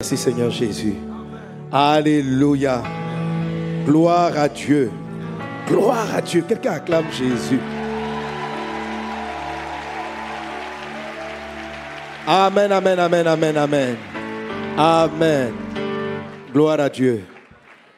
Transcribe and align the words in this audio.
Merci 0.00 0.16
Seigneur 0.16 0.48
Jésus. 0.48 0.94
Alléluia. 1.72 2.84
Gloire 3.84 4.38
à 4.38 4.48
Dieu. 4.48 4.92
Gloire 5.66 6.14
à 6.14 6.20
Dieu. 6.22 6.44
Quelqu'un 6.46 6.74
acclame 6.74 7.10
Jésus. 7.10 7.58
Amen, 12.28 12.70
amen, 12.70 12.96
amen, 12.96 13.26
amen, 13.26 13.56
amen. 13.56 13.96
Amen. 14.76 15.52
Gloire 16.52 16.78
à 16.78 16.88
Dieu. 16.88 17.24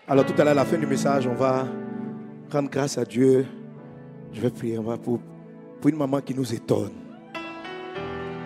Alors 0.08 0.24
tout 0.24 0.32
à 0.38 0.44
l'heure, 0.44 0.52
à 0.52 0.54
la 0.54 0.64
fin 0.64 0.78
du 0.78 0.86
message, 0.86 1.26
on 1.26 1.34
va 1.34 1.68
rendre 2.50 2.70
grâce 2.70 2.96
à 2.96 3.04
Dieu. 3.04 3.44
Je 4.32 4.40
vais 4.40 4.48
prier 4.48 4.78
on 4.78 4.84
va 4.84 4.96
pour, 4.96 5.20
pour 5.82 5.90
une 5.90 5.98
maman 5.98 6.22
qui 6.22 6.34
nous 6.34 6.50
étonne. 6.54 7.09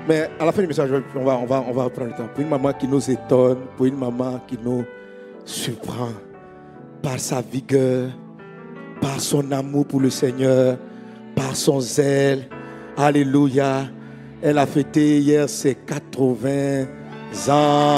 Mais 0.07 0.29
à 0.39 0.45
la 0.45 0.52
fin 0.52 0.61
du 0.61 0.68
message, 0.68 0.91
on 1.14 1.25
va, 1.25 1.36
prendre 1.46 2.04
le 2.04 2.11
temps. 2.11 2.29
Pour 2.34 2.43
une 2.43 2.50
maman 2.50 2.73
qui 2.73 2.86
nous 2.86 3.11
étonne, 3.11 3.59
pour 3.77 3.86
une 3.86 3.96
maman 3.96 4.41
qui 4.46 4.59
nous 4.62 4.84
surprend 5.45 6.13
par 7.03 7.18
sa 7.18 7.40
vigueur, 7.40 8.11
par 9.00 9.18
son 9.21 9.50
amour 9.53 9.86
pour 9.86 10.00
le 10.00 10.11
Seigneur, 10.11 10.77
par 11.35 11.57
son 11.57 11.80
zèle. 11.80 12.49
Alléluia. 12.96 13.86
Elle 14.43 14.58
a 14.58 14.67
fêté 14.67 15.21
hier 15.21 15.49
ses 15.49 15.75
80 15.75 16.85
ans. 17.49 17.94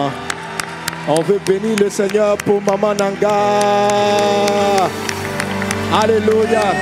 On 1.08 1.22
veut 1.22 1.40
bénir 1.44 1.76
le 1.80 1.90
Seigneur 1.90 2.36
pour 2.38 2.62
Maman 2.62 2.94
Nanga. 2.94 4.88
Alléluia. 5.92 6.72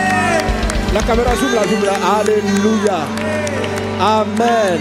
La 0.93 1.01
caméra 1.01 1.35
zoom, 1.35 1.55
la 1.55 1.65
zoom. 1.65 1.81
Alléluia. 2.21 3.44
Amen. 4.01 4.81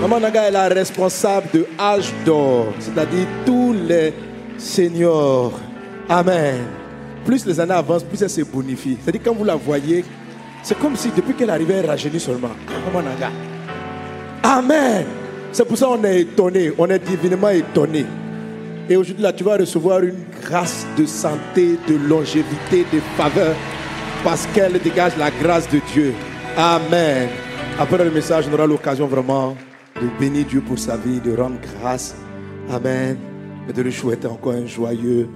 Maman 0.00 0.20
Nanga 0.20 0.42
est 0.48 0.50
la 0.50 0.68
responsable 0.68 1.46
de 1.52 1.66
Âge 1.78 2.12
d'Or, 2.24 2.66
c'est-à-dire 2.78 3.26
tous 3.44 3.72
les 3.72 4.12
seniors. 4.58 5.52
Amen. 6.08 6.58
Plus 7.24 7.46
les 7.46 7.58
années 7.58 7.72
avancent, 7.72 8.04
plus 8.04 8.20
elle 8.22 8.30
se 8.30 8.42
bonifie. 8.42 8.98
C'est-à-dire 9.00 9.22
quand 9.24 9.34
vous 9.34 9.44
la 9.44 9.56
voyez, 9.56 10.04
c'est 10.62 10.78
comme 10.78 10.96
si 10.96 11.10
depuis 11.16 11.34
qu'elle 11.34 11.50
arrivait, 11.50 11.74
elle 11.74 11.86
rajeunit 11.86 12.20
seulement. 12.20 12.50
Maman 12.86 13.08
Nanga. 13.08 13.30
Amen. 14.42 15.06
C'est 15.52 15.64
pour 15.64 15.78
ça 15.78 15.86
qu'on 15.86 16.04
est 16.04 16.20
étonné, 16.20 16.72
on 16.76 16.88
est 16.90 16.98
divinement 16.98 17.48
étonné. 17.48 18.04
Et 18.88 18.96
aujourd'hui, 18.96 19.22
là, 19.22 19.32
tu 19.32 19.42
vas 19.42 19.56
recevoir 19.56 20.00
une 20.02 20.24
grâce 20.42 20.86
de 20.96 21.06
santé, 21.06 21.78
de 21.88 21.94
longévité, 22.08 22.84
de 22.92 23.00
faveur, 23.16 23.54
parce 24.22 24.46
qu'elle 24.54 24.78
dégage 24.80 25.12
la 25.18 25.30
grâce 25.30 25.68
de 25.68 25.80
Dieu. 25.92 26.14
Amen. 26.56 27.28
Après 27.78 28.02
le 28.02 28.10
message, 28.10 28.46
on 28.50 28.54
aura 28.54 28.66
l'occasion 28.66 29.06
vraiment 29.06 29.54
de 30.00 30.08
bénir 30.18 30.46
Dieu 30.46 30.62
pour 30.62 30.78
sa 30.78 30.96
vie, 30.96 31.20
de 31.20 31.36
rendre 31.36 31.58
grâce. 31.60 32.16
Amen. 32.70 33.18
Et 33.68 33.72
de 33.72 33.82
lui 33.82 33.92
souhaiter 33.92 34.26
encore 34.26 34.54
un 34.54 34.64
joyeux 34.64 35.28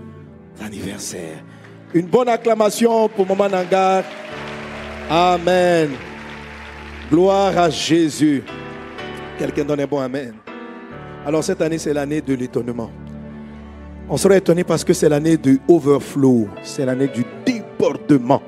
anniversaire. 0.64 1.44
Une 1.92 2.06
bonne 2.06 2.28
acclamation 2.28 3.10
pour 3.10 3.26
Maman 3.26 3.50
Nangar. 3.50 4.04
Amen. 5.10 5.90
Gloire 7.10 7.58
à 7.58 7.68
Jésus. 7.68 8.42
Quelqu'un 9.38 9.64
donne 9.64 9.80
un 9.80 9.86
bon 9.86 10.00
Amen. 10.00 10.32
Alors 11.26 11.44
cette 11.44 11.60
année, 11.60 11.76
c'est 11.76 11.92
l'année 11.92 12.22
de 12.22 12.32
l'étonnement. 12.32 12.90
On 14.08 14.16
sera 14.16 14.36
étonné 14.36 14.64
parce 14.64 14.82
que 14.82 14.94
c'est 14.94 15.10
l'année 15.10 15.36
du 15.36 15.60
overflow. 15.68 16.48
C'est 16.62 16.86
l'année 16.86 17.08
du 17.08 17.22
débordement. 17.44 18.40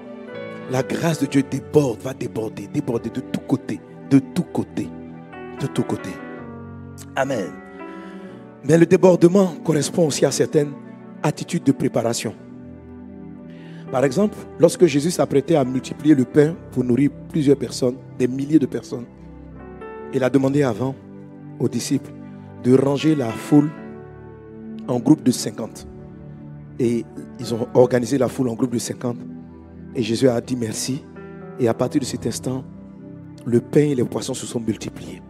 La 0.70 0.82
grâce 0.82 1.20
de 1.20 1.26
Dieu 1.26 1.42
déborde, 1.42 2.00
va 2.00 2.14
déborder, 2.14 2.66
déborder 2.66 3.10
de 3.10 3.20
tous 3.20 3.40
côtés, 3.40 3.80
de 4.10 4.18
tous 4.18 4.44
côtés, 4.44 4.88
de 5.60 5.66
tous 5.66 5.82
côtés. 5.82 6.14
Amen. 7.16 7.52
Mais 8.64 8.78
le 8.78 8.86
débordement 8.86 9.54
correspond 9.64 10.06
aussi 10.06 10.24
à 10.24 10.30
certaines 10.30 10.72
attitudes 11.22 11.64
de 11.64 11.72
préparation. 11.72 12.34
Par 13.90 14.04
exemple, 14.04 14.36
lorsque 14.58 14.86
Jésus 14.86 15.10
s'apprêtait 15.10 15.56
à 15.56 15.64
multiplier 15.64 16.14
le 16.14 16.24
pain 16.24 16.54
pour 16.70 16.84
nourrir 16.84 17.10
plusieurs 17.28 17.58
personnes, 17.58 17.96
des 18.18 18.28
milliers 18.28 18.58
de 18.58 18.66
personnes, 18.66 19.04
il 20.14 20.24
a 20.24 20.30
demandé 20.30 20.62
avant 20.62 20.94
aux 21.58 21.68
disciples 21.68 22.10
de 22.64 22.74
ranger 22.74 23.14
la 23.14 23.30
foule 23.30 23.70
en 24.88 24.98
groupe 24.98 25.22
de 25.22 25.30
50. 25.30 25.86
Et 26.78 27.04
ils 27.38 27.54
ont 27.54 27.68
organisé 27.74 28.16
la 28.16 28.28
foule 28.28 28.48
en 28.48 28.54
groupe 28.54 28.72
de 28.72 28.78
50. 28.78 29.16
Et 29.94 30.02
Jésus 30.02 30.28
a 30.28 30.40
dit 30.40 30.56
merci. 30.56 31.04
Et 31.58 31.68
à 31.68 31.74
partir 31.74 32.00
de 32.00 32.06
cet 32.06 32.26
instant, 32.26 32.64
le 33.44 33.60
pain 33.60 33.80
et 33.80 33.94
les 33.94 34.04
poissons 34.04 34.34
se 34.34 34.46
sont 34.46 34.60
multipliés. 34.60 35.22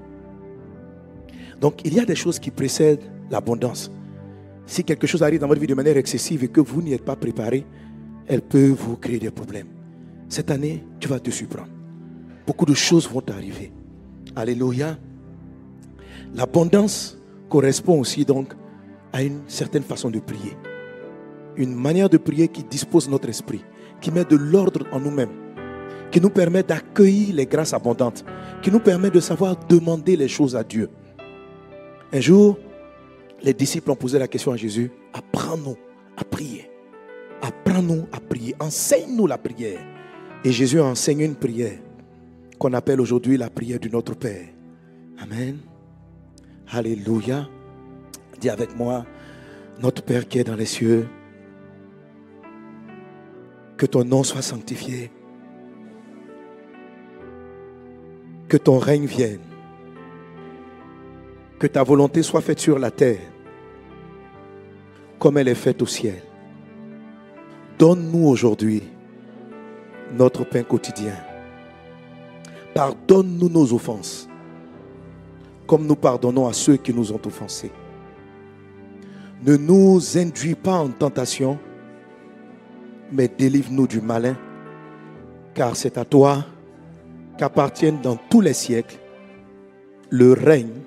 Donc 1.60 1.80
il 1.84 1.94
y 1.94 2.00
a 2.00 2.04
des 2.04 2.14
choses 2.14 2.38
qui 2.38 2.50
précèdent 2.50 3.04
l'abondance. 3.30 3.90
Si 4.66 4.84
quelque 4.84 5.06
chose 5.06 5.22
arrive 5.22 5.40
dans 5.40 5.48
votre 5.48 5.60
vie 5.60 5.66
de 5.66 5.74
manière 5.74 5.96
excessive 5.96 6.44
et 6.44 6.48
que 6.48 6.60
vous 6.60 6.82
n'y 6.82 6.92
êtes 6.92 7.04
pas 7.04 7.16
préparé, 7.16 7.66
elle 8.26 8.42
peut 8.42 8.68
vous 8.68 8.96
créer 8.96 9.18
des 9.18 9.30
problèmes. 9.30 9.68
Cette 10.28 10.50
année, 10.50 10.84
tu 11.00 11.08
vas 11.08 11.20
te 11.20 11.30
surprendre. 11.30 11.68
Beaucoup 12.46 12.64
de 12.64 12.74
choses 12.74 13.08
vont 13.08 13.22
arriver. 13.28 13.72
Alléluia. 14.34 14.96
L'abondance 16.34 17.18
correspond 17.48 18.00
aussi 18.00 18.24
donc 18.24 18.54
à 19.12 19.22
une 19.22 19.42
certaine 19.46 19.82
façon 19.82 20.10
de 20.10 20.20
prier. 20.20 20.56
Une 21.56 21.74
manière 21.74 22.08
de 22.08 22.16
prier 22.16 22.48
qui 22.48 22.64
dispose 22.64 23.10
notre 23.10 23.28
esprit, 23.28 23.62
qui 24.02 24.10
met 24.10 24.24
de 24.24 24.36
l'ordre 24.36 24.84
en 24.92 25.00
nous-mêmes, 25.00 25.30
qui 26.10 26.20
nous 26.20 26.28
permet 26.28 26.62
d'accueillir 26.62 27.34
les 27.34 27.46
grâces 27.46 27.72
abondantes, 27.72 28.24
qui 28.60 28.70
nous 28.70 28.80
permet 28.80 29.10
de 29.10 29.20
savoir 29.20 29.56
demander 29.68 30.16
les 30.16 30.28
choses 30.28 30.54
à 30.54 30.62
Dieu. 30.62 30.90
Un 32.12 32.20
jour, 32.20 32.58
les 33.42 33.54
disciples 33.54 33.90
ont 33.90 33.96
posé 33.96 34.18
la 34.18 34.28
question 34.28 34.52
à 34.52 34.56
Jésus, 34.56 34.90
apprends-nous 35.14 35.76
à 36.18 36.24
prier. 36.24 36.68
Apprends-nous 37.40 38.06
à 38.12 38.20
prier. 38.20 38.54
Enseigne-nous 38.60 39.26
la 39.26 39.38
prière. 39.38 39.80
Et 40.44 40.52
Jésus 40.52 40.80
a 40.80 40.84
enseigné 40.84 41.24
une 41.24 41.34
prière 41.34 41.78
qu'on 42.58 42.72
appelle 42.72 43.00
aujourd'hui 43.00 43.36
la 43.36 43.50
prière 43.50 43.80
du 43.80 43.90
Notre 43.90 44.14
Père. 44.14 44.46
Amen. 45.18 45.58
Alléluia. 46.70 47.48
Dis 48.40 48.50
avec 48.50 48.76
moi, 48.76 49.04
notre 49.80 50.02
Père 50.02 50.28
qui 50.28 50.38
est 50.38 50.44
dans 50.44 50.54
les 50.54 50.66
cieux, 50.66 51.08
que 53.82 53.86
ton 53.88 54.04
nom 54.04 54.22
soit 54.22 54.42
sanctifié, 54.42 55.10
que 58.48 58.56
ton 58.56 58.78
règne 58.78 59.06
vienne, 59.06 59.40
que 61.58 61.66
ta 61.66 61.82
volonté 61.82 62.22
soit 62.22 62.42
faite 62.42 62.60
sur 62.60 62.78
la 62.78 62.92
terre 62.92 63.18
comme 65.18 65.36
elle 65.36 65.48
est 65.48 65.56
faite 65.56 65.82
au 65.82 65.86
ciel. 65.86 66.22
Donne-nous 67.76 68.24
aujourd'hui 68.24 68.84
notre 70.16 70.44
pain 70.44 70.62
quotidien. 70.62 71.16
Pardonne-nous 72.74 73.48
nos 73.48 73.72
offenses, 73.72 74.28
comme 75.66 75.88
nous 75.88 75.96
pardonnons 75.96 76.46
à 76.46 76.52
ceux 76.52 76.76
qui 76.76 76.94
nous 76.94 77.10
ont 77.10 77.20
offensés. 77.26 77.72
Ne 79.44 79.56
nous 79.56 80.16
induis 80.16 80.54
pas 80.54 80.76
en 80.76 80.90
tentation, 80.90 81.58
mais 83.12 83.28
délivre-nous 83.28 83.86
du 83.86 84.00
malin, 84.00 84.36
car 85.54 85.76
c'est 85.76 85.98
à 85.98 86.04
toi 86.04 86.44
qu'appartiennent 87.38 88.00
dans 88.00 88.16
tous 88.16 88.40
les 88.40 88.54
siècles 88.54 88.96
le 90.10 90.32
règne, 90.34 90.82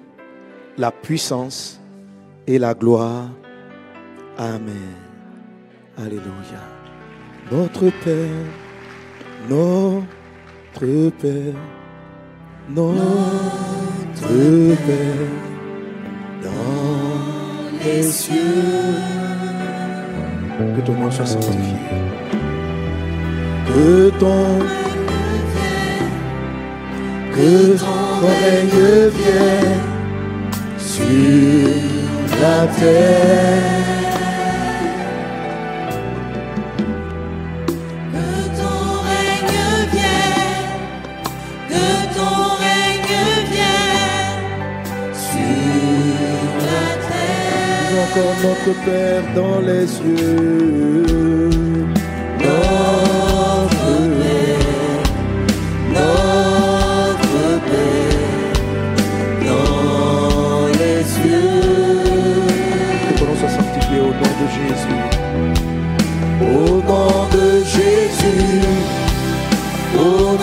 la 0.78 0.91
puissance 0.91 1.81
et 2.46 2.59
la 2.59 2.74
gloire. 2.74 3.30
Amen. 4.38 4.94
Alléluia. 5.97 6.62
Notre 7.52 7.90
Père, 8.03 8.46
notre 9.50 11.09
Père, 11.22 11.53
notre 12.69 13.16
Père, 14.85 15.30
dans 16.44 17.84
les 17.84 18.03
cieux, 18.03 18.35
que 20.76 20.82
ton 20.82 20.94
nom 20.94 21.11
soit 21.11 21.26
sanctifié. 21.26 22.04
Que 23.67 24.09
ton 24.20 24.59
que 27.35 27.78
ton 27.78 28.28
règne 28.28 29.09
vienne 29.17 29.82
sur 30.78 31.76
la 32.41 32.59
terre. 32.67 33.64
Que 38.14 38.28
ton 38.59 38.82
règne 39.09 39.59
vienne, 39.91 40.79
que 41.70 41.88
ton 42.16 42.40
règne 42.64 43.17
vienne 43.52 44.35
sur 45.29 46.50
la 46.70 46.88
terre. 47.08 47.96
Encore 48.06 48.35
notre 48.44 48.73
Père 48.85 49.26
dans 49.35 49.59
les 49.59 49.85
cieux. 49.88 51.26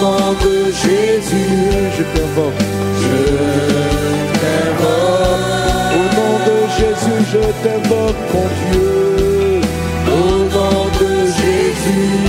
nom 0.02 0.32
de 0.44 0.56
Jésus, 0.82 1.60
je 1.96 2.02
t'invoque. 2.12 2.62
Je 3.02 3.16
t'invoque. 4.40 5.92
Au 5.98 6.04
nom 6.18 6.34
de 6.48 6.58
Jésus, 6.76 7.20
je 7.32 7.44
t'invoque, 7.62 8.22
mon 8.34 8.48
Dieu. 8.60 9.60
Au 10.18 10.32
nom 10.56 10.80
de 11.00 11.12
Jésus. 11.40 12.20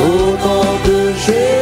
Au 0.00 0.22
nom 0.44 0.70
de 0.86 0.98
Jésus. 1.26 1.61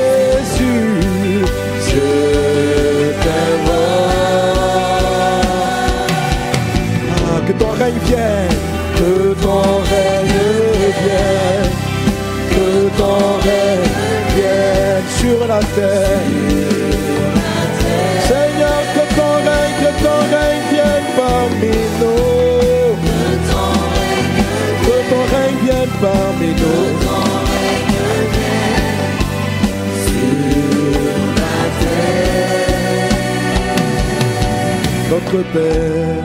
Notre 35.32 35.48
Père, 35.52 36.24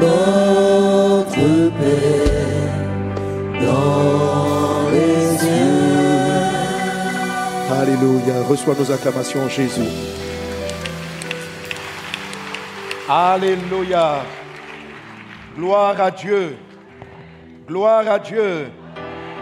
notre 0.00 1.70
Père, 1.80 2.76
dans 3.66 4.90
les 4.92 5.38
cieux. 5.38 5.74
Alléluia. 7.80 8.34
Reçois 8.48 8.76
nos 8.78 8.92
acclamations, 8.92 9.48
Jésus. 9.48 9.90
Alléluia. 13.08 14.22
Gloire 15.56 16.00
à 16.00 16.12
Dieu. 16.12 16.56
Gloire 17.66 18.08
à 18.08 18.20
Dieu. 18.20 18.70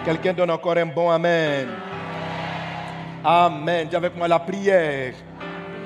Quelqu'un 0.06 0.32
donne 0.32 0.50
encore 0.50 0.78
un 0.78 0.86
bon 0.86 1.10
Amen. 1.10 1.68
Amen. 3.24 3.88
Dis 3.88 3.96
avec 3.96 4.16
moi 4.16 4.28
la 4.28 4.38
prière. 4.38 5.14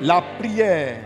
La 0.01 0.23
prière. 0.39 0.99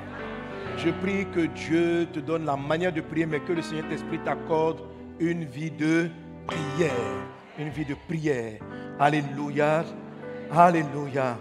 Je 0.77 0.91
prie 0.91 1.27
que 1.35 1.47
Dieu 1.47 2.07
te 2.13 2.21
donne 2.21 2.45
la 2.45 2.57
manière 2.57 2.93
de 2.93 3.01
prier, 3.01 3.27
mais 3.27 3.41
que 3.41 3.53
le 3.53 3.63
Seigneur-Esprit 3.63 4.19
t'accorde 4.25 4.81
une 5.19 5.45
vie 5.45 5.71
de 5.71 6.11
prière. 6.47 6.93
Une 7.59 7.71
vie 7.71 7.85
de 7.85 7.95
prière. 8.09 8.61
Alléluia. 8.99 9.85
Alléluia. 10.51 11.39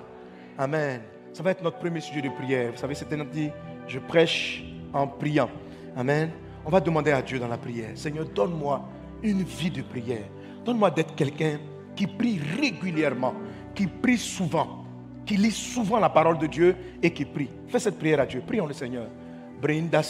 Amen. 0.57 1.01
Ça 1.33 1.43
va 1.43 1.51
être 1.51 1.63
notre 1.63 1.79
premier 1.79 1.99
sujet 1.99 2.21
de 2.21 2.29
prière. 2.29 2.71
Vous 2.71 2.77
savez, 2.77 2.95
c'était 2.95 3.17
notre 3.17 3.31
dit, 3.31 3.49
je 3.87 3.99
prêche 3.99 4.63
en 4.93 5.07
priant. 5.07 5.49
Amen. 5.97 6.31
On 6.65 6.69
va 6.69 6.79
demander 6.79 7.11
à 7.11 7.21
Dieu 7.21 7.37
dans 7.37 7.47
la 7.47 7.57
prière, 7.57 7.91
Seigneur, 7.95 8.25
donne-moi 8.25 8.81
une 9.21 9.43
vie 9.43 9.69
de 9.69 9.81
prière. 9.81 10.23
Donne-moi 10.63 10.89
d'être 10.91 11.13
quelqu'un 11.13 11.59
qui 11.95 12.07
prie 12.07 12.39
régulièrement, 12.59 13.33
qui 13.75 13.87
prie 13.87 14.17
souvent, 14.17 14.85
qui 15.25 15.37
lit 15.37 15.51
souvent 15.51 15.99
la 15.99 16.09
parole 16.09 16.37
de 16.37 16.47
Dieu 16.47 16.75
et 17.03 17.11
qui 17.11 17.25
prie. 17.25 17.49
Fais 17.67 17.79
cette 17.79 17.99
prière 17.99 18.21
à 18.21 18.25
Dieu. 18.25 18.41
Prions 18.45 18.65
le 18.65 18.73
Seigneur. 18.73 19.07
Brinda. 19.61 20.01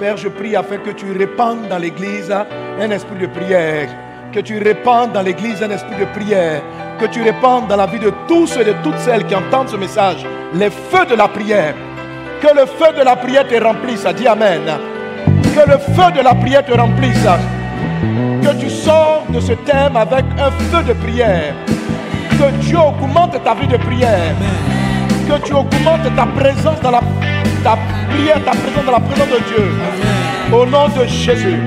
Père, 0.00 0.16
je 0.16 0.28
prie 0.28 0.56
afin 0.56 0.78
que 0.78 0.90
tu 0.90 1.12
répandes 1.12 1.68
dans 1.68 1.78
l'église 1.78 2.30
un 2.30 2.90
esprit 2.90 3.18
de 3.18 3.26
prière. 3.26 3.88
Que 4.32 4.40
tu 4.40 4.58
répandes 4.58 5.12
dans 5.12 5.22
l'église 5.22 5.62
un 5.62 5.70
esprit 5.70 5.96
de 5.96 6.06
prière. 6.06 6.62
Que 6.98 7.06
tu 7.06 7.22
répandes 7.22 7.68
dans 7.68 7.76
la 7.76 7.86
vie 7.86 7.98
de 7.98 8.12
tous 8.26 8.56
et 8.56 8.64
de 8.64 8.74
toutes 8.82 8.98
celles 8.98 9.26
qui 9.26 9.34
entendent 9.34 9.68
ce 9.68 9.76
message 9.76 10.26
les 10.54 10.70
feux 10.70 11.06
de 11.06 11.14
la 11.14 11.28
prière. 11.28 11.74
Que 12.40 12.54
le 12.54 12.66
feu 12.66 12.92
de 12.98 13.04
la 13.04 13.16
prière 13.16 13.46
te 13.46 13.62
remplisse. 13.62 14.06
Dis 14.16 14.26
Amen. 14.26 14.62
Que 15.54 15.70
le 15.70 15.78
feu 15.78 16.12
de 16.14 16.22
la 16.22 16.34
prière 16.34 16.64
te 16.64 16.72
remplisse. 16.72 17.26
Que 18.42 18.60
tu 18.60 18.70
sors 18.70 19.24
de 19.28 19.40
ce 19.40 19.52
thème 19.52 19.96
avec 19.96 20.24
un 20.38 20.50
feu 20.50 20.82
de 20.82 20.92
prière. 20.92 21.54
Que 22.30 22.50
Dieu 22.60 22.78
augmente 22.78 23.42
ta 23.42 23.54
vie 23.54 23.66
de 23.66 23.76
prière. 23.76 24.34
Que 25.28 25.38
tu 25.44 25.52
augmentes 25.52 26.14
ta 26.16 26.26
présence 26.26 26.80
dans 26.80 26.90
la 26.90 27.00
ta 27.62 27.78
prière, 28.10 28.44
ta 28.44 28.50
présence 28.50 28.84
dans 28.84 28.92
la 28.92 29.00
présence 29.00 29.28
de 29.28 29.38
Dieu. 29.48 29.70
Au 30.52 30.66
nom 30.66 30.88
de 30.88 31.06
Jésus. 31.06 31.60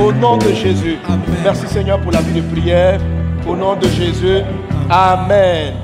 Au 0.00 0.12
nom 0.12 0.36
de 0.36 0.52
Jésus. 0.52 0.96
Merci 1.42 1.66
Seigneur 1.68 2.00
pour 2.00 2.12
la 2.12 2.20
vie 2.20 2.40
de 2.40 2.46
prière. 2.52 3.00
Au 3.46 3.56
nom 3.56 3.76
de 3.76 3.88
Jésus. 3.88 4.42
Amen. 4.90 5.74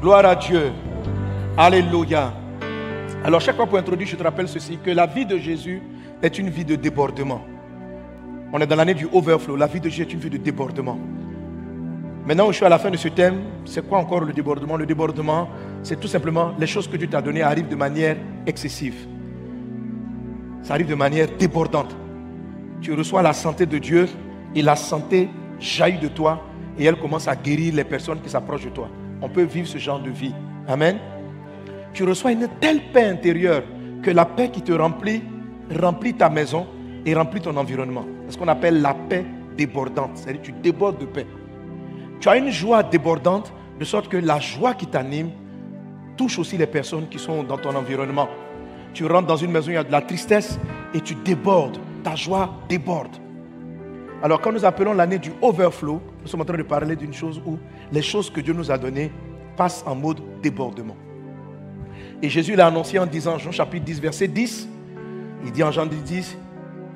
Gloire 0.00 0.26
à 0.26 0.34
Dieu. 0.34 0.72
Alléluia. 1.56 2.32
Alors 3.24 3.40
chaque 3.40 3.56
fois 3.56 3.66
pour 3.66 3.78
introduire, 3.78 4.06
je 4.06 4.16
te 4.16 4.22
rappelle 4.22 4.46
ceci, 4.46 4.78
que 4.84 4.90
la 4.90 5.06
vie 5.06 5.26
de 5.26 5.38
Jésus 5.38 5.82
est 6.22 6.38
une 6.38 6.50
vie 6.50 6.64
de 6.64 6.76
débordement. 6.76 7.40
On 8.52 8.60
est 8.60 8.66
dans 8.66 8.76
l'année 8.76 8.94
du 8.94 9.06
overflow. 9.12 9.56
La 9.56 9.66
vie 9.66 9.80
de 9.80 9.88
Jésus 9.88 10.02
est 10.02 10.12
une 10.12 10.20
vie 10.20 10.30
de 10.30 10.36
débordement. 10.36 10.98
Maintenant, 12.26 12.48
je 12.50 12.56
suis 12.56 12.64
à 12.64 12.68
la 12.68 12.78
fin 12.78 12.90
de 12.90 12.96
ce 12.96 13.08
thème. 13.08 13.40
C'est 13.64 13.86
quoi 13.86 13.98
encore 13.98 14.20
le 14.20 14.32
débordement? 14.32 14.76
Le 14.76 14.86
débordement, 14.86 15.48
c'est 15.82 15.98
tout 15.98 16.08
simplement 16.08 16.52
les 16.58 16.66
choses 16.66 16.88
que 16.88 16.96
Dieu 16.96 17.08
t'a 17.08 17.22
données 17.22 17.42
arrivent 17.42 17.68
de 17.68 17.76
manière 17.76 18.16
excessive. 18.46 19.06
Ça 20.62 20.74
arrive 20.74 20.88
de 20.88 20.94
manière 20.94 21.28
débordante. 21.38 21.94
Tu 22.80 22.92
reçois 22.92 23.22
la 23.22 23.32
santé 23.32 23.66
de 23.66 23.78
Dieu 23.78 24.08
et 24.54 24.62
la 24.62 24.76
santé 24.76 25.28
jaillit 25.60 25.98
de 25.98 26.08
toi 26.08 26.42
et 26.78 26.84
elle 26.84 26.96
commence 26.96 27.28
à 27.28 27.36
guérir 27.36 27.74
les 27.74 27.84
personnes 27.84 28.20
qui 28.20 28.28
s'approchent 28.28 28.64
de 28.64 28.70
toi. 28.70 28.88
On 29.22 29.28
peut 29.28 29.44
vivre 29.44 29.68
ce 29.68 29.78
genre 29.78 30.00
de 30.00 30.10
vie. 30.10 30.34
Amen. 30.68 30.98
Tu 31.92 32.04
reçois 32.04 32.32
une 32.32 32.48
telle 32.60 32.80
paix 32.92 33.04
intérieure 33.04 33.62
que 34.02 34.10
la 34.10 34.24
paix 34.24 34.50
qui 34.50 34.62
te 34.62 34.72
remplit 34.72 35.22
remplit 35.80 36.14
ta 36.14 36.28
maison 36.28 36.66
et 37.06 37.14
remplit 37.14 37.40
ton 37.40 37.56
environnement. 37.56 38.04
C'est 38.26 38.32
ce 38.32 38.38
qu'on 38.38 38.48
appelle 38.48 38.82
la 38.82 38.92
paix 38.92 39.24
débordante. 39.56 40.10
C'est-à-dire 40.14 40.42
tu 40.42 40.52
débordes 40.52 40.98
de 40.98 41.06
paix. 41.06 41.26
Tu 42.20 42.28
as 42.28 42.36
une 42.36 42.50
joie 42.50 42.82
débordante 42.82 43.52
de 43.78 43.84
sorte 43.84 44.08
que 44.08 44.16
la 44.16 44.40
joie 44.40 44.74
qui 44.74 44.86
t'anime 44.86 45.30
touche 46.16 46.38
aussi 46.38 46.56
les 46.56 46.66
personnes 46.66 47.08
qui 47.08 47.18
sont 47.18 47.44
dans 47.44 47.58
ton 47.58 47.74
environnement. 47.74 48.28
Tu 48.92 49.06
rentres 49.06 49.28
dans 49.28 49.36
une 49.36 49.52
maison, 49.52 49.70
il 49.70 49.74
y 49.74 49.78
a 49.78 49.84
de 49.84 49.92
la 49.92 50.00
tristesse 50.00 50.58
et 50.92 51.00
tu 51.00 51.14
débordes. 51.14 51.78
Ta 52.02 52.16
joie 52.16 52.50
déborde. 52.68 53.16
Alors 54.22 54.40
quand 54.40 54.52
nous 54.52 54.64
appelons 54.64 54.94
l'année 54.94 55.18
du 55.18 55.32
overflow, 55.42 56.00
nous 56.22 56.28
sommes 56.28 56.40
en 56.40 56.44
train 56.44 56.56
de 56.56 56.62
parler 56.62 56.96
d'une 56.96 57.12
chose 57.12 57.40
où 57.44 57.58
les 57.92 58.02
choses 58.02 58.30
que 58.30 58.40
Dieu 58.40 58.54
nous 58.54 58.70
a 58.70 58.78
données 58.78 59.12
passent 59.56 59.84
en 59.86 59.94
mode 59.94 60.20
débordement. 60.42 60.96
Et 62.22 62.28
Jésus 62.28 62.56
l'a 62.56 62.66
annoncé 62.66 62.98
en 62.98 63.06
disant, 63.06 63.38
Jean 63.38 63.52
chapitre 63.52 63.84
10, 63.84 64.00
verset 64.00 64.28
10, 64.28 64.68
il 65.44 65.52
dit 65.52 65.62
en 65.62 65.70
Jean 65.70 65.86
10, 65.86 66.36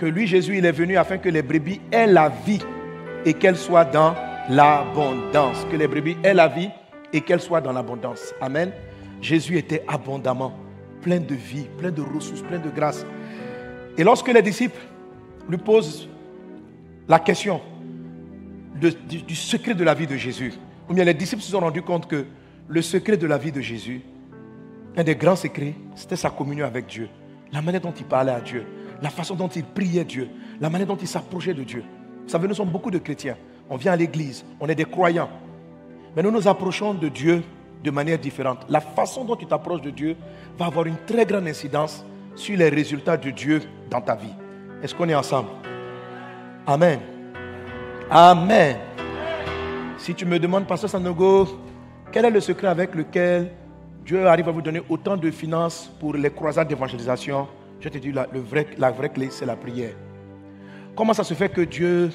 que 0.00 0.06
lui, 0.06 0.26
Jésus, 0.26 0.56
il 0.56 0.64
est 0.64 0.72
venu 0.72 0.96
afin 0.96 1.18
que 1.18 1.28
les 1.28 1.42
brebis 1.42 1.78
aient 1.92 2.06
la 2.06 2.30
vie 2.30 2.62
et 3.26 3.34
qu'elles 3.34 3.58
soient 3.58 3.84
dans 3.84 4.14
l'abondance. 4.48 5.66
Que 5.70 5.76
les 5.76 5.86
brebis 5.86 6.16
aient 6.24 6.32
la 6.32 6.48
vie 6.48 6.70
et 7.12 7.20
qu'elles 7.20 7.42
soient 7.42 7.60
dans 7.60 7.72
l'abondance. 7.72 8.32
Amen. 8.40 8.72
Jésus 9.20 9.58
était 9.58 9.84
abondamment, 9.86 10.54
plein 11.02 11.20
de 11.20 11.34
vie, 11.34 11.66
plein 11.76 11.90
de 11.90 12.00
ressources, 12.00 12.40
plein 12.40 12.58
de 12.58 12.70
grâce. 12.70 13.04
Et 13.98 14.02
lorsque 14.02 14.28
les 14.28 14.40
disciples 14.40 14.80
lui 15.46 15.58
posent 15.58 16.08
la 17.06 17.18
question 17.18 17.60
du 18.80 19.34
secret 19.34 19.74
de 19.74 19.84
la 19.84 19.92
vie 19.92 20.06
de 20.06 20.16
Jésus, 20.16 20.54
ou 20.88 20.94
bien 20.94 21.04
les 21.04 21.12
disciples 21.12 21.42
se 21.42 21.50
sont 21.50 21.60
rendus 21.60 21.82
compte 21.82 22.08
que 22.08 22.24
le 22.68 22.80
secret 22.80 23.18
de 23.18 23.26
la 23.26 23.36
vie 23.36 23.52
de 23.52 23.60
Jésus, 23.60 24.00
un 24.96 25.04
des 25.04 25.14
grands 25.14 25.36
secrets, 25.36 25.74
c'était 25.94 26.16
sa 26.16 26.30
communion 26.30 26.64
avec 26.64 26.86
Dieu. 26.86 27.10
La 27.52 27.60
manière 27.60 27.82
dont 27.82 27.92
il 27.92 28.06
parlait 28.06 28.32
à 28.32 28.40
Dieu, 28.40 28.64
la 29.02 29.10
façon 29.10 29.34
dont 29.34 29.48
il 29.48 29.64
priait 29.64 30.04
Dieu, 30.04 30.28
la 30.60 30.70
manière 30.70 30.88
dont 30.88 30.96
il 30.96 31.08
s'approchait 31.08 31.54
de 31.54 31.62
Dieu. 31.62 31.84
Vous 32.24 32.28
savez, 32.28 32.46
nous 32.46 32.54
sommes 32.54 32.70
beaucoup 32.70 32.90
de 32.90 32.98
chrétiens. 32.98 33.36
On 33.68 33.76
vient 33.76 33.92
à 33.92 33.96
l'église, 33.96 34.44
on 34.60 34.68
est 34.68 34.74
des 34.74 34.84
croyants. 34.84 35.30
Mais 36.14 36.22
nous 36.22 36.30
nous 36.30 36.48
approchons 36.48 36.94
de 36.94 37.08
Dieu 37.08 37.42
de 37.82 37.90
manière 37.90 38.18
différente. 38.18 38.66
La 38.68 38.80
façon 38.80 39.24
dont 39.24 39.36
tu 39.36 39.46
t'approches 39.46 39.82
de 39.82 39.90
Dieu 39.90 40.16
va 40.58 40.66
avoir 40.66 40.86
une 40.86 40.96
très 41.06 41.24
grande 41.24 41.46
incidence 41.46 42.04
sur 42.34 42.56
les 42.56 42.68
résultats 42.68 43.16
de 43.16 43.30
Dieu 43.30 43.62
dans 43.88 44.00
ta 44.00 44.14
vie. 44.14 44.34
Est-ce 44.82 44.94
qu'on 44.94 45.08
est 45.08 45.14
ensemble? 45.14 45.48
Amen. 46.66 47.00
Amen. 48.10 48.76
Si 49.98 50.14
tu 50.14 50.26
me 50.26 50.38
demandes, 50.38 50.66
Pasteur 50.66 50.90
Sanogo, 50.90 51.48
quel 52.10 52.24
est 52.24 52.30
le 52.30 52.40
secret 52.40 52.68
avec 52.68 52.94
lequel 52.94 53.52
Dieu 54.04 54.26
arrive 54.26 54.48
à 54.48 54.52
vous 54.52 54.62
donner 54.62 54.82
autant 54.88 55.16
de 55.16 55.30
finances 55.30 55.90
pour 56.00 56.14
les 56.14 56.30
croisades 56.30 56.68
d'évangélisation? 56.68 57.46
Je 57.80 57.88
te 57.88 57.98
dis, 57.98 58.12
la, 58.12 58.26
vraie 58.90 59.08
clé, 59.08 59.28
c'est 59.30 59.46
la 59.46 59.56
prière. 59.56 59.94
Comment 60.94 61.14
ça 61.14 61.24
se 61.24 61.34
fait 61.34 61.48
que 61.48 61.62
Dieu 61.62 62.10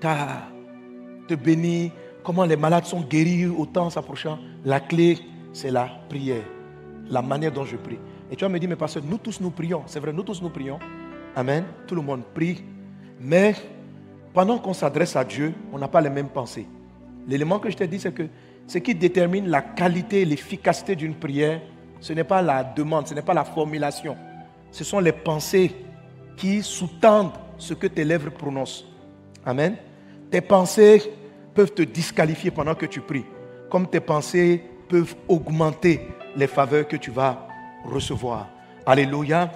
t'a 0.00 0.48
te 1.28 1.34
bénit 1.34 1.92
Comment 2.24 2.44
les 2.44 2.56
malades 2.56 2.84
sont 2.84 3.00
guéris 3.00 3.46
autant 3.46 3.86
en 3.86 3.90
s'approchant? 3.90 4.38
La 4.64 4.80
clé, 4.80 5.18
c'est 5.52 5.70
la 5.70 5.88
prière. 6.08 6.42
La 7.08 7.22
manière 7.22 7.52
dont 7.52 7.64
je 7.64 7.76
prie. 7.76 7.98
Et 8.30 8.36
tu 8.36 8.44
vas 8.44 8.50
me 8.50 8.58
dire, 8.58 8.68
mais 8.68 8.76
pasteur, 8.76 9.02
nous 9.02 9.18
tous 9.18 9.40
nous 9.40 9.50
prions. 9.50 9.82
C'est 9.86 10.00
vrai, 10.00 10.12
nous 10.12 10.22
tous 10.22 10.42
nous 10.42 10.50
prions. 10.50 10.78
Amen. 11.34 11.64
Tout 11.86 11.94
le 11.94 12.02
monde 12.02 12.24
prie. 12.34 12.62
Mais 13.20 13.54
pendant 14.34 14.58
qu'on 14.58 14.74
s'adresse 14.74 15.16
à 15.16 15.24
Dieu, 15.24 15.54
on 15.72 15.78
n'a 15.78 15.88
pas 15.88 16.00
les 16.00 16.10
mêmes 16.10 16.28
pensées. 16.28 16.66
L'élément 17.26 17.58
que 17.58 17.70
je 17.70 17.76
t'ai 17.76 17.86
dit, 17.86 17.98
c'est 17.98 18.12
que 18.12 18.28
ce 18.66 18.78
qui 18.78 18.94
détermine 18.94 19.48
la 19.48 19.62
qualité 19.62 20.22
et 20.22 20.24
l'efficacité 20.24 20.94
d'une 20.96 21.14
prière, 21.14 21.62
ce 22.00 22.12
n'est 22.12 22.24
pas 22.24 22.42
la 22.42 22.62
demande, 22.62 23.06
ce 23.06 23.14
n'est 23.14 23.22
pas 23.22 23.34
la 23.34 23.44
formulation. 23.44 24.16
Ce 24.70 24.84
sont 24.84 25.00
les 25.00 25.12
pensées 25.12 25.74
qui 26.36 26.62
sous-tendent 26.62 27.32
ce 27.56 27.74
que 27.74 27.86
tes 27.86 28.04
lèvres 28.04 28.30
prononcent. 28.30 28.84
Amen. 29.44 29.76
Tes 30.30 30.40
pensées 30.40 31.02
peuvent 31.54 31.72
te 31.72 31.82
disqualifier 31.82 32.50
pendant 32.50 32.74
que 32.74 32.86
tu 32.86 33.00
pries, 33.00 33.24
comme 33.70 33.88
tes 33.88 34.00
pensées 34.00 34.62
peuvent 34.88 35.14
augmenter 35.26 36.08
les 36.36 36.46
faveurs 36.46 36.86
que 36.86 36.96
tu 36.96 37.10
vas 37.10 37.48
recevoir. 37.84 38.48
Alléluia. 38.86 39.50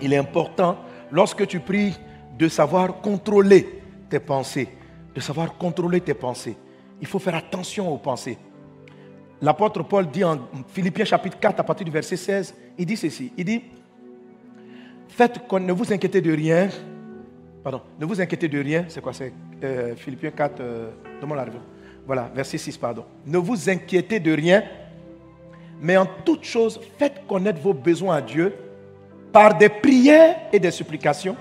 Il 0.00 0.12
est 0.12 0.16
important, 0.16 0.78
lorsque 1.10 1.46
tu 1.46 1.60
pries, 1.60 1.94
de 2.38 2.48
savoir 2.48 3.00
contrôler 3.02 3.82
tes 4.08 4.18
pensées, 4.18 4.68
de 5.14 5.20
savoir 5.20 5.58
contrôler 5.58 6.00
tes 6.00 6.14
pensées. 6.14 6.56
Il 7.00 7.06
faut 7.06 7.18
faire 7.18 7.34
attention 7.34 7.92
aux 7.92 7.98
pensées. 7.98 8.38
L'apôtre 9.42 9.82
Paul 9.82 10.10
dit 10.10 10.24
en 10.24 10.38
Philippiens 10.68 11.04
chapitre 11.04 11.38
4 11.38 11.60
à 11.60 11.62
partir 11.64 11.84
du 11.84 11.90
verset 11.90 12.16
16, 12.16 12.54
il 12.78 12.86
dit 12.86 12.96
ceci, 12.96 13.32
il 13.36 13.44
dit, 13.44 13.62
faites 15.20 15.46
qu'on 15.46 15.60
ne 15.60 15.72
vous 15.72 15.92
inquiétez 15.92 16.22
de 16.22 16.32
rien, 16.32 16.70
pardon, 17.62 17.82
ne 17.98 18.06
vous 18.06 18.22
inquiétez 18.22 18.48
de 18.48 18.58
rien, 18.58 18.86
c'est 18.88 19.02
quoi 19.02 19.12
c'est 19.12 19.34
euh, 19.62 19.94
Philippiens 19.94 20.30
4, 20.30 20.60
euh, 20.60 20.90
demande 21.20 21.36
la 21.36 21.44
Voilà, 22.06 22.30
verset 22.34 22.56
6, 22.56 22.78
pardon. 22.78 23.04
Ne 23.26 23.36
vous 23.36 23.68
inquiétez 23.68 24.18
de 24.18 24.32
rien, 24.32 24.62
mais 25.78 25.98
en 25.98 26.06
toute 26.24 26.44
chose, 26.44 26.80
faites 26.98 27.26
connaître 27.28 27.60
vos 27.60 27.74
besoins 27.74 28.16
à 28.16 28.22
Dieu 28.22 28.54
par 29.30 29.58
des 29.58 29.68
prières 29.68 30.36
et 30.54 30.58
des 30.58 30.70
supplications, 30.70 31.36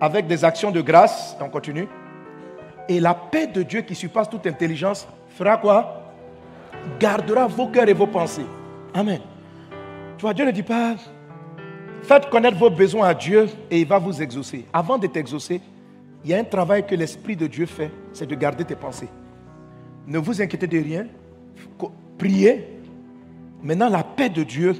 avec 0.00 0.26
des 0.26 0.42
actions 0.42 0.70
de 0.70 0.80
grâce, 0.80 1.36
on 1.38 1.50
continue, 1.50 1.86
et 2.88 2.98
la 2.98 3.12
paix 3.12 3.46
de 3.46 3.62
Dieu 3.62 3.82
qui 3.82 3.94
surpasse 3.94 4.30
toute 4.30 4.46
intelligence 4.46 5.06
fera 5.36 5.58
quoi? 5.58 6.14
Gardera 6.98 7.46
vos 7.46 7.66
cœurs 7.66 7.90
et 7.90 7.92
vos 7.92 8.06
pensées. 8.06 8.46
Amen. 8.94 9.20
Tu 10.16 10.22
vois, 10.22 10.32
Dieu 10.32 10.46
ne 10.46 10.50
dit 10.50 10.62
pas, 10.62 10.94
faites 12.02 12.28
connaître 12.30 12.56
vos 12.56 12.70
besoins 12.70 13.08
à 13.08 13.14
Dieu 13.14 13.48
et 13.70 13.80
il 13.80 13.86
va 13.86 13.98
vous 13.98 14.22
exaucer. 14.22 14.64
Avant 14.72 14.98
de 14.98 15.06
t'exaucer, 15.06 15.60
il 16.24 16.30
y 16.30 16.34
a 16.34 16.38
un 16.38 16.44
travail 16.44 16.86
que 16.86 16.94
l'Esprit 16.94 17.36
de 17.36 17.46
Dieu 17.46 17.66
fait, 17.66 17.90
c'est 18.12 18.26
de 18.26 18.34
garder 18.34 18.64
tes 18.64 18.74
pensées. 18.74 19.08
Ne 20.06 20.18
vous 20.18 20.40
inquiétez 20.40 20.66
de 20.66 20.78
rien, 20.78 21.06
priez. 22.16 22.66
Maintenant, 23.62 23.88
la 23.88 24.02
paix 24.02 24.28
de 24.28 24.42
Dieu 24.42 24.76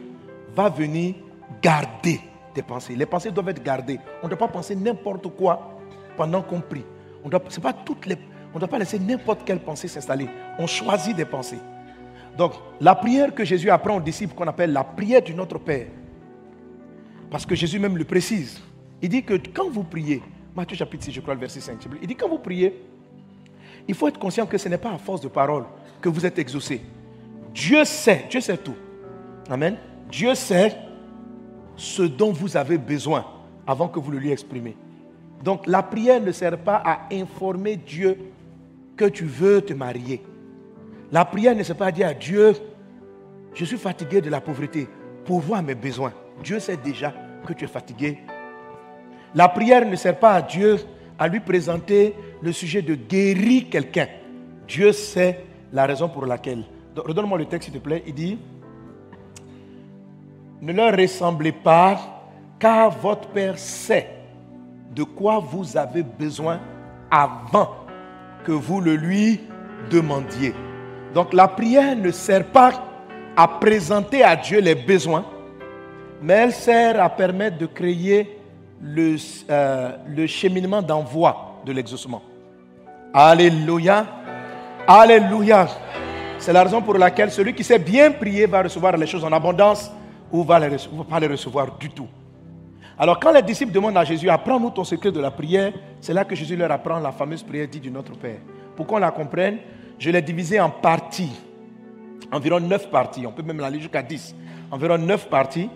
va 0.54 0.68
venir 0.68 1.14
garder 1.62 2.20
tes 2.54 2.62
pensées. 2.62 2.94
Les 2.96 3.06
pensées 3.06 3.30
doivent 3.30 3.48
être 3.50 3.62
gardées. 3.62 3.98
On 4.22 4.26
ne 4.26 4.30
doit 4.30 4.38
pas 4.38 4.48
penser 4.48 4.74
n'importe 4.74 5.28
quoi 5.36 5.78
pendant 6.16 6.42
qu'on 6.42 6.60
prie. 6.60 6.84
On 7.22 7.26
ne 7.26 7.30
doit 7.30 8.68
pas 8.68 8.78
laisser 8.78 8.98
n'importe 8.98 9.44
quelle 9.44 9.60
pensée 9.60 9.88
s'installer. 9.88 10.28
On 10.58 10.66
choisit 10.66 11.16
des 11.16 11.24
pensées. 11.24 11.58
Donc, 12.36 12.52
la 12.80 12.94
prière 12.94 13.34
que 13.34 13.44
Jésus 13.44 13.68
apprend 13.68 13.96
aux 13.96 14.00
disciples, 14.00 14.34
qu'on 14.34 14.46
appelle 14.46 14.72
la 14.72 14.84
prière 14.84 15.22
du 15.22 15.34
Notre 15.34 15.58
Père, 15.58 15.86
parce 17.30 17.44
que 17.44 17.54
Jésus 17.54 17.78
même 17.78 17.96
le 17.96 18.04
précise, 18.04 18.60
il 19.02 19.08
dit 19.08 19.22
que 19.22 19.34
quand 19.54 19.70
vous 19.70 19.84
priez, 19.84 20.22
Matthieu 20.56 20.76
chapitre 20.76 21.04
6, 21.04 21.12
je 21.12 21.20
crois, 21.20 21.34
le 21.34 21.40
verset 21.40 21.60
5, 21.60 21.78
il 22.00 22.08
dit 22.08 22.16
quand 22.16 22.28
vous 22.28 22.38
priez, 22.38 22.74
il 23.86 23.94
faut 23.94 24.08
être 24.08 24.18
conscient 24.18 24.46
que 24.46 24.58
ce 24.58 24.68
n'est 24.68 24.78
pas 24.78 24.92
à 24.92 24.98
force 24.98 25.20
de 25.20 25.28
parole 25.28 25.64
que 26.00 26.08
vous 26.08 26.24
êtes 26.26 26.38
exaucé. 26.38 26.80
Dieu 27.54 27.84
sait, 27.84 28.26
Dieu 28.30 28.40
sait 28.40 28.56
tout. 28.56 28.74
Amen. 29.48 29.76
Dieu 30.10 30.34
sait 30.34 30.76
ce 31.76 32.02
dont 32.02 32.32
vous 32.32 32.56
avez 32.56 32.76
besoin 32.76 33.24
avant 33.66 33.88
que 33.88 33.98
vous 33.98 34.10
le 34.10 34.18
lui 34.18 34.30
exprimez. 34.30 34.76
Donc 35.42 35.66
la 35.66 35.82
prière 35.82 36.20
ne 36.20 36.32
sert 36.32 36.58
pas 36.58 36.82
à 36.84 37.08
informer 37.12 37.76
Dieu 37.76 38.18
que 38.96 39.04
tu 39.04 39.24
veux 39.24 39.62
te 39.62 39.72
marier. 39.72 40.22
La 41.12 41.24
prière 41.24 41.54
ne 41.54 41.62
sert 41.62 41.76
pas 41.76 41.86
à 41.86 41.92
dire 41.92 42.08
à 42.08 42.14
Dieu, 42.14 42.54
je 43.54 43.64
suis 43.64 43.78
fatigué 43.78 44.20
de 44.20 44.28
la 44.28 44.40
pauvreté, 44.40 44.88
pourvois 45.24 45.62
mes 45.62 45.74
besoins. 45.74 46.12
Dieu 46.42 46.60
sait 46.60 46.76
déjà 46.76 47.12
que 47.46 47.52
tu 47.52 47.64
es 47.64 47.68
fatigué. 47.68 48.18
La 49.34 49.48
prière 49.48 49.86
ne 49.86 49.96
sert 49.96 50.18
pas 50.18 50.34
à 50.34 50.42
Dieu 50.42 50.78
à 51.18 51.28
lui 51.28 51.40
présenter 51.40 52.14
le 52.40 52.52
sujet 52.52 52.82
de 52.82 52.94
guérir 52.94 53.64
quelqu'un. 53.70 54.06
Dieu 54.66 54.92
sait 54.92 55.44
la 55.72 55.86
raison 55.86 56.08
pour 56.08 56.26
laquelle. 56.26 56.64
Redonne-moi 56.96 57.38
le 57.38 57.46
texte, 57.46 57.68
s'il 57.68 57.78
te 57.78 57.82
plaît. 57.82 58.02
Il 58.06 58.14
dit, 58.14 58.38
ne 60.60 60.72
leur 60.72 60.96
ressemblez 60.96 61.52
pas, 61.52 61.98
car 62.58 62.90
votre 62.90 63.28
Père 63.28 63.58
sait 63.58 64.08
de 64.94 65.04
quoi 65.04 65.38
vous 65.38 65.76
avez 65.76 66.02
besoin 66.02 66.60
avant 67.10 67.76
que 68.44 68.52
vous 68.52 68.80
le 68.80 68.96
lui 68.96 69.40
demandiez. 69.90 70.54
Donc 71.14 71.32
la 71.32 71.48
prière 71.48 71.96
ne 71.96 72.10
sert 72.10 72.44
pas 72.46 72.84
à 73.36 73.46
présenter 73.46 74.22
à 74.22 74.34
Dieu 74.34 74.60
les 74.60 74.74
besoins, 74.74 75.24
mais 76.22 76.34
elle 76.34 76.52
sert 76.52 77.02
à 77.02 77.08
permettre 77.08 77.58
de 77.58 77.66
créer 77.66 78.38
le, 78.80 79.16
euh, 79.50 79.96
le 80.06 80.26
cheminement 80.26 80.82
d'envoi 80.82 81.60
de 81.64 81.72
l'exaucement. 81.72 82.22
Alléluia. 83.12 84.06
Alléluia. 84.86 85.66
C'est 86.38 86.52
la 86.52 86.62
raison 86.62 86.80
pour 86.80 86.94
laquelle 86.94 87.30
celui 87.30 87.52
qui 87.54 87.64
sait 87.64 87.78
bien 87.78 88.12
prier 88.12 88.46
va 88.46 88.62
recevoir 88.62 88.96
les 88.96 89.06
choses 89.06 89.24
en 89.24 89.32
abondance 89.32 89.90
ou 90.30 90.44
va 90.44 90.58
va 90.60 90.68
pas 91.08 91.20
les 91.20 91.26
recevoir 91.26 91.76
du 91.78 91.90
tout. 91.90 92.06
Alors 92.98 93.18
quand 93.20 93.32
les 93.32 93.42
disciples 93.42 93.72
demandent 93.72 93.96
à 93.96 94.04
Jésus, 94.04 94.28
apprends-nous 94.28 94.70
ton 94.70 94.84
secret 94.84 95.12
de 95.12 95.20
la 95.20 95.30
prière, 95.30 95.72
c'est 96.00 96.12
là 96.12 96.24
que 96.24 96.34
Jésus 96.34 96.56
leur 96.56 96.70
apprend 96.70 96.98
la 96.98 97.12
fameuse 97.12 97.42
prière 97.42 97.68
dite 97.68 97.82
du 97.82 97.90
Notre 97.90 98.12
Père. 98.12 98.38
Pour 98.76 98.86
qu'on 98.86 98.98
la 98.98 99.10
comprenne, 99.10 99.58
je 99.98 100.10
l'ai 100.10 100.22
divisée 100.22 100.60
en 100.60 100.70
parties, 100.70 101.32
environ 102.32 102.60
neuf 102.60 102.90
parties, 102.90 103.26
on 103.26 103.32
peut 103.32 103.42
même 103.42 103.60
aller 103.60 103.80
jusqu'à 103.80 104.02
dix, 104.02 104.34
environ 104.70 104.98
neuf 104.98 105.28
parties, 105.28 105.70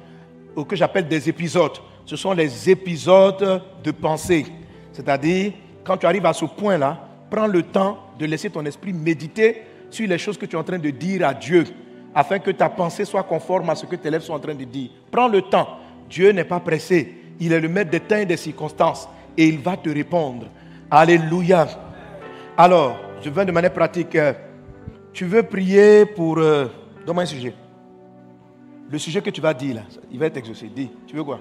que 0.69 0.77
j'appelle 0.77 1.09
des 1.09 1.29
épisodes. 1.29 1.79
Ce 2.05 2.17
sont 2.17 2.33
les 2.33 2.71
épisodes 2.71 3.63
de 3.83 3.91
pensée. 3.91 4.47
C'est-à-dire, 4.93 5.53
quand 5.85 5.97
tu 5.97 6.07
arrives 6.07 6.27
à 6.27 6.33
ce 6.33 6.45
point-là, 6.45 7.09
prends 7.31 7.47
le 7.47 7.63
temps 7.63 7.99
de 8.19 8.27
laisser 8.27 8.51
ton 8.51 8.65
esprit 8.67 8.93
méditer 8.93 9.63
sur 9.91 10.09
les 10.09 10.19
choses 10.19 10.39
que 10.39 10.47
tu 10.47 10.57
es 10.57 10.59
en 10.59 10.65
train 10.65 10.79
de 10.79 10.91
dire 10.91 11.27
à 11.27 11.35
Dieu, 11.35 11.65
afin 12.15 12.39
que 12.39 12.51
ta 12.51 12.69
pensée 12.69 13.05
soit 13.05 13.23
conforme 13.23 13.71
à 13.71 13.75
ce 13.75 13.87
que 13.87 13.97
tes 13.97 14.11
lèvres 14.11 14.25
sont 14.25 14.35
en 14.35 14.39
train 14.39 14.55
de 14.55 14.65
dire. 14.65 14.91
Prends 15.11 15.29
le 15.29 15.43
temps. 15.43 15.79
Dieu 16.09 16.31
n'est 16.33 16.45
pas 16.45 16.61
pressé. 16.61 17.15
Il 17.41 17.53
est 17.53 17.61
le 17.61 17.69
maître 17.69 17.91
des 17.91 18.01
temps 18.01 18.17
et 18.17 18.27
des 18.27 18.37
circonstances. 18.37 19.09
Et 19.37 19.47
il 19.47 19.59
va 19.59 19.77
te 19.77 19.89
répondre. 19.89 20.47
Alléluia. 20.91 21.67
Alors, 22.57 22.97
je 23.25 23.31
viens 23.31 23.45
de 23.45 23.53
manière 23.53 23.73
pratique. 23.73 24.15
Euh, 24.15 24.35
tu 25.13 25.25
veux 25.25 25.43
prier 25.43 26.05
pour... 26.05 26.39
Euh, 26.39 26.67
Donne-moi 27.07 27.25
un 27.25 27.27
sujet. 27.27 27.55
Le 28.93 28.99
sujet 28.99 29.23
que 29.23 29.31
tu 29.31 29.41
vas 29.41 29.55
dire 29.55 29.77
là, 29.77 29.83
il 30.11 30.19
va 30.19 30.27
être 30.27 30.37
exaucé. 30.37 30.67
Dis, 30.67 30.91
tu 31.07 31.17
veux 31.17 31.25
quoi? 31.25 31.41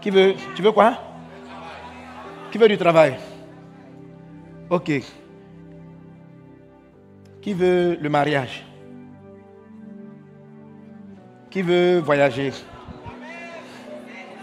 Qui 0.00 0.10
veut 0.10 0.34
Tu 0.56 0.62
veux 0.62 0.72
quoi? 0.72 0.98
Qui 2.50 2.58
veut 2.58 2.66
du 2.66 2.76
travail? 2.76 3.16
Ok. 4.68 4.90
Qui 7.40 7.52
veut 7.52 7.96
le 8.00 8.08
mariage? 8.08 8.66
Qui 11.50 11.62
veut 11.62 12.00
voyager? 12.00 12.52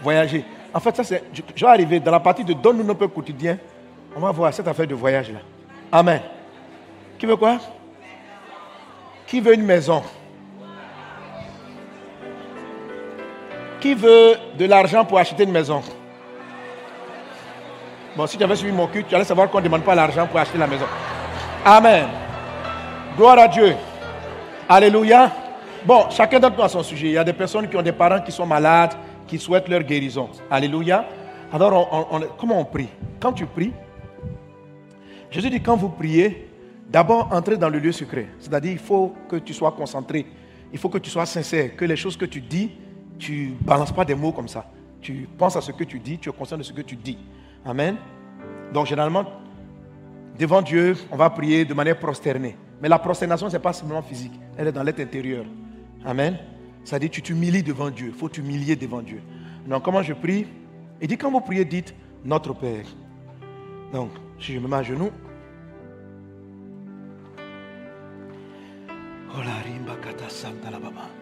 Voyager. 0.02 0.46
En 0.72 0.80
fait, 0.80 0.96
ça 0.96 1.04
c'est. 1.04 1.24
Je, 1.30 1.42
vais 1.42 1.70
arriver 1.70 2.00
dans 2.00 2.10
la 2.10 2.20
partie 2.20 2.42
de 2.42 2.54
Donne-nous 2.54 2.84
nos 2.84 2.94
peu 2.94 3.08
quotidiens. 3.08 3.58
On 4.16 4.20
va 4.20 4.30
voir 4.30 4.54
cette 4.54 4.66
affaire 4.66 4.86
de 4.86 4.94
voyage 4.94 5.30
là. 5.30 5.40
Amen. 5.92 6.22
Qui 7.18 7.26
veut 7.26 7.36
quoi? 7.36 7.58
Qui 9.26 9.40
veut 9.40 9.52
une 9.52 9.66
maison? 9.66 10.02
Veut 13.94 14.34
de 14.58 14.64
l'argent 14.64 15.04
pour 15.04 15.18
acheter 15.18 15.44
une 15.44 15.52
maison 15.52 15.82
Bon, 18.16 18.26
si 18.26 18.38
tu 18.38 18.44
avais 18.44 18.56
suivi 18.56 18.72
mon 18.72 18.86
cul, 18.86 19.04
tu 19.04 19.14
allais 19.14 19.24
savoir 19.24 19.50
qu'on 19.50 19.58
ne 19.58 19.64
demande 19.64 19.82
pas 19.82 19.94
l'argent 19.94 20.26
pour 20.26 20.40
acheter 20.40 20.56
la 20.56 20.66
maison. 20.66 20.86
Amen. 21.64 22.06
Gloire 23.14 23.38
à 23.38 23.48
Dieu. 23.48 23.74
Alléluia. 24.68 25.30
Bon, 25.84 26.08
chacun 26.10 26.40
d'entre 26.40 26.56
nous 26.56 26.62
a 26.62 26.68
son 26.68 26.82
sujet. 26.82 27.08
Il 27.08 27.12
y 27.12 27.18
a 27.18 27.24
des 27.24 27.34
personnes 27.34 27.68
qui 27.68 27.76
ont 27.76 27.82
des 27.82 27.92
parents 27.92 28.20
qui 28.20 28.32
sont 28.32 28.46
malades, 28.46 28.94
qui 29.26 29.38
souhaitent 29.38 29.68
leur 29.68 29.82
guérison. 29.82 30.30
Alléluia. 30.50 31.04
Alors, 31.52 32.34
comment 32.38 32.58
on 32.58 32.64
prie? 32.64 32.88
Quand 33.20 33.34
tu 33.34 33.44
pries, 33.44 33.72
Jésus 35.30 35.50
dit 35.50 35.60
quand 35.60 35.76
vous 35.76 35.90
priez, 35.90 36.48
d'abord 36.88 37.28
entrez 37.30 37.58
dans 37.58 37.68
le 37.68 37.78
lieu 37.78 37.92
secret. 37.92 38.28
C'est-à-dire, 38.38 38.72
il 38.72 38.78
faut 38.78 39.14
que 39.28 39.36
tu 39.36 39.52
sois 39.52 39.72
concentré. 39.72 40.24
Il 40.72 40.78
faut 40.78 40.88
que 40.88 40.98
tu 40.98 41.10
sois 41.10 41.26
sincère. 41.26 41.76
Que 41.76 41.84
les 41.84 41.96
choses 41.96 42.16
que 42.16 42.24
tu 42.24 42.40
dis, 42.40 42.70
tu 43.18 43.54
ne 43.60 43.66
balances 43.66 43.92
pas 43.92 44.04
des 44.04 44.14
mots 44.14 44.32
comme 44.32 44.48
ça. 44.48 44.70
Tu 45.00 45.28
penses 45.38 45.56
à 45.56 45.60
ce 45.60 45.72
que 45.72 45.84
tu 45.84 45.98
dis, 45.98 46.18
tu 46.18 46.28
es 46.28 46.32
conscient 46.32 46.58
de 46.58 46.62
ce 46.62 46.72
que 46.72 46.82
tu 46.82 46.96
dis. 46.96 47.18
Amen. 47.64 47.96
Donc 48.72 48.86
généralement, 48.86 49.24
devant 50.38 50.62
Dieu, 50.62 50.94
on 51.10 51.16
va 51.16 51.30
prier 51.30 51.64
de 51.64 51.74
manière 51.74 51.98
prosternée. 51.98 52.56
Mais 52.80 52.88
la 52.88 52.98
prosternation, 52.98 53.48
ce 53.48 53.56
n'est 53.56 53.62
pas 53.62 53.72
seulement 53.72 54.02
physique, 54.02 54.32
elle 54.56 54.68
est 54.68 54.72
dans 54.72 54.82
l'être 54.82 55.00
intérieur. 55.00 55.44
Amen. 56.04 56.38
Ça 56.84 56.98
dit, 56.98 57.10
tu 57.10 57.22
t'humilies 57.22 57.62
devant 57.62 57.90
Dieu. 57.90 58.08
Il 58.08 58.14
faut 58.14 58.28
t'humilier 58.28 58.76
devant 58.76 59.02
Dieu. 59.02 59.20
Donc 59.66 59.82
comment 59.82 60.02
je 60.02 60.12
prie? 60.12 60.46
Il 61.00 61.08
dit, 61.08 61.16
quand 61.16 61.30
vous 61.30 61.40
priez, 61.40 61.64
dites, 61.64 61.94
notre 62.24 62.54
Père. 62.54 62.86
Donc, 63.92 64.10
si 64.40 64.54
je 64.54 64.58
me 64.58 64.68
mets 64.68 64.76
à 64.76 64.82
genoux, 64.82 65.10
rimba 69.64 69.96
kata 69.96 70.26
baba. 70.80 71.15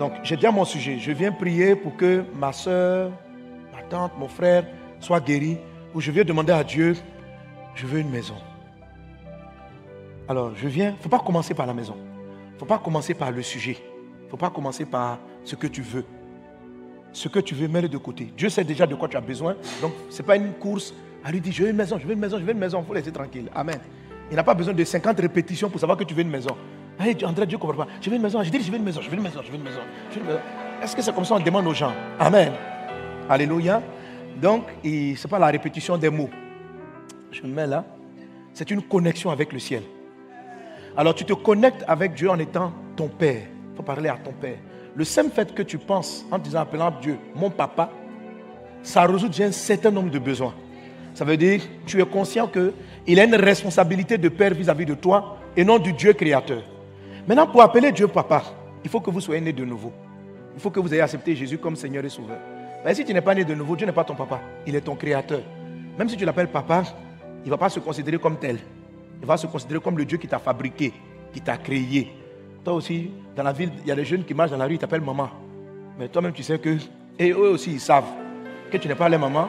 Donc, 0.00 0.14
j'ai 0.22 0.38
dit 0.38 0.46
à 0.46 0.50
mon 0.50 0.64
sujet, 0.64 0.98
je 0.98 1.12
viens 1.12 1.30
prier 1.30 1.76
pour 1.76 1.94
que 1.94 2.24
ma 2.34 2.54
soeur, 2.54 3.12
ma 3.70 3.82
tante, 3.82 4.12
mon 4.18 4.28
frère 4.28 4.64
soient 4.98 5.20
guéris, 5.20 5.58
ou 5.94 6.00
je 6.00 6.10
viens 6.10 6.24
demander 6.24 6.54
à 6.54 6.64
Dieu, 6.64 6.96
je 7.74 7.86
veux 7.86 7.98
une 7.98 8.08
maison. 8.08 8.36
Alors, 10.26 10.52
je 10.56 10.68
viens, 10.68 10.88
il 10.88 10.94
ne 10.94 11.02
faut 11.02 11.10
pas 11.10 11.18
commencer 11.18 11.52
par 11.52 11.66
la 11.66 11.74
maison. 11.74 11.96
Il 11.98 12.54
ne 12.54 12.58
faut 12.58 12.64
pas 12.64 12.78
commencer 12.78 13.12
par 13.12 13.30
le 13.30 13.42
sujet. 13.42 13.76
Il 14.20 14.24
ne 14.24 14.30
faut 14.30 14.38
pas 14.38 14.48
commencer 14.48 14.86
par 14.86 15.18
ce 15.44 15.54
que 15.54 15.66
tu 15.66 15.82
veux. 15.82 16.06
Ce 17.12 17.28
que 17.28 17.40
tu 17.40 17.54
veux, 17.54 17.68
mets-le 17.68 17.90
de 17.90 17.98
côté. 17.98 18.32
Dieu 18.34 18.48
sait 18.48 18.64
déjà 18.64 18.86
de 18.86 18.94
quoi 18.94 19.06
tu 19.06 19.18
as 19.18 19.20
besoin. 19.20 19.54
Donc, 19.82 19.92
ce 20.08 20.22
n'est 20.22 20.26
pas 20.26 20.36
une 20.36 20.54
course 20.54 20.94
à 21.22 21.30
lui 21.30 21.42
dire, 21.42 21.52
je 21.52 21.62
veux 21.64 21.68
une 21.68 21.76
maison, 21.76 21.98
je 21.98 22.06
veux 22.06 22.14
une 22.14 22.20
maison, 22.20 22.38
je 22.38 22.44
veux 22.44 22.52
une 22.52 22.58
maison. 22.58 22.80
Il 22.80 22.86
faut 22.86 22.94
laisser 22.94 23.12
tranquille. 23.12 23.50
Amen. 23.54 23.78
Il 24.30 24.36
n'a 24.36 24.44
pas 24.44 24.54
besoin 24.54 24.72
de 24.72 24.82
50 24.82 25.20
répétitions 25.20 25.68
pour 25.68 25.78
savoir 25.78 25.98
que 25.98 26.04
tu 26.04 26.14
veux 26.14 26.22
une 26.22 26.30
maison. 26.30 26.56
Hey, 27.00 27.16
André, 27.24 27.46
Dieu 27.46 27.56
comprend 27.56 27.84
pas. 27.84 27.90
Je 28.00 28.10
veux 28.10 28.16
une 28.16 28.22
maison. 28.22 28.42
Je 28.42 28.50
dis, 28.50 28.60
je 28.60 28.70
veux 28.70 28.76
une 28.76 28.84
maison, 28.84 29.00
je 29.00 29.08
veux 29.08 29.16
une 29.16 29.22
maison, 29.22 29.40
je 29.42 29.50
veux 29.50 29.56
une 29.56 29.62
maison. 29.62 29.80
je 30.10 30.16
veux 30.16 30.20
une 30.20 30.26
maison. 30.26 30.40
Est-ce 30.82 30.94
que 30.94 31.00
c'est 31.00 31.14
comme 31.14 31.24
ça 31.24 31.36
qu'on 31.36 31.42
demande 31.42 31.66
aux 31.66 31.72
gens? 31.72 31.92
Amen. 32.18 32.52
Alléluia. 33.28 33.82
Donc, 34.40 34.64
ce 34.84 34.88
n'est 34.88 35.30
pas 35.30 35.38
la 35.38 35.46
répétition 35.46 35.96
des 35.96 36.10
mots. 36.10 36.28
Je 37.32 37.40
me 37.42 37.48
mets 37.48 37.66
là. 37.66 37.86
C'est 38.52 38.70
une 38.70 38.82
connexion 38.82 39.30
avec 39.30 39.52
le 39.52 39.58
ciel. 39.58 39.82
Alors, 40.94 41.14
tu 41.14 41.24
te 41.24 41.32
connectes 41.32 41.84
avec 41.88 42.12
Dieu 42.14 42.28
en 42.28 42.38
étant 42.38 42.72
ton 42.96 43.08
Père. 43.08 43.44
Il 43.72 43.76
faut 43.76 43.82
parler 43.82 44.10
à 44.10 44.16
ton 44.16 44.32
Père. 44.32 44.58
Le 44.94 45.04
simple 45.04 45.30
fait 45.30 45.54
que 45.54 45.62
tu 45.62 45.78
penses 45.78 46.26
en 46.30 46.36
disant, 46.36 46.60
appelant 46.60 46.92
Dieu 47.00 47.16
mon 47.34 47.48
papa, 47.48 47.90
ça 48.82 49.06
résout 49.06 49.28
déjà 49.28 49.44
un 49.44 49.52
certain 49.52 49.90
nombre 49.90 50.10
de 50.10 50.18
besoins. 50.18 50.54
Ça 51.14 51.24
veut 51.24 51.36
dire 51.36 51.62
tu 51.86 52.00
es 52.00 52.06
conscient 52.06 52.48
qu'il 52.48 53.20
a 53.20 53.24
une 53.24 53.36
responsabilité 53.36 54.18
de 54.18 54.28
père 54.28 54.52
vis-à-vis 54.54 54.86
de 54.86 54.94
toi 54.94 55.38
et 55.56 55.64
non 55.64 55.78
du 55.78 55.92
Dieu 55.92 56.12
créateur. 56.12 56.62
Maintenant, 57.26 57.46
pour 57.46 57.62
appeler 57.62 57.92
Dieu 57.92 58.08
papa, 58.08 58.42
il 58.82 58.90
faut 58.90 59.00
que 59.00 59.10
vous 59.10 59.20
soyez 59.20 59.40
né 59.40 59.52
de 59.52 59.64
nouveau. 59.64 59.92
Il 60.54 60.60
faut 60.60 60.70
que 60.70 60.80
vous 60.80 60.92
ayez 60.92 61.02
accepté 61.02 61.36
Jésus 61.36 61.58
comme 61.58 61.76
Seigneur 61.76 62.04
et 62.04 62.08
Sauveur. 62.08 62.38
Mais 62.84 62.94
si 62.94 63.04
tu 63.04 63.12
n'es 63.12 63.20
pas 63.20 63.34
né 63.34 63.44
de 63.44 63.54
nouveau, 63.54 63.76
Dieu 63.76 63.86
n'est 63.86 63.92
pas 63.92 64.04
ton 64.04 64.14
papa. 64.14 64.40
Il 64.66 64.74
est 64.74 64.80
ton 64.80 64.96
créateur. 64.96 65.40
Même 65.98 66.08
si 66.08 66.16
tu 66.16 66.24
l'appelles 66.24 66.48
papa, 66.48 66.82
il 67.44 67.46
ne 67.46 67.50
va 67.50 67.58
pas 67.58 67.68
se 67.68 67.80
considérer 67.80 68.18
comme 68.18 68.36
tel. 68.36 68.58
Il 69.20 69.26
va 69.26 69.36
se 69.36 69.46
considérer 69.46 69.80
comme 69.80 69.98
le 69.98 70.04
Dieu 70.04 70.18
qui 70.18 70.26
t'a 70.26 70.38
fabriqué, 70.38 70.92
qui 71.32 71.40
t'a 71.40 71.56
créé. 71.56 72.10
Toi 72.64 72.74
aussi, 72.74 73.10
dans 73.36 73.42
la 73.42 73.52
ville, 73.52 73.70
il 73.82 73.88
y 73.88 73.92
a 73.92 73.94
des 73.94 74.04
jeunes 74.04 74.24
qui 74.24 74.34
marchent 74.34 74.50
dans 74.50 74.56
la 74.56 74.66
rue, 74.66 74.74
ils 74.74 74.78
t'appellent 74.78 75.00
maman. 75.00 75.28
Mais 75.98 76.08
toi-même, 76.08 76.32
tu 76.32 76.42
sais 76.42 76.58
que, 76.58 76.76
et 77.18 77.30
eux 77.30 77.50
aussi, 77.50 77.72
ils 77.72 77.80
savent 77.80 78.08
que 78.70 78.76
tu 78.78 78.88
n'es 78.88 78.94
pas 78.94 79.08
leur 79.08 79.20
maman, 79.20 79.48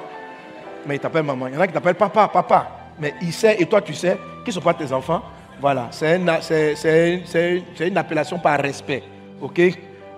mais 0.86 0.96
ils 0.96 1.00
t'appellent 1.00 1.24
maman. 1.24 1.48
Il 1.48 1.54
y 1.54 1.58
en 1.58 1.62
a 1.62 1.68
qui 1.68 1.74
t'appellent 1.74 1.96
papa, 1.96 2.28
papa. 2.28 2.68
Mais 3.00 3.14
ils 3.22 3.34
savent, 3.34 3.56
et 3.58 3.66
toi, 3.66 3.82
tu 3.82 3.94
sais, 3.94 4.18
qu'ils 4.44 4.50
ne 4.50 4.54
sont 4.54 4.62
pas 4.62 4.74
tes 4.74 4.92
enfants. 4.92 5.22
Voilà, 5.60 5.90
c'est 5.92 6.18
une, 6.18 7.98
appellation 7.98 8.40
par 8.40 8.60
respect. 8.60 9.04
OK? 9.42 9.62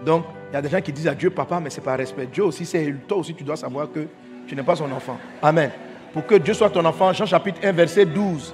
Donc, 0.05 0.25
il 0.49 0.53
y 0.53 0.57
a 0.57 0.61
des 0.61 0.69
gens 0.69 0.81
qui 0.81 0.93
disent 0.93 1.07
à 1.07 1.15
Dieu 1.15 1.29
papa, 1.29 1.59
mais 1.59 1.69
c'est 1.69 1.81
par 1.81 1.97
respect. 1.97 2.27
Dieu 2.31 2.43
aussi, 2.45 2.65
c'est 2.65 2.93
toi 3.07 3.17
aussi, 3.17 3.33
tu 3.33 3.43
dois 3.43 3.57
savoir 3.57 3.91
que 3.91 4.07
tu 4.47 4.55
n'es 4.55 4.63
pas 4.63 4.75
son 4.75 4.91
enfant. 4.91 5.17
Amen. 5.41 5.71
Pour 6.13 6.25
que 6.25 6.35
Dieu 6.35 6.53
soit 6.53 6.69
ton 6.69 6.85
enfant, 6.85 7.11
Jean 7.11 7.25
chapitre 7.25 7.59
1, 7.63 7.71
verset 7.71 8.05
12. 8.05 8.53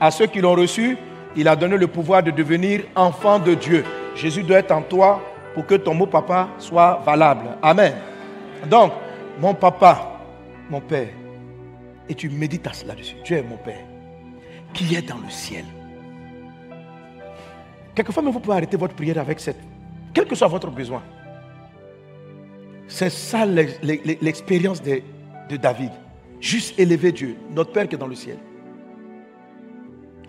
À 0.00 0.10
ceux 0.10 0.26
qui 0.26 0.40
l'ont 0.40 0.54
reçu, 0.54 0.96
il 1.36 1.48
a 1.48 1.56
donné 1.56 1.76
le 1.76 1.86
pouvoir 1.86 2.22
de 2.22 2.30
devenir 2.30 2.82
enfant 2.94 3.38
de 3.38 3.54
Dieu. 3.54 3.84
Jésus 4.14 4.42
doit 4.42 4.58
être 4.58 4.72
en 4.72 4.82
toi 4.82 5.20
pour 5.54 5.66
que 5.66 5.74
ton 5.74 5.94
mot 5.94 6.06
papa 6.06 6.48
soit 6.58 7.02
valable. 7.04 7.56
Amen. 7.62 7.94
Donc, 8.68 8.92
mon 9.38 9.54
papa, 9.54 10.20
mon 10.70 10.80
père, 10.80 11.08
et 12.08 12.14
tu 12.14 12.28
médites 12.28 12.66
à 12.66 12.72
cela 12.72 12.94
dessus. 12.94 13.16
Dieu 13.24 13.38
est 13.38 13.42
mon 13.42 13.56
père, 13.56 13.84
qui 14.72 14.94
est 14.94 15.02
dans 15.02 15.18
le 15.18 15.30
ciel. 15.30 15.64
Quelquefois, 17.94 18.22
vous 18.22 18.40
pouvez 18.40 18.56
arrêter 18.56 18.76
votre 18.76 18.94
prière 18.94 19.18
avec 19.18 19.40
cette, 19.40 19.60
quel 20.14 20.26
que 20.26 20.34
soit 20.34 20.48
votre 20.48 20.70
besoin. 20.70 21.02
C'est 22.88 23.10
ça 23.10 23.44
l'expérience 23.46 24.82
de, 24.82 25.00
de 25.48 25.56
David. 25.56 25.90
Juste 26.40 26.78
élever 26.78 27.12
Dieu, 27.12 27.36
notre 27.54 27.72
Père 27.72 27.88
qui 27.88 27.94
est 27.94 27.98
dans 27.98 28.06
le 28.06 28.14
ciel. 28.14 28.38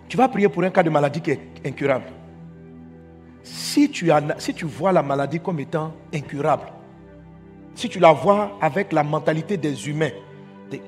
Tu 0.08 0.16
vas 0.16 0.28
prier 0.28 0.48
pour 0.48 0.62
un 0.62 0.70
cas 0.70 0.82
de 0.82 0.90
maladie 0.90 1.20
qui 1.20 1.32
est 1.32 1.40
incurable. 1.66 2.06
Si 3.42 3.90
tu, 3.90 4.10
as, 4.10 4.22
si 4.38 4.54
tu 4.54 4.64
vois 4.64 4.92
la 4.92 5.02
maladie 5.02 5.40
comme 5.40 5.60
étant 5.60 5.92
incurable, 6.14 6.66
si 7.74 7.88
tu 7.88 7.98
la 7.98 8.12
vois 8.12 8.56
avec 8.60 8.92
la 8.92 9.02
mentalité 9.02 9.56
des 9.56 9.88
humains, 9.88 10.12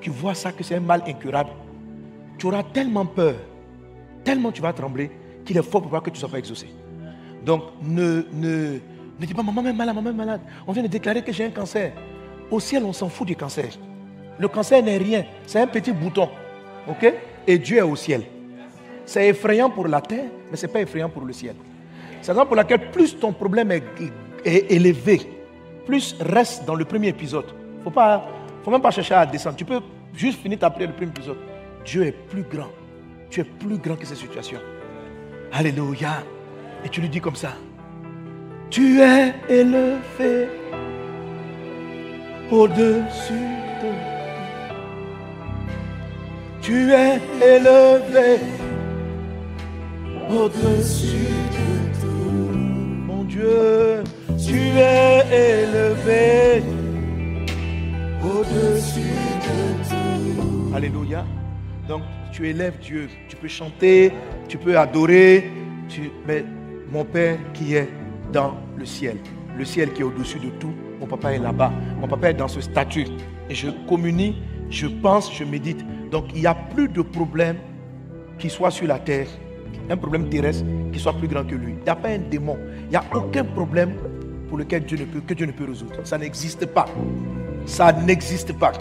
tu 0.00 0.10
vois 0.10 0.34
ça 0.34 0.52
que 0.52 0.62
c'est 0.62 0.76
un 0.76 0.80
mal 0.80 1.02
incurable, 1.06 1.50
tu 2.38 2.46
auras 2.46 2.62
tellement 2.62 3.04
peur, 3.04 3.34
tellement 4.24 4.52
tu 4.52 4.62
vas 4.62 4.72
trembler, 4.72 5.10
qu'il 5.46 5.56
est 5.56 5.62
fort 5.62 5.82
pour 5.82 6.02
que 6.02 6.10
tu 6.10 6.20
sois 6.20 6.28
pas 6.28 6.38
exaucé. 6.38 6.68
Donc 7.44 7.62
ne, 7.82 8.24
ne, 8.32 8.78
ne 9.20 9.26
dis 9.26 9.32
pas 9.32 9.42
maman 9.42 9.64
est 9.64 9.72
malade, 9.72 9.94
maman 9.94 10.10
est 10.10 10.12
malade. 10.12 10.40
On 10.66 10.72
vient 10.72 10.82
de 10.82 10.88
déclarer 10.88 11.22
que 11.22 11.32
j'ai 11.32 11.44
un 11.44 11.50
cancer. 11.50 11.92
Au 12.50 12.60
ciel, 12.60 12.84
on 12.84 12.92
s'en 12.92 13.08
fout 13.08 13.26
du 13.26 13.36
cancer. 13.36 13.70
Le 14.38 14.48
cancer 14.48 14.82
n'est 14.82 14.98
rien, 14.98 15.24
c'est 15.46 15.60
un 15.60 15.66
petit 15.66 15.92
bouton. 15.92 16.28
OK? 16.88 17.12
Et 17.46 17.58
Dieu 17.58 17.78
est 17.78 17.82
au 17.82 17.96
ciel. 17.96 18.24
C'est 19.04 19.28
effrayant 19.28 19.70
pour 19.70 19.86
la 19.88 20.00
terre, 20.00 20.26
mais 20.50 20.56
ce 20.56 20.66
n'est 20.66 20.72
pas 20.72 20.80
effrayant 20.80 21.08
pour 21.08 21.24
le 21.24 21.32
ciel. 21.32 21.54
C'est 22.20 22.28
la 22.28 22.34
raison 22.34 22.46
pour 22.46 22.56
laquelle 22.56 22.90
plus 22.90 23.16
ton 23.18 23.32
problème 23.32 23.70
est, 23.70 23.82
élevé, 24.44 25.20
plus 25.86 26.16
reste 26.20 26.64
dans 26.64 26.74
le 26.74 26.84
premier 26.84 27.08
épisode. 27.08 27.46
Il 27.48 27.78
ne 27.78 27.84
faut, 27.84 27.90
pas, 27.90 28.28
faut 28.64 28.70
même 28.70 28.82
pas 28.82 28.90
chercher 28.90 29.14
à 29.14 29.24
descendre. 29.24 29.56
Tu 29.56 29.64
peux 29.64 29.80
juste 30.12 30.40
finir 30.40 30.58
ta 30.58 30.70
prière 30.70 30.88
le 30.88 30.94
premier 30.94 31.10
épisode. 31.10 31.38
Dieu 31.84 32.04
est 32.04 32.12
plus 32.12 32.42
grand. 32.42 32.70
Tu 33.30 33.40
es 33.40 33.44
plus 33.44 33.78
grand 33.78 33.96
que 33.96 34.06
ces 34.06 34.16
situations. 34.16 34.60
Alléluia. 35.52 36.22
Et 36.84 36.88
tu 36.88 37.00
lui 37.00 37.08
dis 37.08 37.20
comme 37.20 37.36
ça. 37.36 37.52
Tu 38.70 39.00
es 39.00 39.34
élevé 39.48 40.48
au-dessus 42.50 43.32
de 43.82 44.16
Tu 46.60 46.92
es 46.92 47.20
élevé 47.40 48.40
au-dessus 50.28 51.28
de 51.56 52.00
tout. 52.00 52.56
Mon 53.06 53.22
Dieu, 53.24 54.02
tu 54.36 54.56
es 54.56 55.24
élevé 55.30 56.62
au-dessus 58.22 59.00
de 59.00 59.88
tout. 59.88 60.74
Alléluia. 60.74 61.24
Donc, 61.88 62.02
tu 62.32 62.48
élèves 62.48 62.78
Dieu. 62.80 63.08
Tu 63.28 63.36
peux 63.36 63.48
chanter, 63.48 64.12
tu 64.48 64.58
peux 64.58 64.78
adorer. 64.78 65.50
Mais 66.26 66.44
mon 66.90 67.04
Père 67.04 67.38
qui 67.52 67.74
est 67.74 67.88
dans 68.32 68.54
le 68.76 68.84
ciel, 68.84 69.16
le 69.56 69.64
ciel 69.64 69.92
qui 69.92 70.02
est 70.02 70.04
au-dessus 70.04 70.38
de 70.38 70.50
tout, 70.50 70.72
mon 71.00 71.06
papa 71.06 71.32
est 71.32 71.38
là-bas. 71.38 71.72
Mon 72.00 72.08
papa 72.08 72.30
est 72.30 72.34
dans 72.34 72.48
ce 72.48 72.60
statut. 72.60 73.06
Et 73.48 73.54
je 73.54 73.68
communie, 73.88 74.42
je 74.70 74.86
pense, 74.86 75.32
je 75.32 75.44
médite. 75.44 75.84
Donc, 76.10 76.26
il 76.34 76.40
n'y 76.40 76.46
a 76.46 76.54
plus 76.54 76.88
de 76.88 77.02
problème 77.02 77.56
qui 78.38 78.50
soit 78.50 78.70
sur 78.70 78.86
la 78.86 78.98
terre 78.98 79.28
un 79.88 79.96
problème 79.96 80.28
terrestre 80.28 80.64
qui 80.92 80.98
soit 80.98 81.12
plus 81.12 81.28
grand 81.28 81.44
que 81.44 81.54
lui. 81.54 81.74
Il 81.78 81.82
n'y 81.82 81.88
a 81.88 81.96
pas 81.96 82.08
un 82.08 82.18
démon. 82.18 82.58
Il 82.84 82.90
n'y 82.90 82.96
a 82.96 83.04
aucun 83.14 83.44
problème 83.44 83.94
pour 84.48 84.58
lequel 84.58 84.84
Dieu 84.84 84.98
ne 84.98 85.04
peut, 85.04 85.20
que 85.20 85.34
Dieu 85.34 85.46
ne 85.46 85.52
peut 85.52 85.64
résoudre. 85.64 85.94
Ça 86.04 86.18
n'existe 86.18 86.66
pas. 86.66 86.86
Ça 87.66 87.92
n'existe 87.92 88.52
pas. 88.52 88.72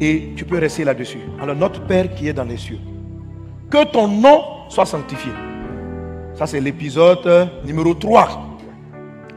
Et 0.00 0.32
tu 0.36 0.44
peux 0.44 0.58
rester 0.58 0.84
là-dessus. 0.84 1.20
Alors 1.40 1.56
notre 1.56 1.86
Père 1.86 2.14
qui 2.14 2.28
est 2.28 2.32
dans 2.32 2.44
les 2.44 2.56
cieux, 2.56 2.78
que 3.74 3.84
ton 3.86 4.06
nom 4.06 4.44
soit 4.68 4.86
sanctifié. 4.86 5.32
Ça 6.34 6.46
c'est 6.46 6.60
l'épisode 6.60 7.50
numéro 7.64 7.92
3. 7.92 8.56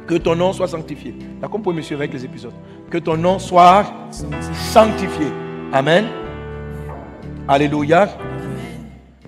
Que 0.05 0.13
ton 0.13 0.35
nom 0.35 0.53
soit 0.53 0.67
sanctifié. 0.67 1.15
D'accord, 1.41 1.59
pour 1.59 1.73
monsieur 1.73 1.95
avec 1.97 2.13
les 2.13 2.23
épisodes. 2.23 2.53
Que 2.91 2.99
ton 2.99 3.17
nom 3.17 3.39
soit 3.39 3.85
sanctifié. 4.71 5.25
Amen. 5.73 6.05
Alléluia 7.47 8.09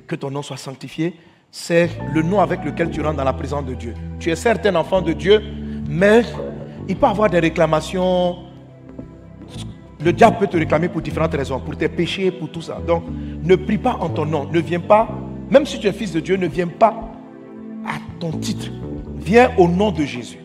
que 0.06 0.16
ton 0.16 0.30
nom 0.30 0.44
soit 0.44 0.58
sanctifié, 0.58 1.16
c'est 1.52 1.90
le 2.14 2.22
nom 2.22 2.40
avec 2.40 2.64
lequel 2.64 2.92
tu 2.92 3.02
rentres 3.02 3.18
dans 3.18 3.24
la 3.24 3.34
présence 3.34 3.66
de 3.66 3.74
Dieu. 3.74 3.96
Tu 4.20 4.30
es 4.30 4.36
certes 4.36 4.66
un 4.68 4.76
enfant 4.76 5.02
de 5.02 5.14
Dieu, 5.14 5.42
mais 5.88 6.22
il 6.88 6.96
peut 6.96 7.08
avoir 7.08 7.32
des 7.32 7.40
réclamations. 7.40 8.49
Le 10.04 10.14
diable 10.14 10.38
peut 10.40 10.48
te 10.48 10.56
réclamer 10.56 10.88
pour 10.88 11.02
différentes 11.02 11.34
raisons, 11.34 11.60
pour 11.60 11.76
tes 11.76 11.90
péchés, 11.90 12.32
pour 12.32 12.50
tout 12.50 12.62
ça. 12.62 12.80
Donc, 12.88 13.04
ne 13.44 13.56
prie 13.56 13.78
pas 13.78 13.98
en 14.00 14.10
ton 14.10 14.26
nom. 14.26 14.48
Ne 14.50 14.60
viens 14.60 14.80
pas, 14.80 15.10
même 15.50 15.66
si 15.66 15.78
tu 15.80 15.88
es 15.88 15.92
fils 15.92 16.14
de 16.14 16.22
Dieu, 16.22 16.38
ne 16.38 16.48
viens 16.48 16.68
pas 16.68 16.94
à 17.86 17.96
ton 18.20 18.32
titre. 18.32 18.68
Viens 19.18 19.52
au 19.58 19.68
nom 19.68 19.92
de 19.92 20.06
Jésus. 20.06 20.40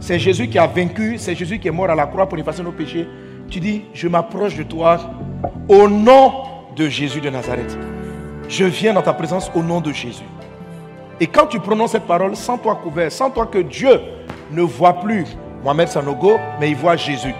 C'est 0.00 0.18
Jésus 0.18 0.48
qui 0.48 0.58
a 0.58 0.66
vaincu, 0.66 1.16
c'est 1.18 1.34
Jésus 1.34 1.58
qui 1.58 1.68
est 1.68 1.72
mort 1.72 1.90
à 1.90 1.94
la 1.94 2.06
croix 2.06 2.26
pour 2.26 2.38
effacer 2.38 2.62
nos 2.62 2.72
péchés. 2.72 3.06
Tu 3.50 3.60
dis, 3.60 3.82
je 3.92 4.08
m'approche 4.08 4.56
de 4.56 4.62
toi 4.62 4.98
au 5.68 5.88
nom 5.88 6.32
de 6.74 6.88
Jésus 6.88 7.20
de 7.20 7.28
Nazareth. 7.28 7.78
Je 8.48 8.64
viens 8.64 8.94
dans 8.94 9.02
ta 9.02 9.12
présence 9.12 9.50
au 9.54 9.62
nom 9.62 9.80
de 9.80 9.92
Jésus. 9.92 10.24
Et 11.20 11.26
quand 11.26 11.46
tu 11.46 11.60
prononces 11.60 11.92
cette 11.92 12.06
parole, 12.06 12.34
sans 12.34 12.58
toi 12.58 12.76
couvert, 12.82 13.12
sans 13.12 13.30
toi 13.30 13.46
que 13.46 13.58
Dieu 13.58 14.00
ne 14.50 14.62
voit 14.62 15.00
plus 15.00 15.26
Mohamed 15.62 15.88
Sanogo, 15.88 16.38
mais 16.60 16.70
il 16.70 16.76
voit 16.76 16.96
Jésus. 16.96 17.34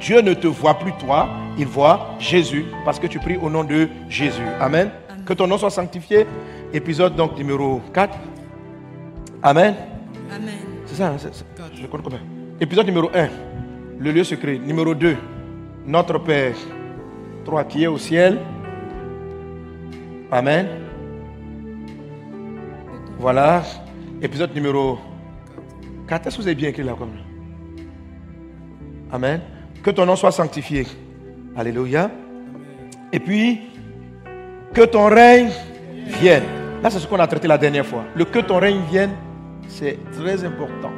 Dieu 0.00 0.20
ne 0.22 0.34
te 0.34 0.46
voit 0.46 0.78
plus 0.78 0.92
toi, 0.98 1.28
il 1.58 1.66
voit 1.66 2.14
Jésus, 2.18 2.64
parce 2.84 2.98
que 2.98 3.06
tu 3.06 3.18
pries 3.18 3.36
au 3.36 3.50
nom 3.50 3.64
de 3.64 3.88
Jésus. 4.08 4.42
Amen. 4.60 4.90
Que 5.26 5.34
ton 5.34 5.46
nom 5.46 5.58
soit 5.58 5.70
sanctifié. 5.70 6.26
Épisode 6.72 7.14
donc 7.16 7.36
numéro 7.36 7.80
4. 7.92 8.16
Amen. 9.42 9.74
Amen. 10.34 10.54
C'est 10.86 10.94
ça, 10.96 11.08
hein, 11.08 11.16
c'est- 11.18 11.34
c'est- 11.34 11.44
je 11.80 11.86
compte 11.86 12.02
combien? 12.02 12.20
Épisode 12.60 12.86
numéro 12.86 13.10
1, 13.14 13.28
le 13.98 14.12
lieu 14.12 14.24
secret. 14.24 14.58
Numéro 14.58 14.94
2, 14.94 15.16
notre 15.86 16.18
Père. 16.18 16.54
3, 17.44 17.64
qui 17.64 17.84
est 17.84 17.86
au 17.86 17.98
ciel. 17.98 18.38
Amen. 20.30 20.66
Voilà. 23.18 23.62
Épisode 24.22 24.54
numéro 24.54 24.98
4. 26.06 26.26
Est-ce 26.26 26.36
que 26.36 26.42
vous 26.42 26.48
avez 26.48 26.54
bien 26.54 26.68
écrit 26.68 26.82
là 26.82 26.94
comme 26.98 27.10
Amen. 29.12 29.40
Que 29.82 29.90
ton 29.90 30.06
nom 30.06 30.16
soit 30.16 30.32
sanctifié. 30.32 30.86
Alléluia. 31.56 32.10
Et 33.12 33.18
puis, 33.18 33.60
que 34.74 34.82
ton 34.82 35.06
règne 35.06 35.50
vienne. 36.20 36.44
Là, 36.82 36.90
c'est 36.90 36.98
ce 36.98 37.06
qu'on 37.06 37.18
a 37.18 37.26
traité 37.26 37.48
la 37.48 37.58
dernière 37.58 37.86
fois. 37.86 38.04
Le 38.14 38.24
que 38.24 38.38
ton 38.38 38.58
règne 38.58 38.82
vienne, 38.90 39.10
c'est 39.68 39.98
très 40.12 40.44
important. 40.44 40.90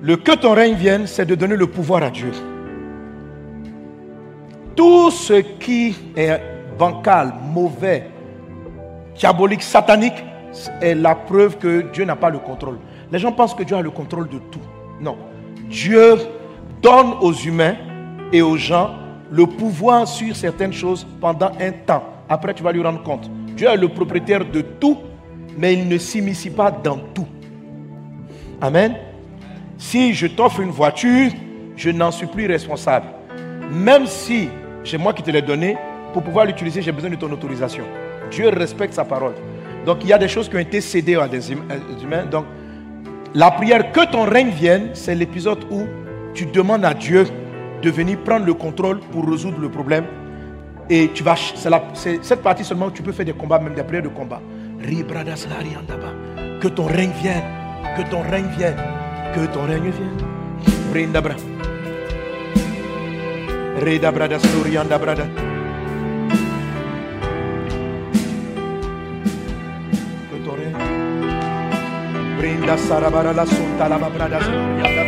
Le 0.00 0.16
que 0.16 0.34
ton 0.36 0.54
règne 0.54 0.74
vienne, 0.74 1.06
c'est 1.06 1.26
de 1.26 1.34
donner 1.34 1.56
le 1.56 1.66
pouvoir 1.66 2.02
à 2.02 2.10
Dieu. 2.10 2.30
Tout 4.76 5.10
ce 5.10 5.34
qui 5.34 5.96
est 6.16 6.40
bancal, 6.78 7.34
mauvais, 7.52 8.08
diabolique, 9.16 9.62
satanique, 9.62 10.24
est 10.80 10.94
la 10.94 11.14
preuve 11.14 11.58
que 11.58 11.82
Dieu 11.92 12.04
n'a 12.04 12.16
pas 12.16 12.30
le 12.30 12.38
contrôle. 12.38 12.78
Les 13.10 13.18
gens 13.18 13.32
pensent 13.32 13.54
que 13.54 13.62
Dieu 13.62 13.76
a 13.76 13.82
le 13.82 13.90
contrôle 13.90 14.28
de 14.28 14.38
tout. 14.38 14.60
Non. 15.00 15.16
Dieu 15.68 16.16
donne 16.82 17.14
aux 17.20 17.32
humains 17.32 17.76
et 18.32 18.42
aux 18.42 18.56
gens 18.56 18.90
le 19.30 19.46
pouvoir 19.46 20.06
sur 20.08 20.34
certaines 20.34 20.72
choses 20.72 21.06
pendant 21.20 21.50
un 21.60 21.72
temps. 21.86 22.02
Après, 22.28 22.54
tu 22.54 22.62
vas 22.62 22.72
lui 22.72 22.82
rendre 22.82 23.02
compte. 23.02 23.30
Dieu 23.56 23.68
est 23.68 23.76
le 23.76 23.88
propriétaire 23.88 24.44
de 24.44 24.60
tout, 24.60 24.98
mais 25.56 25.74
il 25.74 25.88
ne 25.88 25.98
s'immisce 25.98 26.48
pas 26.48 26.70
dans 26.70 26.98
tout. 27.14 27.26
Amen. 28.60 28.94
Si 29.76 30.12
je 30.14 30.26
t'offre 30.26 30.60
une 30.60 30.70
voiture, 30.70 31.30
je 31.76 31.90
n'en 31.90 32.10
suis 32.10 32.26
plus 32.26 32.46
responsable. 32.46 33.06
Même 33.70 34.06
si 34.06 34.48
c'est 34.84 34.98
moi 34.98 35.12
qui 35.12 35.22
te 35.22 35.30
l'ai 35.30 35.42
donné, 35.42 35.76
pour 36.12 36.22
pouvoir 36.22 36.46
l'utiliser, 36.46 36.82
j'ai 36.82 36.92
besoin 36.92 37.10
de 37.10 37.16
ton 37.16 37.30
autorisation. 37.30 37.84
Dieu 38.30 38.48
respecte 38.48 38.94
sa 38.94 39.04
parole. 39.04 39.34
Donc 39.86 39.98
il 40.02 40.08
y 40.08 40.12
a 40.12 40.18
des 40.18 40.28
choses 40.28 40.48
qui 40.48 40.56
ont 40.56 40.60
été 40.60 40.80
cédées 40.80 41.16
à 41.16 41.28
des 41.28 41.52
hum- 41.52 41.62
des 41.68 42.02
humains. 42.02 42.24
Donc 42.26 42.46
la 43.34 43.50
prière 43.50 43.92
que 43.92 44.10
ton 44.10 44.24
règne 44.24 44.50
vienne, 44.50 44.90
c'est 44.94 45.14
l'épisode 45.14 45.64
où 45.70 45.82
tu 46.38 46.46
demandes 46.46 46.84
à 46.84 46.94
Dieu 46.94 47.26
de 47.82 47.90
venir 47.90 48.16
prendre 48.18 48.46
le 48.46 48.54
contrôle 48.54 49.00
pour 49.10 49.28
résoudre 49.28 49.58
le 49.60 49.68
problème. 49.68 50.04
Et 50.88 51.10
tu 51.12 51.24
vas, 51.24 51.34
c'est 51.94 52.24
cette 52.24 52.42
partie 52.42 52.62
seulement 52.62 52.86
où 52.86 52.90
tu 52.92 53.02
peux 53.02 53.10
faire 53.10 53.26
des 53.26 53.32
combats, 53.32 53.58
même 53.58 53.74
des 53.74 53.82
prières 53.82 54.04
de 54.04 54.08
combat. 54.08 54.40
Que 56.60 56.68
ton 56.68 56.86
règne 56.86 57.10
vienne, 57.20 57.42
que 57.96 58.02
ton 58.08 58.22
règne 58.22 58.46
vienne, 58.56 58.76
que 59.34 59.46
ton 59.52 59.62
règne 59.66 59.90
vienne. 59.90 60.16
Brinda 60.92 61.20
bra. 61.20 61.34
Reda 63.84 64.12
bradas 64.12 64.42
lori 64.54 64.78
anda 64.78 64.96
brada. 64.96 65.24
Que 70.30 70.36
ton 70.44 70.52
règne. 70.52 70.76
Brinda 72.38 72.76
sarabara 72.76 73.32
la 73.32 73.44
sunta 73.44 73.88
la 73.88 73.98
brada. 73.98 75.07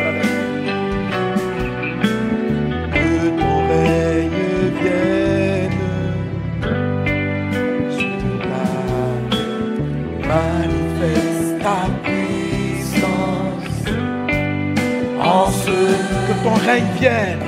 Ton 16.42 16.55
règne 16.66 16.87
vienne. 16.98 17.38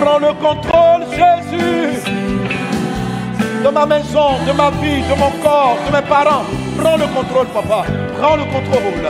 Prends 0.00 0.18
le 0.18 0.32
contrôle, 0.34 1.04
Jésus, 1.10 2.00
de 3.64 3.68
ma 3.68 3.84
maison, 3.86 4.30
de 4.46 4.52
ma 4.52 4.70
vie, 4.70 5.02
de 5.02 5.14
mon 5.18 5.30
corps, 5.42 5.76
de 5.86 5.96
mes 5.96 6.06
parents. 6.08 6.44
Prends 6.78 6.96
le 6.96 7.06
contrôle, 7.14 7.46
papa. 7.48 7.84
Prends 8.18 8.36
le 8.36 8.44
contrôle. 8.44 9.06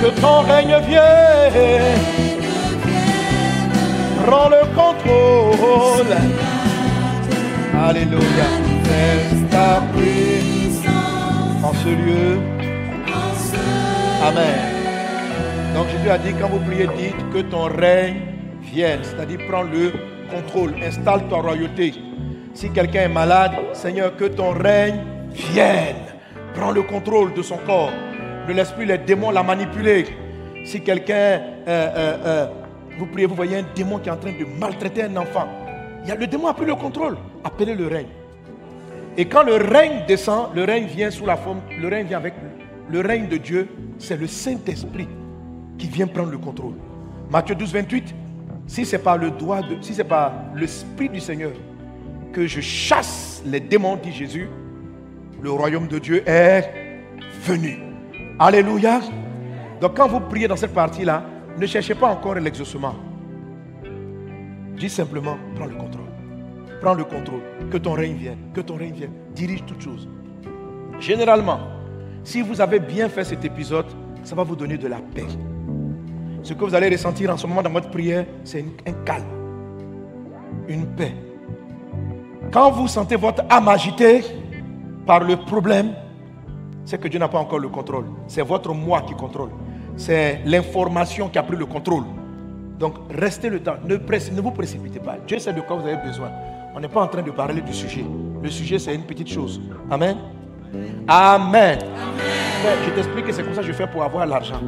Que 0.00 0.20
ton 0.20 0.40
règne 0.40 0.76
vienne. 0.88 1.98
Prends 4.24 4.48
le 4.48 4.62
contrôle. 4.74 6.16
Alléluia. 7.88 8.48
Fais 8.84 9.36
ta 9.50 9.82
puissance 9.94 11.62
en 11.62 11.74
ce 11.74 11.88
lieu. 11.88 12.40
Amen. 14.26 14.77
Donc 15.78 15.90
Jésus 15.90 16.10
a 16.10 16.18
dit, 16.18 16.34
quand 16.40 16.48
vous 16.48 16.58
priez, 16.58 16.88
dites 16.96 17.30
que 17.32 17.38
ton 17.38 17.66
règne 17.66 18.16
vienne. 18.62 18.98
C'est-à-dire, 19.04 19.38
prends 19.48 19.62
le 19.62 19.92
contrôle, 20.28 20.74
installe 20.82 21.28
ta 21.28 21.36
royauté. 21.36 21.94
Si 22.52 22.68
quelqu'un 22.70 23.02
est 23.02 23.08
malade, 23.08 23.52
Seigneur, 23.74 24.16
que 24.16 24.24
ton 24.24 24.50
règne 24.50 25.04
vienne. 25.30 25.94
Prends 26.52 26.72
le 26.72 26.82
contrôle 26.82 27.32
de 27.32 27.42
son 27.42 27.58
corps. 27.58 27.92
Ne 28.48 28.54
laisse 28.54 28.72
plus 28.72 28.86
les 28.86 28.98
démons 28.98 29.30
la 29.30 29.44
manipuler. 29.44 30.06
Si 30.64 30.80
quelqu'un, 30.80 31.14
euh, 31.14 31.40
euh, 31.68 32.16
euh, 32.26 32.46
vous 32.98 33.06
priez, 33.06 33.26
vous 33.26 33.36
voyez 33.36 33.58
un 33.58 33.66
démon 33.76 34.00
qui 34.00 34.08
est 34.08 34.12
en 34.12 34.16
train 34.16 34.32
de 34.32 34.58
maltraiter 34.58 35.04
un 35.04 35.16
enfant. 35.16 35.46
Le 36.08 36.26
démon 36.26 36.48
a 36.48 36.54
pris 36.54 36.66
le 36.66 36.74
contrôle. 36.74 37.16
Appelez 37.44 37.76
le 37.76 37.86
règne. 37.86 38.08
Et 39.16 39.26
quand 39.26 39.44
le 39.44 39.54
règne 39.54 40.02
descend, 40.08 40.48
le 40.56 40.64
règne 40.64 40.86
vient 40.86 41.12
sous 41.12 41.24
la 41.24 41.36
forme, 41.36 41.60
le 41.80 41.86
règne 41.86 42.08
vient 42.08 42.18
avec 42.18 42.34
le 42.90 43.00
règne 43.00 43.28
de 43.28 43.36
Dieu, 43.36 43.68
c'est 44.00 44.16
le 44.16 44.26
Saint-Esprit 44.26 45.06
qui 45.78 45.86
vient 45.86 46.06
prendre 46.06 46.30
le 46.30 46.38
contrôle. 46.38 46.74
Matthieu 47.30 47.54
12, 47.54 47.72
28, 47.72 48.14
si 48.66 48.84
c'est 48.84 48.98
pas 48.98 49.16
le 49.16 49.30
doigt 49.30 49.60
si 49.80 49.94
c'est 49.94 50.04
pas 50.04 50.32
l'Esprit 50.54 51.08
du 51.08 51.20
Seigneur 51.20 51.52
que 52.32 52.46
je 52.46 52.60
chasse 52.60 53.42
les 53.46 53.60
démons, 53.60 53.96
dit 53.96 54.12
Jésus, 54.12 54.48
le 55.42 55.50
royaume 55.50 55.88
de 55.88 55.98
Dieu 55.98 56.22
est 56.26 56.70
venu. 57.42 57.78
Alléluia. 58.38 59.00
Donc 59.80 59.96
quand 59.96 60.08
vous 60.08 60.20
priez 60.20 60.48
dans 60.48 60.56
cette 60.56 60.74
partie-là, 60.74 61.24
ne 61.58 61.66
cherchez 61.66 61.94
pas 61.94 62.08
encore 62.08 62.34
l'exaucement. 62.34 62.94
Dis 64.76 64.88
simplement, 64.88 65.36
prends 65.56 65.66
le 65.66 65.74
contrôle. 65.74 66.06
Prends 66.80 66.94
le 66.94 67.04
contrôle. 67.04 67.40
Que 67.70 67.78
ton 67.78 67.92
règne 67.92 68.14
vienne. 68.14 68.38
Que 68.54 68.60
ton 68.60 68.76
règne 68.76 68.92
vienne. 68.92 69.12
Dirige 69.34 69.64
toutes 69.66 69.82
choses. 69.82 70.08
Généralement, 71.00 71.60
si 72.22 72.42
vous 72.42 72.60
avez 72.60 72.78
bien 72.78 73.08
fait 73.08 73.24
cet 73.24 73.44
épisode, 73.44 73.86
ça 74.22 74.36
va 74.36 74.44
vous 74.44 74.54
donner 74.54 74.78
de 74.78 74.86
la 74.86 74.98
paix. 74.98 75.26
Ce 76.48 76.54
que 76.54 76.64
vous 76.64 76.74
allez 76.74 76.88
ressentir 76.88 77.28
en 77.30 77.36
ce 77.36 77.46
moment 77.46 77.60
dans 77.60 77.68
votre 77.68 77.90
prière, 77.90 78.24
c'est 78.42 78.64
un 78.86 78.92
calme, 79.04 79.26
une 80.66 80.86
paix. 80.86 81.12
Quand 82.50 82.70
vous 82.70 82.88
sentez 82.88 83.16
votre 83.16 83.44
âme 83.50 83.68
agitée 83.68 84.22
par 85.04 85.20
le 85.24 85.36
problème, 85.36 85.92
c'est 86.86 86.98
que 86.98 87.06
Dieu 87.06 87.18
n'a 87.18 87.28
pas 87.28 87.38
encore 87.38 87.58
le 87.58 87.68
contrôle. 87.68 88.06
C'est 88.28 88.40
votre 88.40 88.72
moi 88.72 89.02
qui 89.02 89.12
contrôle. 89.12 89.50
C'est 89.98 90.40
l'information 90.46 91.28
qui 91.28 91.36
a 91.36 91.42
pris 91.42 91.54
le 91.54 91.66
contrôle. 91.66 92.04
Donc, 92.78 92.94
restez 93.10 93.50
le 93.50 93.60
temps. 93.62 93.76
Ne, 93.84 93.96
ne 93.96 94.40
vous 94.40 94.50
précipitez 94.52 95.00
pas. 95.00 95.18
Dieu 95.26 95.38
sait 95.38 95.52
de 95.52 95.60
quoi 95.60 95.76
vous 95.76 95.86
avez 95.86 96.02
besoin. 96.02 96.30
On 96.74 96.80
n'est 96.80 96.88
pas 96.88 97.02
en 97.02 97.08
train 97.08 97.20
de 97.20 97.30
parler 97.30 97.60
du 97.60 97.74
sujet. 97.74 98.06
Le 98.42 98.48
sujet, 98.48 98.78
c'est 98.78 98.94
une 98.94 99.04
petite 99.04 99.28
chose. 99.28 99.60
Amen? 99.90 100.16
Amen. 101.08 101.78
Frère, 102.62 102.76
Je 102.86 102.90
t'explique 102.92 103.26
que 103.26 103.32
c'est 103.32 103.42
comme 103.42 103.52
ça 103.52 103.60
que 103.60 103.66
je 103.66 103.72
fais 103.74 103.86
pour 103.86 104.02
avoir 104.02 104.24
l'argent. 104.24 104.62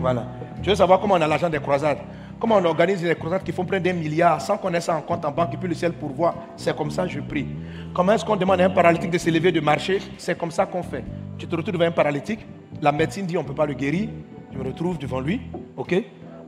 Voilà. 0.00 0.26
Tu 0.62 0.70
veux 0.70 0.74
savoir 0.74 1.00
comment 1.00 1.14
on 1.14 1.20
a 1.20 1.26
l'argent 1.26 1.48
des 1.48 1.58
croisades? 1.58 1.98
Comment 2.40 2.56
on 2.56 2.64
organise 2.64 3.02
des 3.02 3.14
croisades 3.14 3.42
qui 3.42 3.52
font 3.52 3.64
près 3.64 3.80
d'un 3.80 3.92
milliard 3.92 4.40
sans 4.40 4.56
qu'on 4.56 4.72
ait 4.74 4.80
ça 4.80 4.94
en 4.96 5.00
compte 5.00 5.24
en 5.24 5.30
banque 5.32 5.54
et 5.54 5.56
puis 5.56 5.68
le 5.68 5.74
ciel 5.74 5.92
pourvoit? 5.92 6.34
C'est 6.56 6.76
comme 6.76 6.90
ça 6.90 7.02
que 7.04 7.08
je 7.10 7.20
prie. 7.20 7.46
Comment 7.94 8.12
est-ce 8.12 8.24
qu'on 8.24 8.36
demande 8.36 8.60
à 8.60 8.64
un 8.64 8.70
paralytique 8.70 9.10
de 9.10 9.18
se 9.18 9.30
lever, 9.30 9.50
de 9.50 9.60
marcher 9.60 9.98
C'est 10.16 10.38
comme 10.38 10.50
ça 10.50 10.66
qu'on 10.66 10.82
fait. 10.82 11.04
Tu 11.36 11.46
te 11.46 11.56
retrouves 11.56 11.72
devant 11.74 11.86
un 11.86 11.90
paralytique, 11.90 12.46
la 12.80 12.92
médecine 12.92 13.26
dit 13.26 13.36
on 13.36 13.42
ne 13.42 13.46
peut 13.48 13.54
pas 13.54 13.66
le 13.66 13.74
guérir. 13.74 14.08
Je 14.52 14.58
me 14.58 14.64
retrouve 14.64 14.98
devant 14.98 15.20
lui, 15.20 15.40
ok? 15.76 15.94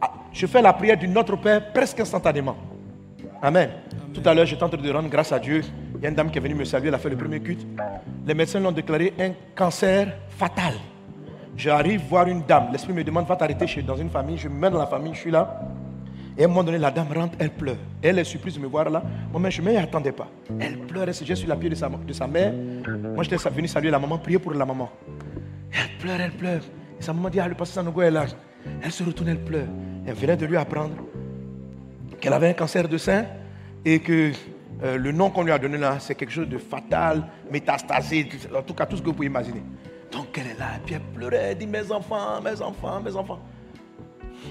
Ah, 0.01 0.11
Je 0.33 0.47
fais 0.47 0.63
la 0.63 0.73
prière 0.73 0.97
du 0.97 1.07
Notre 1.09 1.37
Père 1.37 1.73
presque 1.73 2.01
instantanément. 2.01 2.57
Amen. 3.43 3.71
Tout 4.13 4.23
à 4.25 4.35
l'heure, 4.35 4.47
j'étais 4.47 4.63
en 4.63 4.69
train 4.69 4.81
de 4.81 4.91
rendre 4.91 5.09
grâce 5.09 5.33
à 5.33 5.39
Dieu. 5.39 5.63
Il 5.97 6.03
y 6.03 6.07
a 6.07 6.09
une 6.09 6.15
dame 6.15 6.31
qui 6.31 6.39
est 6.39 6.41
venue 6.41 6.55
me 6.55 6.65
saluer, 6.65 6.89
elle 6.89 6.95
a 6.95 6.99
fait 6.99 7.11
le 7.11 7.17
premier 7.17 7.41
culte. 7.41 7.67
Les 8.27 8.35
médecins 8.35 8.61
l'ont 8.61 8.73
déclaré 8.73 9.13
un 9.19 9.31
cancer 9.55 10.13
fatal. 10.29 10.75
J'arrive 11.61 12.01
voir 12.09 12.27
une 12.27 12.41
dame. 12.41 12.69
L'esprit 12.73 12.95
me 12.95 13.05
demande, 13.05 13.27
va 13.27 13.37
t'arrêter 13.37 13.83
dans 13.83 13.97
une 13.97 14.09
famille. 14.09 14.39
Je 14.39 14.49
me 14.49 14.55
mets 14.55 14.71
dans 14.71 14.79
la 14.79 14.87
famille, 14.87 15.13
je 15.13 15.21
suis 15.21 15.31
là. 15.31 15.61
Et 16.39 16.43
à 16.43 16.47
un 16.47 16.49
moment 16.49 16.65
donné, 16.65 16.79
la 16.79 16.91
dame 16.91 17.09
rentre, 17.15 17.37
elle 17.39 17.51
pleure. 17.51 17.77
Elle 18.01 18.19
est 18.19 18.25
surprise 18.25 18.55
de 18.55 18.61
me 18.61 18.67
voir 18.67 18.89
là. 18.89 19.03
Moi, 19.31 19.51
je 19.51 19.61
ne 19.61 19.69
m'y 19.69 19.77
attendais 19.77 20.13
pas. 20.13 20.27
Elle 20.59 20.79
pleure, 20.79 21.07
elle 21.07 21.15
se 21.15 21.23
jette 21.23 21.37
sur 21.37 21.49
la 21.51 21.57
pied 21.57 21.69
de 21.69 21.75
sa, 21.75 21.91
de 21.91 22.13
sa 22.15 22.27
mère. 22.27 22.55
Moi, 23.15 23.25
j'étais 23.25 23.37
venu 23.51 23.69
saluer 23.69 23.91
la 23.91 23.99
maman, 23.99 24.17
prier 24.17 24.39
pour 24.39 24.55
la 24.55 24.65
maman. 24.65 24.91
Elle 25.71 25.99
pleure, 25.99 26.19
elle 26.19 26.31
pleure. 26.31 26.63
Et 26.99 27.03
sa 27.03 27.13
maman 27.13 27.29
dit, 27.29 27.41
ah, 27.41 27.49
le 27.49 27.55
pasteur 27.55 27.85
Sanogo 27.85 28.01
est 28.01 28.11
là. 28.11 28.25
Elle 28.83 28.93
se 28.93 29.05
retourne, 29.05 29.29
elle 29.29 29.45
pleure. 29.45 29.69
Elle 30.07 30.15
venait 30.15 30.39
de 30.39 30.47
lui 30.47 30.57
apprendre 30.57 30.95
qu'elle 32.23 32.33
avait 32.33 32.49
un 32.49 32.55
cancer 32.55 32.89
de 32.89 32.97
sein 32.97 33.27
et 33.85 33.99
que 33.99 34.33
euh, 34.83 34.97
le 34.97 35.13
nom 35.13 35.29
qu'on 35.29 35.43
lui 35.43 35.53
a 35.53 35.59
donné 35.59 35.77
là, 35.77 35.99
c'est 36.01 36.15
quelque 36.15 36.33
chose 36.33 36.49
de 36.49 36.57
fatal, 36.57 37.27
métastasé, 37.53 38.27
en 38.57 38.63
tout 38.63 38.73
cas 38.73 38.87
tout 38.87 38.97
ce 38.97 39.03
que 39.03 39.09
vous 39.09 39.13
pouvez 39.13 39.27
imaginer. 39.27 39.63
Donc 40.13 40.27
elle 40.37 40.49
est 40.49 40.59
là, 40.59 40.77
et 40.77 40.81
puis 40.85 40.95
elle 40.95 41.01
pleurait, 41.15 41.51
elle 41.51 41.59
dit 41.59 41.67
Mes 41.67 41.91
enfants, 41.93 42.41
mes 42.43 42.61
enfants, 42.61 43.01
mes 43.01 43.15
enfants. 43.15 43.39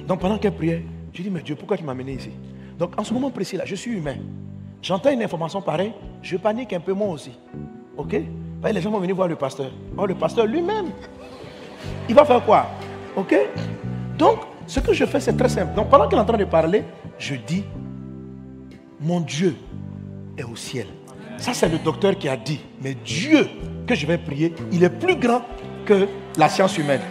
Donc 0.08 0.20
pendant 0.20 0.38
qu'elle 0.38 0.56
priait, 0.56 0.86
je 1.14 1.22
dis 1.22 1.30
Mais 1.30 1.42
Dieu, 1.42 1.56
pourquoi 1.56 1.78
tu 1.78 1.84
m'as 1.84 1.92
amené 1.92 2.14
ici? 2.14 2.32
Donc 2.78 3.00
en 3.00 3.04
ce 3.04 3.14
moment 3.14 3.30
précis 3.30 3.58
là, 3.58 3.66
je 3.66 3.76
suis 3.76 3.92
humain. 3.92 4.18
J'entends 4.82 5.12
une 5.12 5.22
information 5.22 5.62
pareille, 5.62 5.94
je 6.22 6.38
panique 6.38 6.72
un 6.72 6.80
peu 6.80 6.94
moi 6.94 7.10
aussi. 7.10 7.38
Ok? 7.98 8.16
Les 8.72 8.82
gens 8.82 8.92
vont 8.92 9.00
venir 9.00 9.16
voir 9.16 9.28
le 9.28 9.36
pasteur. 9.36 9.72
Oh, 9.98 10.06
le 10.06 10.16
pasteur 10.16 10.46
lui-même, 10.46 10.88
il 12.08 12.16
va 12.16 12.26
faire 12.26 12.44
quoi? 12.46 12.68
Ok? 13.16 13.36
Donc, 14.18 14.40
ce 14.68 14.80
que 14.80 14.94
je 14.94 15.06
fais, 15.06 15.20
c'est 15.20 15.36
très 15.36 15.50
simple. 15.50 15.74
Donc 15.76 15.90
pendant 15.90 16.08
qu'elle 16.08 16.20
est 16.20 16.22
en 16.22 16.26
train 16.26 16.38
de 16.38 16.46
parler, 16.46 16.84
je 17.18 17.36
dis 17.36 17.64
Mon 19.00 19.20
Dieu 19.20 19.56
est 20.38 20.44
au 20.44 20.56
ciel. 20.56 20.88
Ça, 21.38 21.54
c'est 21.54 21.70
le 21.70 21.80
docteur 21.80 22.18
qui 22.18 22.28
a 22.28 22.36
dit. 22.38 22.60
Mais 22.82 22.96
Dieu 22.96 23.48
que 23.90 23.96
je 23.96 24.06
vais 24.06 24.20
prier, 24.20 24.54
il 24.72 24.84
est 24.84 24.90
plus 24.92 25.16
grand 25.16 25.42
que 25.84 26.08
la 26.38 26.48
science 26.48 26.78
humaine. 26.78 27.02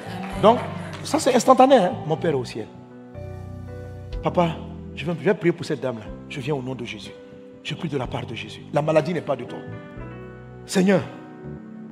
Donc, 0.41 0.59
ça, 1.03 1.19
c'est 1.19 1.35
instantané. 1.35 1.75
hein. 1.75 1.93
Mon 2.07 2.17
Père 2.17 2.39
au 2.39 2.45
ciel. 2.45 2.69
Papa, 4.23 4.51
je 4.95 5.05
vais, 5.05 5.35
prier 5.35 5.53
pour 5.53 5.67
cette 5.67 5.81
dame-là. 5.81 6.05
Je 6.29 6.41
viens 6.41 6.55
au 6.55 6.63
nom 6.63 6.77
de 6.77 6.85
Jésus. 6.85 7.11
Je 7.65 7.75
prie 7.75 7.89
de 7.89 7.99
la 7.99 8.07
part 8.07 8.27
de 8.27 8.35
Jésus. 8.37 8.63
La 8.73 8.81
maladie 8.81 9.13
n'est 9.13 9.21
pas 9.21 9.35
de 9.35 9.43
toi. 9.43 9.59
Seigneur, 10.67 11.01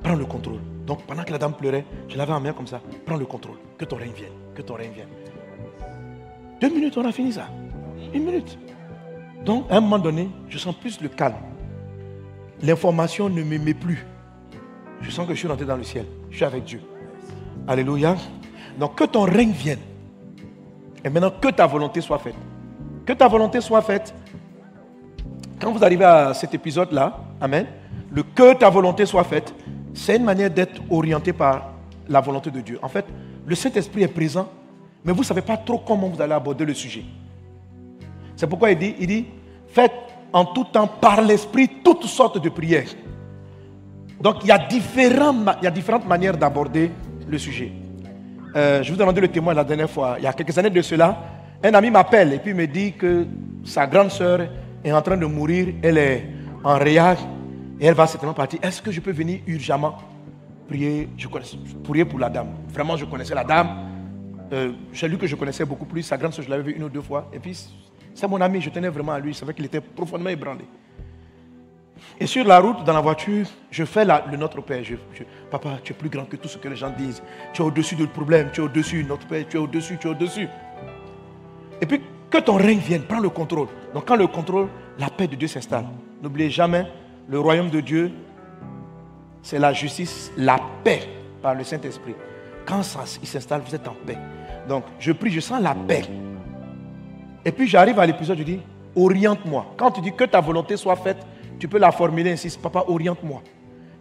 prends 0.01 0.15
le 0.15 0.25
contrôle. 0.25 0.61
Donc, 0.85 1.03
pendant 1.05 1.23
que 1.23 1.33
la 1.33 1.37
dame 1.37 1.53
pleurait, 1.53 1.83
je 2.07 2.17
l'avais 2.17 2.31
en 2.31 2.39
main 2.39 2.53
comme 2.53 2.67
ça. 2.67 2.79
Prends 3.05 3.17
le 3.17 3.25
contrôle. 3.25 3.57
Que 3.77 3.83
ton 3.83 3.97
règne 3.97 4.13
vienne. 4.15 4.31
Que 4.55 4.61
ton 4.61 4.75
règne 4.75 4.93
vienne. 4.93 5.09
Deux 6.61 6.69
minutes, 6.69 6.95
on 6.97 7.03
a 7.03 7.11
fini 7.11 7.33
ça. 7.33 7.49
Une 8.13 8.23
minute. 8.23 8.57
Donc, 9.43 9.65
à 9.69 9.77
un 9.77 9.81
moment 9.81 9.99
donné, 9.99 10.29
je 10.47 10.57
sens 10.57 10.73
plus 10.73 11.01
le 11.01 11.09
calme. 11.09 11.35
L'information 12.63 13.27
ne 13.27 13.43
met 13.43 13.73
plus. 13.73 14.05
Je 15.01 15.11
sens 15.11 15.27
que 15.27 15.33
je 15.33 15.39
suis 15.39 15.47
rentré 15.47 15.65
dans 15.65 15.77
le 15.77 15.83
ciel. 15.83 16.05
Je 16.29 16.35
suis 16.35 16.45
avec 16.45 16.63
Dieu. 16.63 16.81
Alléluia. 17.67 18.15
Donc, 18.79 18.95
que 18.95 19.03
ton 19.03 19.23
règne 19.23 19.51
vienne. 19.51 19.79
Et 21.03 21.09
maintenant, 21.09 21.31
que 21.31 21.49
ta 21.49 21.65
volonté 21.65 22.01
soit 22.01 22.19
faite. 22.19 22.35
Que 23.05 23.13
ta 23.13 23.27
volonté 23.27 23.61
soit 23.61 23.81
faite. 23.81 24.13
Quand 25.59 25.71
vous 25.71 25.83
arrivez 25.83 26.05
à 26.05 26.33
cet 26.33 26.53
épisode-là, 26.53 27.27
Amen, 27.39 27.67
le 28.11 28.23
que 28.23 28.53
ta 28.53 28.69
volonté 28.69 29.05
soit 29.05 29.23
faite, 29.23 29.53
c'est 29.93 30.15
une 30.17 30.23
manière 30.23 30.49
d'être 30.49 30.81
orienté 30.89 31.33
par 31.33 31.73
la 32.07 32.19
volonté 32.19 32.49
de 32.49 32.61
Dieu. 32.61 32.79
En 32.81 32.89
fait, 32.89 33.05
le 33.45 33.55
Saint-Esprit 33.55 34.03
est 34.03 34.07
présent, 34.07 34.49
mais 35.03 35.11
vous 35.11 35.19
ne 35.19 35.25
savez 35.25 35.41
pas 35.41 35.57
trop 35.57 35.77
comment 35.79 36.07
vous 36.07 36.21
allez 36.21 36.33
aborder 36.33 36.65
le 36.65 36.73
sujet. 36.73 37.03
C'est 38.35 38.47
pourquoi 38.47 38.71
il 38.71 38.77
dit, 38.77 38.95
il 38.99 39.07
dit, 39.07 39.25
faites 39.67 39.93
en 40.33 40.45
tout 40.45 40.65
temps 40.65 40.87
par 40.87 41.21
l'Esprit 41.21 41.69
toutes 41.83 42.05
sortes 42.05 42.41
de 42.41 42.49
prières. 42.49 42.89
Donc 44.19 44.37
il 44.43 44.47
y 44.47 44.51
a, 44.51 44.57
différentes 44.57 46.07
manières 46.07 46.37
d'aborder 46.37 46.91
le 47.27 47.37
sujet. 47.37 47.71
Euh, 48.55 48.81
je 48.81 48.89
vous 48.89 48.95
ai 48.95 48.99
demandé 48.99 49.21
le 49.21 49.27
témoin 49.27 49.53
la 49.53 49.63
dernière 49.63 49.89
fois. 49.89 50.15
Il 50.17 50.23
y 50.23 50.27
a 50.27 50.33
quelques 50.33 50.57
années 50.57 50.69
de 50.69 50.81
cela, 50.81 51.17
un 51.63 51.73
ami 51.73 51.91
m'appelle 51.91 52.33
et 52.33 52.39
puis 52.39 52.53
me 52.53 52.65
dit 52.65 52.93
que 52.93 53.25
sa 53.63 53.85
grande 53.85 54.09
sœur 54.09 54.41
est 54.83 54.91
en 54.91 55.01
train 55.01 55.17
de 55.17 55.25
mourir. 55.25 55.75
Elle 55.83 55.97
est 55.97 56.25
en 56.63 56.77
réac 56.77 57.19
et 57.79 57.85
elle 57.85 57.93
va 57.93 58.07
certainement 58.07 58.33
partir. 58.33 58.59
Est-ce 58.63 58.81
que 58.81 58.91
je 58.91 58.99
peux 58.99 59.11
venir 59.11 59.41
urgemment 59.45 59.97
prier, 60.67 61.09
je 61.17 61.27
pour 62.03 62.19
la 62.19 62.29
dame 62.29 62.49
Vraiment, 62.69 62.97
je 62.97 63.05
connaissais 63.05 63.35
la 63.35 63.43
dame. 63.43 63.69
Euh, 64.51 64.71
J'ai 64.93 65.07
lu 65.07 65.17
que 65.17 65.27
je 65.27 65.35
connaissais 65.35 65.65
beaucoup 65.65 65.85
plus. 65.85 66.03
Sa 66.03 66.17
grande 66.17 66.33
sœur, 66.33 66.43
je 66.43 66.49
l'avais 66.49 66.63
vu 66.63 66.71
une 66.73 66.83
ou 66.83 66.89
deux 66.89 67.01
fois. 67.01 67.29
Et 67.33 67.39
puis, 67.39 67.57
c'est 68.13 68.27
mon 68.27 68.41
ami, 68.41 68.61
je 68.61 68.69
tenais 68.69 68.89
vraiment 68.89 69.13
à 69.13 69.19
lui. 69.19 69.33
Je 69.33 69.37
savais 69.37 69.53
qu'il 69.53 69.65
était 69.65 69.81
profondément 69.81 70.29
ébranlé. 70.29 70.65
Et 72.19 72.25
sur 72.27 72.45
la 72.45 72.59
route, 72.59 72.83
dans 72.83 72.93
la 72.93 73.01
voiture, 73.01 73.45
je 73.71 73.83
fais 73.85 74.05
le 74.05 74.37
Notre 74.37 74.61
Père. 74.61 74.83
Je- 74.83 74.95
Papa, 75.49 75.77
tu 75.83 75.93
es 75.93 75.95
plus 75.95 76.09
grand 76.09 76.25
que 76.25 76.35
tout 76.35 76.47
ce 76.47 76.57
que 76.57 76.67
les 76.67 76.75
gens 76.75 76.91
disent. 76.97 77.21
Tu 77.53 77.61
es 77.61 77.65
au-dessus 77.65 77.95
du 77.95 78.07
problème, 78.07 78.49
tu 78.51 78.61
es 78.61 78.63
au-dessus, 78.63 79.03
Notre 79.03 79.27
Père, 79.27 79.45
tu 79.49 79.57
es 79.57 79.59
au-dessus, 79.59 79.97
tu 79.99 80.07
es 80.07 80.11
au-dessus. 80.11 80.47
Et 81.81 81.85
puis, 81.85 82.01
que 82.29 82.37
ton 82.39 82.55
règne 82.55 82.79
vienne, 82.79 83.03
prends 83.03 83.19
le 83.19 83.29
contrôle. 83.29 83.67
Donc, 83.93 84.05
quand 84.05 84.15
le 84.15 84.27
contrôle, 84.27 84.67
la 84.99 85.09
paix 85.09 85.27
de 85.27 85.35
Dieu 85.35 85.47
s'installe. 85.47 85.85
N'oubliez 86.21 86.49
jamais, 86.49 86.85
le 87.29 87.39
royaume 87.39 87.69
de 87.69 87.79
Dieu, 87.79 88.11
c'est 89.41 89.59
la 89.59 89.71
justice, 89.73 90.31
la 90.37 90.57
paix 90.83 91.01
par 91.41 91.55
le 91.55 91.63
Saint-Esprit. 91.63 92.15
Quand 92.65 92.83
ça, 92.83 93.05
s'installe, 93.05 93.61
vous 93.65 93.73
êtes 93.73 93.87
en 93.87 93.95
paix. 94.05 94.17
Donc, 94.67 94.83
je 94.99 95.11
prie, 95.13 95.31
je 95.31 95.39
sens 95.39 95.61
la 95.61 95.73
paix. 95.73 96.03
Et 97.45 97.51
puis 97.53 97.65
j'arrive 97.67 97.97
à 97.99 98.05
l'épisode, 98.05 98.37
je 98.39 98.43
dis, 98.43 98.59
oriente-moi. 98.93 99.67
Quand 99.77 99.91
tu 99.91 100.01
dis 100.01 100.11
que 100.11 100.25
ta 100.25 100.41
volonté 100.41 100.75
soit 100.75 100.97
faite, 100.97 101.25
tu 101.59 101.67
peux 101.67 101.79
la 101.79 101.91
formuler 101.91 102.31
ainsi, 102.31 102.57
papa, 102.57 102.85
oriente-moi. 102.87 103.41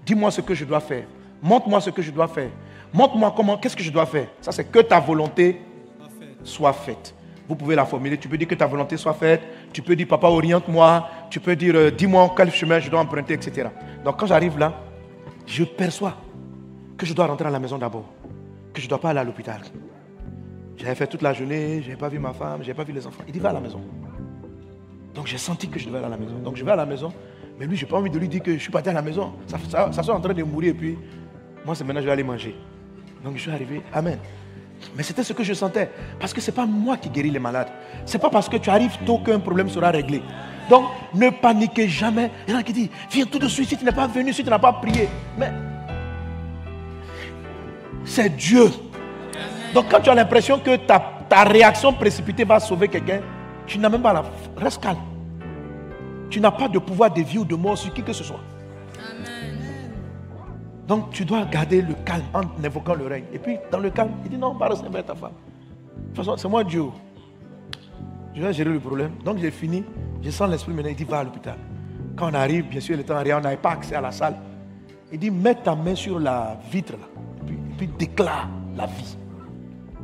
Dis-moi 0.05 0.31
ce 0.31 0.41
que 0.41 0.55
je 0.55 0.65
dois 0.65 0.81
faire. 0.81 1.05
Montre-moi 1.43 1.81
ce 1.81 1.91
que 1.91 2.03
je 2.03 2.11
dois 2.11 2.29
faire. 2.29 2.51
Montre-moi 2.93 3.33
comment, 3.37 3.57
qu'est-ce 3.57 3.77
que 3.77 3.83
je 3.83 3.91
dois 3.91 4.07
faire. 4.07 4.29
Ça, 4.41 4.53
c'est 4.53 4.65
que 4.65 4.79
ta 4.81 5.01
volonté 5.01 5.61
soit 6.43 6.73
faite. 6.73 7.15
Vous 7.49 7.55
pouvez 7.55 7.75
la 7.75 7.85
formuler. 7.85 8.19
Tu 8.19 8.29
peux 8.29 8.39
dire 8.39 8.49
que 8.49 8.55
ta 8.55 8.67
volonté 8.67 8.97
soit 8.97 9.15
faite. 9.15 9.43
Tu 9.73 9.83
peux 9.83 9.95
dire, 9.95 10.07
papa, 10.07 10.29
oriente-moi. 10.29 11.09
Tu 11.31 11.41
peux 11.41 11.57
dire, 11.57 11.75
euh, 11.77 11.91
dis-moi 11.91 12.33
quel 12.37 12.51
chemin 12.51 12.79
je 12.79 12.91
dois 12.91 13.01
emprunter, 13.01 13.35
etc. 13.35 13.69
Donc 14.05 14.19
quand 14.19 14.27
j'arrive 14.27 14.59
là, 14.59 14.81
je 15.47 15.65
perçois 15.65 16.17
que 16.97 17.07
je 17.07 17.15
dois 17.15 17.27
rentrer 17.27 17.49
à 17.49 17.51
la 17.51 17.61
maison 17.61 17.79
d'abord. 17.79 18.07
Que 18.73 18.81
je 18.81 18.87
ne 18.87 18.91
dois 18.91 19.01
pas 19.01 19.11
aller 19.11 19.21
à 19.21 19.25
l'hôpital. 19.25 19.61
J'avais 20.77 20.95
fait 20.95 21.07
toute 21.07 21.23
la 21.23 21.33
journée, 21.33 21.81
je 21.83 21.89
n'avais 21.89 21.97
pas 21.99 22.09
vu 22.09 22.19
ma 22.19 22.33
femme, 22.33 22.59
je 22.63 22.69
n'avais 22.69 22.75
pas 22.75 22.85
vu 22.85 22.93
les 22.93 23.07
enfants. 23.07 23.23
Il 23.27 23.33
dit, 23.33 23.39
va 23.39 23.51
à 23.51 23.53
la 23.55 23.61
maison. 23.61 23.81
Donc 25.15 25.27
j'ai 25.27 25.39
senti 25.39 25.69
que 25.69 25.79
je 25.79 25.87
devais 25.87 25.99
aller 25.99 26.07
à 26.07 26.11
la 26.11 26.19
maison. 26.19 26.39
Donc 26.45 26.57
je 26.57 26.65
vais 26.65 26.73
à 26.73 26.77
la 26.77 26.87
maison. 26.87 27.13
Mais 27.59 27.67
lui, 27.67 27.77
je 27.77 27.85
n'ai 27.85 27.91
pas 27.91 27.97
envie 27.97 28.11
de 28.11 28.19
lui 28.19 28.29
dire 28.29 28.43
que 28.43 28.53
je 28.53 28.59
suis 28.59 28.71
parti 28.71 28.89
à 28.89 28.93
la 28.93 29.03
maison. 29.03 29.33
Ça, 29.47 29.91
ça, 29.93 30.03
soit 30.03 30.15
en 30.15 30.21
train 30.21 30.35
de 30.35 30.43
mourir 30.43 30.71
et 30.71 30.75
puis 30.75 30.99
moi, 31.65 31.75
c'est 31.75 31.85
maintenant 31.85 32.01
je 32.01 32.07
vais 32.07 32.13
aller 32.13 32.23
manger. 32.23 32.55
Donc 33.25 33.37
je 33.37 33.43
suis 33.43 33.51
arrivé. 33.51 33.83
Amen. 33.93 34.19
Mais 34.95 35.03
c'était 35.03 35.23
ce 35.23 35.33
que 35.33 35.43
je 35.43 35.55
sentais. 35.55 35.91
Parce 36.21 36.33
que 36.33 36.41
ce 36.41 36.51
n'est 36.51 36.55
pas 36.55 36.67
moi 36.67 36.97
qui 36.97 37.09
guéris 37.09 37.31
les 37.31 37.39
malades. 37.39 37.69
Ce 38.05 38.13
n'est 38.17 38.21
pas 38.21 38.31
parce 38.31 38.49
que 38.49 38.57
tu 38.57 38.71
arrives 38.71 38.97
tôt 39.05 39.19
qu'un 39.19 39.39
problème 39.39 39.69
sera 39.69 39.91
réglé. 39.91 40.23
Donc 40.69 40.85
ne 41.15 41.31
paniquez 41.31 41.89
jamais. 41.89 42.31
Il 42.47 42.53
y 42.53 42.57
en 42.57 42.61
a 42.61 42.63
qui 42.63 42.73
disent, 42.73 42.91
viens 43.11 43.25
tout 43.25 43.39
de 43.39 43.49
suite 43.49 43.69
si 43.69 43.77
tu 43.77 43.85
n'es 43.85 43.93
pas 43.93 44.07
venu, 44.07 44.33
si 44.33 44.45
tu 44.45 44.51
n'as 44.51 44.59
pas 44.59 44.75
prié. 44.75 45.09
Mais 45.39 45.51
c'est 48.05 48.37
Dieu. 48.37 48.71
Donc 49.75 49.87
quand 49.91 50.01
tu 50.01 50.11
as 50.11 50.15
l'impression 50.15 50.59
que 50.59 50.77
ta, 50.77 51.01
ta 51.29 51.45
réaction 51.45 51.93
précipitée 51.93 52.45
va 52.45 52.61
sauver 52.61 52.89
quelqu'un, 52.89 53.21
tu 53.67 53.79
n'as 53.79 53.89
même 53.89 54.03
pas 54.03 54.13
la... 54.13 54.25
Reste 54.57 54.83
calme. 54.83 54.99
Tu 56.37 56.43
n'as 56.43 56.51
pas 56.51 56.69
de 56.69 56.79
pouvoir 56.79 57.11
de 57.11 57.23
vie 57.23 57.39
ou 57.39 57.47
de 57.47 57.55
mort 57.55 57.79
sur 57.79 57.95
qui 57.95 58.03
que 58.03 58.13
ce 58.13 58.23
soit. 58.23 58.41
Donc 60.87 61.09
tu 61.09 61.25
dois 61.25 61.47
garder 61.47 61.81
le 61.81 61.95
calme 62.05 62.27
en 62.35 62.43
invoquant 62.63 62.95
le 62.95 63.07
règne. 63.07 63.25
Et 63.33 63.39
puis 63.39 63.57
dans 63.73 63.79
le 63.79 63.89
calme, 63.89 64.11
il 64.23 64.33
dit 64.33 64.37
non, 64.37 64.55
pas 64.55 64.69
rester 64.69 64.87
vers 64.91 65.07
ta 65.07 65.15
femme. 65.15 65.33
De 65.33 66.09
toute 66.09 66.17
façon, 66.17 66.37
c'est 66.37 66.47
moi 66.47 66.63
Dieu. 66.63 66.85
Je 68.35 68.43
vais 68.43 68.53
gérer 68.53 68.69
le 68.69 68.81
problème. 68.81 69.13
Donc 69.25 69.39
j'ai 69.39 69.51
fini. 69.51 69.83
Je 70.21 70.29
sens 70.29 70.51
l'esprit 70.51 70.75
maintenant. 70.75 70.91
Il 70.91 70.97
dit 70.97 71.05
va 71.05 71.21
à 71.21 71.25
l'hôpital. 71.25 71.57
Quand 72.17 72.31
on 72.31 72.35
arrive, 72.35 72.69
bien 72.69 72.81
sûr, 72.81 72.97
il 72.97 73.01
était 73.01 73.15
en 73.15 73.23
rien, 73.23 73.39
on 73.39 73.41
n'avait 73.41 73.57
pas 73.57 73.71
accès 73.71 73.95
à 73.95 74.03
la 74.03 74.13
salle. 74.13 74.37
Il 75.11 75.19
dit 75.19 75.31
mets 75.31 75.55
ta 75.55 75.75
main 75.75 75.95
sur 75.95 76.19
la 76.19 76.61
vitre 76.71 76.93
là. 76.93 77.07
Et 77.41 77.47
puis, 77.47 77.55
et 77.55 77.75
puis 77.79 77.87
déclare 77.99 78.51
la 78.77 78.85
vie. 78.85 79.17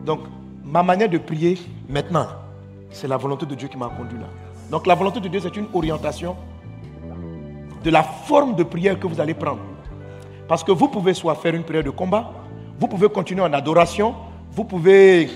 Donc, 0.07 0.21
ma 0.65 0.83
manière 0.83 1.11
de 1.11 1.19
prier 1.19 1.59
maintenant, 1.91 2.29
c'est 2.89 3.07
la 3.07 3.19
volonté 3.19 3.45
de 3.45 3.55
Dieu 3.55 3.69
qui 3.69 3.77
m'a 3.77 3.91
conduit 3.91 4.19
là. 4.19 4.29
Donc, 4.73 4.87
la 4.87 4.95
volonté 4.95 5.21
de 5.21 5.29
Dieu, 5.29 5.39
c'est 5.39 5.55
une 5.55 5.67
orientation 5.75 6.35
de 7.85 7.91
la 7.91 8.03
forme 8.03 8.57
de 8.57 8.63
prière 8.63 8.99
que 8.99 9.07
vous 9.07 9.21
allez 9.21 9.35
prendre. 9.35 9.61
Parce 10.49 10.65
que 10.65 10.73
vous 10.73 10.89
pouvez 10.89 11.13
soit 11.13 11.35
faire 11.35 11.55
une 11.55 11.63
prière 11.63 11.85
de 11.85 11.91
combat, 11.91 12.33
vous 12.81 12.89
pouvez 12.89 13.11
continuer 13.11 13.43
en 13.43 13.53
adoration, 13.53 14.15
vous 14.51 14.65
pouvez. 14.65 15.29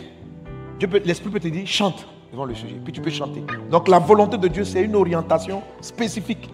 L'Esprit 1.04 1.28
peut 1.28 1.38
te 1.38 1.48
dire 1.48 1.66
chante 1.66 2.08
devant 2.32 2.46
le 2.46 2.54
sujet, 2.54 2.76
puis 2.82 2.94
tu 2.94 3.02
peux 3.02 3.10
chanter. 3.10 3.44
Donc, 3.70 3.88
la 3.88 3.98
volonté 3.98 4.38
de 4.38 4.48
Dieu, 4.48 4.64
c'est 4.64 4.82
une 4.82 4.96
orientation 4.96 5.62
spécifique 5.82 6.48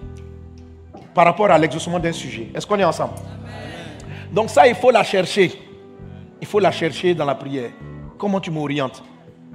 par 1.14 1.24
rapport 1.24 1.52
à 1.52 1.58
l'exaucement 1.58 2.00
d'un 2.00 2.12
sujet. 2.12 2.50
Est-ce 2.52 2.66
qu'on 2.66 2.80
est 2.80 2.84
ensemble? 2.84 3.14
Donc, 4.32 4.50
ça, 4.50 4.66
il 4.66 4.74
faut 4.74 4.90
la 4.90 5.04
chercher. 5.04 5.52
Il 6.40 6.48
faut 6.48 6.58
la 6.58 6.72
chercher 6.72 7.14
dans 7.14 7.26
la 7.26 7.36
prière. 7.36 7.70
Comment 8.18 8.40
tu 8.40 8.50
m'orientes? 8.50 9.04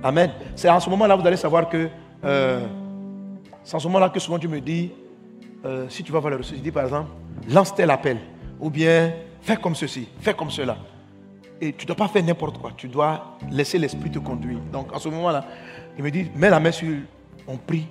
Amen. 0.02 0.32
C'est 0.56 0.70
en 0.70 0.80
ce 0.80 0.90
moment-là, 0.90 1.18
vous 1.18 1.28
allez 1.28 1.36
savoir 1.36 1.68
que 1.68 1.90
euh, 2.24 2.66
c'est 3.68 3.76
en 3.76 3.80
ce 3.80 3.88
moment-là 3.88 4.08
que 4.08 4.18
souvent 4.18 4.40
tu 4.40 4.48
me 4.48 4.62
dis, 4.62 4.94
euh, 5.66 5.90
si 5.90 6.02
tu 6.02 6.14
vas 6.14 6.20
voir 6.22 6.32
le 6.32 6.38
ressources, 6.38 6.62
dis 6.62 6.72
par 6.72 6.86
exemple, 6.86 7.10
lance 7.50 7.76
tel 7.76 7.92
appel. 7.92 8.18
Ou 8.62 8.70
bien, 8.70 9.12
fais 9.42 9.58
comme 9.58 9.76
ceci, 9.76 10.08
fais 10.22 10.34
comme 10.34 10.50
cela. 10.50 10.78
Et 11.60 11.74
tu 11.74 11.84
ne 11.84 11.88
dois 11.88 11.98
pas 11.98 12.08
faire 12.08 12.24
n'importe 12.24 12.60
quoi. 12.60 12.72
Tu 12.78 12.88
dois 12.88 13.38
laisser 13.52 13.78
l'esprit 13.78 14.10
te 14.10 14.20
conduire. 14.20 14.60
Donc 14.72 14.96
en 14.96 15.00
ce 15.00 15.10
moment-là, 15.10 15.44
il 15.98 16.04
me 16.06 16.10
dit, 16.10 16.32
mets 16.34 16.50
la 16.50 16.62
main 16.62 16.72
sur. 16.72 16.96
On 17.46 17.58
prie. 17.58 17.88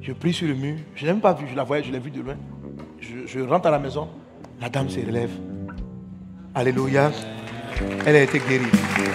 Je 0.00 0.14
prie 0.14 0.32
sur 0.32 0.48
le 0.48 0.54
mur. 0.54 0.76
Je 0.94 1.02
ne 1.02 1.08
l'ai 1.08 1.12
même 1.12 1.20
pas 1.20 1.34
vu, 1.34 1.48
je 1.50 1.54
la 1.54 1.64
voyais, 1.64 1.84
je 1.84 1.92
l'ai 1.92 1.98
vu 1.98 2.10
de 2.10 2.22
loin. 2.22 2.36
Je, 2.98 3.26
je 3.26 3.40
rentre 3.40 3.66
à 3.66 3.72
la 3.72 3.78
maison. 3.78 4.08
La 4.58 4.70
dame 4.70 4.88
se 4.88 5.00
relève. 5.00 5.32
Alléluia. 6.54 7.12
Elle 8.06 8.16
a 8.16 8.22
été 8.22 8.38
guérie. 8.38 8.64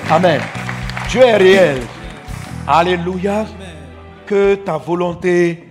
Amen. 0.07 0.39
Dieu 1.09 1.21
est 1.21 1.37
réel. 1.37 1.81
Alléluia. 2.67 3.47
Que 4.27 4.53
ta 4.53 4.77
volonté 4.77 5.68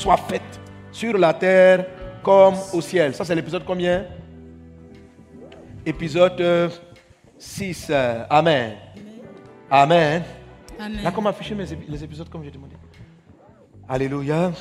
soit 0.00 0.16
faite 0.16 0.60
sur 0.90 1.16
la 1.18 1.34
terre 1.34 1.84
comme 2.22 2.54
au 2.72 2.80
ciel. 2.80 3.14
Ça, 3.14 3.24
c'est 3.24 3.34
l'épisode 3.34 3.64
combien? 3.66 4.06
Épisode 5.84 6.40
euh, 6.40 6.68
6. 7.38 7.88
euh, 7.90 8.24
Amen. 8.30 8.76
Amen. 9.70 10.22
Amen. 10.78 11.02
Là, 11.02 11.10
comment 11.14 11.28
afficher 11.30 11.54
les 11.54 12.04
épisodes 12.04 12.28
comme 12.30 12.42
j'ai 12.42 12.50
demandé? 12.50 12.76
Alléluia. 13.88 14.52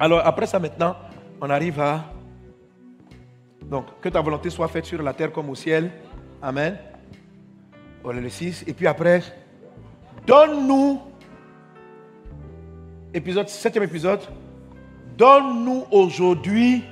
Alors, 0.00 0.26
après 0.26 0.46
ça, 0.46 0.58
maintenant, 0.58 0.96
on 1.40 1.48
arrive 1.48 1.80
à. 1.80 2.04
Donc, 3.62 4.00
que 4.00 4.08
ta 4.08 4.20
volonté 4.20 4.50
soit 4.50 4.68
faite 4.68 4.86
sur 4.86 5.00
la 5.02 5.12
terre 5.12 5.30
comme 5.32 5.48
au 5.50 5.54
ciel. 5.54 5.90
Amen. 6.42 6.76
Voilà 8.02 8.20
le 8.20 8.28
6. 8.28 8.64
Et 8.66 8.72
puis 8.72 8.86
après, 8.86 9.22
donne-nous. 10.26 11.02
Épisode, 13.18 13.48
septième 13.48 13.82
épisode. 13.82 14.20
Donne-nous 15.16 15.86
aujourd'hui 15.90 16.84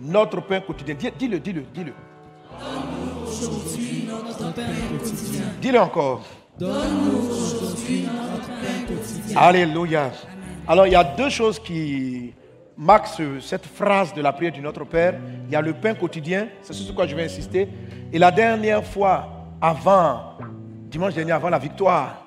notre 0.00 0.40
pain 0.40 0.60
quotidien. 0.60 0.94
Dis- 0.94 1.10
Dis-le, 1.18 1.40
dis-le, 1.40 1.62
dis-le. 1.74 1.92
Dis-le 5.60 5.80
encore. 5.80 6.22
Alléluia. 9.34 10.12
Alors, 10.68 10.86
il 10.86 10.92
y 10.92 10.96
a 10.96 11.02
deux 11.02 11.28
choses 11.28 11.58
qui 11.58 12.32
marquent 12.76 13.08
ce- 13.08 13.40
cette 13.40 13.66
phrase 13.66 14.14
de 14.14 14.22
la 14.22 14.32
prière 14.32 14.52
du 14.52 14.60
Notre 14.60 14.84
Père. 14.84 15.14
Il 15.48 15.52
y 15.52 15.56
a 15.56 15.60
le 15.60 15.72
pain 15.72 15.94
quotidien, 15.94 16.46
c'est 16.62 16.72
sur 16.72 16.94
quoi 16.94 17.08
je 17.08 17.16
vais 17.16 17.24
insister. 17.24 17.66
Et 18.12 18.18
la 18.20 18.30
dernière 18.30 18.84
fois, 18.84 19.26
avant, 19.60 20.34
dimanche 20.88 21.14
dernier, 21.14 21.32
avant 21.32 21.48
la 21.48 21.58
victoire, 21.58 22.24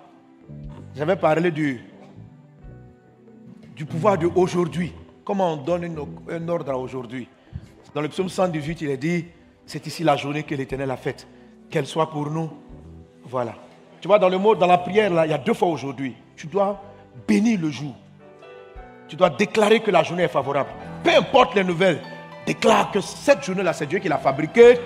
j'avais 0.97 1.15
parlé 1.15 1.49
du, 1.49 1.79
du 3.75 3.85
pouvoir 3.85 4.17
de 4.17 4.29
aujourd'hui. 4.35 4.93
Comment 5.23 5.53
on 5.53 5.57
donne 5.57 5.97
un 6.29 6.47
ordre 6.49 6.71
à 6.71 6.77
aujourd'hui? 6.77 7.27
Dans 7.93 8.01
le 8.01 8.09
psaume 8.09 8.29
118, 8.29 8.81
il 8.81 8.89
est 8.89 8.97
dit, 8.97 9.25
c'est 9.65 9.85
ici 9.85 10.03
la 10.03 10.15
journée 10.15 10.43
que 10.43 10.55
l'Éternel 10.55 10.89
a 10.91 10.97
faite. 10.97 11.27
Qu'elle 11.69 11.85
soit 11.85 12.09
pour 12.09 12.29
nous. 12.29 12.49
Voilà. 13.25 13.53
Tu 13.99 14.07
vois, 14.07 14.19
dans 14.19 14.29
le 14.29 14.37
mot, 14.37 14.55
dans 14.55 14.67
la 14.67 14.77
prière, 14.77 15.13
là, 15.13 15.25
il 15.25 15.31
y 15.31 15.33
a 15.33 15.37
deux 15.37 15.53
fois 15.53 15.67
aujourd'hui. 15.67 16.15
Tu 16.35 16.47
dois 16.47 16.81
bénir 17.27 17.59
le 17.59 17.69
jour. 17.69 17.93
Tu 19.07 19.15
dois 19.15 19.29
déclarer 19.29 19.81
que 19.81 19.91
la 19.91 20.03
journée 20.03 20.23
est 20.23 20.29
favorable. 20.29 20.69
Peu 21.03 21.11
importe 21.15 21.55
les 21.55 21.63
nouvelles, 21.63 22.01
déclare 22.45 22.91
que 22.91 23.01
cette 23.01 23.43
journée-là, 23.43 23.73
c'est 23.73 23.85
Dieu 23.85 23.99
qui 23.99 24.07
l'a 24.07 24.17
fabriquée. 24.17 24.79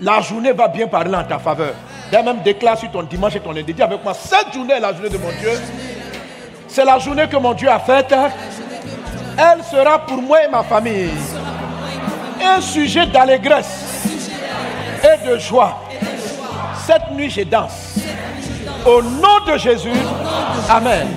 La 0.00 0.20
journée 0.20 0.52
va 0.52 0.68
bien 0.68 0.86
parler 0.86 1.14
en 1.14 1.24
ta 1.24 1.38
faveur. 1.38 1.74
D'ailleurs, 2.10 2.34
même 2.34 2.42
déclare 2.42 2.78
sur 2.78 2.90
ton 2.90 3.02
dimanche 3.02 3.36
et 3.36 3.40
ton 3.40 3.52
lundi. 3.52 3.74
Dis 3.74 3.82
avec 3.82 4.02
moi, 4.02 4.14
cette 4.14 4.52
journée 4.54 4.74
est 4.74 4.80
la 4.80 4.92
journée 4.92 5.10
de 5.10 5.18
mon 5.18 5.30
Dieu. 5.40 5.50
C'est 6.68 6.84
la 6.84 6.98
journée 6.98 7.26
que 7.28 7.36
mon 7.36 7.54
Dieu 7.54 7.68
a 7.68 7.78
faite. 7.78 8.14
Elle 9.36 9.64
sera 9.64 9.98
pour 9.98 10.20
moi 10.20 10.44
et 10.44 10.48
ma 10.48 10.62
famille 10.62 11.10
un 12.44 12.60
sujet 12.60 13.06
d'allégresse 13.06 14.04
et 15.02 15.28
de 15.28 15.38
joie. 15.38 15.80
Cette 16.86 17.10
nuit, 17.12 17.30
je 17.30 17.42
danse. 17.42 17.98
Au 18.86 19.02
nom 19.02 19.44
de 19.46 19.58
Jésus. 19.58 19.92
Amen. 20.68 21.08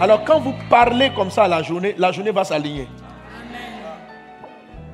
Alors, 0.00 0.24
quand 0.24 0.40
vous 0.40 0.54
parlez 0.68 1.10
comme 1.14 1.30
ça 1.30 1.44
à 1.44 1.48
la 1.48 1.62
journée, 1.62 1.94
la 1.96 2.12
journée 2.12 2.30
va 2.30 2.44
s'aligner. 2.44 2.88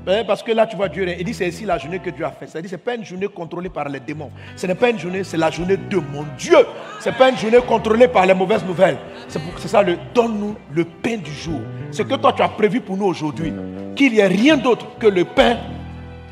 Eh, 0.07 0.25
Parce 0.27 0.43
que 0.43 0.51
là, 0.53 0.67
tu 0.67 0.77
vois 0.77 0.89
Dieu, 0.89 1.07
il 1.19 1.25
dit 1.25 1.33
c'est 1.35 1.49
ici 1.49 1.65
la 1.65 1.79
journée 1.79 2.01
que 2.01 2.11
Dieu 2.11 2.25
a 2.25 2.31
fait. 2.31 2.47
C'est-à-dire 2.47 2.71
ce 2.71 2.75
n'est 2.75 2.83
pas 2.83 2.95
une 2.97 3.05
journée 3.05 3.29
contrôlée 3.29 3.69
par 3.69 3.89
les 3.89 4.01
démons. 4.01 4.31
Ce 4.57 4.67
n'est 4.67 4.75
pas 4.75 4.91
une 4.91 4.99
journée, 4.99 5.23
c'est 5.23 5.37
la 5.37 5.51
journée 5.51 5.77
de 5.77 5.97
mon 5.97 6.25
Dieu. 6.37 6.57
Ce 7.01 7.09
n'est 7.09 7.15
pas 7.15 7.31
une 7.31 7.37
journée 7.37 7.61
contrôlée 7.67 8.09
par 8.09 8.27
les 8.27 8.35
mauvaises 8.35 8.65
nouvelles. 8.65 8.99
C'est 9.29 9.69
ça, 9.69 9.83
le 9.83 9.97
donne-nous 10.13 10.57
le 10.73 10.85
pain 10.85 11.19
du 11.19 11.31
jour. 11.33 11.61
Ce 11.93 12.03
que 12.03 12.15
toi 12.15 12.33
tu 12.33 12.43
as 12.43 12.49
prévu 12.49 12.81
pour 12.81 12.97
nous 12.97 13.07
aujourd'hui. 13.07 13.53
Qu'il 13.95 14.13
n'y 14.13 14.19
ait 14.19 14.27
rien 14.27 14.57
d'autre 14.57 14.87
que 14.99 15.07
le 15.07 15.25
pain 15.25 15.59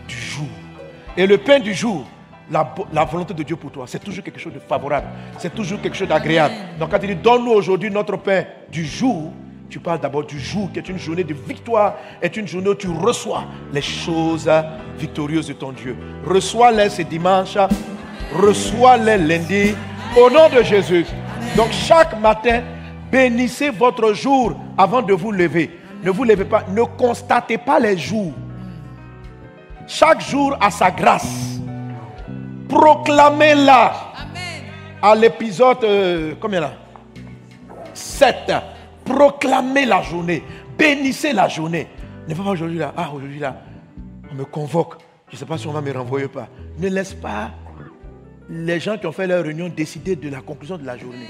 du 0.08 0.16
jour. 0.16 0.48
Et 1.16 1.26
le 1.26 1.38
pain 1.38 1.60
du 1.60 1.72
jour, 1.72 2.04
la, 2.50 2.74
la 2.92 3.04
volonté 3.04 3.34
de 3.34 3.42
Dieu 3.44 3.54
pour 3.54 3.70
toi, 3.70 3.84
c'est 3.86 4.02
toujours 4.02 4.24
quelque 4.24 4.40
chose 4.40 4.52
de 4.54 4.58
favorable. 4.58 5.06
C'est 5.38 5.54
toujours 5.54 5.80
quelque 5.80 5.96
chose 5.96 6.08
d'agréable. 6.08 6.54
Donc 6.80 6.90
quand 6.90 6.98
il 7.02 7.08
dit 7.14 7.22
donne-nous 7.22 7.52
aujourd'hui 7.52 7.90
notre 7.90 8.16
pain 8.16 8.44
du 8.72 8.84
jour, 8.84 9.32
tu 9.70 9.78
parles 9.78 10.00
d'abord 10.00 10.24
du 10.24 10.38
jour 10.38 10.70
qui 10.72 10.80
est 10.80 10.88
une 10.88 10.98
journée 10.98 11.22
de 11.22 11.32
victoire, 11.32 11.94
est 12.20 12.36
une 12.36 12.46
journée 12.46 12.70
où 12.70 12.74
tu 12.74 12.88
reçois 12.88 13.44
les 13.72 13.80
choses 13.80 14.50
victorieuses 14.98 15.46
de 15.46 15.52
ton 15.52 15.70
Dieu. 15.70 15.96
Reçois-les 16.26 16.90
ce 16.90 17.02
dimanche, 17.02 17.56
reçois-les 18.34 19.16
lundi, 19.16 19.74
au 20.18 20.28
nom 20.28 20.48
de 20.48 20.62
Jésus. 20.62 21.06
Donc 21.56 21.70
chaque 21.70 22.20
matin, 22.20 22.62
bénissez 23.10 23.70
votre 23.70 24.12
jour 24.12 24.54
avant 24.76 25.02
de 25.02 25.14
vous 25.14 25.30
lever. 25.30 25.70
Ne 26.02 26.10
vous 26.10 26.24
levez 26.24 26.44
pas, 26.44 26.64
ne 26.68 26.82
constatez 26.82 27.56
pas 27.56 27.78
les 27.78 27.96
jours. 27.96 28.32
Chaque 29.86 30.20
jour 30.20 30.56
a 30.60 30.70
sa 30.70 30.90
grâce. 30.90 31.60
Proclamez-la. 32.68 33.92
À 35.02 35.14
l'épisode, 35.14 35.82
euh, 35.84 36.34
combien 36.40 36.60
là? 36.60 36.72
7. 37.94 38.52
Proclamez 39.10 39.86
la 39.86 40.02
journée. 40.02 40.42
Bénissez 40.78 41.32
la 41.32 41.48
journée. 41.48 41.88
Ne 42.28 42.34
pas 42.34 42.42
aujourd'hui 42.44 42.78
là. 42.78 42.94
Ah, 42.96 43.10
aujourd'hui 43.12 43.40
là, 43.40 43.56
on 44.30 44.34
me 44.36 44.44
convoque. 44.44 44.94
Je 45.28 45.34
ne 45.34 45.38
sais 45.38 45.46
pas 45.46 45.58
si 45.58 45.66
on 45.66 45.72
va 45.72 45.80
me 45.80 45.92
renvoyer 45.92 46.26
ou 46.26 46.28
pas. 46.28 46.48
Ne 46.78 46.88
laisse 46.88 47.14
pas 47.14 47.50
les 48.48 48.78
gens 48.80 48.96
qui 48.98 49.06
ont 49.06 49.12
fait 49.12 49.26
leur 49.26 49.44
réunion 49.44 49.68
décider 49.68 50.16
de 50.16 50.28
la 50.28 50.40
conclusion 50.40 50.76
de 50.76 50.84
la 50.84 50.96
journée. 50.96 51.28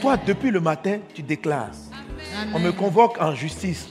Toi, 0.00 0.16
depuis 0.16 0.50
le 0.50 0.60
matin, 0.60 0.98
tu 1.14 1.22
déclares. 1.22 1.70
On 2.54 2.58
me 2.58 2.72
convoque 2.72 3.20
en 3.20 3.34
justice. 3.34 3.88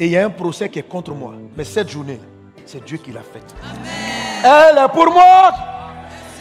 Et 0.00 0.06
il 0.06 0.10
y 0.12 0.16
a 0.16 0.26
un 0.26 0.30
procès 0.30 0.68
qui 0.68 0.80
est 0.80 0.88
contre 0.88 1.12
moi. 1.12 1.34
Mais 1.56 1.64
cette 1.64 1.90
journée, 1.90 2.18
c'est 2.66 2.84
Dieu 2.84 2.98
qui 2.98 3.12
l'a 3.12 3.22
faite. 3.22 3.54
Elle 4.44 4.78
est 4.78 4.92
pour 4.92 5.12
moi 5.12 5.52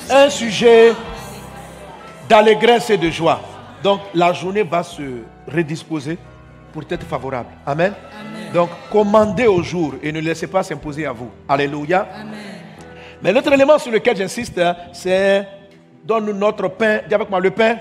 un 0.10 0.30
sujet 0.30 0.93
d'allégresse 2.28 2.89
et 2.89 2.98
de 2.98 3.10
joie. 3.10 3.39
Donc 3.84 4.02
la 4.13 4.34
journée 4.34 4.63
va 4.63 4.82
se 4.82 5.02
redisposer 5.47 6.17
pour 6.71 6.84
être 6.89 7.06
favorable. 7.06 7.49
Amen. 7.65 7.93
Donc 8.53 8.69
commandez 8.91 9.47
au 9.47 9.62
jour 9.63 9.95
et 10.01 10.12
ne 10.12 10.19
laissez 10.19 10.47
pas 10.47 10.63
s'imposer 10.63 11.06
à 11.06 11.12
vous. 11.12 11.29
Alléluia. 11.47 12.08
Mais 13.21 13.32
l'autre 13.32 13.51
élément 13.53 13.77
sur 13.79 13.91
lequel 13.91 14.17
j'insiste, 14.17 14.58
hein, 14.60 14.75
c'est 14.91 15.47
donne-nous 16.03 16.34
notre 16.34 16.67
pain. 16.69 16.99
Dis 17.08 17.13
avec 17.15 17.29
moi 17.29 17.39
le 17.39 17.51
pain. 17.51 17.77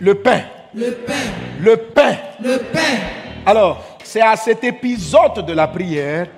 Le 0.00 0.14
pain. 0.14 0.40
Le 0.74 0.90
pain, 0.90 1.14
Le 1.60 1.76
pain. 1.76 2.16
le 2.42 2.56
pain. 2.72 2.96
Alors, 3.44 3.98
c'est 4.02 4.22
à 4.22 4.34
cet 4.36 4.64
épisode 4.64 5.44
de 5.46 5.52
la 5.52 5.68
prière 5.68 6.28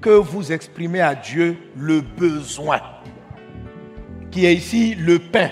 que 0.00 0.10
vous 0.10 0.50
exprimez 0.50 1.00
à 1.00 1.14
Dieu 1.14 1.56
le 1.76 2.00
besoin. 2.00 2.80
Qui 4.30 4.46
est 4.46 4.54
ici 4.54 4.94
le 4.94 5.18
pain. 5.18 5.50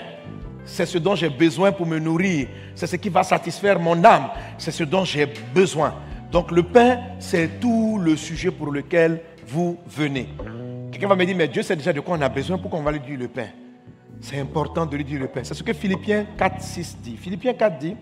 C'est 0.65 0.85
ce 0.87 0.97
dont 0.97 1.15
j'ai 1.15 1.29
besoin 1.29 1.71
pour 1.71 1.85
me 1.85 1.99
nourrir. 1.99 2.47
C'est 2.81 2.87
ce 2.87 2.95
qui 2.95 3.09
va 3.09 3.21
satisfaire 3.21 3.79
mon 3.79 4.03
âme. 4.03 4.29
C'est 4.57 4.71
ce 4.71 4.83
dont 4.83 5.05
j'ai 5.05 5.27
besoin. 5.53 5.93
Donc 6.31 6.49
le 6.49 6.63
pain, 6.63 6.97
c'est 7.19 7.59
tout 7.59 7.99
le 8.01 8.15
sujet 8.15 8.49
pour 8.49 8.71
lequel 8.71 9.21
vous 9.45 9.77
venez. 9.85 10.27
Quelqu'un 10.91 11.07
va 11.07 11.15
me 11.15 11.23
dire, 11.23 11.35
mais 11.37 11.47
Dieu 11.47 11.61
sait 11.61 11.75
déjà 11.75 11.93
de 11.93 11.99
quoi 11.99 12.17
on 12.17 12.21
a 12.21 12.27
besoin, 12.27 12.57
pourquoi 12.57 12.79
on 12.79 12.81
va 12.81 12.91
lui 12.91 12.99
dire 12.99 13.19
le 13.19 13.27
pain? 13.27 13.49
C'est 14.19 14.39
important 14.39 14.87
de 14.87 14.97
lui 14.97 15.05
dire 15.05 15.19
le 15.19 15.27
pain. 15.27 15.41
C'est 15.43 15.53
ce 15.53 15.61
que 15.61 15.73
Philippiens 15.73 16.25
4, 16.35 16.59
6 16.59 16.97
dit. 17.03 17.17
Philippiens 17.17 17.53
4 17.53 17.77
dit, 17.77 17.95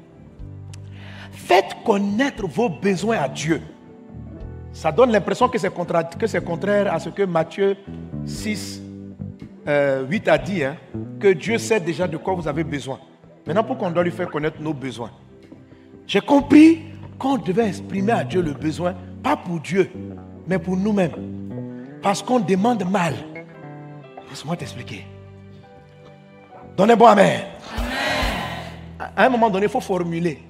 Faites 1.33 1.75
connaître 1.83 2.47
vos 2.47 2.69
besoins 2.69 3.17
à 3.17 3.27
Dieu. 3.27 3.61
Ça 4.71 4.93
donne 4.93 5.11
l'impression 5.11 5.49
que 5.49 5.57
c'est 5.57 5.73
contraire 5.73 6.93
à 6.93 6.99
ce 6.99 7.09
que 7.09 7.23
Matthieu 7.23 7.75
6, 8.25 8.81
euh, 9.67 10.05
8 10.07 10.27
a 10.29 10.37
dit, 10.37 10.63
hein, 10.63 10.77
que 11.19 11.33
Dieu 11.33 11.57
sait 11.57 11.81
déjà 11.81 12.07
de 12.07 12.15
quoi 12.15 12.33
vous 12.33 12.47
avez 12.47 12.63
besoin. 12.63 12.97
Maintenant, 13.49 13.63
pourquoi 13.63 13.87
on 13.87 13.91
doit 13.91 14.03
lui 14.03 14.11
faire 14.11 14.29
connaître 14.29 14.61
nos 14.61 14.75
besoins 14.75 15.09
J'ai 16.05 16.21
compris 16.21 16.83
qu'on 17.17 17.35
devait 17.35 17.69
exprimer 17.69 18.11
à 18.11 18.23
Dieu 18.23 18.43
le 18.43 18.53
besoin, 18.53 18.93
pas 19.23 19.35
pour 19.35 19.59
Dieu, 19.59 19.89
mais 20.45 20.59
pour 20.59 20.77
nous-mêmes. 20.77 21.15
Parce 21.99 22.21
qu'on 22.21 22.39
demande 22.39 22.87
mal. 22.87 23.15
Laisse-moi 24.29 24.55
t'expliquer. 24.55 25.03
Donnez-moi 26.77 27.09
Amen. 27.09 27.41
À 28.99 29.25
un 29.25 29.29
moment 29.29 29.49
donné, 29.49 29.65
il 29.65 29.71
faut 29.71 29.81
formuler. 29.81 30.43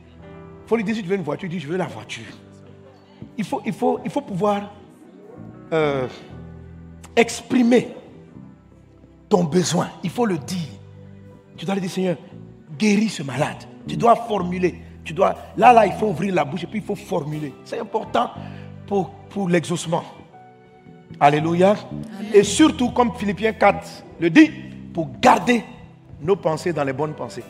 Il 0.65 0.67
faut 0.67 0.75
lui 0.75 0.83
dire 0.83 0.95
si 0.95 1.01
tu 1.01 1.07
veux 1.07 1.15
une 1.15 1.23
voiture, 1.23 1.47
dis 1.47 1.61
je 1.61 1.69
veux 1.69 1.77
la 1.77 1.87
voiture. 1.87 2.33
Il 3.37 3.45
faut, 3.45 3.61
il 3.65 3.71
faut, 3.71 4.01
il 4.03 4.11
faut 4.11 4.19
pouvoir 4.19 4.73
euh, 5.71 6.05
exprimer 7.15 7.95
ton 9.29 9.45
besoin. 9.45 9.87
Il 10.03 10.09
faut 10.09 10.25
le 10.25 10.37
dire. 10.37 10.67
Tu 11.55 11.65
dois 11.65 11.75
lui 11.75 11.81
dire, 11.81 11.91
Seigneur, 11.91 12.17
guéris 12.79 13.09
ce 13.09 13.21
malade. 13.23 13.57
Tu 13.87 13.95
dois 13.97 14.15
formuler. 14.15 14.81
Tu 15.03 15.13
dois, 15.13 15.35
là, 15.57 15.73
là, 15.73 15.85
il 15.85 15.93
faut 15.93 16.07
ouvrir 16.07 16.33
la 16.33 16.45
bouche 16.45 16.63
et 16.63 16.67
puis 16.67 16.79
il 16.79 16.85
faut 16.85 16.95
formuler. 16.95 17.53
C'est 17.65 17.79
important 17.79 18.31
pour, 18.87 19.09
pour 19.29 19.49
l'exaucement. 19.49 20.03
Alléluia. 21.19 21.75
Et 22.33 22.43
surtout, 22.43 22.91
comme 22.91 23.13
Philippiens 23.15 23.53
4 23.53 24.03
le 24.19 24.29
dit, 24.29 24.51
pour 24.93 25.09
garder 25.21 25.63
nos 26.21 26.35
pensées 26.35 26.73
dans 26.73 26.83
les 26.83 26.93
bonnes 26.93 27.13
pensées. 27.13 27.43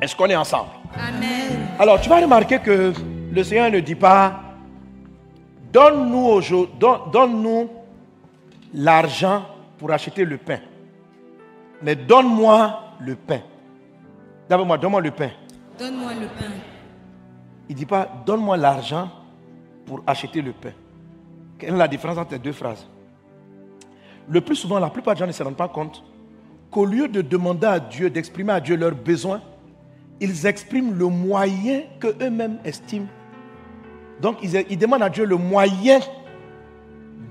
Est-ce 0.00 0.14
qu'on 0.16 0.26
est 0.26 0.36
ensemble? 0.36 0.70
Amen. 0.94 1.66
alors, 1.78 2.00
tu 2.00 2.08
vas 2.08 2.20
remarquer 2.20 2.58
que 2.58 2.92
le 3.32 3.44
Seigneur 3.44 3.70
ne 3.70 3.80
dit 3.80 3.94
pas 3.94 4.40
Donne-nous 5.72 6.26
aujourd'hui- 6.26 6.74
don- 6.80 7.00
donne-nous 7.12 7.68
l'argent 8.74 9.42
pour 9.78 9.90
acheter 9.92 10.24
le 10.24 10.38
pain. 10.38 10.58
Mais 11.82 11.94
donne-moi 11.94 12.80
le 13.00 13.14
pain. 13.14 13.40
D'abord, 14.48 14.66
moi, 14.66 14.78
donne-moi 14.78 15.00
le 15.00 15.10
pain. 15.10 15.30
Donne-moi 15.78 16.14
le 16.14 16.26
pain. 16.26 16.52
Il 17.68 17.74
ne 17.74 17.78
dit 17.78 17.86
pas 17.86 18.08
donne-moi 18.24 18.56
l'argent 18.56 19.10
pour 19.84 20.02
acheter 20.06 20.40
le 20.40 20.52
pain. 20.52 20.72
Quelle 21.58 21.74
est 21.74 21.78
la 21.78 21.88
différence 21.88 22.18
entre 22.18 22.32
les 22.32 22.38
deux 22.38 22.52
phrases? 22.52 22.86
Le 24.28 24.40
plus 24.40 24.56
souvent, 24.56 24.78
la 24.78 24.90
plupart 24.90 25.14
des 25.14 25.20
gens 25.20 25.26
ne 25.26 25.32
se 25.32 25.42
rendent 25.42 25.56
pas 25.56 25.68
compte 25.68 26.02
qu'au 26.70 26.84
lieu 26.84 27.08
de 27.08 27.22
demander 27.22 27.66
à 27.66 27.80
Dieu, 27.80 28.10
d'exprimer 28.10 28.52
à 28.52 28.60
Dieu 28.60 28.76
leurs 28.76 28.94
besoins, 28.94 29.40
ils 30.20 30.46
expriment 30.46 30.94
le 30.94 31.06
moyen 31.06 31.82
que 32.00 32.08
eux-mêmes 32.22 32.58
estiment. 32.64 33.06
Donc, 34.20 34.38
ils, 34.42 34.64
ils 34.70 34.78
demandent 34.78 35.02
à 35.02 35.10
Dieu 35.10 35.24
le 35.24 35.36
moyen 35.36 36.00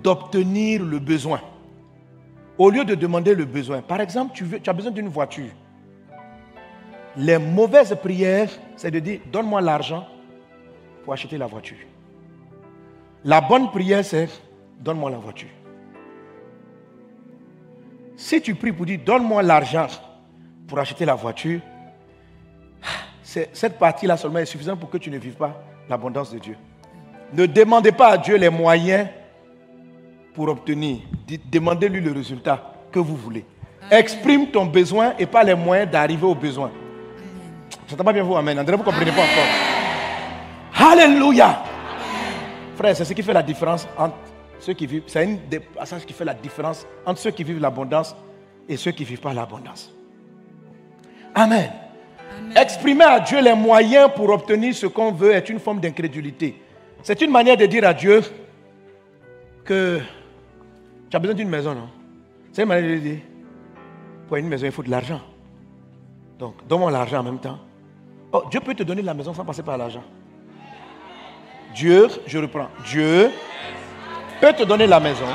d'obtenir 0.03 0.83
le 0.83 0.99
besoin. 0.99 1.41
Au 2.57 2.69
lieu 2.69 2.85
de 2.85 2.95
demander 2.95 3.33
le 3.35 3.45
besoin. 3.45 3.81
Par 3.81 3.99
exemple, 3.99 4.33
tu, 4.33 4.43
veux, 4.45 4.59
tu 4.59 4.69
as 4.69 4.73
besoin 4.73 4.91
d'une 4.91 5.09
voiture. 5.09 5.51
Les 7.17 7.37
mauvaises 7.37 7.95
prières, 8.01 8.49
c'est 8.75 8.91
de 8.91 8.99
dire, 8.99 9.19
donne-moi 9.31 9.61
l'argent 9.61 10.05
pour 11.03 11.13
acheter 11.13 11.37
la 11.37 11.47
voiture. 11.47 11.77
La 13.23 13.41
bonne 13.41 13.71
prière, 13.71 14.03
c'est, 14.03 14.29
donne-moi 14.79 15.09
la 15.09 15.17
voiture. 15.17 15.49
Si 18.17 18.41
tu 18.41 18.55
pries 18.55 18.71
pour 18.71 18.85
dire, 18.85 18.99
donne-moi 19.05 19.41
l'argent 19.43 19.87
pour 20.67 20.79
acheter 20.79 21.05
la 21.05 21.15
voiture, 21.15 21.61
cette 23.23 23.77
partie-là 23.77 24.17
seulement 24.17 24.39
est 24.39 24.45
suffisante 24.45 24.79
pour 24.79 24.89
que 24.89 24.97
tu 24.97 25.09
ne 25.09 25.17
vives 25.17 25.35
pas 25.35 25.61
l'abondance 25.89 26.31
de 26.31 26.39
Dieu. 26.39 26.55
Ne 27.33 27.45
demandez 27.45 27.91
pas 27.91 28.09
à 28.09 28.17
Dieu 28.17 28.37
les 28.37 28.49
moyens 28.49 29.07
pour 30.33 30.47
obtenir. 30.47 30.99
Demandez-lui 31.51 32.01
le 32.01 32.11
résultat 32.11 32.73
que 32.91 32.99
vous 32.99 33.15
voulez. 33.15 33.45
Exprime 33.91 34.47
ton 34.47 34.65
besoin 34.65 35.13
et 35.19 35.25
pas 35.25 35.43
les 35.43 35.55
moyens 35.55 35.89
d'arriver 35.91 36.25
au 36.25 36.35
besoin. 36.35 36.71
J'entends 37.87 38.03
pas 38.03 38.13
bien 38.13 38.23
vous, 38.23 38.35
Amen. 38.35 38.59
André, 38.59 38.75
vous 38.75 38.83
ne 38.83 38.85
comprenez 38.85 39.11
pas 39.11 39.21
encore. 39.21 40.91
Alléluia. 40.91 41.63
Frère, 42.75 42.95
c'est 42.95 43.05
ce 43.05 43.13
qui 43.13 43.23
fait 43.23 43.33
la 43.33 43.43
différence 43.43 43.87
entre 43.97 44.15
ceux 44.59 44.73
qui 44.73 44.87
vivent. 44.87 45.03
C'est 45.07 45.23
une 45.23 45.39
des 45.49 45.59
passages 45.59 46.05
qui 46.05 46.13
fait 46.13 46.25
la 46.25 46.33
différence 46.33 46.85
entre 47.05 47.19
ceux 47.19 47.31
qui 47.31 47.43
vivent 47.43 47.61
l'abondance 47.61 48.15
et 48.67 48.75
ceux 48.77 48.91
qui 48.91 49.03
ne 49.03 49.07
vivent 49.07 49.21
pas 49.21 49.33
l'abondance. 49.33 49.93
Amen. 51.33 51.71
Exprimer 52.55 53.05
à 53.05 53.19
Dieu 53.19 53.41
les 53.41 53.53
moyens 53.53 54.09
pour 54.15 54.29
obtenir 54.29 54.73
ce 54.73 54.87
qu'on 54.87 55.11
veut 55.11 55.33
est 55.33 55.47
une 55.49 55.59
forme 55.59 55.79
d'incrédulité. 55.79 56.61
C'est 57.03 57.21
une 57.21 57.31
manière 57.31 57.55
de 57.55 57.65
dire 57.65 57.87
à 57.87 57.93
Dieu 57.93 58.21
que 59.63 60.01
tu 61.09 61.15
as 61.15 61.19
besoin 61.19 61.35
d'une 61.35 61.49
maison, 61.49 61.73
non? 61.73 61.89
C'est 62.51 62.63
une 62.63 62.67
manière 62.67 62.89
de 62.89 62.97
dire, 62.97 63.19
pour 64.27 64.37
une 64.37 64.47
maison, 64.47 64.65
il 64.65 64.71
faut 64.71 64.83
de 64.83 64.89
l'argent. 64.89 65.21
Donc, 66.39 66.55
donne-moi 66.67 66.91
l'argent 66.91 67.19
en 67.19 67.23
même 67.23 67.39
temps. 67.39 67.59
Oh, 68.35 68.43
Dieu 68.51 68.59
peut 68.59 68.75
te 68.75 68.83
donner 68.83 69.01
la 69.01 69.13
maison 69.13 69.33
sans 69.33 69.45
passer 69.45 69.63
par 69.63 69.77
l'argent. 69.77 70.03
Dieu, 71.73 72.09
je 72.27 72.37
reprends, 72.37 72.67
Dieu 72.85 73.31
peut 74.41 74.51
te 74.51 74.63
donner 74.63 74.87
la 74.87 74.99
maison 74.99 75.27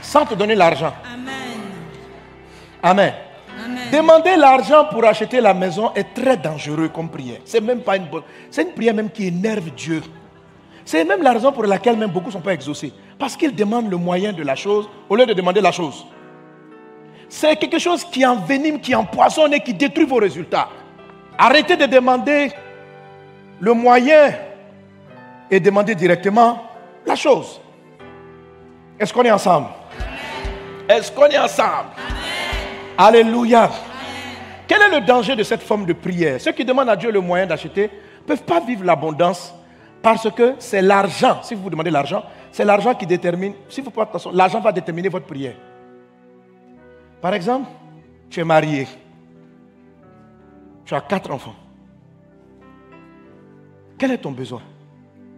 sans 0.00 0.24
te 0.24 0.34
donner 0.34 0.54
l'argent. 0.54 0.94
Amen. 1.04 1.34
Amen. 2.82 3.12
Amen. 3.62 3.78
Demander 3.92 4.36
l'argent 4.36 4.86
pour 4.86 5.04
acheter 5.04 5.38
la 5.42 5.52
maison 5.52 5.92
est 5.94 6.14
très 6.14 6.38
dangereux 6.38 6.88
comme 6.88 7.10
prière. 7.10 7.40
C'est 7.44 7.60
même 7.60 7.82
pas 7.82 7.98
une 7.98 8.06
bonne. 8.06 8.22
C'est 8.50 8.62
une 8.62 8.72
prière 8.72 8.94
même 8.94 9.10
qui 9.10 9.26
énerve 9.26 9.68
Dieu. 9.76 10.02
C'est 10.86 11.04
même 11.04 11.22
la 11.22 11.34
raison 11.34 11.52
pour 11.52 11.64
laquelle 11.64 11.98
même 11.98 12.10
beaucoup 12.10 12.28
ne 12.28 12.32
sont 12.32 12.40
pas 12.40 12.54
exaucés. 12.54 12.94
Parce 13.18 13.36
qu'ils 13.36 13.54
demandent 13.54 13.90
le 13.90 13.98
moyen 13.98 14.32
de 14.32 14.42
la 14.42 14.56
chose 14.56 14.88
au 15.10 15.16
lieu 15.16 15.26
de 15.26 15.34
demander 15.34 15.60
la 15.60 15.72
chose. 15.72 16.06
C'est 17.36 17.56
quelque 17.56 17.80
chose 17.80 18.04
qui 18.04 18.24
envenime, 18.24 18.78
qui 18.78 18.94
empoisonne 18.94 19.54
et 19.54 19.60
qui 19.60 19.74
détruit 19.74 20.06
vos 20.06 20.18
résultats. 20.18 20.68
Arrêtez 21.36 21.74
de 21.76 21.84
demander 21.86 22.52
le 23.58 23.72
moyen 23.74 24.34
et 25.50 25.58
demandez 25.58 25.96
directement 25.96 26.62
la 27.04 27.16
chose. 27.16 27.60
Est-ce 29.00 29.12
qu'on 29.12 29.24
est 29.24 29.32
ensemble? 29.32 29.66
Est-ce 30.88 31.10
qu'on 31.10 31.26
est 31.26 31.36
ensemble? 31.36 31.88
Alléluia. 32.96 33.68
Quel 34.68 34.82
est 34.82 35.00
le 35.00 35.04
danger 35.04 35.34
de 35.34 35.42
cette 35.42 35.64
forme 35.64 35.86
de 35.86 35.92
prière? 35.92 36.40
Ceux 36.40 36.52
qui 36.52 36.64
demandent 36.64 36.88
à 36.88 36.94
Dieu 36.94 37.10
le 37.10 37.20
moyen 37.20 37.46
d'acheter 37.46 37.90
ne 38.22 38.26
peuvent 38.28 38.44
pas 38.44 38.60
vivre 38.60 38.84
l'abondance 38.84 39.52
parce 40.00 40.30
que 40.30 40.54
c'est 40.60 40.82
l'argent. 40.82 41.40
Si 41.42 41.56
vous 41.56 41.64
vous 41.64 41.70
demandez 41.70 41.90
l'argent, 41.90 42.22
c'est 42.52 42.64
l'argent 42.64 42.94
qui 42.94 43.06
détermine. 43.06 43.54
Si 43.68 43.80
vous 43.80 43.90
faites 43.90 44.04
attention, 44.04 44.30
l'argent 44.32 44.60
va 44.60 44.70
déterminer 44.70 45.08
votre 45.08 45.26
prière. 45.26 45.54
Par 47.24 47.32
exemple, 47.32 47.70
tu 48.28 48.40
es 48.40 48.44
marié. 48.44 48.86
Tu 50.84 50.94
as 50.94 51.00
quatre 51.00 51.30
enfants. 51.30 51.54
Quel 53.96 54.10
est 54.10 54.18
ton 54.18 54.32
besoin? 54.32 54.60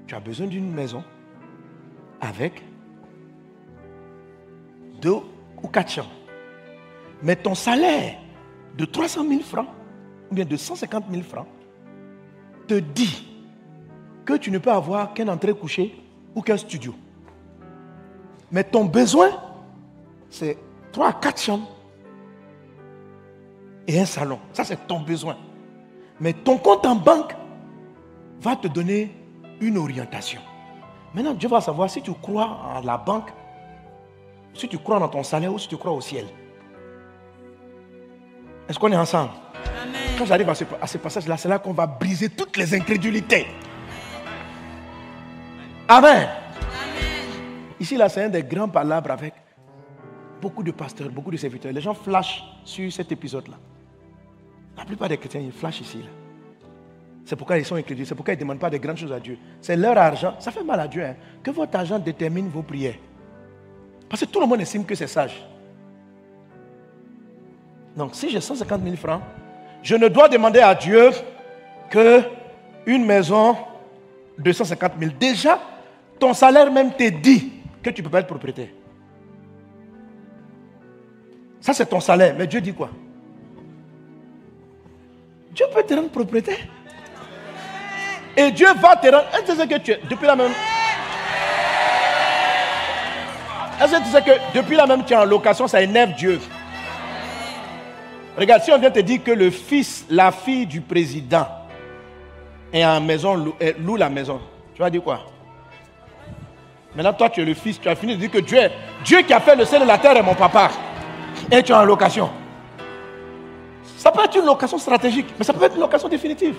Tu 0.09 0.16
as 0.16 0.18
besoin 0.18 0.49
d'une 0.49 0.68
maison 0.68 1.05
avec 2.20 2.61
deux 5.01 5.20
ou 5.62 5.68
quatre 5.68 5.93
chambres. 5.93 6.11
Mais 7.22 7.37
ton 7.37 7.55
salaire 7.55 8.18
de 8.76 8.84
300 8.84 9.28
000 9.28 9.41
francs 9.43 9.68
ou 10.32 10.34
bien 10.34 10.45
de 10.45 10.57
150 10.57 11.05
000 11.09 11.22
francs 11.22 11.47
te 12.66 12.74
dit 12.80 13.28
que 14.24 14.32
tu 14.32 14.51
ne 14.51 14.59
peux 14.59 14.72
avoir 14.72 15.14
qu'un 15.14 15.28
entrée 15.28 15.55
couché 15.55 15.95
ou 16.34 16.43
qu'un 16.43 16.57
studio. 16.57 16.97
Mais 18.51 18.64
ton 18.64 18.87
besoin, 18.87 19.30
c'est 20.28 20.59
3 20.91 21.11
à 21.11 21.12
4 21.12 21.41
chambres 21.41 21.76
et 23.87 24.01
un 24.01 24.05
salon. 24.05 24.39
Ça, 24.53 24.64
c'est 24.64 24.87
ton 24.87 25.01
besoin. 25.01 25.37
Mais 26.20 26.32
ton 26.32 26.59
compte 26.59 26.87
en 26.87 26.97
banque 26.97 27.34
va 28.41 28.57
te 28.57 28.68
donner 28.68 29.14
une 29.61 29.78
orientation. 29.78 30.41
Maintenant, 31.14 31.34
Dieu 31.34 31.49
va 31.49 31.61
savoir 31.61 31.89
si 31.89 32.03
tu 32.03 32.12
crois 32.12 32.59
à 32.74 32.82
la 32.82 32.99
banque, 32.99 33.30
si 34.55 34.68
tu 34.68 34.78
crois 34.78 34.99
dans 34.99 35.09
ton 35.09 35.22
salaire 35.22 35.53
ou 35.53 35.59
si 35.59 35.68
tu 35.68 35.76
crois 35.76 35.93
au 35.93 36.01
ciel. 36.01 36.26
Est-ce 38.68 38.78
qu'on 38.78 38.91
est 38.93 38.97
ensemble? 38.97 39.30
Quand 40.18 40.26
j'arrive 40.26 40.49
à 40.49 40.55
ce, 40.55 40.64
à 40.80 40.87
ce 40.87 40.99
passage-là, 40.99 41.37
c'est 41.37 41.49
là 41.49 41.59
qu'on 41.59 41.72
va 41.72 41.87
briser 41.87 42.28
toutes 42.30 42.57
les 42.57 42.74
incrédulités. 42.74 43.47
Amen. 45.89 46.28
Ici, 47.78 47.97
là, 47.97 48.09
c'est 48.09 48.24
un 48.24 48.28
des 48.28 48.43
grands 48.43 48.68
palabres 48.68 49.11
avec 49.11 49.34
beaucoup 50.41 50.62
de 50.62 50.72
pasteurs, 50.72 51.11
beaucoup 51.11 51.30
de 51.30 51.37
serviteurs. 51.37 51.72
Les 51.72 51.80
gens 51.80 51.95
flashent 51.95 52.43
sur 52.64 52.91
cet 52.93 53.12
épisode-là. 53.12 53.57
La 54.77 54.85
plupart 54.85 55.09
des 55.09 55.16
chrétiens, 55.16 55.41
ils 55.41 55.53
flashent 55.53 55.81
ici. 55.81 56.01
C'est 57.24 57.35
pourquoi 57.35 57.59
ils 57.59 57.64
sont 57.64 57.74
incrédules. 57.74 58.07
C'est 58.07 58.14
pourquoi 58.14 58.35
ils 58.35 58.37
ne 58.37 58.43
demandent 58.43 58.61
pas 58.61 58.70
de 58.70 58.77
grandes 58.77 58.97
choses 58.99 59.12
à 59.12 59.18
Dieu. 59.18 59.37
C'est 59.61 59.77
leur 59.77 59.99
argent. 59.99 60.35
Ça 60.39 60.53
fait 60.53 60.62
mal 60.62 60.79
à 60.79 60.87
Dieu. 60.87 61.03
hein, 61.05 61.16
que 61.43 61.51
votre 61.51 61.77
argent 61.77 61.99
détermine 61.99 62.49
vos 62.49 62.62
prières. 62.62 62.95
Parce 64.09 64.20
que 64.20 64.27
tout 64.27 64.41
le 64.41 64.47
monde 64.47 64.61
estime 64.61 64.85
que 64.85 64.95
c'est 64.95 65.09
sage. 65.09 65.45
Donc, 67.97 68.14
si 68.14 68.31
j'ai 68.31 68.41
150 68.41 68.83
000 68.83 68.97
francs, 68.97 69.22
je 69.83 69.97
ne 69.97 70.07
dois 70.09 70.29
demander 70.29 70.61
à 70.61 70.74
Dieu 70.74 71.11
que 71.91 72.20
une 72.87 73.05
maison 73.05 73.57
de 74.39 74.53
150 74.53 74.93
000. 75.01 75.12
Déjà, 75.18 75.59
ton 76.20 76.33
salaire 76.33 76.70
même 76.70 76.93
te 76.93 77.09
dit 77.09 77.53
que 77.83 77.91
tu 77.91 78.03
ne 78.03 78.05
peux 78.07 78.11
pas 78.11 78.20
être 78.20 78.27
propriétaire. 78.29 78.68
Ça, 81.61 81.72
c'est 81.72 81.87
ton 81.87 81.99
salaire. 81.99 82.35
Mais 82.39 82.47
Dieu 82.47 82.61
dit 82.61 82.72
quoi? 82.72 82.91
Dieu 85.57 85.64
peut 85.72 85.82
te 85.82 85.94
rendre 85.94 86.11
propriétaire. 86.11 86.59
Et 88.36 88.50
Dieu 88.50 88.66
va 88.78 88.94
te 88.96 89.07
rendre. 89.07 89.24
Est-ce 89.32 89.40
que 89.40 89.52
tu 89.52 89.57
sais 89.57 89.66
que 89.66 89.78
tu 89.78 89.90
es 89.92 90.00
depuis 90.09 90.26
la 90.26 90.36
même. 90.36 90.52
Est-ce 93.82 93.92
que 93.92 94.04
tu 94.04 94.11
sais 94.11 94.22
que 94.22 94.59
depuis 94.59 94.76
la 94.76 94.86
même 94.86 95.04
tu 95.04 95.14
es 95.14 95.16
en 95.16 95.24
location, 95.24 95.66
ça 95.66 95.80
énerve 95.80 96.12
Dieu 96.12 96.38
Regarde, 98.36 98.62
si 98.62 98.70
on 98.70 98.78
vient 98.78 98.90
te 98.90 99.00
dire 99.00 99.24
que 99.24 99.30
le 99.30 99.50
fils, 99.50 100.04
la 100.11 100.30
fille 100.30 100.66
du 100.66 100.82
président 100.82 101.46
est 102.70 102.84
en 102.84 103.00
maison, 103.00 103.34
loue, 103.34 103.96
la 103.96 104.11
maison, 104.11 104.42
tu 104.74 104.82
vas 104.82 104.90
dire 104.90 105.02
quoi? 105.02 105.20
Maintenant, 106.94 107.14
toi, 107.14 107.30
tu 107.30 107.40
es 107.40 107.44
le 107.46 107.54
fils, 107.54 107.80
tu 107.80 107.88
as 107.88 107.96
fini 107.96 108.14
de 108.14 108.20
dire 108.20 108.30
que 108.30 108.38
Dieu, 108.38 108.59
Dieu 109.02 109.22
qui 109.22 109.32
a 109.32 109.40
fait 109.40 109.57
le 109.57 109.64
ciel 109.64 109.82
et 109.82 109.86
la 109.86 109.96
terre 109.96 110.18
est 110.18 110.22
mon 110.22 110.34
papa. 110.34 110.70
Et 111.50 111.62
tu 111.62 111.72
es 111.72 111.74
en 111.74 111.84
location. 111.84 112.28
Ça 114.07 114.12
peut 114.12 114.22
être 114.22 114.36
une 114.38 114.44
location 114.46 114.78
stratégique, 114.78 115.26
mais 115.36 115.44
ça 115.44 115.52
peut 115.52 115.64
être 115.64 115.74
une 115.74 115.80
location 115.80 116.09
définitive. 116.09 116.54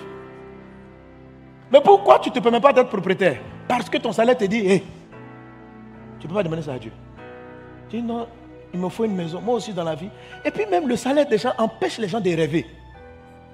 Mais 1.71 1.79
pourquoi 1.79 2.19
tu 2.19 2.27
ne 2.27 2.33
te 2.33 2.39
permets 2.41 2.59
pas 2.59 2.73
d'être 2.73 2.89
propriétaire? 2.89 3.37
Parce 3.69 3.89
que 3.89 3.97
ton 3.99 4.11
salaire 4.11 4.35
te 4.35 4.43
dit, 4.43 4.57
hé, 4.69 4.83
tu 6.19 6.25
ne 6.25 6.29
peux 6.29 6.35
pas 6.35 6.43
demander 6.43 6.63
ça 6.63 6.73
à 6.73 6.77
Dieu. 6.77 6.91
Tu 7.89 8.01
dis 8.01 8.03
non, 8.03 8.27
il 8.73 8.79
me 8.81 8.89
faut 8.89 9.05
une 9.05 9.15
maison, 9.15 9.39
moi 9.39 9.55
aussi 9.55 9.71
dans 9.71 9.85
la 9.85 9.95
vie. 9.95 10.09
Et 10.43 10.51
puis 10.51 10.65
même 10.65 10.89
le 10.89 10.97
salaire 10.97 11.25
des 11.25 11.37
gens 11.37 11.53
empêche 11.57 11.99
les 11.99 12.09
gens 12.09 12.19
de 12.19 12.29
rêver. 12.31 12.65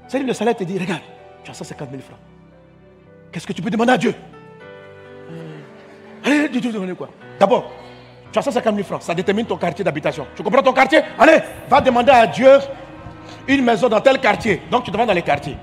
C'est-à-dire 0.08 0.28
le 0.28 0.34
salaire 0.34 0.56
te 0.56 0.64
dit, 0.64 0.80
regarde, 0.80 1.04
tu 1.44 1.52
as 1.52 1.54
150 1.54 1.92
000 1.92 2.02
francs. 2.02 2.18
Qu'est-ce 3.32 3.46
que 3.46 3.54
tu 3.54 3.62
peux 3.62 3.70
demander 3.70 3.92
à 3.92 3.98
Dieu? 4.00 4.16
Euh, 5.30 6.26
Allez, 6.26 6.50
dis-tu 6.50 6.72
demander 6.72 6.96
quoi? 6.96 7.10
D'abord, 7.40 7.72
Tu 8.32 8.40
as 8.40 8.42
150 8.42 8.74
000 8.74 8.88
francs. 8.88 9.04
Ça 9.04 9.14
détermine 9.14 9.46
ton 9.46 9.58
quartier 9.58 9.86
d'habitation. 9.86 10.26
Tu 10.36 10.42
comprends 10.42 10.64
ton 10.64 10.74
quartier? 10.74 11.02
Allez, 11.20 11.38
va 11.70 11.80
demander 11.80 12.12
à 12.12 12.26
Dieu 12.26 12.58
une 13.48 13.64
maison 13.64 13.90
dans 13.90 14.02
tel 14.02 14.20
quartier. 14.20 14.62
Donc 14.72 14.84
tu 14.84 14.92
te 14.92 14.98
vas 14.98 15.06
dans 15.06 15.14
les 15.14 15.22
quartiers. 15.22 15.58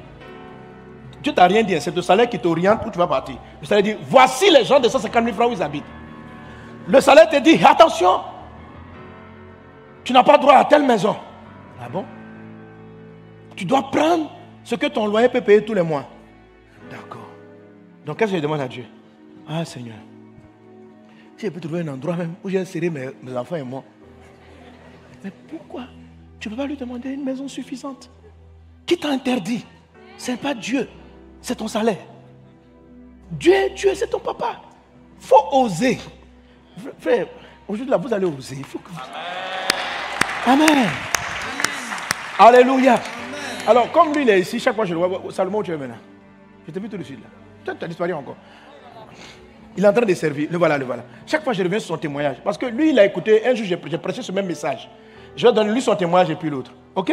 Dieu 1.22 1.32
t'a 1.32 1.46
rien 1.46 1.62
dit. 1.62 1.74
hein. 1.74 1.80
C'est 1.80 1.94
le 1.94 2.02
salaire 2.02 2.28
qui 2.28 2.38
t'oriente 2.38 2.80
où 2.86 2.90
tu 2.90 2.98
vas 2.98 3.06
partir. 3.06 3.36
Le 3.60 3.66
salaire 3.66 3.82
dit 3.84 3.96
voici 4.08 4.50
les 4.50 4.64
gens 4.64 4.80
de 4.80 4.88
150 4.88 5.24
000 5.24 5.36
francs 5.36 5.50
où 5.50 5.52
ils 5.54 5.62
habitent. 5.62 5.84
Le 6.86 7.00
salaire 7.00 7.28
te 7.28 7.36
dit 7.40 7.60
attention, 7.64 8.20
tu 10.02 10.12
n'as 10.12 10.22
pas 10.24 10.38
droit 10.38 10.54
à 10.54 10.64
telle 10.64 10.84
maison. 10.86 11.14
Ah 11.82 11.88
bon? 11.88 12.04
Tu 13.54 13.64
dois 13.64 13.90
prendre 13.90 14.30
ce 14.64 14.74
que 14.74 14.86
ton 14.86 15.06
loyer 15.06 15.28
peut 15.28 15.40
payer 15.42 15.62
tous 15.64 15.74
les 15.74 15.82
mois. 15.82 16.04
D'accord. 16.90 17.28
Donc 18.06 18.18
qu'est-ce 18.18 18.30
que 18.32 18.36
je 18.38 18.42
demande 18.42 18.60
à 18.60 18.68
Dieu? 18.68 18.84
Ah 19.48 19.64
Seigneur, 19.64 19.96
si 21.36 21.46
je 21.46 21.50
peux 21.50 21.60
trouver 21.60 21.80
un 21.80 21.88
endroit 21.88 22.16
même 22.16 22.34
où 22.42 22.48
j'ai 22.48 22.58
inséré 22.60 22.88
mes, 22.88 23.10
mes 23.22 23.36
enfants 23.36 23.56
et 23.56 23.62
moi. 23.62 23.82
Mais 25.22 25.30
pourquoi? 25.50 25.82
Tu 26.40 26.48
ne 26.48 26.54
peux 26.54 26.62
pas 26.62 26.66
lui 26.66 26.76
demander 26.76 27.10
une 27.10 27.22
maison 27.22 27.46
suffisante 27.46 28.10
Qui 28.86 28.96
t'a 28.96 29.10
interdit? 29.10 29.64
Ce 30.16 30.30
n'est 30.30 30.38
pas 30.38 30.54
Dieu, 30.54 30.88
c'est 31.40 31.54
ton 31.54 31.68
salaire. 31.68 31.98
Dieu, 33.30 33.70
Dieu, 33.76 33.94
c'est 33.94 34.08
ton 34.08 34.18
papa. 34.18 34.60
Il 35.20 35.26
faut 35.26 35.48
oser. 35.52 35.98
Frère, 36.98 37.26
aujourd'hui 37.68 37.90
là, 37.90 37.98
vous 37.98 38.12
allez 38.12 38.26
oser. 38.26 38.56
Il 38.58 38.64
faut 38.64 38.78
que 38.78 38.88
vous... 38.88 38.98
Amen. 40.46 40.88
Alléluia. 42.38 42.98
Alors, 43.66 43.92
comme 43.92 44.14
lui, 44.14 44.22
il 44.22 44.30
est 44.30 44.40
ici, 44.40 44.58
chaque 44.58 44.74
fois 44.74 44.84
que 44.84 44.90
je 44.90 44.94
le 44.94 45.00
vois, 45.06 45.20
Salomon, 45.30 45.58
où 45.58 45.62
tu 45.62 45.72
es 45.72 45.76
maintenant? 45.76 45.98
Je 46.66 46.72
t'ai 46.72 46.80
vu 46.80 46.88
tout 46.88 46.96
de 46.96 47.02
suite 47.02 47.20
là. 47.20 47.28
Toi, 47.64 47.74
tu 47.78 47.84
as 47.84 47.88
disparu 47.88 48.12
encore. 48.14 48.36
Il 49.76 49.84
est 49.84 49.88
en 49.88 49.92
train 49.92 50.06
de 50.06 50.14
servir. 50.14 50.48
Le 50.50 50.58
voilà, 50.58 50.78
le 50.78 50.84
voilà. 50.86 51.04
Chaque 51.26 51.44
fois, 51.44 51.52
je 51.52 51.62
reviens 51.62 51.78
sur 51.78 51.88
son 51.88 51.98
témoignage. 51.98 52.38
Parce 52.42 52.56
que 52.56 52.66
lui, 52.66 52.90
il 52.90 52.98
a 52.98 53.04
écouté. 53.04 53.46
Un 53.46 53.54
jour, 53.54 53.66
j'ai 53.66 53.98
prêché 53.98 54.22
ce 54.22 54.32
même 54.32 54.46
message. 54.46 54.88
Je 55.36 55.46
vais 55.46 55.52
donner 55.52 55.72
lui 55.72 55.82
son 55.82 55.94
témoignage 55.94 56.30
et 56.30 56.36
puis 56.36 56.50
l'autre. 56.50 56.72
OK? 56.94 57.12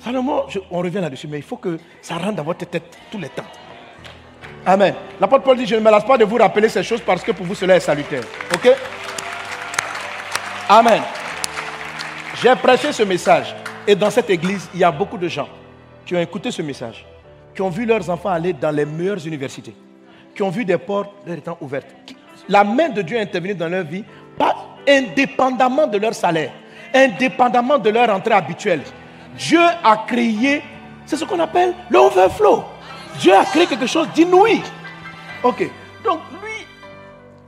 Salomon, 0.00 0.44
on 0.70 0.78
revient 0.78 1.00
là-dessus, 1.00 1.26
mais 1.28 1.38
il 1.38 1.42
faut 1.42 1.56
que 1.56 1.78
ça 2.00 2.16
rentre 2.16 2.36
dans 2.36 2.44
votre 2.44 2.64
tête 2.66 2.96
tout 3.10 3.18
le 3.18 3.28
temps. 3.28 3.44
Amen. 4.64 4.94
L'apôtre 5.20 5.44
Paul 5.44 5.56
dit 5.56 5.66
Je 5.66 5.76
ne 5.76 5.80
me 5.80 5.90
lasse 5.90 6.04
pas 6.04 6.18
de 6.18 6.24
vous 6.24 6.36
rappeler 6.36 6.68
ces 6.68 6.82
choses 6.82 7.00
parce 7.00 7.22
que 7.22 7.32
pour 7.32 7.46
vous, 7.46 7.54
cela 7.54 7.76
est 7.76 7.80
salutaire. 7.80 8.22
OK? 8.54 8.68
Amen. 10.68 11.02
J'ai 12.42 12.54
prêché 12.56 12.92
ce 12.92 13.02
message. 13.02 13.54
Et 13.86 13.94
dans 13.94 14.10
cette 14.10 14.28
église, 14.30 14.68
il 14.74 14.80
y 14.80 14.84
a 14.84 14.90
beaucoup 14.90 15.16
de 15.16 15.28
gens 15.28 15.48
qui 16.04 16.16
ont 16.16 16.20
écouté 16.20 16.50
ce 16.50 16.62
message, 16.62 17.06
qui 17.54 17.62
ont 17.62 17.68
vu 17.68 17.86
leurs 17.86 18.08
enfants 18.10 18.30
aller 18.30 18.52
dans 18.52 18.70
les 18.70 18.84
meilleures 18.84 19.24
universités, 19.26 19.74
qui 20.34 20.42
ont 20.42 20.50
vu 20.50 20.64
des 20.64 20.78
portes 20.78 21.10
leur 21.26 21.38
étant 21.38 21.56
ouvertes. 21.60 21.94
La 22.48 22.64
main 22.64 22.88
de 22.88 23.02
Dieu 23.02 23.16
est 23.16 23.22
intervenue 23.22 23.54
dans 23.54 23.68
leur 23.68 23.84
vie, 23.84 24.04
pas 24.36 24.75
indépendamment 24.88 25.86
de 25.86 25.98
leur 25.98 26.14
salaire, 26.14 26.52
indépendamment 26.94 27.78
de 27.78 27.90
leur 27.90 28.10
entrée 28.10 28.34
habituelle. 28.34 28.82
Dieu 29.36 29.60
a 29.60 30.04
créé, 30.06 30.62
c'est 31.04 31.16
ce 31.16 31.24
qu'on 31.24 31.40
appelle 31.40 31.74
le 31.90 31.98
overflow. 31.98 32.64
Dieu 33.18 33.34
a 33.34 33.44
créé 33.44 33.66
quelque 33.66 33.86
chose 33.86 34.08
d'inouï. 34.14 34.62
Ok. 35.42 35.70
Donc 36.04 36.20
lui, 36.42 36.66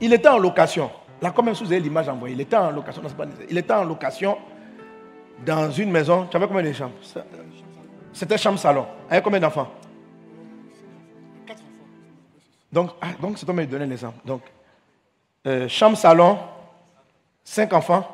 il 0.01 0.13
était 0.13 0.29
en 0.29 0.37
location. 0.37 0.89
Là, 1.21 1.31
comme 1.31 1.45
même 1.45 1.55
vous 1.55 1.65
avez 1.65 1.79
l'image 1.79 2.07
envoyée, 2.07 2.35
il 2.35 2.41
était 2.41 2.55
en 2.55 2.71
location. 2.71 3.01
non, 3.01 3.09
pas 3.09 3.25
il 3.49 3.57
était 3.57 3.73
en 3.73 3.83
location 3.83 4.37
dans 5.45 5.71
une 5.71 5.91
maison. 5.91 6.27
Tu 6.29 6.37
avais 6.37 6.47
combien 6.47 6.63
de 6.63 6.71
chambres? 6.71 6.93
C'était 8.13 8.37
chambre-salon. 8.37 8.85
Avec 9.09 9.23
combien 9.23 9.39
d'enfants? 9.39 9.69
Donc, 12.71 12.91
ah, 13.01 13.07
donc 13.19 13.37
c'est 13.37 13.45
toi 13.45 13.55
qui 13.55 13.61
me 13.61 13.65
donner 13.65 13.85
l'exemple. 13.85 14.19
Donc, 14.23 14.41
euh, 15.47 15.67
chambre-salon, 15.67 16.37
cinq 17.49 17.73
enfants, 17.73 18.05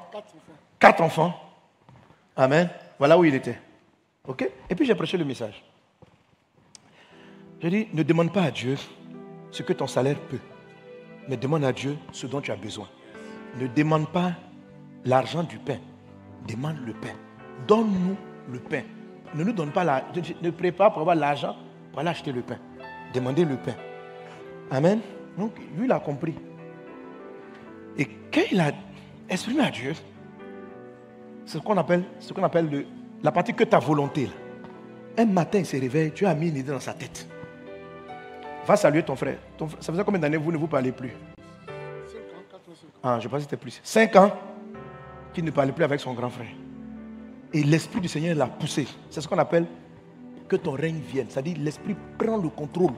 quatre 0.79 1.01
enfants. 1.01 1.33
Amen. 2.37 2.69
Voilà 2.97 3.17
où 3.17 3.25
il 3.25 3.35
était. 3.35 3.59
Ok? 4.25 4.49
Et 4.69 4.75
puis 4.75 4.85
j'ai 4.85 4.95
prêché 4.95 5.17
le 5.17 5.25
message. 5.25 5.61
J'ai 7.59 7.69
dit, 7.69 7.87
ne 7.93 8.01
demande 8.03 8.31
pas 8.31 8.43
à 8.43 8.51
Dieu 8.51 8.77
ce 9.51 9.61
que 9.61 9.73
ton 9.73 9.87
salaire 9.87 10.17
peut, 10.29 10.39
mais 11.27 11.35
demande 11.35 11.65
à 11.65 11.73
Dieu 11.73 11.97
ce 12.13 12.27
dont 12.27 12.39
tu 12.39 12.51
as 12.51 12.55
besoin. 12.55 12.87
Ne 13.59 13.67
demande 13.67 14.07
pas 14.07 14.31
l'argent 15.03 15.43
du 15.43 15.57
pain, 15.57 15.79
demande 16.47 16.77
le 16.85 16.93
pain. 16.93 17.15
Donne-nous 17.67 18.15
le 18.53 18.59
pain. 18.59 18.83
Ne 19.33 19.43
nous 19.43 19.51
donne 19.53 19.71
pas 19.71 19.83
la... 19.83 20.05
Ne 20.41 20.49
prépare 20.51 20.93
pour 20.93 21.01
avoir 21.01 21.15
l'argent 21.15 21.57
pour 21.91 21.99
aller 21.99 22.09
acheter 22.09 22.31
le 22.31 22.41
pain. 22.41 22.57
Demandez 23.13 23.43
le 23.43 23.57
pain. 23.57 23.75
Amen. 24.71 25.01
Donc, 25.37 25.57
lui, 25.77 25.85
il 25.85 25.91
a 25.91 25.99
compris. 25.99 26.35
Et 27.97 28.05
quand 28.05 28.43
il 28.51 28.59
a 28.61 28.71
exprimé 29.29 29.63
à 29.63 29.69
Dieu, 29.71 29.93
ce 31.45 31.57
qu'on 31.57 31.77
appelle, 31.77 32.03
ce 32.19 32.33
qu'on 32.33 32.43
appelle 32.43 32.69
le- 32.69 32.85
la 33.23 33.31
partie 33.31 33.53
que 33.53 33.63
ta 33.63 33.79
volonté. 33.79 34.25
là. 34.25 34.31
Un 35.23 35.25
matin, 35.25 35.59
il 35.59 35.65
se 35.65 35.77
réveille, 35.77 36.11
Dieu 36.11 36.27
a 36.27 36.35
mis 36.35 36.49
une 36.49 36.57
idée 36.57 36.71
dans 36.71 36.79
sa 36.79 36.93
tête. 36.93 37.27
Va 38.67 38.75
saluer 38.75 39.03
ton 39.03 39.15
frère. 39.15 39.37
Ça 39.79 39.91
faisait 39.93 40.03
combien 40.03 40.19
d'années 40.19 40.37
vous 40.37 40.51
ne 40.51 40.57
vous 40.57 40.67
parlez 40.67 40.91
plus? 40.91 41.13
Ah, 43.03 43.19
je 43.19 43.27
pense 43.27 43.41
c'était 43.41 43.57
plus. 43.57 43.79
Cinq 43.83 44.15
ans 44.15 44.31
qu'il 45.33 45.45
ne 45.45 45.51
parlait 45.51 45.71
plus 45.71 45.83
avec 45.83 45.99
son 45.99 46.13
grand 46.13 46.29
frère. 46.29 46.47
Et 47.53 47.63
l'Esprit 47.63 48.01
du 48.01 48.07
Seigneur 48.07 48.35
l'a 48.35 48.47
poussé. 48.47 48.87
C'est 49.09 49.21
ce 49.21 49.27
qu'on 49.27 49.37
appelle 49.37 49.65
que 50.49 50.55
ton 50.55 50.71
règne 50.71 50.99
vienne. 50.99 51.27
C'est-à-dire 51.29 51.55
l'Esprit 51.59 51.95
prend 52.17 52.37
le 52.37 52.49
contrôle. 52.49 52.91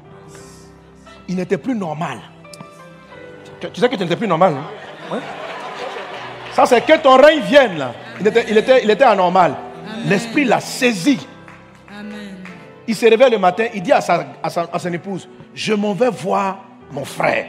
Il 1.28 1.36
n'était 1.36 1.58
plus 1.58 1.76
normal. 1.76 2.20
Tu, 3.60 3.70
tu 3.72 3.82
sais 3.82 3.90
que 3.90 3.96
tu 3.96 4.04
n'étais 4.04 4.16
plus 4.16 4.28
normal. 4.28 4.56
hein? 5.12 5.20
Ça, 6.58 6.66
c'est 6.66 6.82
que 6.84 6.98
ton 6.98 7.18
règne 7.18 7.42
vienne 7.42 7.78
là. 7.78 7.94
Il 8.20 8.26
était, 8.26 8.46
il 8.50 8.58
était, 8.58 8.84
il 8.84 8.90
était 8.90 9.04
anormal. 9.04 9.56
L'Esprit 10.08 10.44
l'a 10.44 10.60
saisi. 10.60 11.20
Amen. 11.88 12.36
Il 12.88 12.96
se 12.96 13.06
réveille 13.06 13.30
le 13.30 13.38
matin, 13.38 13.68
il 13.76 13.84
dit 13.84 13.92
à, 13.92 14.02
sa, 14.02 14.26
à, 14.42 14.50
sa- 14.50 14.68
à 14.74 14.80
son 14.80 14.92
épouse, 14.92 15.30
je 15.54 15.76
m'en 15.76 15.94
vais 15.94 16.10
voir 16.10 16.58
mon 16.92 17.06
frère. 17.06 17.46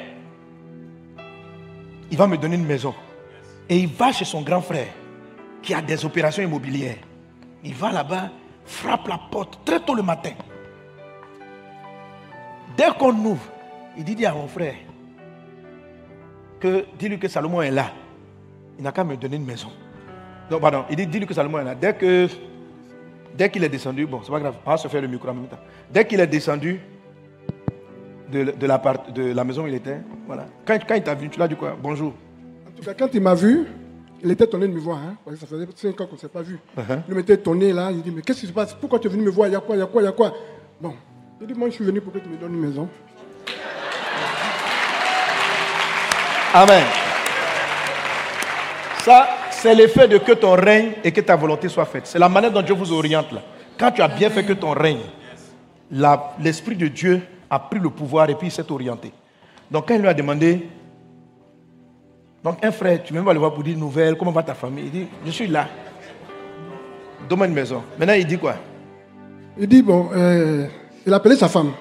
Il 2.10 2.18
va 2.18 2.26
me 2.26 2.36
donner 2.36 2.56
une 2.56 2.66
maison. 2.66 2.94
Et 3.66 3.78
il 3.78 3.88
va 3.88 4.12
chez 4.12 4.26
son 4.26 4.42
grand 4.42 4.60
frère, 4.60 4.88
qui 5.62 5.72
a 5.72 5.80
des 5.80 6.04
opérations 6.04 6.42
immobilières. 6.42 6.96
Il 7.64 7.72
va 7.74 7.90
là-bas, 7.90 8.28
frappe 8.66 9.08
la 9.08 9.18
porte 9.30 9.60
très 9.64 9.80
tôt 9.80 9.94
le 9.94 10.02
matin. 10.02 10.32
Dès 12.76 12.90
qu'on 12.98 13.14
ouvre, 13.14 13.42
il 13.96 14.04
dit, 14.04 14.26
à 14.26 14.34
mon 14.34 14.48
frère, 14.48 14.74
que 16.60 16.84
dis-lui 16.98 17.18
que 17.18 17.28
Salomon 17.28 17.62
est 17.62 17.70
là. 17.70 17.86
Il 18.78 18.84
n'a 18.84 18.92
qu'à 18.92 19.04
me 19.04 19.16
donner 19.16 19.36
une 19.36 19.44
maison. 19.44 19.68
Non, 20.50 20.60
pardon, 20.60 20.84
il 20.88 20.96
dit, 20.96 21.06
dis-lui 21.06 21.26
que 21.26 21.34
Salomon 21.34 21.58
est 21.58 21.64
là. 21.64 21.74
Dès 21.74 21.94
que 21.94 22.28
Dès 23.36 23.50
qu'il 23.50 23.62
est 23.62 23.68
descendu, 23.68 24.04
bon, 24.06 24.20
c'est 24.24 24.32
pas 24.32 24.40
grave, 24.40 24.56
on 24.66 24.70
va 24.70 24.76
se 24.76 24.88
faire 24.88 25.00
le 25.02 25.06
micro 25.06 25.28
en 25.28 25.34
même 25.34 25.46
temps. 25.46 25.58
Dès 25.92 26.04
qu'il 26.04 26.18
est 26.18 26.26
descendu 26.26 26.80
de, 28.32 28.44
de 28.58 28.66
la, 28.66 28.78
part- 28.80 29.12
de 29.12 29.32
la 29.32 29.44
maison 29.44 29.62
où 29.62 29.66
il 29.68 29.74
était, 29.74 29.98
voilà. 30.26 30.46
Quand, 30.66 30.76
quand 30.88 30.94
il 30.96 31.02
t'a 31.04 31.14
vu, 31.14 31.28
tu 31.28 31.38
l'as 31.38 31.46
dit 31.46 31.54
quoi? 31.54 31.76
Bonjour. 31.80 32.14
En 32.66 32.70
tout 32.76 32.82
cas, 32.84 32.94
quand 32.94 33.08
il 33.14 33.20
m'a 33.20 33.34
vu, 33.34 33.66
il 34.24 34.30
était 34.32 34.42
étonné 34.44 34.66
de 34.66 34.72
me 34.72 34.80
voir. 34.80 34.98
Hein, 34.98 35.14
parce 35.24 35.36
que 35.36 35.40
ça 35.42 35.46
faisait 35.46 35.68
5 35.72 36.00
ans 36.00 36.06
qu'on 36.06 36.14
ne 36.16 36.18
s'est 36.20 36.28
pas 36.28 36.42
vu. 36.42 36.58
Uh-huh. 36.76 37.00
Il 37.08 37.14
m'était 37.14 37.34
étonné 37.34 37.72
là. 37.72 37.90
Il 37.92 38.02
dit 38.02 38.10
Mais 38.10 38.22
qu'est-ce 38.22 38.40
qui 38.40 38.46
se 38.48 38.52
passe? 38.52 38.74
Pourquoi 38.74 38.98
tu 38.98 39.06
es 39.06 39.10
venu 39.10 39.22
me 39.22 39.30
voir? 39.30 39.46
Il 39.48 39.52
y 39.52 39.56
a 39.56 39.60
quoi? 39.60 39.76
Il 39.76 39.78
y 39.78 39.82
a 39.82 39.86
quoi? 39.86 40.02
Il 40.02 40.06
y 40.06 40.08
a 40.08 40.12
quoi? 40.12 40.32
Bon. 40.80 40.94
Il 41.40 41.46
dit 41.46 41.54
Moi, 41.54 41.68
je 41.68 41.74
suis 41.74 41.84
venu 41.84 42.00
pour 42.00 42.12
que 42.12 42.18
tu 42.18 42.28
me 42.28 42.36
donnes 42.38 42.54
une 42.54 42.60
maison. 42.60 42.88
Amen. 46.54 46.84
Ça, 49.08 49.26
c'est 49.50 49.74
l'effet 49.74 50.06
de 50.06 50.18
que 50.18 50.32
ton 50.32 50.52
règne 50.52 50.90
et 51.02 51.10
que 51.10 51.22
ta 51.22 51.34
volonté 51.34 51.70
soit 51.70 51.86
faite. 51.86 52.02
C'est 52.06 52.18
la 52.18 52.28
manière 52.28 52.52
dont 52.52 52.60
Dieu 52.60 52.74
vous 52.74 52.92
oriente 52.92 53.32
là. 53.32 53.40
Quand 53.78 53.90
tu 53.90 54.02
as 54.02 54.08
bien 54.08 54.28
fait 54.28 54.44
que 54.44 54.52
ton 54.52 54.72
règne, 54.72 55.00
l'Esprit 56.38 56.76
de 56.76 56.88
Dieu 56.88 57.22
a 57.48 57.58
pris 57.58 57.80
le 57.80 57.88
pouvoir 57.88 58.28
et 58.28 58.34
puis 58.34 58.48
il 58.48 58.50
s'est 58.50 58.70
orienté. 58.70 59.10
Donc 59.70 59.88
quand 59.88 59.94
il 59.94 60.02
lui 60.02 60.08
a 60.08 60.12
demandé, 60.12 60.68
donc 62.44 62.62
un 62.62 62.70
frère, 62.70 63.02
tu 63.02 63.14
même 63.14 63.24
pas 63.24 63.32
le 63.32 63.38
voir 63.38 63.54
pour 63.54 63.64
dire 63.64 63.78
nouvelles, 63.78 64.14
comment 64.14 64.30
va 64.30 64.42
ta 64.42 64.52
famille? 64.52 64.84
Il 64.84 64.90
dit, 64.90 65.06
je 65.24 65.30
suis 65.30 65.46
là. 65.46 65.68
Donne-moi 67.30 67.46
une 67.46 67.54
maison. 67.54 67.82
Maintenant 67.98 68.12
il 68.12 68.26
dit 68.26 68.36
quoi? 68.36 68.56
Il 69.58 69.68
dit 69.68 69.80
Bon, 69.80 70.10
euh, 70.14 70.66
il 71.06 71.12
a 71.14 71.16
appelé 71.16 71.36
sa 71.36 71.48
femme. 71.48 71.72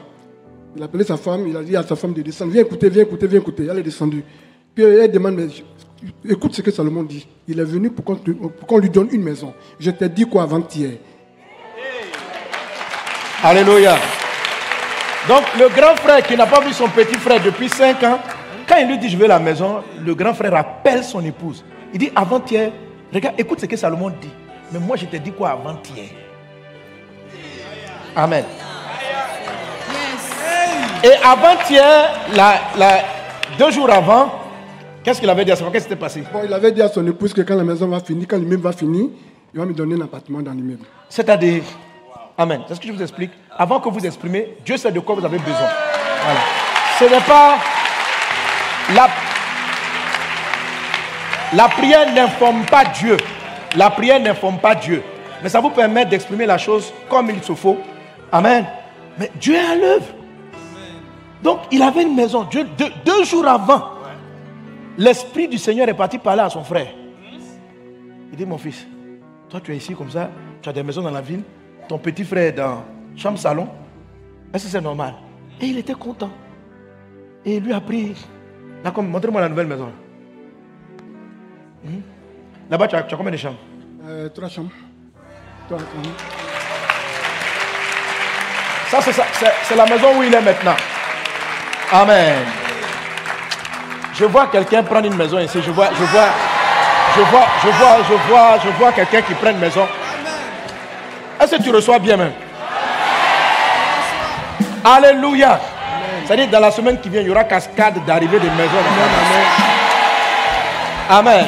Il 0.77 0.81
a 0.81 0.85
appelé 0.85 1.03
sa 1.03 1.17
femme. 1.17 1.45
Il 1.45 1.57
a 1.57 1.61
dit 1.61 1.75
à 1.75 1.83
sa 1.83 1.97
femme 1.97 2.13
de 2.13 2.21
descendre. 2.21 2.53
Viens 2.53 2.61
écouter, 2.61 2.87
viens 2.87 3.03
écouter, 3.03 3.27
viens 3.27 3.39
écouter. 3.41 3.67
Elle 3.69 3.79
est 3.79 3.83
descendue. 3.83 4.23
Puis 4.73 4.85
elle 4.85 5.11
demande 5.11 5.35
Mais 5.35 5.47
écoute 6.27 6.53
ce 6.55 6.61
que 6.61 6.71
Salomon 6.71 7.03
dit. 7.03 7.27
Il 7.47 7.59
est 7.59 7.63
venu 7.63 7.89
pour 7.89 8.05
qu'on 8.67 8.77
lui 8.77 8.89
donne 8.89 9.09
une 9.11 9.23
maison. 9.23 9.53
Je 9.79 9.91
t'ai 9.91 10.09
dit 10.09 10.25
quoi 10.25 10.43
avant-hier? 10.43 10.91
Alléluia. 13.43 13.95
Donc 15.27 15.43
le 15.59 15.67
grand 15.69 15.95
frère 15.97 16.23
qui 16.25 16.35
n'a 16.35 16.45
pas 16.47 16.61
vu 16.61 16.73
son 16.73 16.87
petit 16.89 17.15
frère 17.15 17.41
depuis 17.43 17.69
5 17.69 18.01
ans, 18.03 18.19
quand 18.67 18.77
il 18.77 18.87
lui 18.87 18.97
dit 18.97 19.09
je 19.09 19.17
veux 19.17 19.27
la 19.27 19.39
maison, 19.39 19.83
le 20.03 20.15
grand 20.15 20.33
frère 20.33 20.55
appelle 20.55 21.03
son 21.03 21.23
épouse. 21.23 21.63
Il 21.93 21.99
dit 21.99 22.11
avant-hier, 22.15 22.71
regarde, 23.13 23.35
écoute 23.37 23.59
ce 23.59 23.65
que 23.65 23.75
Salomon 23.77 24.09
dit. 24.09 24.29
Mais 24.71 24.79
moi 24.79 24.95
je 24.97 25.05
t'ai 25.05 25.19
dit 25.19 25.31
quoi 25.31 25.49
avant-hier? 25.51 26.09
Amen. 28.15 28.43
Et 31.03 31.11
avant-hier, 31.23 32.09
la- 32.33 32.59
la- 32.77 33.03
deux 33.59 33.69
jours 33.71 33.89
avant, 33.91 34.31
Qu'est-ce 35.07 35.21
qu'il 35.21 35.29
avait 35.29 35.45
dit 35.45 35.53
à 35.53 35.55
sa 35.55 35.63
femme 35.63 35.71
Qu'est-ce 35.71 35.85
qui 35.85 35.89
s'était 35.91 36.01
passé? 36.01 36.21
Bon, 36.33 36.41
il 36.43 36.53
avait 36.53 36.69
dit 36.73 36.81
à 36.81 36.89
son 36.89 37.07
épouse 37.07 37.33
que 37.33 37.39
quand 37.39 37.55
la 37.55 37.63
maison 37.63 37.87
va 37.87 38.01
finir, 38.01 38.27
quand 38.29 38.35
l'immeuble 38.35 38.61
va 38.61 38.73
finir, 38.73 39.07
il 39.53 39.57
va 39.57 39.65
me 39.65 39.71
donner 39.73 39.95
un 39.95 40.01
appartement 40.01 40.41
dans 40.41 40.51
l'immeuble. 40.51 40.83
C'est-à-dire, 41.07 41.63
Amen. 42.37 42.63
C'est 42.67 42.75
ce 42.75 42.81
que 42.81 42.87
je 42.87 42.91
vous 42.91 43.01
explique. 43.01 43.31
Avant 43.57 43.79
que 43.79 43.87
vous 43.87 44.05
exprimez, 44.05 44.57
Dieu 44.65 44.75
sait 44.75 44.91
de 44.91 44.99
quoi 44.99 45.15
vous 45.15 45.23
avez 45.23 45.37
besoin. 45.37 45.69
Voilà. 46.25 46.39
Ce 46.99 47.05
n'est 47.05 47.25
pas 47.25 47.55
la, 48.93 49.07
la 51.53 51.69
prière 51.69 52.13
n'informe 52.13 52.65
pas 52.65 52.83
Dieu. 52.83 53.15
La 53.77 53.89
prière 53.89 54.19
n'informe 54.19 54.57
pas 54.57 54.75
Dieu. 54.75 55.01
Mais 55.41 55.47
ça 55.47 55.61
vous 55.61 55.69
permet 55.69 56.05
d'exprimer 56.05 56.45
la 56.45 56.57
chose 56.57 56.91
comme 57.09 57.29
il 57.29 57.41
se 57.41 57.53
faut. 57.53 57.77
Amen. 58.29 58.65
Mais 59.17 59.31
Dieu 59.39 59.55
est 59.55 59.71
à 59.71 59.75
l'œuvre. 59.75 60.05
Donc, 61.41 61.59
il 61.71 61.81
avait 61.81 62.01
une 62.01 62.13
maison. 62.13 62.43
Dieu, 62.43 62.67
deux, 62.77 62.91
deux 63.05 63.23
jours 63.23 63.47
avant, 63.47 63.83
l'Esprit 64.97 65.47
du 65.47 65.57
Seigneur 65.57 65.87
est 65.87 65.93
parti 65.93 66.17
parler 66.17 66.41
à 66.41 66.49
son 66.49 66.63
frère. 66.63 66.87
Il 68.31 68.37
dit, 68.37 68.45
mon 68.45 68.57
fils, 68.57 68.85
toi 69.49 69.59
tu 69.61 69.71
es 69.73 69.77
ici 69.77 69.93
comme 69.95 70.09
ça, 70.11 70.29
tu 70.61 70.69
as 70.69 70.73
des 70.73 70.83
maisons 70.83 71.01
dans 71.01 71.11
la 71.11 71.21
ville, 71.21 71.41
ton 71.87 71.97
petit 71.97 72.23
frère 72.23 72.47
est 72.47 72.51
dans 72.51 72.83
chambre 73.15 73.37
salon. 73.37 73.67
Est-ce 74.53 74.65
que 74.65 74.71
c'est 74.71 74.81
normal? 74.81 75.13
Et 75.61 75.67
il 75.67 75.77
était 75.77 75.93
content. 75.93 76.29
Et 77.45 77.55
il 77.57 77.63
lui 77.63 77.73
a 77.73 77.79
pris. 77.81 78.13
Montrez-moi 78.95 79.41
la 79.41 79.49
nouvelle 79.49 79.67
maison. 79.67 79.91
Hmm? 81.83 81.99
Là-bas, 82.69 82.87
tu 82.87 82.95
as, 82.95 83.03
combien 83.03 83.31
de 83.31 83.37
chambres? 83.37 83.57
Euh, 84.05 84.29
trois 84.29 84.49
chambres. 84.49 84.71
Trois 85.67 85.79
chambres. 85.79 86.09
Ça, 88.89 89.01
c'est, 89.01 89.11
ça, 89.13 89.23
c'est- 89.33 89.53
c'est 89.63 89.75
la 89.75 89.85
maison 89.85 90.17
où 90.17 90.23
il 90.23 90.33
est 90.33 90.41
maintenant. 90.41 90.75
Amen. 91.91 92.43
Je 94.17 94.25
vois 94.25 94.47
quelqu'un 94.47 94.81
prendre 94.81 95.05
une 95.05 95.15
maison 95.15 95.37
ici. 95.37 95.61
Je 95.63 95.69
vois, 95.69 95.89
je 95.93 96.03
vois, 96.03 96.29
je 97.15 97.21
vois, 97.21 97.45
je 97.63 97.67
vois, 97.67 97.97
je 98.09 98.29
vois, 98.29 98.57
je 98.63 98.69
vois 98.69 98.91
quelqu'un 98.91 99.21
qui 99.21 99.33
prend 99.35 99.51
une 99.51 99.59
maison. 99.59 99.85
Est-ce 101.39 101.55
que 101.55 101.61
tu 101.61 101.69
reçois 101.69 101.99
bien 101.99 102.17
même? 102.17 102.31
Alléluia. 104.83 105.59
C'est-à-dire, 106.25 106.47
dans 106.49 106.59
la 106.59 106.71
semaine 106.71 106.99
qui 106.99 107.09
vient, 107.09 107.21
il 107.21 107.27
y 107.27 107.29
aura 107.29 107.43
cascade 107.43 108.03
d'arrivée 108.05 108.39
de 108.39 108.45
maisons. 108.45 108.55
maison. 108.57 109.43
Amen. 111.09 111.45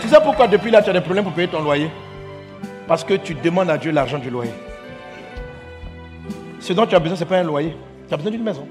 Tu 0.00 0.08
sais 0.08 0.20
pourquoi 0.22 0.48
depuis 0.48 0.70
là 0.70 0.80
tu 0.80 0.88
as 0.90 0.94
des 0.94 1.00
problèmes 1.00 1.24
pour 1.24 1.34
payer 1.34 1.48
ton 1.48 1.60
loyer? 1.60 1.90
Parce 2.88 3.04
que 3.04 3.14
tu 3.14 3.34
demandes 3.34 3.68
à 3.68 3.76
Dieu 3.76 3.92
l'argent 3.92 4.18
du 4.18 4.30
loyer. 4.30 4.54
Ce 6.58 6.72
dont 6.72 6.86
tu 6.86 6.96
as 6.96 7.00
besoin, 7.00 7.16
ce 7.16 7.24
n'est 7.24 7.28
pas 7.28 7.36
un 7.36 7.42
loyer. 7.42 7.76
Tu 8.08 8.14
as 8.14 8.16
besoin 8.16 8.32
d'une 8.32 8.42
maison. 8.42 8.66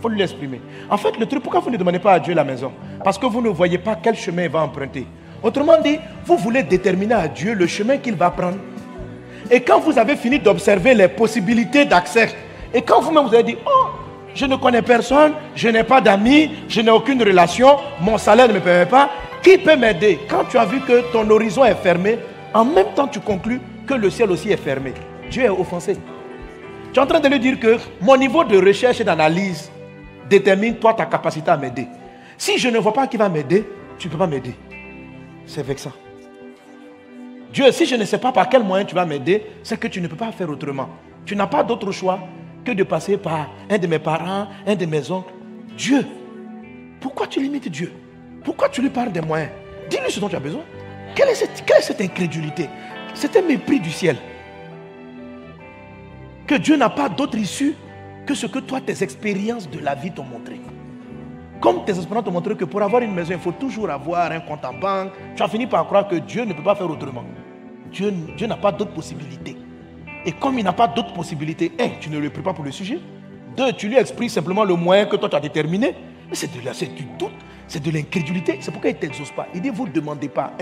Faut 0.00 0.08
lui 0.08 0.18
l'exprimer. 0.18 0.60
En 0.88 0.96
fait, 0.96 1.18
le 1.18 1.26
truc, 1.26 1.42
pourquoi 1.42 1.60
vous 1.60 1.70
ne 1.70 1.76
demandez 1.76 1.98
pas 1.98 2.12
à 2.12 2.20
Dieu 2.20 2.34
la 2.34 2.44
maison? 2.44 2.72
Parce 3.04 3.18
que 3.18 3.26
vous 3.26 3.40
ne 3.42 3.50
voyez 3.50 3.78
pas 3.78 3.96
quel 4.02 4.16
chemin 4.16 4.44
il 4.44 4.50
va 4.50 4.60
emprunter. 4.62 5.06
Autrement 5.42 5.80
dit, 5.82 5.98
vous 6.24 6.36
voulez 6.36 6.62
déterminer 6.62 7.14
à 7.14 7.28
Dieu 7.28 7.54
le 7.54 7.66
chemin 7.66 7.98
qu'il 7.98 8.14
va 8.14 8.30
prendre. 8.30 8.58
Et 9.50 9.60
quand 9.60 9.80
vous 9.80 9.98
avez 9.98 10.16
fini 10.16 10.38
d'observer 10.38 10.94
les 10.94 11.08
possibilités 11.08 11.84
d'accès, 11.84 12.34
et 12.72 12.82
quand 12.82 13.00
vous-même 13.00 13.26
vous 13.26 13.34
avez 13.34 13.42
dit, 13.42 13.56
oh, 13.66 13.88
je 14.34 14.46
ne 14.46 14.56
connais 14.56 14.82
personne, 14.82 15.32
je 15.54 15.68
n'ai 15.68 15.82
pas 15.82 16.00
d'amis, 16.00 16.50
je 16.68 16.80
n'ai 16.80 16.90
aucune 16.90 17.22
relation, 17.22 17.76
mon 18.00 18.16
salaire 18.16 18.48
ne 18.48 18.54
me 18.54 18.60
permet 18.60 18.86
pas, 18.86 19.10
qui 19.42 19.58
peut 19.58 19.76
m'aider? 19.76 20.20
Quand 20.28 20.44
tu 20.44 20.56
as 20.58 20.66
vu 20.66 20.80
que 20.80 21.10
ton 21.12 21.28
horizon 21.30 21.64
est 21.64 21.74
fermé, 21.74 22.18
en 22.54 22.64
même 22.64 22.92
temps 22.94 23.08
tu 23.08 23.20
conclus 23.20 23.60
que 23.86 23.94
le 23.94 24.10
ciel 24.10 24.30
aussi 24.30 24.50
est 24.50 24.56
fermé. 24.56 24.92
Dieu 25.30 25.44
est 25.44 25.48
offensé. 25.48 25.96
Tu 26.92 26.98
es 26.98 27.02
en 27.02 27.06
train 27.06 27.20
de 27.20 27.28
lui 27.28 27.40
dire 27.40 27.58
que 27.58 27.78
mon 28.00 28.16
niveau 28.16 28.44
de 28.44 28.56
recherche 28.58 29.00
et 29.00 29.04
d'analyse 29.04 29.70
détermine 30.30 30.76
toi 30.76 30.94
ta 30.94 31.04
capacité 31.06 31.50
à 31.50 31.56
m'aider. 31.56 31.86
Si 32.38 32.56
je 32.56 32.68
ne 32.68 32.78
vois 32.78 32.94
pas 32.94 33.06
qui 33.06 33.16
va 33.16 33.28
m'aider, 33.28 33.68
tu 33.98 34.06
ne 34.06 34.12
peux 34.12 34.18
pas 34.18 34.26
m'aider. 34.26 34.54
C'est 35.44 35.62
vexant. 35.62 35.92
Dieu, 37.52 37.70
si 37.72 37.84
je 37.84 37.96
ne 37.96 38.04
sais 38.04 38.18
pas 38.18 38.30
par 38.30 38.48
quel 38.48 38.62
moyen 38.62 38.84
tu 38.84 38.94
vas 38.94 39.04
m'aider, 39.04 39.44
c'est 39.64 39.78
que 39.78 39.88
tu 39.88 40.00
ne 40.00 40.06
peux 40.06 40.16
pas 40.16 40.30
faire 40.30 40.48
autrement. 40.48 40.88
Tu 41.26 41.34
n'as 41.34 41.48
pas 41.48 41.64
d'autre 41.64 41.90
choix 41.90 42.20
que 42.64 42.70
de 42.70 42.84
passer 42.84 43.16
par 43.16 43.50
un 43.68 43.76
de 43.76 43.86
mes 43.88 43.98
parents, 43.98 44.46
un 44.66 44.76
de 44.76 44.86
mes 44.86 45.10
oncles. 45.10 45.32
Dieu, 45.76 46.06
pourquoi 47.00 47.26
tu 47.26 47.40
limites 47.42 47.68
Dieu? 47.68 47.92
Pourquoi 48.44 48.68
tu 48.68 48.80
lui 48.80 48.90
parles 48.90 49.10
des 49.12 49.20
moyens? 49.20 49.50
Dis-lui 49.90 50.10
ce 50.10 50.20
dont 50.20 50.28
tu 50.28 50.36
as 50.36 50.40
besoin. 50.40 50.62
Quelle 51.16 51.28
est 51.28 51.34
cette, 51.34 51.64
quelle 51.66 51.78
est 51.78 51.82
cette 51.82 52.00
incrédulité? 52.00 52.68
C'est 53.14 53.36
un 53.36 53.42
mépris 53.42 53.80
du 53.80 53.90
ciel. 53.90 54.16
Que 56.46 56.54
Dieu 56.54 56.76
n'a 56.76 56.88
pas 56.88 57.08
d'autre 57.08 57.36
issue 57.36 57.74
que 58.26 58.34
ce 58.34 58.46
que 58.46 58.58
toi, 58.58 58.80
tes 58.80 59.02
expériences 59.02 59.68
de 59.68 59.78
la 59.78 59.94
vie 59.94 60.10
t'ont 60.10 60.24
montré. 60.24 60.60
Comme 61.60 61.84
tes 61.84 61.92
expériences 61.92 62.24
t'ont 62.24 62.32
montré 62.32 62.54
que 62.54 62.64
pour 62.64 62.82
avoir 62.82 63.02
une 63.02 63.12
maison, 63.12 63.32
il 63.32 63.38
faut 63.38 63.52
toujours 63.52 63.90
avoir 63.90 64.32
un 64.32 64.40
compte 64.40 64.64
en 64.64 64.72
banque, 64.72 65.10
tu 65.36 65.42
as 65.42 65.48
fini 65.48 65.66
par 65.66 65.84
croire 65.86 66.08
que 66.08 66.16
Dieu 66.16 66.44
ne 66.44 66.52
peut 66.54 66.62
pas 66.62 66.74
faire 66.74 66.90
autrement. 66.90 67.24
Dieu, 67.90 68.12
Dieu 68.36 68.46
n'a 68.46 68.56
pas 68.56 68.72
d'autre 68.72 68.92
possibilité. 68.92 69.56
Et 70.24 70.32
comme 70.32 70.58
il 70.58 70.64
n'a 70.64 70.72
pas 70.72 70.86
d'autre 70.86 71.12
possibilité, 71.12 71.72
un, 71.78 71.88
tu 72.00 72.10
ne 72.10 72.18
le 72.18 72.30
pries 72.30 72.42
pas 72.42 72.52
pour 72.52 72.64
le 72.64 72.70
sujet. 72.70 72.98
Deux, 73.56 73.72
tu 73.72 73.88
lui 73.88 73.96
exprimes 73.96 74.28
simplement 74.28 74.64
le 74.64 74.74
moyen 74.74 75.06
que 75.06 75.16
toi 75.16 75.28
tu 75.28 75.36
as 75.36 75.40
déterminé. 75.40 75.94
Mais 76.28 76.36
c'est 76.36 76.52
du 76.94 77.04
doute, 77.18 77.32
c'est 77.66 77.82
de 77.82 77.90
l'incrédulité. 77.90 78.58
C'est 78.60 78.70
pourquoi 78.70 78.90
il 78.90 78.94
ne 78.94 79.00
t'exauce 79.00 79.32
pas. 79.32 79.48
Il 79.54 79.60
dit, 79.60 79.70
vous 79.70 79.86
ne 79.86 79.92
demandez 79.92 80.28
pas. 80.28 80.52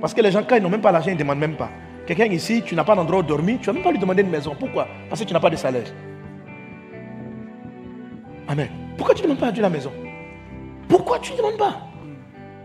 Parce 0.00 0.14
que 0.14 0.20
les 0.20 0.30
gens, 0.30 0.42
quand 0.48 0.56
ils 0.56 0.62
n'ont 0.62 0.70
même 0.70 0.80
pas 0.80 0.92
l'argent, 0.92 1.10
ils 1.10 1.14
ne 1.14 1.18
demandent 1.18 1.38
même 1.38 1.56
pas. 1.56 1.70
Quelqu'un 2.06 2.26
ici, 2.26 2.62
tu 2.64 2.74
n'as 2.74 2.84
pas 2.84 2.94
d'endroit 2.94 3.18
où 3.18 3.22
dormir, 3.22 3.58
tu 3.60 3.62
ne 3.62 3.66
vas 3.66 3.72
même 3.74 3.82
pas 3.82 3.90
lui 3.90 3.98
demander 3.98 4.22
une 4.22 4.30
maison. 4.30 4.54
Pourquoi? 4.58 4.86
Parce 5.08 5.20
que 5.20 5.26
tu 5.26 5.32
n'as 5.32 5.40
pas 5.40 5.50
de 5.50 5.56
salaire. 5.56 5.92
Amen. 8.50 8.68
Pourquoi 8.96 9.14
tu 9.14 9.22
ne 9.22 9.28
demandes 9.28 9.38
pas 9.38 9.46
à 9.46 9.52
Dieu 9.52 9.62
la 9.62 9.70
maison? 9.70 9.92
Pourquoi 10.88 11.20
tu 11.20 11.32
ne 11.32 11.36
demandes 11.36 11.56
pas? 11.56 11.86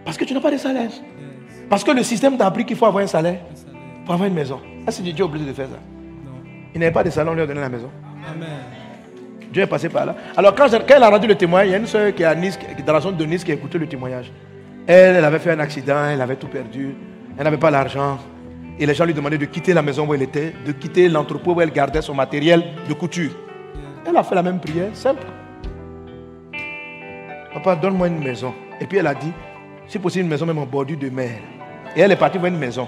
Parce 0.03 0.17
que 0.17 0.25
tu 0.25 0.33
n'as 0.33 0.39
pas 0.41 0.49
de 0.49 0.57
salaire. 0.57 0.89
Parce 1.69 1.83
que 1.83 1.91
le 1.91 2.01
système 2.01 2.37
t'a 2.37 2.47
appris 2.47 2.65
qu'il 2.65 2.75
faut 2.75 2.87
avoir 2.87 3.03
un 3.03 3.07
salaire 3.07 3.39
pour 4.03 4.15
avoir 4.15 4.27
une 4.27 4.33
maison. 4.33 4.59
Est-ce 4.87 4.97
que 4.97 5.03
Dieu 5.03 5.13
est 5.13 5.21
obligé 5.21 5.45
de 5.45 5.53
faire 5.53 5.67
ça 5.67 5.77
Il 6.73 6.79
n'avait 6.79 6.91
pas 6.91 7.03
de 7.03 7.11
salaire, 7.11 7.31
on 7.31 7.35
lui 7.35 7.43
a 7.43 7.45
donné 7.45 7.61
la 7.61 7.69
maison. 7.69 7.91
Dieu 9.53 9.61
est 9.61 9.67
passé 9.67 9.87
par 9.89 10.07
là. 10.07 10.15
Alors 10.35 10.55
quand, 10.55 10.67
elle 10.73 11.03
a 11.03 11.09
rendu 11.09 11.27
le 11.27 11.35
témoignage, 11.35 11.67
il 11.67 11.71
y 11.73 11.75
a 11.75 11.77
une 11.77 11.85
soeur 11.85 12.15
qui 12.15 12.23
est 12.23 12.25
à 12.25 12.33
Nice, 12.33 12.57
dans 12.83 12.93
la 12.93 12.99
zone 12.99 13.15
de 13.15 13.25
Nice 13.25 13.43
qui 13.43 13.51
a 13.51 13.53
écouté 13.53 13.77
le 13.77 13.87
témoignage. 13.87 14.31
Elle, 14.87 15.17
elle 15.17 15.25
avait 15.25 15.39
fait 15.39 15.51
un 15.51 15.59
accident, 15.59 16.05
elle 16.05 16.21
avait 16.21 16.35
tout 16.35 16.47
perdu, 16.47 16.95
elle 17.37 17.43
n'avait 17.43 17.57
pas 17.57 17.69
l'argent. 17.69 18.17
Et 18.79 18.87
les 18.87 18.95
gens 18.95 19.05
lui 19.05 19.13
demandaient 19.13 19.37
de 19.37 19.45
quitter 19.45 19.73
la 19.73 19.83
maison 19.83 20.07
où 20.07 20.15
elle 20.15 20.23
était, 20.23 20.51
de 20.65 20.71
quitter 20.71 21.09
l'entrepôt 21.09 21.53
où 21.53 21.61
elle 21.61 21.71
gardait 21.71 22.01
son 22.01 22.15
matériel 22.15 22.63
de 22.89 22.93
couture. 22.95 23.31
Elle 24.07 24.17
a 24.17 24.23
fait 24.23 24.35
la 24.35 24.43
même 24.43 24.59
prière, 24.59 24.89
simple. 24.93 25.25
Papa, 27.55 27.77
donne-moi 27.77 28.07
une 28.09 28.21
maison. 28.21 28.53
Et 28.81 28.85
puis 28.85 28.97
elle 28.97 29.07
a 29.07 29.15
dit, 29.15 29.31
si 29.87 29.97
possible, 29.97 30.25
une 30.25 30.29
maison 30.29 30.45
même 30.45 30.57
en 30.57 30.65
bordure 30.65 30.97
de 30.97 31.09
mer. 31.09 31.39
Et 31.95 32.01
elle 32.01 32.11
est 32.11 32.17
partie 32.17 32.37
voir 32.37 32.51
une 32.51 32.59
maison. 32.59 32.85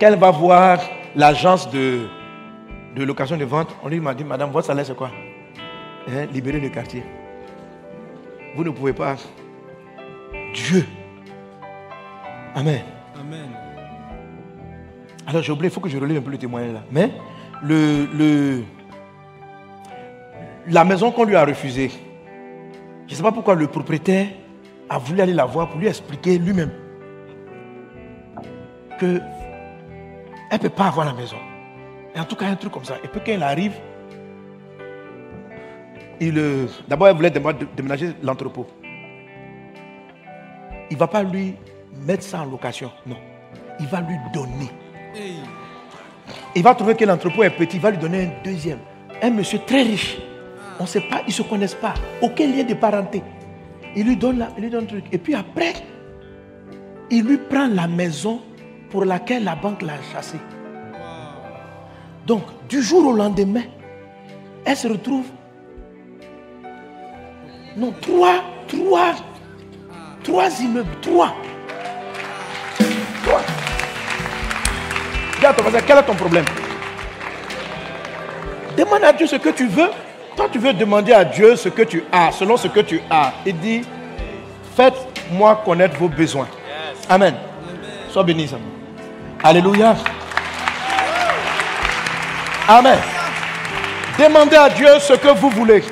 Quand 0.00 0.08
elle 0.08 0.18
va 0.18 0.32
voir 0.32 0.80
l'agence 1.14 1.70
de, 1.70 2.08
de 2.96 3.04
location 3.04 3.36
de 3.36 3.44
vente, 3.44 3.68
on 3.84 3.88
lui 3.88 4.00
m'a 4.00 4.12
dit, 4.12 4.24
Madame, 4.24 4.50
votre 4.50 4.66
salaire 4.66 4.84
c'est 4.84 4.96
quoi? 4.96 5.12
Hein, 6.08 6.26
Libérer 6.32 6.58
le 6.58 6.68
quartier. 6.68 7.04
Vous 8.56 8.64
ne 8.64 8.70
pouvez 8.70 8.92
pas. 8.92 9.14
Dieu. 10.52 10.84
Amen. 12.56 12.80
Amen. 13.20 13.50
Alors 15.28 15.42
j'ai 15.42 15.52
oublié, 15.52 15.68
il 15.68 15.72
faut 15.72 15.80
que 15.80 15.88
je 15.88 15.96
relève 15.96 16.16
un 16.18 16.22
peu 16.22 16.32
le 16.32 16.38
témoignage 16.38 16.72
là. 16.72 16.82
Mais 16.90 17.12
le, 17.62 18.06
le, 18.12 18.62
la 20.66 20.84
maison 20.84 21.12
qu'on 21.12 21.24
lui 21.24 21.36
a 21.36 21.44
refusée, 21.44 21.92
je 23.08 23.14
ne 23.14 23.16
sais 23.16 23.22
pas 23.22 23.32
pourquoi 23.32 23.54
le 23.54 23.66
propriétaire 23.66 24.28
a 24.88 24.98
voulu 24.98 25.22
aller 25.22 25.32
la 25.32 25.46
voir 25.46 25.68
pour 25.68 25.80
lui 25.80 25.86
expliquer 25.88 26.38
lui-même 26.38 26.70
que 29.00 29.20
elle 30.50 30.58
ne 30.58 30.62
peut 30.62 30.68
pas 30.68 30.86
avoir 30.86 31.06
la 31.06 31.14
maison. 31.14 31.36
Et 32.14 32.20
en 32.20 32.24
tout 32.24 32.36
cas, 32.36 32.46
un 32.46 32.56
truc 32.56 32.72
comme 32.72 32.84
ça. 32.84 32.96
Et 33.02 33.08
puis 33.08 33.20
quand 33.24 33.32
elle 33.32 33.42
arrive, 33.42 33.72
il, 36.20 36.38
euh, 36.38 36.66
d'abord 36.86 37.08
elle 37.08 37.16
voulait 37.16 37.30
déménager 37.30 38.12
l'entrepôt. 38.22 38.66
Il 40.90 40.94
ne 40.94 40.98
va 40.98 41.06
pas 41.06 41.22
lui 41.22 41.54
mettre 42.06 42.22
ça 42.22 42.42
en 42.42 42.46
location. 42.46 42.90
Non. 43.06 43.16
Il 43.80 43.86
va 43.86 44.00
lui 44.02 44.16
donner. 44.34 44.70
Il 46.54 46.62
va 46.62 46.74
trouver 46.74 46.94
que 46.94 47.04
l'entrepôt 47.04 47.42
est 47.42 47.50
petit, 47.50 47.76
il 47.76 47.82
va 47.82 47.90
lui 47.90 47.98
donner 47.98 48.24
un 48.26 48.42
deuxième. 48.44 48.80
Un 49.22 49.30
monsieur 49.30 49.60
très 49.66 49.82
riche. 49.82 50.18
On 50.78 50.84
ne 50.84 50.88
sait 50.88 51.00
pas, 51.00 51.22
ils 51.26 51.28
ne 51.28 51.32
se 51.32 51.42
connaissent 51.42 51.74
pas. 51.74 51.94
Aucun 52.22 52.46
lien 52.46 52.62
de 52.62 52.74
parenté. 52.74 53.22
Il 53.96 54.06
lui 54.06 54.16
donne, 54.16 54.38
la, 54.38 54.48
il 54.56 54.64
lui 54.64 54.70
donne 54.70 54.84
un 54.84 54.86
truc. 54.86 55.04
Et 55.10 55.18
puis 55.18 55.34
après, 55.34 55.74
il 57.10 57.24
lui 57.24 57.38
prend 57.38 57.66
la 57.66 57.88
maison 57.88 58.40
pour 58.90 59.04
laquelle 59.04 59.44
la 59.44 59.56
banque 59.56 59.82
l'a 59.82 59.94
chassé. 60.12 60.38
Donc, 62.26 62.42
du 62.68 62.82
jour 62.82 63.06
au 63.06 63.12
lendemain, 63.12 63.62
elle 64.64 64.76
se 64.76 64.86
retrouve. 64.86 65.26
Non, 67.76 67.92
trois, 68.00 68.42
trois, 68.66 69.14
trois 70.22 70.60
immeubles, 70.60 70.96
trois. 71.00 71.34
Trois. 73.24 73.40
Dis 75.40 75.46
à 75.46 75.52
ton 75.52 75.62
voisin, 75.62 75.80
quel 75.86 75.98
est 75.98 76.02
ton 76.02 76.14
problème? 76.14 76.44
Demande 78.76 79.04
à 79.04 79.12
Dieu 79.12 79.26
ce 79.26 79.36
que 79.36 79.48
tu 79.48 79.66
veux. 79.66 79.90
Toi, 80.38 80.48
tu 80.52 80.60
veux 80.60 80.72
demander 80.72 81.12
à 81.12 81.24
Dieu 81.24 81.56
ce 81.56 81.68
que 81.68 81.82
tu 81.82 82.04
as, 82.12 82.30
selon 82.30 82.56
ce 82.56 82.68
que 82.68 82.78
tu 82.78 83.00
as. 83.10 83.32
Il 83.44 83.58
dit, 83.58 83.82
Faites-moi 84.76 85.60
connaître 85.64 85.96
vos 85.96 86.08
besoins. 86.08 86.46
Amen. 87.08 87.34
Sois 88.08 88.22
béni, 88.22 88.46
Samuel. 88.46 88.68
Alléluia. 89.42 89.96
Amen. 92.68 93.00
Demandez 94.16 94.54
à 94.54 94.70
Dieu 94.70 94.86
ce 95.00 95.14
que 95.14 95.36
vous 95.36 95.50
voulez. 95.50 95.82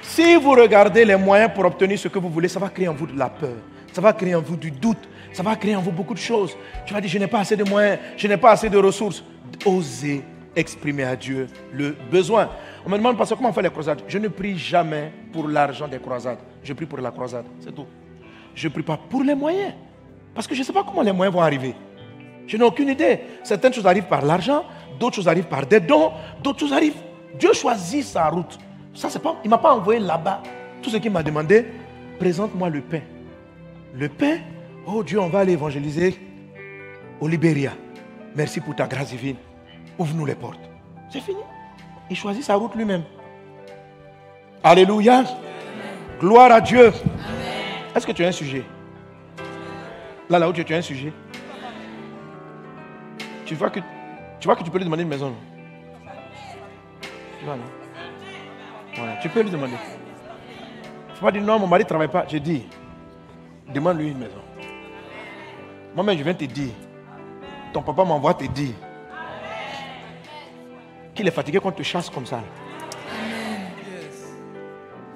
Si 0.00 0.36
vous 0.36 0.52
regardez 0.52 1.04
les 1.04 1.16
moyens 1.16 1.50
pour 1.54 1.66
obtenir 1.66 1.98
ce 1.98 2.08
que 2.08 2.18
vous 2.18 2.30
voulez, 2.30 2.48
ça 2.48 2.58
va 2.58 2.70
créer 2.70 2.88
en 2.88 2.94
vous 2.94 3.06
de 3.06 3.18
la 3.18 3.28
peur. 3.28 3.58
Ça 3.92 4.00
va 4.00 4.14
créer 4.14 4.34
en 4.34 4.40
vous 4.40 4.56
du 4.56 4.70
doute. 4.70 5.06
Ça 5.34 5.42
va 5.42 5.54
créer 5.54 5.76
en 5.76 5.82
vous 5.82 5.92
beaucoup 5.92 6.14
de 6.14 6.18
choses. 6.18 6.56
Tu 6.86 6.94
vas 6.94 7.02
dire, 7.02 7.10
je 7.10 7.18
n'ai 7.18 7.26
pas 7.26 7.40
assez 7.40 7.56
de 7.56 7.64
moyens, 7.64 7.98
je 8.16 8.26
n'ai 8.26 8.38
pas 8.38 8.52
assez 8.52 8.70
de 8.70 8.78
ressources. 8.78 9.22
Osez 9.66 10.24
exprimer 10.56 11.04
à 11.04 11.14
Dieu 11.14 11.46
le 11.72 11.94
besoin. 12.10 12.48
On 12.84 12.90
me 12.90 12.96
demande, 12.96 13.16
parce 13.16 13.32
comment 13.34 13.50
on 13.50 13.52
fait 13.52 13.62
les 13.62 13.70
croisades? 13.70 14.02
Je 14.08 14.18
ne 14.18 14.28
prie 14.28 14.56
jamais 14.56 15.12
pour 15.32 15.48
l'argent 15.48 15.86
des 15.86 15.98
croisades. 15.98 16.38
Je 16.62 16.72
prie 16.72 16.86
pour 16.86 16.98
la 16.98 17.10
croisade, 17.10 17.44
c'est 17.60 17.74
tout. 17.74 17.86
Je 18.54 18.66
ne 18.66 18.72
prie 18.72 18.82
pas 18.82 18.96
pour 18.96 19.22
les 19.22 19.34
moyens. 19.34 19.74
Parce 20.34 20.46
que 20.46 20.54
je 20.54 20.60
ne 20.60 20.64
sais 20.64 20.72
pas 20.72 20.82
comment 20.82 21.02
les 21.02 21.12
moyens 21.12 21.34
vont 21.34 21.42
arriver. 21.42 21.74
Je 22.46 22.56
n'ai 22.56 22.64
aucune 22.64 22.88
idée. 22.88 23.20
Certaines 23.42 23.72
choses 23.72 23.86
arrivent 23.86 24.06
par 24.06 24.24
l'argent, 24.24 24.64
d'autres 24.98 25.16
choses 25.16 25.28
arrivent 25.28 25.48
par 25.48 25.66
des 25.66 25.80
dons, 25.80 26.12
d'autres 26.42 26.60
choses 26.60 26.72
arrivent. 26.72 27.02
Dieu 27.38 27.52
choisit 27.52 28.04
sa 28.04 28.28
route. 28.28 28.58
Ça, 28.94 29.10
c'est 29.10 29.18
pas, 29.18 29.36
il 29.44 29.48
ne 29.48 29.50
m'a 29.50 29.58
pas 29.58 29.74
envoyé 29.74 30.00
là-bas. 30.00 30.42
Tout 30.80 30.90
ce 30.90 30.96
qu'il 30.96 31.10
m'a 31.10 31.22
demandé, 31.22 31.66
présente-moi 32.18 32.70
le 32.70 32.80
pain. 32.80 33.00
Le 33.94 34.08
pain, 34.08 34.38
oh 34.86 35.02
Dieu, 35.02 35.20
on 35.20 35.28
va 35.28 35.40
aller 35.40 35.52
évangéliser 35.52 36.16
au 37.20 37.28
Libéria. 37.28 37.72
Merci 38.34 38.60
pour 38.60 38.74
ta 38.74 38.86
grâce 38.86 39.10
divine. 39.10 39.36
Ouvre-nous 39.98 40.26
les 40.26 40.34
portes. 40.34 40.60
C'est 41.10 41.20
fini. 41.20 41.40
Il 42.10 42.16
choisit 42.16 42.44
sa 42.44 42.54
route 42.56 42.74
lui-même. 42.74 43.02
Alléluia. 44.62 45.24
Gloire 46.20 46.52
à 46.52 46.60
Dieu. 46.60 46.92
Est-ce 47.94 48.06
que 48.06 48.12
tu 48.12 48.24
as 48.24 48.28
un 48.28 48.32
sujet? 48.32 48.64
Là, 50.28 50.38
là 50.38 50.48
où 50.48 50.52
tu 50.52 50.74
as 50.74 50.76
un 50.76 50.82
sujet 50.82 51.12
tu 53.46 53.54
vois, 53.54 53.70
que, 53.70 53.80
tu 54.40 54.46
vois 54.46 54.56
que 54.56 54.64
tu 54.64 54.70
peux 54.70 54.78
lui 54.78 54.84
demander 54.84 55.04
une 55.04 55.08
maison. 55.08 55.32
Tu 57.38 57.44
vois, 57.44 57.56
non? 57.56 57.62
Tu 59.22 59.28
peux 59.28 59.40
lui 59.40 59.50
demander. 59.50 59.74
Il 61.08 61.12
ne 61.12 61.14
faut 61.14 61.24
pas 61.24 61.32
dire 61.32 61.42
non, 61.42 61.58
mon 61.58 61.66
mari 61.66 61.84
ne 61.84 61.88
travaille 61.88 62.08
pas. 62.08 62.26
Je 62.28 62.38
dis, 62.38 62.66
demande-lui 63.72 64.10
une 64.10 64.18
maison. 64.18 64.42
Moi-même, 65.94 66.18
je 66.18 66.24
viens 66.24 66.34
te 66.34 66.44
dire. 66.44 66.72
Ton 67.72 67.82
papa 67.82 68.04
m'envoie 68.04 68.34
te 68.34 68.44
dire 68.44 68.74
qu'il 71.16 71.26
est 71.26 71.32
fatigué 71.32 71.58
qu'on 71.58 71.72
te 71.72 71.82
chasse 71.82 72.10
comme 72.10 72.26
ça. 72.26 72.40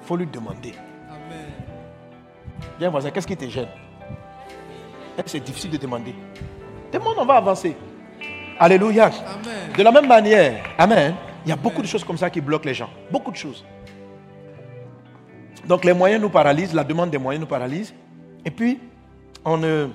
Il 0.01 0.05
faut 0.05 0.17
lui 0.17 0.25
demander. 0.25 0.73
Viens, 2.77 2.89
voisin, 2.89 3.11
qu'est-ce 3.11 3.27
qui 3.27 3.37
te 3.37 3.47
gêne? 3.47 3.69
C'est 5.25 5.39
difficile 5.39 5.71
de 5.71 5.77
demander? 5.77 6.13
Demande, 6.91 7.15
on 7.17 7.25
va 7.25 7.35
avancer. 7.35 7.77
Alléluia. 8.59 9.11
De 9.77 9.83
la 9.83 9.91
même 9.91 10.07
manière, 10.07 10.63
Amen. 10.77 11.15
Il 11.45 11.49
y 11.49 11.51
a 11.51 11.55
beaucoup 11.55 11.81
de 11.81 11.87
choses 11.87 12.03
comme 12.03 12.17
ça 12.17 12.29
qui 12.29 12.41
bloquent 12.41 12.67
les 12.67 12.73
gens. 12.73 12.89
Beaucoup 13.09 13.31
de 13.31 13.37
choses. 13.37 13.65
Donc 15.67 15.85
les 15.85 15.93
moyens 15.93 16.21
nous 16.21 16.29
paralysent, 16.29 16.73
la 16.73 16.83
demande 16.83 17.09
des 17.09 17.17
moyens 17.17 17.41
nous 17.41 17.47
paralyse. 17.47 17.93
Et 18.45 18.51
puis, 18.51 18.79
on, 19.45 19.61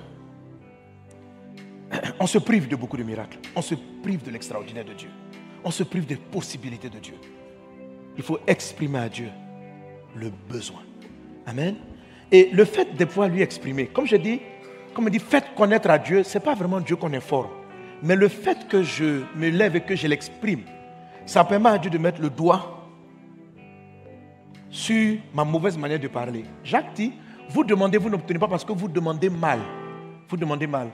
on 2.19 2.27
se 2.27 2.37
prive 2.39 2.67
de 2.67 2.75
beaucoup 2.75 2.97
de 2.97 3.03
miracles. 3.03 3.37
On 3.55 3.61
se 3.61 3.75
prive 4.03 4.23
de 4.23 4.31
l'extraordinaire 4.31 4.85
de 4.85 4.93
Dieu. 4.93 5.09
On 5.67 5.69
se 5.69 5.83
prive 5.83 6.05
des 6.05 6.15
possibilités 6.15 6.89
de 6.89 6.97
Dieu. 6.97 7.15
Il 8.15 8.23
faut 8.23 8.39
exprimer 8.47 8.99
à 8.99 9.09
Dieu 9.09 9.27
le 10.15 10.31
besoin. 10.49 10.79
Amen. 11.45 11.75
Et 12.31 12.51
le 12.53 12.63
fait 12.63 12.95
de 12.95 13.03
pouvoir 13.03 13.27
lui 13.27 13.41
exprimer, 13.41 13.87
comme 13.87 14.07
je 14.07 14.15
dis, 14.15 14.39
comme 14.93 15.03
je 15.07 15.09
dis, 15.09 15.19
faites 15.19 15.53
connaître 15.57 15.89
à 15.89 15.97
Dieu, 15.97 16.23
ce 16.23 16.37
n'est 16.37 16.43
pas 16.45 16.55
vraiment 16.55 16.79
Dieu 16.79 16.95
qu'on 16.95 17.11
informe. 17.11 17.49
Mais 18.01 18.15
le 18.15 18.29
fait 18.29 18.65
que 18.69 18.81
je 18.81 19.23
me 19.35 19.49
lève 19.49 19.75
et 19.75 19.81
que 19.81 19.93
je 19.93 20.07
l'exprime, 20.07 20.61
ça 21.25 21.43
permet 21.43 21.71
à 21.71 21.77
Dieu 21.77 21.91
de 21.91 21.97
mettre 21.97 22.21
le 22.21 22.29
doigt 22.29 22.87
sur 24.69 25.17
ma 25.33 25.43
mauvaise 25.43 25.77
manière 25.77 25.99
de 25.99 26.07
parler. 26.07 26.45
Jacques 26.63 26.93
dit, 26.93 27.11
vous 27.49 27.65
demandez, 27.65 27.97
vous 27.97 28.09
n'obtenez 28.09 28.39
pas 28.39 28.47
parce 28.47 28.63
que 28.63 28.71
vous 28.71 28.87
demandez 28.87 29.29
mal. 29.29 29.59
Vous 30.29 30.37
demandez 30.37 30.65
mal. 30.65 30.91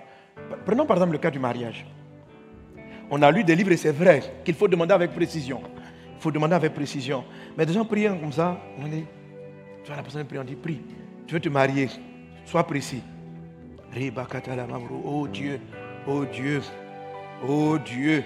Prenons 0.65 0.88
par 0.88 0.97
exemple 0.97 1.11
le 1.11 1.19
cas 1.19 1.30
du 1.30 1.38
mariage. 1.38 1.86
On 3.10 3.22
a 3.22 3.32
lu 3.32 3.43
des 3.43 3.56
livres 3.56 3.72
et 3.72 3.78
c'est 3.78 3.91
vrai 3.91 4.22
qu'il 4.43 4.56
faut 4.56 4.68
demander 4.68 4.93
avec 4.93 5.12
précision. 5.12 5.62
Il 6.16 6.22
faut 6.22 6.32
demander 6.32 6.56
avec 6.56 6.74
précision. 6.74 7.24
Mais 7.58 7.66
des 7.66 7.74
gens 7.74 7.86
prient 7.86 8.06
comme 8.06 8.32
ça, 8.32 8.58
on 8.80 8.84
tu 9.84 9.88
vois 9.88 9.97
la 9.97 10.04
personne 10.04 10.26
prie, 10.26 10.39
on 10.39 10.43
dit, 10.45 10.56
prie. 10.56 10.80
Tu 11.28 11.34
veux 11.34 11.41
te 11.41 11.49
marier, 11.49 11.89
sois 12.45 12.64
précis. 12.66 13.04
Oh 15.06 15.28
Dieu, 15.28 15.60
oh 16.08 16.26
Dieu, 16.26 16.62
oh 17.45 17.78
Dieu, 17.78 18.24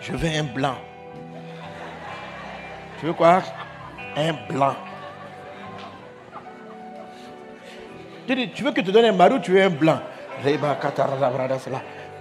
je 0.00 0.12
veux 0.12 0.28
un 0.28 0.44
blanc. 0.44 0.76
Tu 2.98 3.06
veux 3.06 3.12
quoi? 3.12 3.42
Un 4.16 4.32
blanc. 4.52 4.74
Tu 8.26 8.64
veux 8.64 8.72
que 8.72 8.80
je 8.80 8.86
te 8.86 8.90
donne 8.90 9.04
un 9.04 9.12
mari 9.12 9.34
ou 9.34 9.38
tu 9.40 9.52
veux 9.52 9.62
un 9.62 9.70
blanc? 9.70 10.00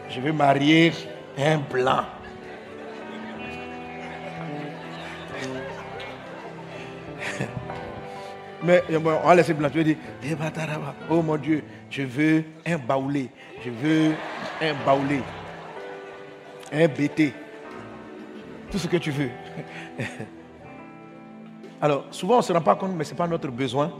Je 0.10 0.20
veux 0.20 0.34
marier 0.34 0.92
un 1.40 1.58
blanc. 1.58 2.04
Mais 8.64 8.84
on 8.94 9.00
va 9.00 9.36
laisser 9.36 9.54
blanc. 9.54 9.70
Tu 9.70 9.78
veux 9.78 9.84
dire, 9.84 9.98
oh 11.10 11.22
mon 11.22 11.38
Dieu, 11.38 11.64
je 11.90 12.02
veux 12.04 12.44
un 12.66 12.78
baoulé. 12.78 13.30
Je 13.64 13.70
veux 13.70 14.16
un 14.62 14.74
baoulé. 14.86 15.22
Un 16.72 16.88
BT. 16.88 17.34
Tout 18.70 18.78
ce 18.78 18.88
que 18.88 18.98
tu 18.98 19.12
veux. 19.12 19.30
Alors, 21.82 22.06
souvent, 22.12 22.36
on 22.36 22.40
ne 22.40 22.44
se 22.44 22.52
rend 22.52 22.62
pas 22.62 22.76
compte, 22.76 22.92
mais 22.96 23.06
ce 23.06 23.12
n'est 23.12 23.18
pas 23.18 23.28
notre 23.28 23.48
besoin. 23.48 23.94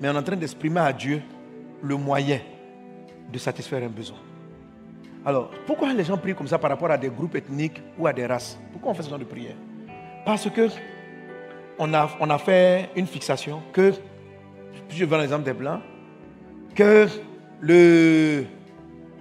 Mais 0.00 0.08
on 0.08 0.14
est 0.14 0.18
en 0.18 0.22
train 0.22 0.36
d'exprimer 0.36 0.80
à 0.80 0.92
Dieu 0.92 1.22
le 1.82 1.96
moyen 1.96 2.40
de 3.30 3.38
satisfaire 3.38 3.82
un 3.82 3.88
besoin. 3.88 4.18
Alors, 5.26 5.50
pourquoi 5.66 5.92
les 5.92 6.04
gens 6.04 6.16
prient 6.16 6.36
comme 6.36 6.46
ça 6.46 6.56
par 6.56 6.70
rapport 6.70 6.88
à 6.88 6.96
des 6.96 7.08
groupes 7.08 7.34
ethniques 7.34 7.82
ou 7.98 8.06
à 8.06 8.12
des 8.12 8.24
races? 8.26 8.56
Pourquoi 8.70 8.92
on 8.92 8.94
fait 8.94 9.02
ce 9.02 9.10
genre 9.10 9.18
de 9.18 9.24
prière? 9.24 9.56
Parce 10.24 10.48
que 10.48 10.68
on 11.80 11.92
a, 11.92 12.08
on 12.20 12.30
a 12.30 12.38
fait 12.38 12.90
une 12.94 13.08
fixation 13.08 13.60
que, 13.72 13.92
je 14.88 15.04
vais 15.04 15.18
l'exemple 15.18 15.42
des 15.42 15.52
Blancs, 15.52 15.80
que 16.76 17.08
le, 17.60 18.44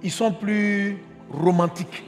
ils 0.03 0.11
sont 0.11 0.31
plus 0.31 0.99
romantiques 1.27 2.03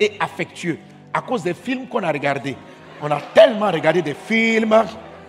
et 0.00 0.12
affectueux 0.18 0.78
à 1.12 1.20
cause 1.20 1.42
des 1.42 1.52
films 1.52 1.86
qu'on 1.86 2.02
a 2.04 2.10
regardés. 2.10 2.56
On 3.02 3.10
a 3.10 3.20
tellement 3.34 3.70
regardé 3.70 4.00
des 4.00 4.14
films, 4.14 4.74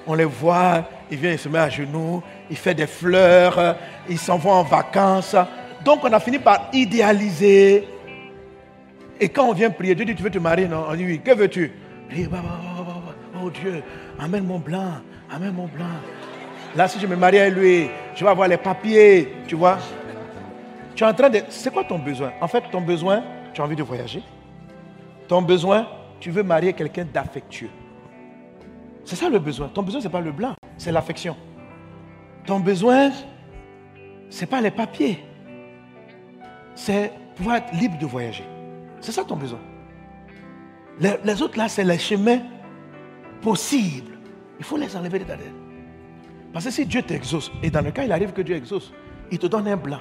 on 0.07 0.13
les 0.13 0.23
voit, 0.23 0.85
ils 1.11 1.17
viennent, 1.17 1.37
se 1.37 1.49
met 1.49 1.59
à 1.59 1.69
genoux, 1.69 2.23
il 2.49 2.55
fait 2.55 2.73
des 2.73 2.87
fleurs, 2.87 3.75
ils 4.07 4.17
s'en 4.17 4.37
vont 4.37 4.53
en 4.53 4.63
vacances. 4.63 5.35
Donc 5.84 6.03
on 6.03 6.11
a 6.11 6.19
fini 6.19 6.39
par 6.39 6.69
idéaliser. 6.73 7.88
Et 9.19 9.30
quand 9.30 9.47
on 9.47 9.53
vient 9.53 9.69
prier, 9.69 9.95
Dieu 9.95 10.05
dit, 10.05 10.15
tu 10.15 10.23
veux 10.23 10.30
te 10.30 10.39
marier? 10.39 10.67
Non, 10.67 10.86
on 10.89 10.95
dit 10.95 11.05
oui, 11.05 11.19
que 11.19 11.34
veux-tu? 11.34 11.71
Oh 13.41 13.49
Dieu, 13.49 13.84
amène 14.19 14.45
mon 14.45 14.59
blanc, 14.59 15.01
amène 15.30 15.53
mon 15.53 15.67
blanc. 15.67 15.86
Là, 16.75 16.88
si 16.88 16.99
je 16.99 17.07
me 17.07 17.15
marie 17.15 17.39
avec 17.39 17.53
lui, 17.55 17.89
je 18.15 18.23
vais 18.23 18.30
avoir 18.30 18.47
les 18.47 18.57
papiers, 18.57 19.34
tu 19.47 19.55
vois. 19.55 19.77
Tu 20.95 21.03
es 21.03 21.07
en 21.07 21.13
train 21.13 21.30
de... 21.30 21.41
C'est 21.49 21.71
quoi 21.71 21.84
ton 21.84 21.99
besoin? 21.99 22.32
En 22.41 22.47
fait, 22.47 22.63
ton 22.71 22.82
besoin, 22.82 23.23
tu 23.53 23.61
as 23.61 23.63
envie 23.63 23.75
de 23.75 23.84
voyager. 23.84 24.21
Ton 25.27 25.41
besoin, 25.41 25.88
tu 26.19 26.32
veux 26.32 26.43
marier 26.43 26.73
quelqu'un 26.73 27.05
d'affectueux. 27.11 27.69
C'est 29.05 29.15
ça 29.15 29.30
le 29.30 29.39
besoin. 29.39 29.69
Ton 29.69 29.82
besoin, 29.82 30.01
ce 30.01 30.07
n'est 30.07 30.11
pas 30.11 30.21
le 30.21 30.32
blanc, 30.32 30.53
c'est 30.77 30.91
l'affection. 30.91 31.36
Ton 32.45 32.59
besoin, 32.59 33.11
ce 34.30 34.41
n'est 34.41 34.47
pas 34.47 34.61
les 34.61 34.71
papiers. 34.71 35.23
C'est 36.80 37.11
pouvoir 37.36 37.57
être 37.57 37.73
libre 37.73 37.97
de 37.97 38.05
voyager. 38.05 38.45
C'est 39.01 39.11
ça 39.11 39.25
ton 39.25 39.36
besoin. 39.36 39.59
Les, 41.01 41.41
autres 41.41 41.57
là, 41.57 41.67
c'est 41.67 41.84
les 41.84 41.99
chemins 41.99 42.39
possibles. 43.41 44.17
Il 44.59 44.63
faut 44.63 44.77
les 44.77 44.95
enlever 44.95 45.19
de 45.19 45.25
ta 45.25 45.36
tête. 45.36 45.51
Parce 46.53 46.63
que 46.63 46.71
si 46.71 46.86
Dieu 46.86 47.01
t'exauce, 47.01 47.51
et 47.61 47.69
dans 47.69 47.82
le 47.82 47.91
cas 47.91 48.05
il 48.05 48.11
arrive 48.13 48.32
que 48.32 48.41
Dieu 48.41 48.55
exauce, 48.55 48.93
il 49.30 49.38
te 49.38 49.47
donne 49.47 49.67
un 49.67 49.75
blanc. 49.75 49.99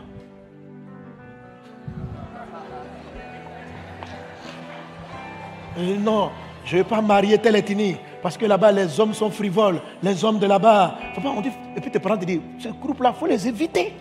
non, 6.01 6.31
je 6.65 6.77
ne 6.77 6.83
vais 6.83 6.89
pas 6.89 7.01
marier 7.01 7.39
tel 7.39 7.57
ethnie. 7.57 7.97
Parce 8.23 8.37
que 8.37 8.47
là-bas, 8.47 8.71
les 8.71 9.01
hommes 9.01 9.15
sont 9.15 9.31
frivoles. 9.31 9.81
Les 10.03 10.25
hommes 10.25 10.39
de 10.39 10.47
là-bas. 10.47 10.97
Et 11.77 11.81
puis 11.81 11.91
tes 11.91 11.99
parents 11.99 12.19
te 12.19 12.25
disent, 12.25 12.41
ce 12.59 12.69
groupe-là, 12.69 13.13
il 13.15 13.19
faut 13.19 13.27
les 13.27 13.47
éviter. 13.49 13.95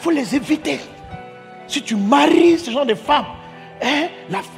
Il 0.00 0.04
faut 0.04 0.10
les 0.12 0.34
éviter. 0.34 0.80
Si 1.66 1.82
tu 1.82 1.94
maries 1.94 2.58
ce 2.58 2.70
genre 2.70 2.86
de 2.86 2.94
femmes, 2.94 3.26
hein, 3.82 4.08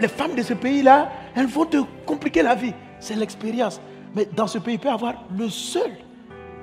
les 0.01 0.07
femmes 0.07 0.37
de 0.37 0.43
ce 0.43 0.55
pays-là, 0.55 1.11
elles 1.35 1.49
vont 1.49 1.65
te 1.65 1.79
compliquer 2.07 2.43
la 2.43 2.55
vie. 2.55 2.73
C'est 3.01 3.17
l'expérience. 3.17 3.81
Mais 4.15 4.25
dans 4.25 4.47
ce 4.47 4.59
pays, 4.59 4.75
il 4.75 4.79
peut 4.79 4.87
y 4.87 4.93
avoir 4.93 5.15
le 5.37 5.49
seul 5.49 5.91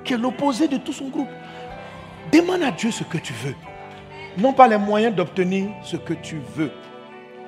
qui 0.02 0.14
est 0.14 0.16
l'opposé 0.16 0.66
de 0.66 0.78
tout 0.78 0.94
son 0.94 1.08
groupe. 1.10 1.28
Demande 2.32 2.62
à 2.62 2.70
Dieu 2.70 2.90
ce 2.90 3.04
que 3.04 3.18
tu 3.18 3.34
veux. 3.34 3.54
Non 4.38 4.54
pas 4.54 4.66
les 4.66 4.78
moyens 4.78 5.14
d'obtenir 5.14 5.68
ce 5.82 5.98
que 5.98 6.14
tu 6.14 6.40
veux. 6.56 6.72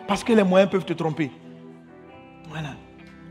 Parce 0.07 0.23
que 0.23 0.35
les 0.35 0.45
moyens 0.45 0.71
peuvent 0.71 0.85
te 0.85 0.93
tromper. 0.93 1.31
Voilà. 2.51 2.75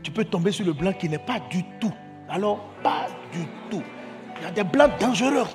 Tu 0.02 0.10
peux 0.10 0.24
tomber 0.24 0.50
sur 0.50 0.66
le 0.66 0.72
blanc 0.72 0.92
qui 0.92 1.08
n'est 1.08 1.18
pas 1.18 1.38
du 1.48 1.62
tout. 1.80 1.92
Alors, 2.28 2.64
pas 2.82 3.06
du 3.32 3.46
tout. 3.70 3.84
Il 4.40 4.42
y 4.42 4.46
a 4.46 4.50
des 4.50 4.64
blancs 4.64 4.90
dangereux. 4.98 5.46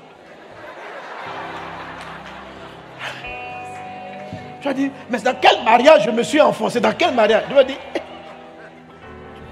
Tu 4.68 4.72
as 4.72 4.74
dit, 4.74 4.92
mais 5.10 5.20
dans 5.20 5.36
quel 5.40 5.64
mariage 5.64 6.04
je 6.04 6.12
me 6.12 6.24
suis 6.24 6.42
enfoncé? 6.42 6.82
Dans 6.82 6.92
quel 6.92 7.14
mariage? 7.14 7.44
Dis, 7.66 7.78
eh. 7.96 8.00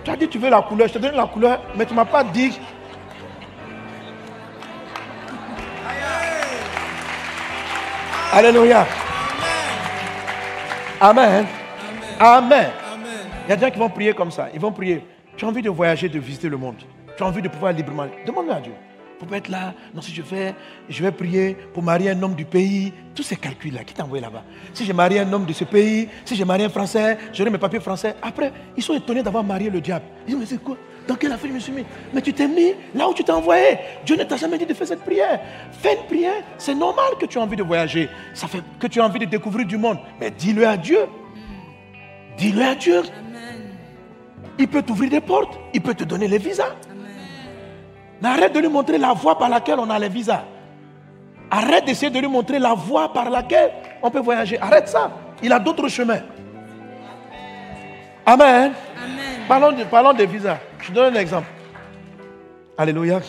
tu 0.04 0.12
as 0.12 0.16
dit, 0.18 0.28
tu 0.28 0.38
veux 0.38 0.50
la 0.50 0.62
couleur, 0.62 0.90
je 0.90 0.94
te 0.94 1.00
donne 1.00 1.16
la 1.16 1.26
couleur, 1.26 1.62
mais 1.78 1.86
tu 1.86 1.94
ne 1.94 1.96
m'as 1.96 2.06
pas 2.06 2.22
dit. 2.26 2.60
Alléluia. 8.34 8.86
Amen. 11.00 11.46
Amen. 12.20 12.72
Il 13.46 13.50
y 13.52 13.54
a 13.54 13.56
des 13.56 13.66
gens 13.66 13.72
qui 13.72 13.80
vont 13.80 13.90
prier 13.90 14.14
comme 14.14 14.32
ça. 14.32 14.50
Ils 14.54 14.60
vont 14.60 14.74
prier. 14.74 15.06
Tu 15.38 15.46
as 15.46 15.48
envie 15.48 15.62
de 15.62 15.70
voyager, 15.70 16.10
de 16.10 16.20
visiter 16.20 16.50
le 16.50 16.58
monde. 16.58 16.76
Tu 17.16 17.24
as 17.24 17.26
envie 17.26 17.42
de 17.42 17.48
pouvoir 17.48 17.72
librement. 17.72 18.08
Demande 18.26 18.50
à 18.50 18.60
Dieu. 18.60 18.74
Pas 19.20 19.38
être 19.38 19.50
là. 19.50 19.74
Non, 19.94 20.02
si 20.02 20.14
je 20.14 20.22
fais, 20.22 20.54
je 20.90 21.04
vais 21.04 21.12
prier 21.12 21.56
pour 21.74 21.82
marier 21.82 22.12
un 22.12 22.22
homme 22.22 22.36
du 22.36 22.46
pays. 22.46 22.94
Tous 23.16 23.24
ces 23.24 23.38
calculs-là, 23.38 23.84
qui 23.84 23.94
t'a 23.94 24.04
envoyé 24.04 24.22
là-bas? 24.22 24.44
Si 24.74 24.86
j'ai 24.86 24.94
marié 24.94 25.20
un 25.20 25.32
homme 25.32 25.46
de 25.46 25.54
ce 25.54 25.64
pays, 25.64 26.10
si 26.26 26.36
j'ai 26.36 26.46
marié 26.46 26.66
un 26.66 26.70
Français, 26.70 27.18
j'aurai 27.34 27.50
mes 27.50 27.58
papiers 27.58 27.80
français. 27.80 28.16
Après, 28.22 28.52
ils 28.76 28.84
sont 28.84 28.94
étonnés 28.94 29.24
d'avoir 29.24 29.44
marié 29.44 29.70
le 29.70 29.80
diable. 29.82 30.06
Ils 30.28 30.32
disent, 30.32 30.40
mais 30.40 30.46
c'est 30.46 30.62
quoi? 30.62 30.78
Dans 31.08 31.16
quelle 31.16 31.32
affaire 31.32 31.50
je 31.50 31.56
me 31.56 31.60
suis 31.60 31.72
mis? 31.72 31.86
Mais 32.14 32.22
tu 32.22 32.34
t'es 32.34 32.48
mis 32.48 32.74
là 32.94 33.08
où 33.08 33.14
tu 33.14 33.24
t'es 33.24 33.32
envoyé. 33.32 33.78
Dieu 34.06 34.16
ne 34.16 34.24
t'a 34.24 34.38
jamais 34.38 34.58
dit 34.58 34.66
de 34.66 34.74
faire 34.74 34.88
cette 34.88 35.04
prière. 35.04 35.40
Fais 35.72 35.96
une 35.96 36.06
prière. 36.08 36.44
C'est 36.58 36.76
normal 36.76 37.14
que 37.20 37.26
tu 37.26 37.38
aies 37.38 37.42
envie 37.42 37.56
de 37.56 37.64
voyager. 37.64 38.10
Ça 38.34 38.48
fait 38.48 38.62
que 38.80 38.88
tu 38.88 39.00
as 39.00 39.06
envie 39.06 39.20
de 39.20 39.26
découvrir 39.26 39.66
du 39.66 39.78
monde. 39.78 39.98
Mais 40.20 40.32
dis-le 40.32 40.68
à 40.68 40.78
Dieu. 40.78 41.00
Dis-le 42.38 42.64
à 42.64 42.76
Dieu. 42.76 43.02
Il 44.60 44.68
peut 44.68 44.82
t'ouvrir 44.82 45.10
des 45.10 45.22
portes. 45.22 45.58
Il 45.74 45.82
peut 45.82 45.94
te 45.94 46.04
donner 46.04 46.28
les 46.28 46.38
visas. 46.38 46.76
Arrête 48.24 48.54
de 48.54 48.60
lui 48.60 48.70
montrer 48.70 48.98
la 48.98 49.14
voie 49.14 49.38
par 49.38 49.50
laquelle 49.50 49.80
on 49.80 49.90
a 49.90 50.00
les 50.00 50.10
visas. 50.10 50.44
Arrête 51.52 51.86
d'essayer 51.86 52.10
de 52.10 52.20
lui 52.20 52.28
montrer 52.28 52.60
la 52.60 52.74
voie 52.74 53.14
par 53.14 53.30
laquelle 53.30 53.72
on 54.02 54.10
peut 54.10 54.20
voyager. 54.20 54.60
Arrête 54.60 54.88
ça. 54.88 55.12
Il 55.44 55.52
a 55.54 55.60
d'autres 55.60 55.88
chemins. 55.90 56.22
Amen. 58.26 58.74
Parlons, 59.48 59.72
de, 59.72 59.84
parlons 59.84 60.14
des 60.14 60.26
visas. 60.26 60.58
Je 60.82 60.92
donne 60.92 61.16
un 61.16 61.20
exemple. 61.20 61.48
Alléluia. 62.78 63.20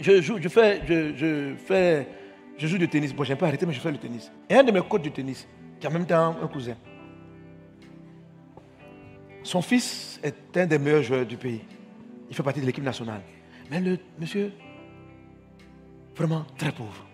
Je 0.00 0.20
joue, 0.22 0.38
je 0.40 0.48
fais, 0.48 0.80
je, 0.88 1.14
je 1.14 1.54
fais, 1.56 2.08
je 2.56 2.66
joue 2.66 2.78
du 2.78 2.88
tennis. 2.88 3.14
Bon, 3.14 3.24
j'ai 3.24 3.36
pas 3.36 3.46
arrêté, 3.46 3.66
mais 3.66 3.72
je 3.72 3.80
fais 3.80 3.92
le 3.92 3.98
tennis. 3.98 4.32
Et 4.48 4.54
un 4.54 4.62
de 4.62 4.72
mes 4.72 4.80
coachs 4.80 5.02
du 5.02 5.10
tennis, 5.10 5.46
qui 5.78 5.86
a 5.86 5.90
en 5.90 5.92
même 5.92 6.06
temps 6.06 6.34
un 6.42 6.46
cousin, 6.46 6.74
son 9.42 9.60
fils 9.60 10.18
est 10.22 10.56
un 10.56 10.66
des 10.66 10.78
meilleurs 10.78 11.02
joueurs 11.02 11.26
du 11.26 11.36
pays. 11.36 11.60
Il 12.30 12.34
fait 12.34 12.42
partie 12.42 12.60
de 12.60 12.66
l'équipe 12.66 12.82
nationale. 12.82 13.20
Mais 13.70 13.80
le 13.80 13.98
monsieur, 14.18 14.52
vraiment 16.16 16.44
très 16.56 16.72
pauvre. 16.72 17.06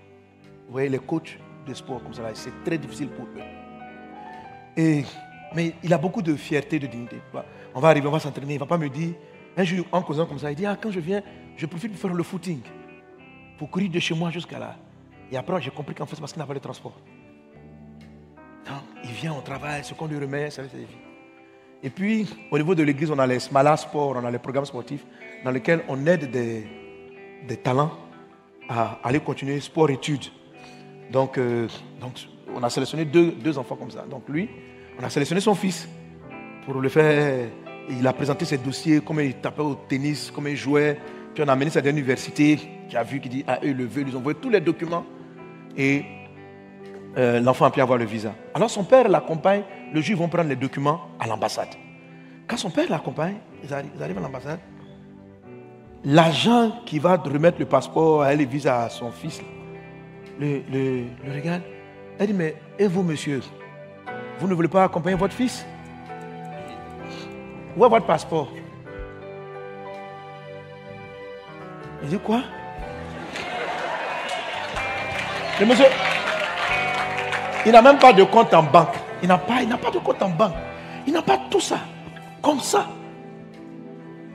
Vous 0.67 0.73
voyez, 0.73 0.89
les 0.89 0.99
coachs 0.99 1.39
de 1.67 1.75
sport 1.75 2.03
comme 2.03 2.15
ça, 2.15 2.23
c'est 2.35 2.65
très 2.65 2.79
difficile 2.79 3.09
pour 3.09 3.25
eux. 3.27 3.43
Et, 4.77 5.05
mais 5.55 5.75
il 5.83 5.93
a 5.93 5.99
beaucoup 5.99 6.23
de 6.23 6.35
fierté, 6.37 6.79
de 6.79 6.87
dignité. 6.87 7.21
On 7.75 7.81
va 7.81 7.89
arriver, 7.89 8.07
on 8.07 8.13
va 8.13 8.21
s'entraîner. 8.21 8.55
Il 8.55 8.57
ne 8.57 8.61
va 8.61 8.67
pas 8.67 8.79
me 8.79 8.89
dire, 8.89 9.15
un 9.57 9.65
jour, 9.65 9.87
en 9.93 10.03
causant 10.03 10.27
comme 10.27 10.39
ça, 10.39 10.51
il 10.51 10.57
dit, 10.57 10.67
ah, 10.67 10.77
quand 10.81 10.91
je 10.91 11.01
viens, 11.01 11.23
je 11.57 11.67
profite 11.67 11.93
pour 11.93 12.01
faire 12.01 12.15
le 12.15 12.23
footing. 12.23 12.61
Pour 13.59 13.71
courir 13.71 13.91
de 13.91 13.99
chez 13.99 14.15
moi 14.15 14.31
jusqu'à 14.31 14.59
là. 14.59 14.77
Et 15.31 15.37
après, 15.37 15.61
j'ai 15.61 15.71
compris 15.71 15.95
qu'en 15.95 16.07
fait, 16.07 16.17
c'est 16.17 16.21
parce 16.21 16.33
qu'il 16.33 16.41
n'a 16.41 16.47
pas 16.47 16.55
de 16.55 16.61
transport. 16.61 16.99
Donc, 18.67 18.83
il 19.05 19.11
vient, 19.11 19.33
on 19.33 19.43
travaille, 19.43 19.85
ce 19.85 19.95
qu'on 19.95 20.07
lui 20.07 20.19
remet, 20.19 20.51
ça, 20.51 20.63
c'est 20.69 20.79
vie. 20.79 21.10
Et 21.83 21.91
puis, 21.91 22.29
au 22.51 22.59
niveau 22.59 22.75
de 22.75 22.83
l'église, 22.83 23.11
on 23.11 23.19
a 23.19 23.27
les 23.27 23.41
Smala 23.41 23.77
Sport, 23.77 24.17
on 24.17 24.25
a 24.25 24.31
les 24.31 24.39
programmes 24.39 24.67
sportifs 24.67 25.05
dans 25.45 25.51
lesquels 25.51 25.83
on 25.89 26.07
aide 26.07 26.31
des, 26.31 26.67
des 27.49 27.57
talents 27.57 27.93
à 28.69 28.99
aller 29.03 29.21
continuer 29.21 29.59
sport-études. 29.61 30.27
Donc, 31.11 31.39
euh, 31.39 31.67
donc, 32.01 32.13
on 32.55 32.63
a 32.63 32.71
sélectionné 32.71 33.05
deux, 33.05 33.33
deux, 33.33 33.57
enfants 33.59 33.77
comme 33.77 33.91
ça. 33.91 34.05
Donc, 34.09 34.29
lui, 34.29 34.49
on 35.01 35.05
a 35.05 35.11
sélectionné 35.11 35.41
son 35.41 35.55
fils 35.55 35.89
pour 36.65 36.75
le 36.75 36.89
faire. 36.89 37.49
Il 37.89 38.07
a 38.07 38.13
présenté 38.13 38.45
ses 38.45 38.59
dossiers, 38.59 39.01
comment 39.01 39.21
il 39.21 39.35
tapait 39.35 39.63
au 39.63 39.75
tennis, 39.75 40.31
comment 40.33 40.49
il 40.49 40.57
jouait. 40.57 40.99
Puis 41.35 41.43
on 41.43 41.49
a 41.49 41.53
amené 41.53 41.71
ça 41.71 41.81
à 41.81 41.83
l'université 41.83 42.59
qui 42.89 42.97
a 42.97 43.03
vu, 43.03 43.21
qui 43.21 43.29
dit, 43.29 43.45
ah, 43.47 43.59
eux, 43.65 43.73
le 43.73 43.87
veut, 43.87 44.05
ils 44.07 44.15
ont 44.15 44.19
envoyé 44.19 44.39
tous 44.41 44.51
les 44.51 44.61
documents. 44.61 45.05
Et 45.77 46.05
euh, 47.17 47.41
l'enfant 47.41 47.65
a 47.65 47.71
pu 47.71 47.81
avoir 47.81 47.99
le 47.99 48.05
visa. 48.05 48.35
Alors 48.55 48.71
son 48.71 48.85
père 48.85 49.09
l'accompagne, 49.09 49.63
le 49.93 50.01
juif 50.01 50.19
vont 50.19 50.29
prendre 50.29 50.49
les 50.49 50.57
documents 50.57 51.01
à 51.19 51.27
l'ambassade. 51.27 51.69
Quand 52.47 52.57
son 52.57 52.71
père 52.71 52.89
l'accompagne, 52.91 53.37
ils 53.63 53.73
arrivent, 53.73 54.19
à 54.19 54.21
l'ambassade, 54.21 54.61
l'agent 56.05 56.73
qui 56.87 56.99
va 56.99 57.17
remettre 57.17 57.59
le 57.59 57.67
passeport 57.67 58.27
et 58.27 58.37
le 58.37 58.45
visa 58.45 58.83
à 58.83 58.89
son 58.89 59.11
fils, 59.11 59.41
le, 60.39 60.63
le, 60.71 61.05
le 61.25 61.33
regarde. 61.33 61.63
Elle 62.19 62.29
dit, 62.29 62.33
mais 62.33 62.55
et 62.79 62.87
vous, 62.87 63.03
monsieur, 63.03 63.41
vous 64.39 64.49
ne 64.49 64.55
voulez 64.55 64.69
pas 64.69 64.85
accompagner 64.85 65.17
votre 65.17 65.35
fils? 65.35 65.65
Où 67.77 67.85
est 67.85 67.89
votre 67.89 68.07
passeport? 68.07 68.49
Il 72.03 72.09
dit 72.09 72.19
quoi? 72.19 72.43
Le 75.61 75.67
monsieur, 75.67 75.87
il 77.67 77.73
n'a 77.73 77.83
même 77.83 77.99
pas 77.99 78.13
de 78.13 78.25
compte 78.25 78.55
en 78.55 78.63
banque. 78.63 78.97
Il 79.23 79.29
n'a 79.29 79.39
pas, 79.39 79.63
il 79.63 79.69
n'a 79.69 79.77
pas 79.77 79.91
de 79.91 79.99
compte 79.99 80.23
en 80.23 80.31
banque. 80.31 80.55
Il 81.07 81.13
n'a 81.13 81.23
pas 81.23 81.39
tout 81.51 81.61
ça. 81.61 81.79
Comme 82.43 82.61
ça. 82.61 82.87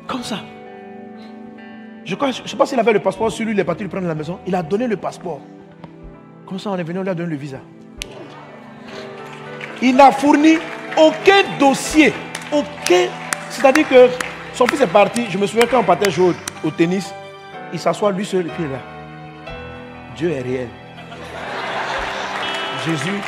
Comme 0.08 0.24
ça. 0.24 0.38
Je 2.06 2.16
ne 2.16 2.32
sais 2.32 2.56
pas 2.56 2.66
s'il 2.68 2.80
avait 2.80 2.94
le 2.94 3.00
passeport 3.00 3.32
sur 3.32 3.46
lui, 3.46 3.54
il 3.54 3.60
est 3.60 3.64
parti 3.64 3.84
le 3.84 3.90
prendre 3.90 4.06
à 4.06 4.10
la 4.10 4.16
maison. 4.16 4.40
Il 4.46 4.54
a 4.54 4.62
donné 4.62 4.88
le 4.88 4.96
passeport. 4.96 5.42
Comme 6.46 6.60
ça, 6.60 6.70
on 6.70 6.78
est 6.78 6.84
venu, 6.84 7.00
on 7.00 7.02
lui 7.02 7.10
a 7.10 7.16
donné 7.16 7.32
le 7.32 7.36
visa. 7.36 7.58
Il 9.82 9.96
n'a 9.96 10.12
fourni 10.12 10.58
aucun 10.98 11.44
dossier. 11.60 12.14
Aucun. 12.52 13.08
C'est-à-dire 13.50 13.90
que 13.90 14.10
son 14.54 14.68
fils 14.68 14.82
est 14.82 14.88
parti. 14.88 15.26
Je 15.30 15.38
me 15.38 15.48
souviens 15.48 15.66
quand 15.66 15.80
on 15.80 15.84
partait 15.84 16.12
jouer 16.12 16.34
au, 16.64 16.70
tennis, 16.70 17.14
il 17.74 17.80
s'assoit 17.80 18.12
lui 18.12 18.26
seul 18.26 18.46
et 18.46 18.50
puis 18.50 18.64
là. 18.64 18.80
Dieu 20.16 20.30
est 20.32 20.42
réel. 20.42 20.70
Jésus, 22.86 23.22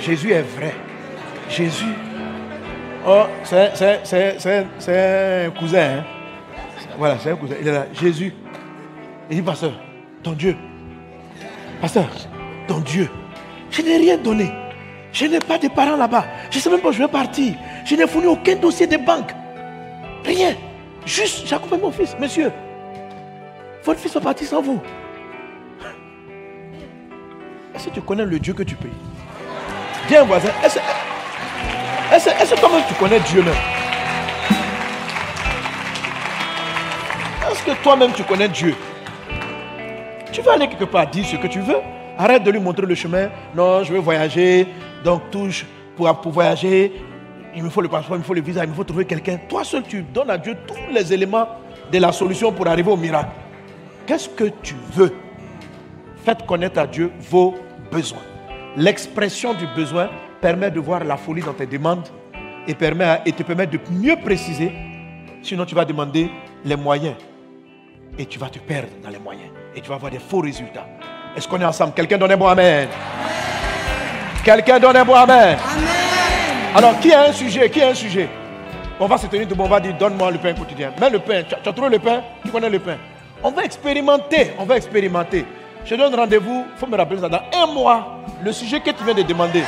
Jésus 0.00 0.32
est 0.32 0.42
vrai. 0.42 0.74
Jésus, 1.48 1.94
oh, 3.06 3.24
c'est 3.44 3.56
un 5.46 5.50
cousin. 5.50 5.98
Hein? 5.98 6.04
Voilà, 6.96 7.18
c'est 7.18 7.30
un 7.30 7.36
cousin. 7.36 7.54
Il 7.60 7.68
est 7.68 7.72
là. 7.72 7.86
Jésus. 7.92 8.32
Il 9.30 9.36
dit, 9.36 9.42
pasteur, 9.42 9.72
ton 10.22 10.32
Dieu. 10.32 10.56
Pasteur, 11.80 12.08
ton 12.66 12.78
Dieu. 12.78 13.08
Je 13.70 13.82
n'ai 13.82 13.98
rien 13.98 14.16
donné. 14.16 14.50
Je 15.12 15.26
n'ai 15.26 15.38
pas 15.38 15.58
de 15.58 15.68
parents 15.68 15.96
là-bas. 15.96 16.24
Je 16.50 16.56
ne 16.56 16.62
sais 16.62 16.70
même 16.70 16.80
pas 16.80 16.88
où 16.88 16.92
je 16.92 16.98
vais 16.98 17.08
partir. 17.08 17.54
Je 17.84 17.94
n'ai 17.94 18.06
fourni 18.06 18.26
aucun 18.26 18.56
dossier 18.56 18.86
de 18.86 18.96
banque. 18.96 19.32
Rien. 20.24 20.54
Juste, 21.04 21.46
j'accompagne 21.46 21.80
mon 21.80 21.90
fils. 21.90 22.16
Monsieur, 22.20 22.52
votre 23.84 23.98
fils 24.00 24.14
va 24.14 24.20
partir 24.20 24.46
sans 24.46 24.62
vous. 24.62 24.80
Est-ce 27.74 27.88
que 27.88 27.94
tu 27.94 28.02
connais 28.02 28.24
le 28.24 28.38
Dieu 28.38 28.52
que 28.52 28.62
tu 28.62 28.76
pries 28.76 28.90
Viens, 30.10 30.24
voisin. 30.24 30.48
Est-ce 30.64 32.28
est 32.30 32.50
que 32.50 32.58
toi-même 32.58 32.82
tu 32.88 32.94
connais 32.94 33.20
Dieu 33.20 33.44
Est-ce 37.48 37.62
que 37.62 37.80
toi-même 37.80 38.10
tu 38.12 38.24
connais 38.24 38.48
Dieu? 38.48 38.74
Tu 40.32 40.40
veux 40.40 40.50
aller 40.50 40.66
quelque 40.66 40.86
part, 40.86 41.06
dire 41.06 41.24
ce 41.24 41.36
que 41.36 41.46
tu 41.46 41.60
veux. 41.60 41.76
Arrête 42.18 42.42
de 42.42 42.50
lui 42.50 42.58
montrer 42.58 42.86
le 42.86 42.94
chemin. 42.96 43.28
Non, 43.54 43.84
je 43.84 43.92
veux 43.92 44.00
voyager. 44.00 44.66
Donc, 45.04 45.30
touche 45.30 45.64
pour, 45.96 46.12
pour 46.20 46.32
voyager. 46.32 46.92
Il 47.54 47.62
me 47.62 47.70
faut 47.70 47.80
le 47.80 47.88
passeport, 47.88 48.16
il 48.16 48.18
me 48.18 48.24
faut 48.24 48.34
le 48.34 48.40
visa, 48.40 48.64
il 48.64 48.70
me 48.70 48.74
faut 48.74 48.82
trouver 48.82 49.04
quelqu'un. 49.04 49.38
Toi 49.48 49.62
seul, 49.62 49.84
tu 49.84 50.02
donnes 50.02 50.30
à 50.30 50.38
Dieu 50.38 50.56
tous 50.66 50.92
les 50.92 51.12
éléments 51.12 51.46
de 51.92 51.98
la 51.98 52.10
solution 52.10 52.50
pour 52.50 52.66
arriver 52.66 52.90
au 52.90 52.96
miracle. 52.96 53.30
Qu'est-ce 54.08 54.28
que 54.28 54.50
tu 54.60 54.74
veux? 54.92 55.14
Faites 56.24 56.44
connaître 56.46 56.80
à 56.80 56.86
Dieu 56.88 57.12
vos 57.30 57.54
besoins. 57.92 58.29
L'expression 58.76 59.54
du 59.54 59.66
besoin 59.66 60.08
permet 60.40 60.70
de 60.70 60.80
voir 60.80 61.04
la 61.04 61.16
folie 61.16 61.42
dans 61.42 61.52
tes 61.52 61.66
demandes 61.66 62.08
et, 62.66 62.74
permet, 62.74 63.20
et 63.26 63.32
te 63.32 63.42
permet 63.42 63.66
de 63.66 63.80
mieux 63.90 64.16
préciser. 64.16 64.72
Sinon, 65.42 65.64
tu 65.64 65.74
vas 65.74 65.84
demander 65.84 66.30
les 66.64 66.76
moyens 66.76 67.14
et 68.18 68.26
tu 68.26 68.38
vas 68.38 68.48
te 68.48 68.58
perdre 68.58 68.88
dans 69.02 69.10
les 69.10 69.18
moyens 69.18 69.50
et 69.74 69.80
tu 69.80 69.88
vas 69.88 69.96
avoir 69.96 70.10
des 70.10 70.18
faux 70.18 70.40
résultats. 70.40 70.86
Est-ce 71.36 71.48
qu'on 71.48 71.60
est 71.60 71.64
ensemble? 71.64 71.94
Quelqu'un 71.94 72.18
donne 72.18 72.32
un 72.32 72.36
bon 72.36 72.46
Amen. 72.46 72.88
Quelqu'un 74.44 74.78
donne 74.78 74.96
un 74.96 75.04
bon 75.04 75.14
Amen. 75.14 75.58
Alors, 76.74 76.98
qui 77.00 77.12
a 77.12 77.22
un 77.22 77.32
sujet? 77.32 77.68
Qui 77.70 77.82
a 77.82 77.88
un 77.88 77.94
sujet? 77.94 78.28
On 79.00 79.06
va 79.06 79.16
se 79.16 79.26
tenir 79.26 79.46
debout, 79.46 79.64
on 79.64 79.68
va 79.68 79.80
dire 79.80 79.94
donne-moi 79.98 80.30
le 80.30 80.38
pain 80.38 80.52
quotidien. 80.52 80.92
Mets 81.00 81.10
le 81.10 81.18
pain. 81.18 81.42
Tu 81.42 81.54
as, 81.54 81.72
trouvé 81.72 81.88
le 81.88 81.98
pain? 81.98 82.22
Tu 82.44 82.50
connais 82.50 82.70
le 82.70 82.78
pain 82.78 82.96
On 83.42 83.50
va 83.50 83.64
expérimenter. 83.64 84.52
On 84.58 84.64
va 84.64 84.76
expérimenter. 84.76 85.44
Je 85.84 85.94
donne 85.94 86.14
rendez-vous, 86.14 86.64
il 86.72 86.78
faut 86.78 86.86
me 86.86 86.96
rappeler 86.96 87.20
ça, 87.20 87.28
dans 87.28 87.42
un 87.54 87.66
mois, 87.66 88.22
le 88.42 88.52
sujet 88.52 88.80
que 88.80 88.90
tu 88.90 89.04
viens 89.04 89.14
de 89.14 89.22
demander. 89.22 89.64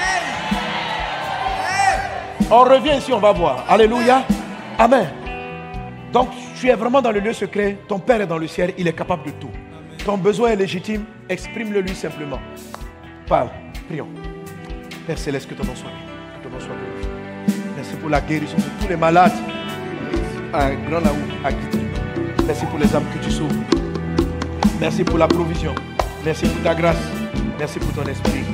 On 2.50 2.64
revient 2.64 2.98
ici, 2.98 3.12
on 3.12 3.18
va 3.18 3.32
voir. 3.32 3.64
Alléluia. 3.68 4.24
Amen. 4.78 5.08
Donc, 6.12 6.28
tu 6.60 6.68
es 6.68 6.74
vraiment 6.74 7.00
dans 7.00 7.10
le 7.10 7.20
lieu 7.20 7.32
secret. 7.32 7.78
Ton 7.88 7.98
Père 7.98 8.20
est 8.20 8.26
dans 8.26 8.36
le 8.36 8.46
ciel. 8.46 8.74
Il 8.76 8.86
est 8.86 8.92
capable 8.92 9.24
de 9.24 9.30
tout. 9.30 9.50
Ton 10.04 10.18
besoin 10.18 10.50
est 10.50 10.56
légitime. 10.56 11.04
Exprime-le 11.28 11.80
lui 11.80 11.94
simplement. 11.94 12.38
Parle. 13.26 13.48
Prions. 13.88 14.08
Père 15.06 15.16
Céleste, 15.18 15.48
que 15.48 15.54
ton 15.54 15.64
nom 15.64 15.74
soit 15.74 15.90
Que 16.38 16.46
ton 16.46 16.54
nom 16.54 16.60
soit 16.60 16.74
glorifié. 16.74 17.10
Merci 17.74 17.96
pour 17.96 18.10
la 18.10 18.20
guérison 18.20 18.56
de 18.56 18.82
tous 18.82 18.88
les 18.88 18.96
malades. 18.96 19.32
À 20.52 20.70
Grand 20.72 21.00
Laou, 21.00 21.16
à. 21.44 21.48
Merci 22.46 22.66
pour 22.66 22.78
les 22.78 22.94
âmes 22.94 23.06
que 23.14 23.24
tu 23.24 23.30
sauves. 23.30 23.56
Merci 24.78 25.04
pour 25.04 25.16
la 25.16 25.28
provision. 25.28 25.74
Merci 26.24 26.46
pour 26.46 26.62
ta 26.62 26.74
grâce. 26.74 27.02
Merci 27.58 27.78
pour 27.80 27.92
ton 27.92 28.08
esprit. 28.08 28.44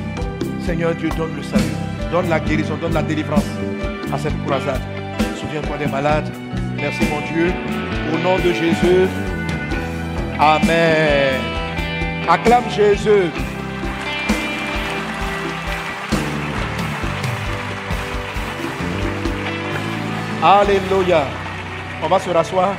Seigneur 0.65 0.95
Dieu, 0.95 1.09
donne 1.15 1.35
le 1.35 1.43
salut. 1.43 1.63
Donne 2.11 2.27
la 2.27 2.39
guérison, 2.39 2.77
donne 2.77 2.93
la 2.93 3.03
délivrance 3.03 3.45
à 4.11 4.17
cette 4.17 4.33
croisade. 4.43 4.81
Souviens-toi 5.39 5.77
des 5.77 5.85
malades. 5.85 6.31
Merci 6.75 7.01
mon 7.05 7.21
Dieu. 7.31 7.53
Au 8.13 8.17
nom 8.17 8.37
de 8.37 8.53
Jésus. 8.53 9.07
Amen. 10.39 11.35
Acclame 12.27 12.69
Jésus. 12.71 13.29
Alléluia. 20.41 21.27
On 22.01 22.07
va 22.07 22.19
se 22.19 22.29
rasseoir. 22.29 22.73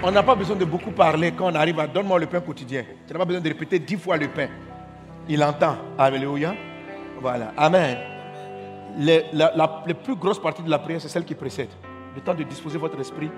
On 0.00 0.12
n'a 0.12 0.22
pas 0.22 0.36
besoin 0.36 0.54
de 0.54 0.64
beaucoup 0.64 0.92
parler 0.92 1.32
quand 1.32 1.50
on 1.50 1.54
arrive 1.56 1.80
à 1.80 1.86
donne-moi 1.88 2.20
le 2.20 2.26
pain 2.26 2.40
quotidien. 2.40 2.84
Tu 3.06 3.12
n'as 3.12 3.18
pas 3.18 3.24
besoin 3.24 3.40
de 3.40 3.48
répéter 3.48 3.80
dix 3.80 3.96
fois 3.96 4.16
le 4.16 4.28
pain. 4.28 4.46
Il 5.28 5.42
entend. 5.42 5.76
Alléluia. 5.98 6.54
Voilà. 7.20 7.52
Amen. 7.56 7.98
La, 9.32 9.82
plus 10.04 10.14
grosses 10.14 10.40
parties 10.40 10.62
de 10.62 10.70
la 10.70 10.78
prière, 10.78 11.00
c'est 11.00 11.08
celle 11.08 11.24
qui 11.24 11.34
précède. 11.34 11.68
Le 12.14 12.20
temps 12.20 12.34
de 12.34 12.44
disposer 12.44 12.78
votre 12.78 12.98
esprit, 13.00 13.28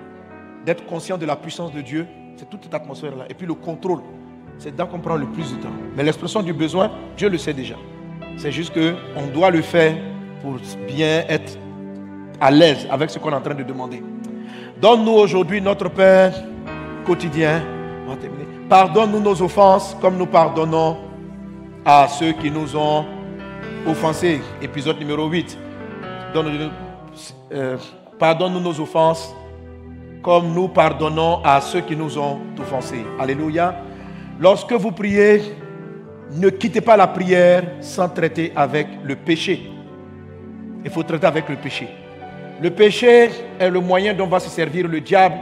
d'être 0.63 0.85
conscient 0.85 1.17
de 1.17 1.25
la 1.25 1.35
puissance 1.35 1.73
de 1.73 1.81
Dieu, 1.81 2.07
c'est 2.35 2.47
toute 2.47 2.63
cette 2.63 2.73
atmosphère-là. 2.73 3.25
Et 3.29 3.33
puis 3.33 3.47
le 3.47 3.55
contrôle, 3.55 4.01
c'est 4.59 4.77
là 4.77 4.85
qu'on 4.85 4.99
prend 4.99 5.15
le 5.17 5.25
plus 5.25 5.55
de 5.55 5.61
temps. 5.61 5.73
Mais 5.95 6.03
l'expression 6.03 6.43
du 6.43 6.53
besoin, 6.53 6.91
Dieu 7.17 7.29
le 7.29 7.39
sait 7.39 7.53
déjà. 7.53 7.75
C'est 8.37 8.51
juste 8.51 8.71
qu'on 8.71 9.27
doit 9.27 9.49
le 9.49 9.63
faire 9.63 9.95
pour 10.43 10.57
bien 10.87 11.25
être 11.27 11.57
à 12.39 12.51
l'aise 12.51 12.87
avec 12.89 13.09
ce 13.09 13.17
qu'on 13.17 13.31
est 13.31 13.35
en 13.35 13.41
train 13.41 13.55
de 13.55 13.63
demander. 13.63 14.03
Donne-nous 14.79 15.11
aujourd'hui 15.11 15.59
notre 15.59 15.89
Père 15.89 16.33
quotidien. 17.05 17.61
Pardonne-nous 18.69 19.19
nos 19.19 19.41
offenses 19.41 19.95
comme 20.01 20.17
nous 20.17 20.25
pardonnons 20.25 20.97
à 21.85 22.07
ceux 22.07 22.31
qui 22.33 22.49
nous 22.51 22.75
ont 22.75 23.05
offensés. 23.87 24.41
Épisode 24.61 24.99
numéro 24.99 25.27
8. 25.27 25.57
Donne-nous- 26.33 26.69
euh, 27.53 27.77
Pardonne-nous 28.19 28.59
nos 28.59 28.79
offenses 28.79 29.35
comme 30.21 30.53
nous 30.53 30.67
pardonnons 30.67 31.41
à 31.43 31.59
ceux 31.61 31.81
qui 31.81 31.95
nous 31.95 32.17
ont 32.17 32.39
offensés. 32.59 33.03
Alléluia. 33.19 33.75
Lorsque 34.39 34.73
vous 34.73 34.91
priez, 34.91 35.41
ne 36.35 36.49
quittez 36.49 36.81
pas 36.81 36.95
la 36.95 37.07
prière 37.07 37.63
sans 37.81 38.07
traiter 38.07 38.51
avec 38.55 38.87
le 39.03 39.15
péché. 39.15 39.69
Il 40.85 40.91
faut 40.91 41.03
traiter 41.03 41.25
avec 41.27 41.49
le 41.49 41.55
péché. 41.55 41.87
Le 42.61 42.69
péché 42.69 43.29
est 43.59 43.69
le 43.69 43.79
moyen 43.79 44.13
dont 44.13 44.27
va 44.27 44.39
se 44.39 44.49
servir 44.49 44.87
le 44.87 45.01
diable 45.01 45.35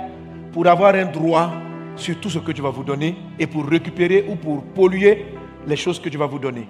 pour 0.51 0.67
avoir 0.67 0.95
un 0.95 1.05
droit 1.05 1.51
sur 1.95 2.19
tout 2.19 2.29
ce 2.29 2.39
que 2.39 2.51
Dieu 2.51 2.63
va 2.63 2.69
vous 2.69 2.83
donner 2.83 3.15
et 3.37 3.47
pour 3.47 3.67
récupérer 3.67 4.25
ou 4.27 4.35
pour 4.35 4.63
polluer 4.63 5.25
les 5.67 5.75
choses 5.75 5.99
que 5.99 6.09
Dieu 6.09 6.19
va 6.19 6.25
vous 6.25 6.39
donner. 6.39 6.67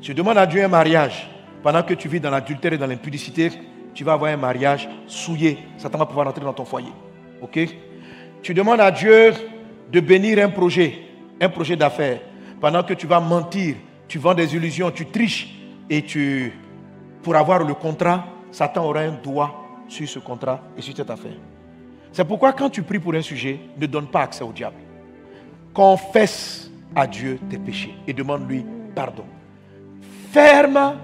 Tu 0.00 0.14
demandes 0.14 0.38
à 0.38 0.46
Dieu 0.46 0.62
un 0.62 0.68
mariage 0.68 1.28
pendant 1.62 1.82
que 1.82 1.94
tu 1.94 2.08
vis 2.08 2.20
dans 2.20 2.30
l'adultère 2.30 2.72
et 2.72 2.78
dans 2.78 2.86
l'impudicité, 2.86 3.50
tu 3.92 4.04
vas 4.04 4.12
avoir 4.12 4.32
un 4.32 4.36
mariage 4.36 4.88
souillé. 5.06 5.58
Satan 5.76 5.98
va 5.98 6.06
pouvoir 6.06 6.28
entrer 6.28 6.44
dans 6.44 6.52
ton 6.52 6.64
foyer. 6.64 6.92
Ok? 7.42 7.58
Tu 8.42 8.54
demandes 8.54 8.80
à 8.80 8.90
Dieu 8.90 9.32
de 9.90 10.00
bénir 10.00 10.38
un 10.38 10.50
projet, 10.50 10.94
un 11.40 11.48
projet 11.48 11.76
d'affaires. 11.76 12.20
Pendant 12.60 12.82
que 12.84 12.94
tu 12.94 13.06
vas 13.06 13.20
mentir, 13.20 13.74
tu 14.06 14.18
vends 14.18 14.34
des 14.34 14.54
illusions, 14.54 14.90
tu 14.90 15.06
triches 15.06 15.54
et 15.90 16.02
tu, 16.02 16.52
pour 17.22 17.34
avoir 17.34 17.64
le 17.64 17.74
contrat, 17.74 18.24
Satan 18.52 18.84
aura 18.84 19.00
un 19.00 19.12
doigt 19.12 19.84
sur 19.88 20.08
ce 20.08 20.18
contrat 20.18 20.60
et 20.76 20.82
sur 20.82 20.96
cette 20.96 21.10
affaire. 21.10 21.36
C'est 22.18 22.24
pourquoi 22.24 22.52
quand 22.52 22.68
tu 22.68 22.82
pries 22.82 22.98
pour 22.98 23.14
un 23.14 23.22
sujet, 23.22 23.60
ne 23.78 23.86
donne 23.86 24.08
pas 24.08 24.22
accès 24.22 24.42
au 24.42 24.50
diable. 24.50 24.74
Confesse 25.72 26.68
à 26.96 27.06
Dieu 27.06 27.38
tes 27.48 27.58
péchés 27.58 27.94
et 28.08 28.12
demande-lui 28.12 28.66
pardon. 28.92 29.22
Ferme 30.32 30.96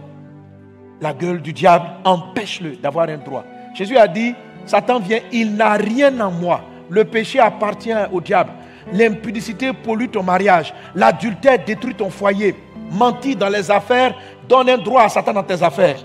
la 1.01 1.13
gueule 1.13 1.41
du 1.41 1.53
diable, 1.53 1.87
empêche-le 2.05 2.75
d'avoir 2.75 3.09
un 3.09 3.19
droit. 3.19 3.45
Jésus 3.75 3.97
a 3.97 4.09
dit, 4.09 4.35
Satan 4.67 4.99
vient, 4.99 5.21
il 5.31 5.55
n'a 5.55 5.75
rien 5.75 6.19
en 6.19 6.33
moi. 6.33 6.63
Le 6.91 7.05
péché 7.05 7.39
appartient 7.39 7.95
au 8.11 8.21
diable. 8.21 8.51
L'impudicité 8.93 9.73
pollue 9.73 10.11
ton 10.11 10.25
mariage. 10.25 10.75
L'adultère 10.97 11.65
détruit 11.65 11.95
ton 11.95 12.11
foyer. 12.11 12.57
Mentir 12.91 13.37
dans 13.37 13.51
les 13.51 13.71
affaires 13.71 14.17
donne 14.49 14.69
un 14.69 14.79
droit 14.79 15.03
à 15.03 15.09
Satan 15.09 15.33
dans 15.33 15.45
tes 15.45 15.63
affaires. 15.63 16.05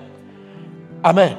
Amen. 1.03 1.35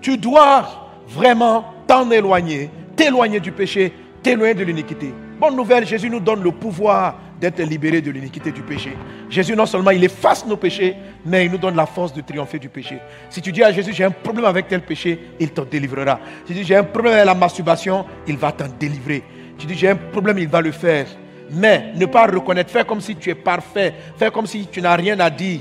Tu 0.00 0.16
dois 0.16 0.64
vraiment 1.06 1.64
t'en 1.86 2.10
éloigner, 2.10 2.70
t'éloigner 2.98 3.40
du 3.40 3.52
péché, 3.52 3.92
t'éloigner 4.22 4.54
de 4.54 4.64
l'iniquité. 4.64 5.14
Bonne 5.40 5.56
nouvelle, 5.56 5.86
Jésus 5.86 6.10
nous 6.10 6.20
donne 6.20 6.42
le 6.42 6.50
pouvoir 6.50 7.18
d'être 7.40 7.62
libéré 7.62 8.02
de 8.02 8.10
l'iniquité 8.10 8.50
du 8.50 8.62
péché. 8.62 8.96
Jésus, 9.30 9.54
non 9.54 9.66
seulement 9.66 9.92
il 9.92 10.02
efface 10.02 10.44
nos 10.44 10.56
péchés, 10.56 10.96
mais 11.24 11.46
il 11.46 11.52
nous 11.52 11.58
donne 11.58 11.76
la 11.76 11.86
force 11.86 12.12
de 12.12 12.20
triompher 12.20 12.58
du 12.58 12.68
péché. 12.68 12.98
Si 13.30 13.40
tu 13.40 13.52
dis 13.52 13.62
à 13.62 13.70
Jésus, 13.70 13.92
j'ai 13.92 14.02
un 14.02 14.10
problème 14.10 14.46
avec 14.46 14.66
tel 14.66 14.82
péché, 14.82 15.18
il 15.38 15.50
t'en 15.50 15.64
délivrera. 15.64 16.18
Si 16.44 16.52
tu 16.52 16.54
dis, 16.54 16.64
j'ai 16.64 16.74
un 16.74 16.82
problème 16.82 17.14
avec 17.14 17.26
la 17.26 17.34
masturbation, 17.34 18.04
il 18.26 18.36
va 18.36 18.50
t'en 18.50 18.66
délivrer. 18.78 19.22
Tu 19.56 19.66
dis, 19.68 19.74
j'ai 19.74 19.90
un 19.90 19.96
problème, 19.96 20.38
il 20.38 20.48
va 20.48 20.60
le 20.60 20.72
faire. 20.72 21.06
Mais 21.52 21.92
ne 21.94 22.06
pas 22.06 22.26
reconnaître, 22.26 22.70
faire 22.70 22.84
comme 22.84 23.00
si 23.00 23.14
tu 23.14 23.30
es 23.30 23.34
parfait, 23.36 23.94
faire 24.16 24.32
comme 24.32 24.46
si 24.46 24.66
tu 24.66 24.82
n'as 24.82 24.96
rien 24.96 25.18
à 25.20 25.30
dire. 25.30 25.60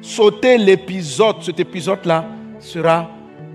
Sauter 0.00 0.58
l'épisode, 0.58 1.36
cet 1.42 1.60
épisode-là 1.60 2.26
sera, 2.58 3.08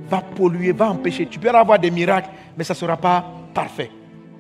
va 0.10 0.22
polluer, 0.22 0.72
va 0.72 0.90
empêcher. 0.90 1.26
Tu 1.26 1.38
peux 1.40 1.50
avoir 1.50 1.78
des 1.78 1.92
miracles, 1.92 2.30
mais 2.58 2.64
ça 2.64 2.74
ne 2.74 2.78
sera 2.78 2.98
pas 2.98 3.24
parfait. 3.54 3.92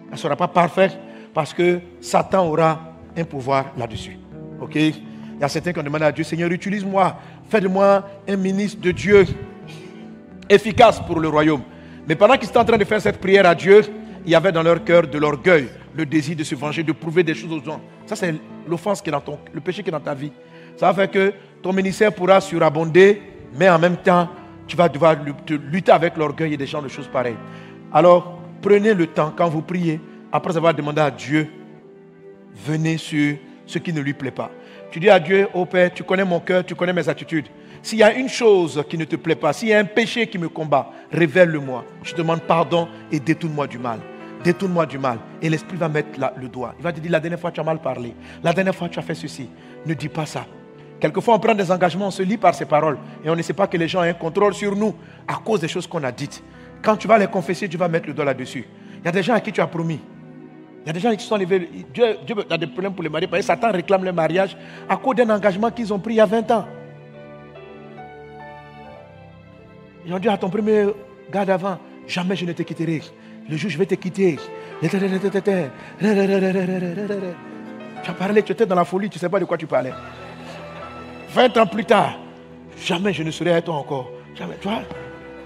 Ça 0.07 0.13
ne 0.13 0.18
sera 0.18 0.36
pas 0.36 0.47
parfait 0.47 0.91
parce 1.34 1.53
que 1.53 1.80
Satan 2.01 2.47
aura 2.47 2.80
un 3.15 3.24
pouvoir 3.24 3.68
là-dessus. 3.78 4.18
Ok? 4.59 4.76
Il 4.76 5.41
y 5.41 5.43
a 5.43 5.47
certains 5.47 5.72
qui 5.72 5.80
ont 5.80 5.84
demandé 5.84 6.05
à 6.05 6.11
Dieu, 6.11 6.24
Seigneur, 6.24 6.51
utilise-moi, 6.51 7.15
fais 7.47 7.61
de 7.61 7.68
moi 7.68 8.03
un 8.28 8.36
ministre 8.36 8.82
de 8.82 8.91
Dieu 8.91 9.26
efficace 10.49 10.99
pour 10.99 11.20
le 11.20 11.28
royaume. 11.28 11.61
Mais 12.07 12.15
pendant 12.15 12.36
qu'ils 12.38 12.49
étaient 12.49 12.57
en 12.57 12.65
train 12.65 12.78
de 12.78 12.86
faire 12.86 13.01
cette 13.01 13.20
prière 13.20 13.45
à 13.45 13.53
Dieu, 13.53 13.82
il 14.26 14.32
y 14.32 14.36
avait 14.36 14.51
dans 14.51 14.63
leur 14.63 14.84
cœur 14.84 15.07
de 15.07 15.18
l'orgueil, 15.18 15.68
le 15.95 16.05
désir 16.05 16.36
de 16.36 16.43
se 16.43 16.55
venger, 16.55 16.84
de 16.84 16.91
prouver 16.91 17.24
des 17.24 17.36
choses 17.36 17.51
aux 17.51 17.63
gens. 17.63 17.82
Ça, 18.05 18.15
c'est 18.15 18.34
l'offense 18.68 19.01
qui 19.01 19.09
est 19.09 19.11
dans 19.11 19.22
ton, 19.22 19.38
le 19.53 19.61
péché 19.61 19.84
qui 19.84 19.89
est 19.89 19.91
dans 19.91 19.99
ta 19.99 20.13
vie. 20.13 20.32
Ça 20.76 20.88
va 20.88 20.93
faire 20.93 21.11
que 21.11 21.34
ton 21.61 21.74
ministère 21.74 22.13
pourra 22.13 22.41
surabonder, 22.41 23.22
mais 23.53 23.70
en 23.70 23.78
même 23.78 23.97
temps, 23.97 24.30
tu 24.68 24.76
vas 24.76 24.89
devoir 24.89 25.15
te 25.45 25.53
lutter 25.53 25.91
avec 25.91 26.18
l'orgueil 26.18 26.53
et 26.53 26.57
des 26.57 26.68
gens 26.68 26.82
de 26.82 26.88
choses 26.88 27.07
pareilles. 27.07 27.38
Alors, 27.94 28.40
prenez 28.62 28.94
le 28.94 29.08
temps 29.08 29.34
quand 29.36 29.50
vous 29.50 29.62
priez, 29.62 30.00
après 30.32 30.56
avoir 30.58 30.74
demandé 30.74 31.02
à 31.02 31.12
Dieu, 31.12 31.48
venez 32.66 32.98
sur 32.98 33.38
ce 33.66 33.80
qui 33.80 33.94
ne 33.94 34.02
lui 34.02 34.14
plaît 34.14 34.32
pas. 34.32 34.52
Tu 34.92 35.00
dis 35.00 35.10
à 35.10 35.20
Dieu, 35.20 35.48
oh 35.54 35.66
Père, 35.66 35.94
tu 35.94 36.04
connais 36.04 36.26
mon 36.26 36.40
cœur, 36.40 36.66
tu 36.66 36.76
connais 36.76 36.94
mes 36.94 37.08
attitudes. 37.08 37.48
S'il 37.82 38.00
y 38.00 38.04
a 38.04 38.14
une 38.14 38.30
chose 38.30 38.84
qui 38.90 38.98
ne 38.98 39.06
te 39.06 39.16
plaît 39.16 39.36
pas, 39.36 39.54
s'il 39.54 39.70
y 39.70 39.74
a 39.74 39.80
un 39.80 39.86
péché 39.86 40.28
qui 40.28 40.38
me 40.38 40.50
combat, 40.50 40.92
révèle-le-moi. 41.12 41.86
Je 42.04 42.16
demande 42.16 42.42
pardon 42.42 42.88
et 43.12 43.20
détourne-moi 43.20 43.68
du 43.68 43.78
mal. 43.78 44.00
Détourne-moi 44.44 44.86
du 44.86 44.98
mal. 44.98 45.20
Et 45.42 45.50
l'Esprit 45.50 45.78
va 45.78 45.90
mettre 45.90 46.10
le 46.40 46.48
doigt. 46.48 46.74
Il 46.80 46.84
va 46.84 46.92
te 46.92 47.00
dire, 47.00 47.12
la 47.12 47.20
dernière 47.20 47.40
fois 47.40 47.52
tu 47.52 47.60
as 47.60 47.64
mal 47.64 47.80
parlé. 47.80 48.14
La 48.44 48.54
dernière 48.54 48.76
fois 48.76 48.90
tu 48.90 49.00
as 49.00 49.02
fait 49.02 49.16
ceci. 49.16 49.50
Ne 49.86 49.94
dis 49.94 50.10
pas 50.10 50.26
ça. 50.26 50.46
Quelquefois 51.00 51.36
on 51.36 51.40
prend 51.40 51.54
des 51.54 51.72
engagements, 51.72 52.08
on 52.08 52.12
se 52.12 52.24
lie 52.24 52.38
par 52.38 52.56
ces 52.56 52.66
paroles. 52.66 52.98
Et 53.24 53.30
on 53.30 53.36
ne 53.36 53.42
sait 53.42 53.54
pas 53.54 53.68
que 53.68 53.78
les 53.78 53.88
gens 53.88 54.00
ont 54.00 54.04
un 54.04 54.14
contrôle 54.14 54.54
sur 54.54 54.76
nous 54.76 54.96
à 55.28 55.36
cause 55.36 55.62
des 55.62 55.68
choses 55.68 55.88
qu'on 55.88 56.04
a 56.04 56.12
dites. 56.12 56.44
Quand 56.82 56.95
tu 56.97 57.07
vas 57.07 57.17
les 57.17 57.28
confesser, 57.28 57.67
tu 57.67 57.78
vas 57.78 57.88
mettre 57.88 58.07
le 58.07 58.13
doigt 58.13 58.25
là-dessus. 58.25 58.65
Il 58.99 59.05
y 59.05 59.07
a 59.07 59.11
des 59.11 59.23
gens 59.23 59.34
à 59.34 59.39
qui 59.39 59.51
tu 59.51 59.61
as 59.61 59.67
promis. 59.67 59.99
Il 60.84 60.88
y 60.88 60.89
a 60.89 60.93
des 60.93 60.99
gens 60.99 61.15
qui 61.15 61.25
sont 61.25 61.38
levés. 61.38 61.69
Dieu, 61.93 62.17
Dieu 62.25 62.36
a 62.49 62.57
des 62.57 62.67
problèmes 62.67 62.93
pour 62.93 63.03
les 63.03 63.09
mariés 63.09 63.28
parce 63.28 63.41
que 63.41 63.45
Satan 63.47 63.71
réclame 63.71 64.05
le 64.05 64.13
mariage 64.13 64.55
à 64.88 64.95
cause 64.95 65.15
d'un 65.15 65.30
engagement 65.30 65.69
qu'ils 65.69 65.93
ont 65.93 65.99
pris 65.99 66.13
il 66.13 66.17
y 66.17 66.21
a 66.21 66.25
20 66.25 66.51
ans. 66.51 66.65
Ils 70.05 70.13
ont 70.13 70.19
dit 70.19 70.30
à 70.30 70.38
ton 70.38 70.49
premier 70.49 70.86
gars 71.30 71.43
d'avant, 71.43 71.78
jamais 72.07 72.38
je 72.38 72.45
ne 72.45 72.53
te 72.53 72.63
quitterai. 72.63 73.01
Le 73.49 73.57
jour 73.57 73.69
je 73.69 73.78
vais 73.78 73.86
te 73.86 73.95
quitter. 73.95 74.39
Tu 74.82 74.88
as 78.09 78.13
parlé, 78.13 78.43
tu 78.43 78.51
étais 78.53 78.65
dans 78.65 78.75
la 78.75 78.86
folie, 78.86 79.09
tu 79.09 79.17
ne 79.17 79.19
sais 79.19 79.28
pas 79.28 79.39
de 79.39 79.45
quoi 79.45 79.57
tu 79.57 79.67
parlais. 79.67 79.91
20 81.32 81.57
ans 81.57 81.65
plus 81.65 81.84
tard, 81.84 82.17
jamais 82.82 83.11
je 83.11 83.23
ne 83.23 83.32
serai 83.32 83.51
avec 83.51 83.65
toi 83.65 83.75
encore. 83.75 84.09
Jamais, 84.36 84.55
tu 84.61 84.67
vois? 84.69 84.84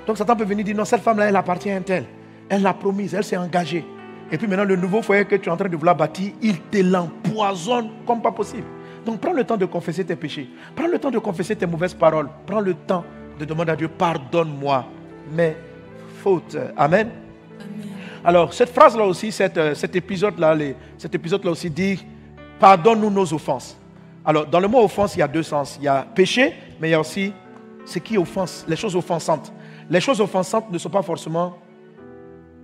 Donc 0.06 0.18
Satan 0.18 0.36
peut 0.36 0.44
venir 0.44 0.66
dire, 0.66 0.76
non, 0.76 0.86
cette 0.86 1.02
femme-là, 1.02 1.30
elle 1.30 1.36
appartient 1.36 1.70
à 1.70 1.76
un 1.76 1.82
tel. 1.82 2.06
Elle 2.50 2.62
l'a 2.62 2.74
promise, 2.74 3.14
elle 3.14 3.24
s'est 3.24 3.38
engagée. 3.38 3.86
Et 4.32 4.38
puis 4.38 4.48
maintenant, 4.48 4.66
le 4.66 4.76
nouveau 4.76 5.02
foyer 5.02 5.26
que 5.26 5.36
tu 5.36 5.50
es 5.50 5.52
en 5.52 5.58
train 5.58 5.70
de 5.70 5.76
vouloir 5.76 5.96
bâtir, 5.96 6.32
il 6.42 6.60
te 6.62 6.78
l'empoisonne 6.78 7.90
comme 8.06 8.22
pas 8.22 8.32
possible. 8.32 8.66
Donc 9.06 9.20
prends 9.20 9.34
le 9.34 9.44
temps 9.44 9.58
de 9.58 9.66
confesser 9.66 10.06
tes 10.06 10.16
péchés. 10.16 10.50
Prends 10.76 10.88
le 10.88 11.00
temps 11.00 11.12
de 11.12 11.20
confesser 11.20 11.56
tes 11.56 11.66
mauvaises 11.66 11.94
paroles. 11.94 12.30
Prends 12.46 12.62
le 12.62 12.74
temps 12.74 13.04
de 13.40 13.46
demander 13.46 13.72
à 13.72 13.76
Dieu, 13.76 13.88
pardonne-moi 13.88 14.86
mes 15.32 15.56
fautes. 16.22 16.58
Amen. 16.78 17.10
Alors, 18.24 18.54
cette 18.54 18.70
phrase-là 18.70 19.04
aussi, 19.04 19.32
cet, 19.32 19.58
euh, 19.58 19.74
cet 19.74 19.96
épisode-là, 19.96 20.56
cet 20.98 21.16
épisode-là 21.16 21.52
aussi 21.52 21.70
dit, 21.70 22.06
pardonne-nous 22.60 23.10
nos 23.10 23.34
offenses. 23.34 23.78
Alors, 24.24 24.46
dans 24.46 24.60
le 24.60 24.68
mot 24.68 24.84
offense, 24.84 25.16
il 25.16 25.20
y 25.20 25.24
a 25.24 25.28
deux 25.28 25.42
sens. 25.42 25.78
Il 25.80 25.86
y 25.86 25.88
a 25.88 26.06
péché, 26.14 26.54
mais 26.80 26.90
il 26.90 26.92
y 26.92 26.94
a 26.94 27.00
aussi 27.00 27.34
ce 27.84 27.98
qui 27.98 28.18
offense, 28.20 28.64
les 28.68 28.76
choses 28.76 28.96
offensantes. 28.96 29.52
Les 29.92 30.00
choses 30.00 30.22
offensantes 30.22 30.72
ne 30.72 30.78
sont 30.78 30.90
pas 30.90 31.02
forcément 31.02 31.58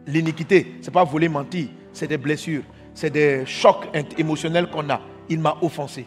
l'iniquité. 0.05 0.77
Ce 0.81 0.87
n'est 0.87 0.93
pas 0.93 1.03
voler, 1.03 1.27
mentir. 1.27 1.67
C'est 1.91 2.07
des 2.07 2.17
blessures. 2.17 2.63
C'est 2.93 3.09
des 3.09 3.45
chocs 3.45 3.85
émotionnels 4.17 4.67
qu'on 4.69 4.89
a. 4.89 5.01
Il 5.27 5.41
m'a 5.41 5.57
offensé. 5.61 6.05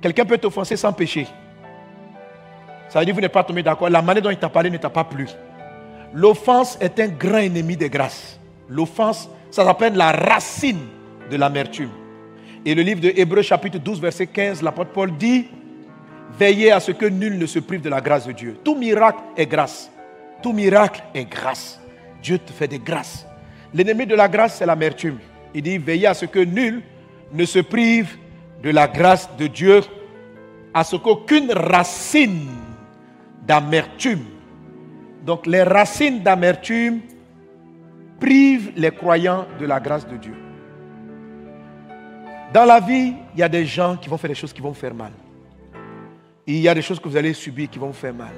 Quelqu'un 0.00 0.24
peut 0.24 0.38
t'offenser 0.38 0.74
sans 0.74 0.94
péché. 0.94 1.26
Ça 2.88 2.98
veut 2.98 3.04
dire 3.04 3.12
que 3.12 3.16
vous 3.16 3.20
n'êtes 3.20 3.32
pas 3.32 3.44
tombé 3.44 3.62
d'accord. 3.62 3.90
La 3.90 4.00
manière 4.00 4.22
dont 4.22 4.30
il 4.30 4.38
t'a 4.38 4.48
parlé 4.48 4.70
ne 4.70 4.78
t'a 4.78 4.88
pas 4.88 5.04
plu. 5.04 5.28
L'offense 6.14 6.78
est 6.80 6.98
un 6.98 7.08
grand 7.08 7.40
ennemi 7.40 7.76
des 7.76 7.90
grâces. 7.90 8.40
L'offense, 8.70 9.28
ça 9.50 9.66
s'appelle 9.66 9.96
la 9.96 10.12
racine 10.12 10.80
de 11.30 11.36
l'amertume. 11.36 11.90
Et 12.64 12.74
le 12.74 12.80
livre 12.80 13.02
de 13.02 13.12
Hébreux 13.14 13.42
chapitre 13.42 13.78
12 13.78 14.00
verset 14.00 14.28
15, 14.28 14.62
l'apôtre 14.62 14.92
Paul 14.92 15.14
dit, 15.14 15.46
Veillez 16.38 16.72
à 16.72 16.80
ce 16.80 16.92
que 16.92 17.04
nul 17.04 17.38
ne 17.38 17.44
se 17.44 17.58
prive 17.58 17.82
de 17.82 17.90
la 17.90 18.00
grâce 18.00 18.26
de 18.26 18.32
Dieu. 18.32 18.56
Tout 18.64 18.76
miracle 18.76 19.20
est 19.36 19.46
grâce. 19.46 19.90
Tout 20.42 20.52
miracle 20.52 21.02
est 21.14 21.24
grâce. 21.24 21.80
Dieu 22.22 22.38
te 22.38 22.52
fait 22.52 22.68
des 22.68 22.78
grâces. 22.78 23.26
L'ennemi 23.74 24.06
de 24.06 24.14
la 24.14 24.28
grâce, 24.28 24.56
c'est 24.56 24.66
l'amertume. 24.66 25.18
Il 25.54 25.62
dit, 25.62 25.78
veillez 25.78 26.06
à 26.06 26.14
ce 26.14 26.26
que 26.26 26.40
nul 26.40 26.82
ne 27.32 27.44
se 27.44 27.58
prive 27.58 28.16
de 28.62 28.70
la 28.70 28.88
grâce 28.88 29.28
de 29.36 29.46
Dieu, 29.46 29.80
à 30.72 30.84
ce 30.84 30.96
qu'aucune 30.96 31.50
racine 31.52 32.48
d'amertume. 33.46 34.24
Donc 35.24 35.46
les 35.46 35.62
racines 35.62 36.22
d'amertume 36.22 37.00
privent 38.20 38.72
les 38.76 38.90
croyants 38.90 39.46
de 39.58 39.66
la 39.66 39.80
grâce 39.80 40.06
de 40.06 40.16
Dieu. 40.16 40.34
Dans 42.52 42.64
la 42.64 42.80
vie, 42.80 43.14
il 43.34 43.40
y 43.40 43.42
a 43.42 43.48
des 43.48 43.66
gens 43.66 43.96
qui 43.96 44.08
vont 44.08 44.16
faire 44.16 44.28
des 44.28 44.34
choses 44.34 44.52
qui 44.52 44.62
vont 44.62 44.74
faire 44.74 44.94
mal. 44.94 45.12
Il 46.46 46.58
y 46.58 46.68
a 46.68 46.74
des 46.74 46.82
choses 46.82 47.00
que 47.00 47.08
vous 47.08 47.16
allez 47.16 47.32
subir 47.32 47.68
qui 47.68 47.78
vont 47.78 47.92
faire 47.92 48.14
mal. 48.14 48.32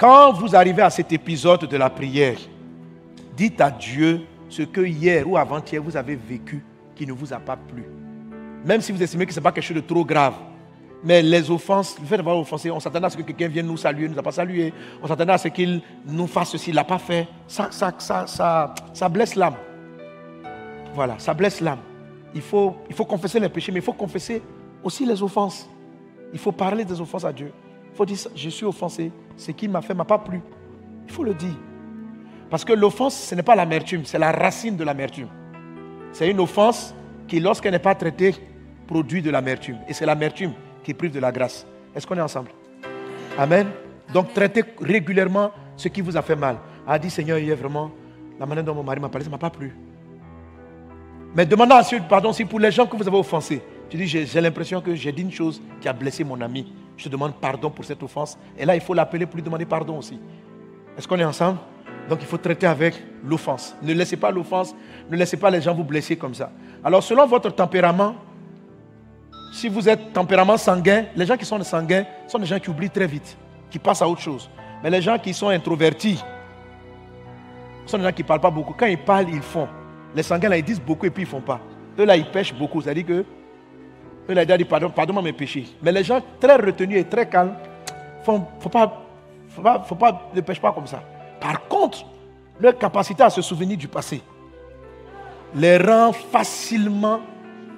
Quand 0.00 0.32
vous 0.32 0.56
arrivez 0.56 0.80
à 0.80 0.88
cet 0.88 1.12
épisode 1.12 1.66
de 1.66 1.76
la 1.76 1.90
prière, 1.90 2.38
dites 3.36 3.60
à 3.60 3.70
Dieu 3.70 4.22
ce 4.48 4.62
que 4.62 4.80
hier 4.80 5.28
ou 5.28 5.36
avant-hier 5.36 5.82
vous 5.82 5.94
avez 5.94 6.16
vécu 6.16 6.64
qui 6.96 7.06
ne 7.06 7.12
vous 7.12 7.34
a 7.34 7.36
pas 7.36 7.58
plu. 7.58 7.84
Même 8.64 8.80
si 8.80 8.92
vous 8.92 9.02
estimez 9.02 9.26
que 9.26 9.34
ce 9.34 9.38
n'est 9.38 9.42
pas 9.42 9.52
quelque 9.52 9.62
chose 9.62 9.76
de 9.76 9.82
trop 9.82 10.02
grave. 10.02 10.32
Mais 11.04 11.20
les 11.20 11.50
offenses, 11.50 11.98
le 12.00 12.06
fait 12.06 12.16
d'avoir 12.16 12.38
offensé, 12.38 12.70
on 12.70 12.80
s'attendait 12.80 13.04
à 13.04 13.10
ce 13.10 13.18
que 13.18 13.22
quelqu'un 13.22 13.48
vienne 13.48 13.66
nous 13.66 13.76
saluer, 13.76 14.08
ne 14.08 14.14
nous 14.14 14.18
a 14.18 14.22
pas 14.22 14.32
salué. 14.32 14.72
On 15.02 15.06
s'attendait 15.06 15.34
à 15.34 15.38
ce 15.38 15.48
qu'il 15.48 15.82
nous 16.06 16.26
fasse 16.26 16.52
ceci, 16.52 16.70
il 16.70 16.72
ne 16.72 16.76
l'a 16.76 16.84
pas 16.84 16.98
fait. 16.98 17.28
Ça, 17.46 17.68
ça, 17.70 17.92
ça, 17.98 18.26
ça, 18.26 18.74
ça 18.94 19.08
blesse 19.10 19.34
l'âme. 19.34 19.56
Voilà, 20.94 21.18
ça 21.18 21.34
blesse 21.34 21.60
l'âme. 21.60 21.80
Il 22.34 22.40
faut, 22.40 22.74
il 22.88 22.94
faut 22.94 23.04
confesser 23.04 23.38
les 23.38 23.50
péchés, 23.50 23.70
mais 23.70 23.80
il 23.80 23.84
faut 23.84 23.92
confesser 23.92 24.40
aussi 24.82 25.04
les 25.04 25.22
offenses. 25.22 25.68
Il 26.32 26.38
faut 26.38 26.52
parler 26.52 26.86
des 26.86 26.98
offenses 27.02 27.26
à 27.26 27.34
Dieu. 27.34 27.52
Il 27.92 27.96
faut 27.96 28.04
dire, 28.04 28.18
je 28.34 28.48
suis 28.50 28.64
offensé, 28.64 29.12
ce 29.36 29.50
qu'il 29.52 29.70
m'a 29.70 29.82
fait 29.82 29.94
m'a 29.94 30.04
pas 30.04 30.18
plu. 30.18 30.40
Il 31.06 31.12
faut 31.12 31.24
le 31.24 31.34
dire. 31.34 31.54
Parce 32.48 32.64
que 32.64 32.72
l'offense, 32.72 33.14
ce 33.14 33.34
n'est 33.34 33.42
pas 33.42 33.54
l'amertume, 33.54 34.04
c'est 34.04 34.18
la 34.18 34.32
racine 34.32 34.76
de 34.76 34.84
l'amertume. 34.84 35.28
C'est 36.12 36.30
une 36.30 36.40
offense 36.40 36.94
qui, 37.28 37.40
lorsqu'elle 37.40 37.72
n'est 37.72 37.78
pas 37.78 37.94
traitée, 37.94 38.34
produit 38.86 39.22
de 39.22 39.30
l'amertume. 39.30 39.78
Et 39.88 39.92
c'est 39.92 40.06
l'amertume 40.06 40.52
qui 40.82 40.94
prive 40.94 41.12
de 41.12 41.20
la 41.20 41.30
grâce. 41.30 41.66
Est-ce 41.94 42.06
qu'on 42.06 42.16
est 42.16 42.20
ensemble? 42.20 42.50
Amen. 43.38 43.68
Donc 44.12 44.32
traitez 44.34 44.64
régulièrement 44.80 45.52
ce 45.76 45.88
qui 45.88 46.00
vous 46.00 46.16
a 46.16 46.22
fait 46.22 46.34
mal. 46.36 46.56
A 46.86 46.98
dit 46.98 47.10
Seigneur, 47.10 47.38
hier 47.38 47.56
vraiment, 47.56 47.90
la 48.38 48.46
manière 48.46 48.64
dont 48.64 48.74
mon 48.74 48.82
mari 48.82 49.00
m'a 49.00 49.08
parlé, 49.08 49.24
ça 49.24 49.30
ne 49.30 49.34
m'a 49.34 49.38
pas 49.38 49.50
plu. 49.50 49.76
Mais 51.34 51.46
demandez 51.46 51.74
ensuite 51.74 52.08
pardon 52.08 52.32
si 52.32 52.44
pour 52.44 52.58
les 52.58 52.72
gens 52.72 52.86
que 52.86 52.96
vous 52.96 53.06
avez 53.06 53.16
offensés. 53.16 53.62
Tu 53.88 53.96
dis, 53.96 54.06
j'ai 54.06 54.40
l'impression 54.40 54.80
que 54.80 54.94
j'ai 54.94 55.12
dit 55.12 55.22
une 55.22 55.32
chose 55.32 55.60
qui 55.80 55.88
a 55.88 55.92
blessé 55.92 56.22
mon 56.22 56.40
ami. 56.40 56.72
Je 57.00 57.08
demande 57.08 57.34
pardon 57.34 57.70
pour 57.70 57.84
cette 57.84 58.02
offense. 58.02 58.38
Et 58.58 58.66
là, 58.66 58.74
il 58.74 58.80
faut 58.82 58.92
l'appeler 58.92 59.24
pour 59.24 59.36
lui 59.36 59.42
demander 59.42 59.64
pardon 59.64 59.98
aussi. 59.98 60.20
Est-ce 60.98 61.08
qu'on 61.08 61.18
est 61.18 61.24
ensemble? 61.24 61.58
Donc 62.10 62.18
il 62.20 62.26
faut 62.26 62.36
traiter 62.36 62.66
avec 62.66 62.94
l'offense. 63.24 63.74
Ne 63.82 63.94
laissez 63.94 64.16
pas 64.16 64.30
l'offense, 64.30 64.74
ne 65.08 65.16
laissez 65.16 65.36
pas 65.36 65.48
les 65.48 65.62
gens 65.62 65.74
vous 65.74 65.84
blesser 65.84 66.16
comme 66.16 66.34
ça. 66.34 66.50
Alors 66.84 67.02
selon 67.02 67.26
votre 67.26 67.50
tempérament, 67.50 68.14
si 69.54 69.68
vous 69.68 69.88
êtes 69.88 70.12
tempérament 70.12 70.56
sanguin, 70.56 71.04
les 71.16 71.24
gens 71.24 71.36
qui 71.36 71.44
sont 71.44 71.62
sanguins 71.62 72.04
sont 72.28 72.38
des 72.38 72.46
gens 72.46 72.58
qui 72.58 72.68
oublient 72.68 72.90
très 72.90 73.06
vite, 73.06 73.36
qui 73.70 73.78
passent 73.78 74.02
à 74.02 74.08
autre 74.08 74.20
chose. 74.20 74.50
Mais 74.82 74.90
les 74.90 75.00
gens 75.00 75.18
qui 75.18 75.32
sont 75.32 75.48
introvertis 75.48 76.22
sont 77.86 77.98
des 77.98 78.04
gens 78.04 78.12
qui 78.12 78.22
ne 78.22 78.28
parlent 78.28 78.40
pas 78.40 78.50
beaucoup. 78.50 78.74
Quand 78.76 78.86
ils 78.86 78.98
parlent, 78.98 79.28
ils 79.28 79.42
font. 79.42 79.68
Les 80.14 80.22
sanguins, 80.22 80.48
là, 80.48 80.58
ils 80.58 80.64
disent 80.64 80.80
beaucoup 80.80 81.06
et 81.06 81.10
puis 81.10 81.22
ils 81.22 81.26
ne 81.26 81.30
font 81.30 81.40
pas. 81.40 81.60
Eux, 81.98 82.04
là, 82.04 82.16
ils 82.16 82.30
pêchent 82.30 82.54
beaucoup. 82.54 82.80
C'est-à-dire 82.80 83.06
que, 83.06 83.24
eux, 84.30 84.34
là, 84.34 84.42
ils 84.42 84.56
disent 84.56 84.66
pardon, 84.66 84.90
pardonne-moi 84.90 85.22
mes 85.22 85.32
péchés. 85.32 85.66
Mais 85.82 85.92
les 85.92 86.04
gens 86.04 86.20
très 86.40 86.56
retenus 86.56 86.98
et 86.98 87.04
très 87.04 87.28
calmes, 87.28 87.54
il 88.20 88.24
pas, 88.24 89.02
faut 89.48 89.62
pas, 89.62 89.84
faut 89.86 89.94
pas, 89.94 90.30
ne 90.34 90.40
pêchent 90.40 90.60
pas 90.60 90.72
comme 90.72 90.86
ça. 90.86 91.02
Par 91.40 91.66
contre, 91.68 92.04
leur 92.60 92.76
capacité 92.78 93.22
à 93.22 93.30
se 93.30 93.42
souvenir 93.42 93.76
du 93.76 93.88
passé 93.88 94.22
les 95.54 95.78
rend 95.78 96.12
facilement 96.12 97.20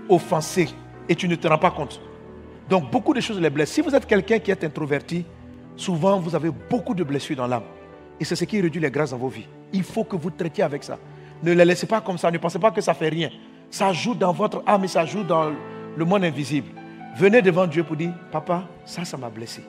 offensés 0.09 0.69
et 1.09 1.15
tu 1.15 1.29
ne 1.29 1.37
te 1.37 1.49
rends 1.49 1.59
pas 1.59 1.71
compte. 1.71 2.01
Donc 2.69 2.91
beaucoup 2.91 3.15
de 3.15 3.21
choses 3.21 3.41
les 3.41 3.51
blessent. 3.51 3.73
Si 3.73 3.81
vous 3.81 3.95
êtes 3.95 4.07
quelqu'un 4.07 4.39
qui 4.39 4.51
est 4.51 4.65
introverti, 4.65 5.25
souvent 5.77 6.19
vous 6.19 6.35
avez 6.35 6.51
beaucoup 6.51 6.95
de 6.95 7.05
blessures 7.05 7.37
dans 7.37 7.47
l'âme. 7.47 7.65
Et 8.21 8.25
c'est 8.25 8.37
ce 8.37 8.45
qui 8.45 8.61
réduit 8.61 8.81
les 8.81 8.91
grâces 8.91 9.11
dans 9.11 9.17
vos 9.17 9.29
vies. 9.29 9.47
Il 9.73 9.83
faut 9.83 10.05
que 10.05 10.17
vous 10.17 10.31
traitiez 10.31 10.65
avec 10.65 10.85
ça. 10.85 10.99
Ne 11.43 11.53
les 11.53 11.65
laissez 11.65 11.87
pas 11.87 12.01
comme 12.01 12.19
ça. 12.19 12.31
Ne 12.31 12.39
pensez 12.39 12.59
pas 12.59 12.71
que 12.71 12.81
ça 12.81 12.95
fait 12.95 13.09
rien. 13.09 13.31
Ça 13.71 13.93
joue 13.93 14.15
dans 14.15 14.33
votre 14.33 14.63
âme 14.67 14.85
et 14.85 14.89
ça 14.89 15.05
joue 15.05 15.25
dans 15.25 15.51
le 15.97 16.05
monde 16.05 16.25
invisible. 16.25 16.69
Venez 17.17 17.43
devant 17.43 17.67
Dieu 17.67 17.85
pour 17.85 17.97
dire, 17.97 18.13
papa, 18.31 18.65
ça, 18.85 19.05
ça 19.05 19.17
m'a 19.17 19.29
blessé. 19.29 19.63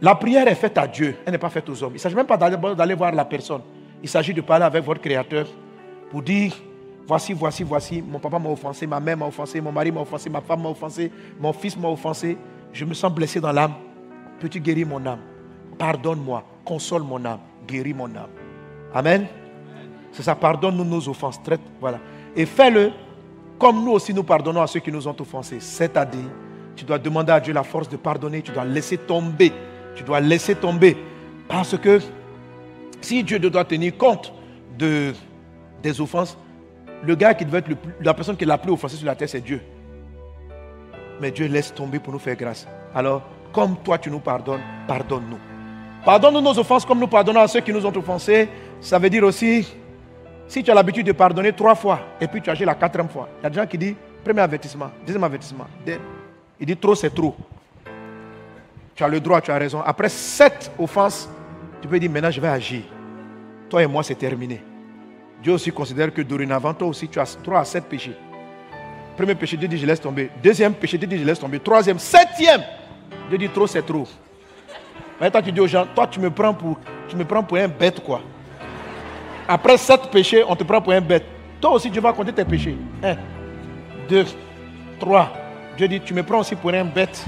La 0.00 0.14
prière 0.14 0.46
est 0.46 0.54
faite 0.54 0.76
à 0.78 0.86
Dieu, 0.86 1.16
elle 1.24 1.32
n'est 1.32 1.38
pas 1.38 1.48
faite 1.48 1.68
aux 1.68 1.82
hommes. 1.82 1.92
Il 1.92 1.94
ne 1.94 2.00
s'agit 2.00 2.14
même 2.14 2.26
pas 2.26 2.36
d'aller 2.36 2.94
voir 2.94 3.12
la 3.12 3.24
personne. 3.24 3.62
Il 4.02 4.08
s'agit 4.08 4.34
de 4.34 4.42
parler 4.42 4.64
avec 4.64 4.84
votre 4.84 5.00
Créateur 5.00 5.46
pour 6.10 6.22
dire, 6.22 6.52
voici, 7.06 7.32
voici, 7.32 7.62
voici, 7.64 8.02
mon 8.02 8.18
papa 8.18 8.38
m'a 8.38 8.50
offensé, 8.50 8.86
ma 8.86 9.00
mère 9.00 9.16
m'a 9.16 9.26
offensé, 9.26 9.60
mon 9.60 9.72
mari 9.72 9.90
m'a 9.90 10.02
offensé, 10.02 10.28
ma 10.28 10.40
femme 10.40 10.62
m'a 10.62 10.68
offensé, 10.68 11.10
mon 11.40 11.52
fils 11.52 11.76
m'a 11.78 11.88
offensé. 11.88 12.36
Je 12.72 12.84
me 12.84 12.92
sens 12.92 13.12
blessé 13.12 13.40
dans 13.40 13.52
l'âme. 13.52 13.72
Peux-tu 14.38 14.60
guérir 14.60 14.86
mon 14.86 15.04
âme? 15.06 15.20
Pardonne-moi, 15.78 16.44
console 16.64 17.02
mon 17.02 17.24
âme, 17.24 17.40
guéris 17.66 17.94
mon 17.94 18.14
âme. 18.14 18.28
Amen. 18.94 19.26
C'est 20.12 20.22
ça, 20.22 20.34
pardonne-nous 20.34 20.84
nos 20.84 21.08
offenses. 21.08 21.40
Voilà. 21.80 21.98
Et 22.36 22.44
fais-le 22.44 22.92
comme 23.58 23.84
nous 23.84 23.92
aussi 23.92 24.12
nous 24.12 24.22
pardonnons 24.22 24.62
à 24.62 24.66
ceux 24.66 24.80
qui 24.80 24.92
nous 24.92 25.06
ont 25.08 25.16
offensés. 25.18 25.60
C'est-à-dire, 25.60 26.30
tu 26.74 26.84
dois 26.84 26.98
demander 26.98 27.32
à 27.32 27.40
Dieu 27.40 27.52
la 27.52 27.62
force 27.62 27.88
de 27.88 27.96
pardonner, 27.96 28.42
tu 28.42 28.52
dois 28.52 28.64
laisser 28.64 28.98
tomber. 28.98 29.52
Tu 29.94 30.04
dois 30.04 30.20
laisser 30.20 30.54
tomber. 30.54 30.96
Parce 31.48 31.76
que 31.78 32.00
si 33.00 33.24
Dieu 33.24 33.38
doit 33.38 33.64
tenir 33.64 33.96
compte 33.96 34.32
de, 34.78 35.14
des 35.82 36.00
offenses, 36.00 36.36
le 37.02 37.14
gars 37.14 37.34
qui 37.34 37.44
devait 37.44 37.58
être 37.58 37.70
la 38.00 38.14
personne 38.14 38.36
qui 38.36 38.44
est 38.44 38.46
la 38.46 38.58
plus 38.58 38.72
offensée 38.72 38.96
sur 38.96 39.06
la 39.06 39.14
terre, 39.14 39.28
c'est 39.28 39.40
Dieu. 39.40 39.60
Mais 41.20 41.30
Dieu 41.30 41.46
laisse 41.46 41.72
tomber 41.72 41.98
pour 41.98 42.12
nous 42.12 42.18
faire 42.18 42.36
grâce. 42.36 42.66
Alors, 42.94 43.22
comme 43.52 43.76
toi 43.82 43.96
tu 43.96 44.10
nous 44.10 44.18
pardonnes, 44.18 44.60
pardonne-nous. 44.86 45.38
Pardonne-nous 46.04 46.40
nos 46.40 46.58
offenses 46.58 46.84
comme 46.84 47.00
nous 47.00 47.06
pardonnons 47.06 47.40
à 47.40 47.48
ceux 47.48 47.60
qui 47.60 47.72
nous 47.72 47.84
ont 47.86 47.96
offensés. 47.96 48.48
Ça 48.80 48.98
veut 48.98 49.08
dire 49.08 49.24
aussi, 49.24 49.66
si 50.48 50.62
tu 50.62 50.70
as 50.70 50.74
l'habitude 50.74 51.06
de 51.06 51.12
pardonner 51.12 51.52
trois 51.52 51.74
fois 51.74 52.00
et 52.20 52.26
puis 52.26 52.40
tu 52.40 52.50
agis 52.50 52.64
la 52.64 52.74
quatrième 52.74 53.08
fois, 53.08 53.28
il 53.40 53.44
y 53.44 53.46
a 53.46 53.50
des 53.50 53.56
gens 53.56 53.66
qui 53.66 53.78
disent, 53.78 53.94
premier 54.24 54.40
avertissement, 54.40 54.90
deuxième 55.04 55.24
avertissement. 55.24 55.66
Il 56.58 56.66
dit 56.66 56.76
trop, 56.76 56.94
c'est 56.94 57.14
trop. 57.14 57.36
Tu 58.94 59.04
as 59.04 59.08
le 59.08 59.20
droit, 59.20 59.40
tu 59.40 59.50
as 59.50 59.58
raison. 59.58 59.82
Après 59.84 60.08
sept 60.08 60.70
offenses, 60.78 61.28
tu 61.82 61.88
peux 61.88 61.98
dire 61.98 62.10
maintenant 62.10 62.30
je 62.30 62.40
vais 62.40 62.48
agir. 62.48 62.82
Toi 63.68 63.82
et 63.82 63.86
moi, 63.86 64.02
c'est 64.02 64.14
terminé. 64.14 64.62
Dieu 65.42 65.52
aussi 65.52 65.70
considère 65.70 66.12
que 66.14 66.22
dorénavant, 66.22 66.72
toi 66.72 66.88
aussi, 66.88 67.08
tu 67.08 67.20
as 67.20 67.36
trois 67.42 67.60
à 67.60 67.64
sept 67.64 67.84
péchés. 67.84 68.16
Premier 69.16 69.34
péché, 69.34 69.56
Dieu 69.56 69.68
dit 69.68 69.78
je 69.78 69.86
laisse 69.86 70.00
tomber. 70.00 70.30
Deuxième 70.42 70.74
péché, 70.74 70.96
Dieu 70.96 71.06
dit 71.08 71.18
je 71.18 71.24
laisse 71.24 71.38
tomber. 71.38 71.58
Troisième, 71.60 71.98
septième, 71.98 72.62
Dieu 73.28 73.38
dit 73.38 73.48
trop, 73.48 73.66
c'est 73.66 73.84
trop. 73.84 74.06
Maintenant, 75.20 75.42
tu 75.42 75.52
dis 75.52 75.60
aux 75.60 75.66
gens, 75.66 75.86
toi, 75.94 76.06
tu 76.06 76.20
me 76.20 76.30
prends 76.30 76.54
pour, 76.54 76.78
tu 77.08 77.16
me 77.16 77.24
prends 77.24 77.42
pour 77.42 77.56
un 77.56 77.68
bête, 77.68 78.02
quoi. 78.02 78.20
Après 79.48 79.76
sept 79.76 80.10
péchés, 80.10 80.44
on 80.46 80.56
te 80.56 80.64
prend 80.64 80.80
pour 80.80 80.92
un 80.92 81.00
bête. 81.00 81.24
Toi 81.60 81.72
aussi, 81.72 81.90
Dieu 81.90 82.00
va 82.00 82.12
compter 82.12 82.32
tes 82.32 82.44
péchés. 82.44 82.76
Un, 83.02 83.16
deux, 84.08 84.24
trois. 84.98 85.30
Dieu 85.76 85.88
dit, 85.88 86.00
tu 86.00 86.14
me 86.14 86.22
prends 86.22 86.40
aussi 86.40 86.54
pour 86.54 86.70
un 86.70 86.84
bête. 86.84 87.24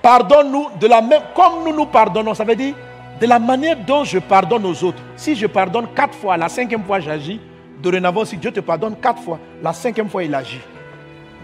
Pardonne-nous 0.00 0.70
de 0.80 0.86
la 0.86 1.00
même, 1.00 1.22
comme 1.34 1.64
nous 1.64 1.74
nous 1.74 1.86
pardonnons. 1.86 2.34
Ça 2.34 2.44
veut 2.44 2.56
dire, 2.56 2.74
de 3.20 3.26
la 3.26 3.38
manière 3.38 3.76
dont 3.76 4.02
je 4.02 4.18
pardonne 4.18 4.64
aux 4.66 4.84
autres. 4.84 4.98
Si 5.16 5.36
je 5.36 5.46
pardonne 5.46 5.86
quatre 5.94 6.14
fois, 6.14 6.36
la 6.36 6.48
cinquième 6.48 6.82
fois 6.82 6.98
j'agis. 6.98 7.40
Dorénavant, 7.80 8.24
si 8.24 8.36
Dieu 8.36 8.50
te 8.50 8.60
pardonne 8.60 8.96
quatre 8.96 9.20
fois, 9.22 9.38
la 9.62 9.72
cinquième 9.72 10.08
fois 10.08 10.24
il 10.24 10.34
agit. 10.34 10.60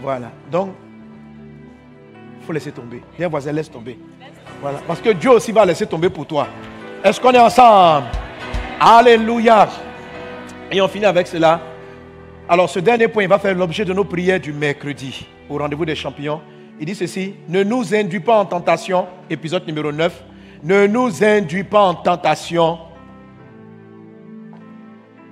Voilà. 0.01 0.31
Donc, 0.51 0.71
il 2.39 2.45
faut 2.45 2.53
laisser 2.53 2.71
tomber. 2.71 3.01
Bien 3.17 3.27
voisin, 3.27 3.51
laisse 3.51 3.69
tomber. 3.69 3.97
Voilà. 4.61 4.79
Parce 4.87 4.99
que 5.01 5.09
Dieu 5.09 5.31
aussi 5.31 5.51
va 5.51 5.65
laisser 5.65 5.85
tomber 5.85 6.09
pour 6.09 6.25
toi. 6.25 6.47
Est-ce 7.01 7.19
qu'on 7.21 7.31
est 7.31 7.39
ensemble? 7.39 8.07
Alléluia. 8.77 9.69
Et 10.69 10.81
on 10.81 10.87
finit 10.89 11.05
avec 11.05 11.27
cela. 11.27 11.61
Alors, 12.47 12.69
ce 12.69 12.79
dernier 12.79 13.07
point, 13.07 13.25
va 13.25 13.39
faire 13.39 13.55
l'objet 13.55 13.85
de 13.85 13.93
nos 13.93 14.03
prières 14.03 14.39
du 14.39 14.51
mercredi 14.51 15.25
au 15.49 15.57
rendez-vous 15.57 15.85
des 15.85 15.95
champions. 15.95 16.41
Il 16.77 16.85
dit 16.85 16.95
ceci 16.95 17.35
Ne 17.47 17.63
nous 17.63 17.95
induis 17.95 18.19
pas 18.19 18.37
en 18.37 18.45
tentation, 18.45 19.07
épisode 19.29 19.65
numéro 19.65 19.93
9. 19.93 20.23
Ne 20.63 20.87
nous 20.87 21.23
induis 21.23 21.63
pas 21.63 21.83
en 21.83 21.93
tentation. 21.93 22.79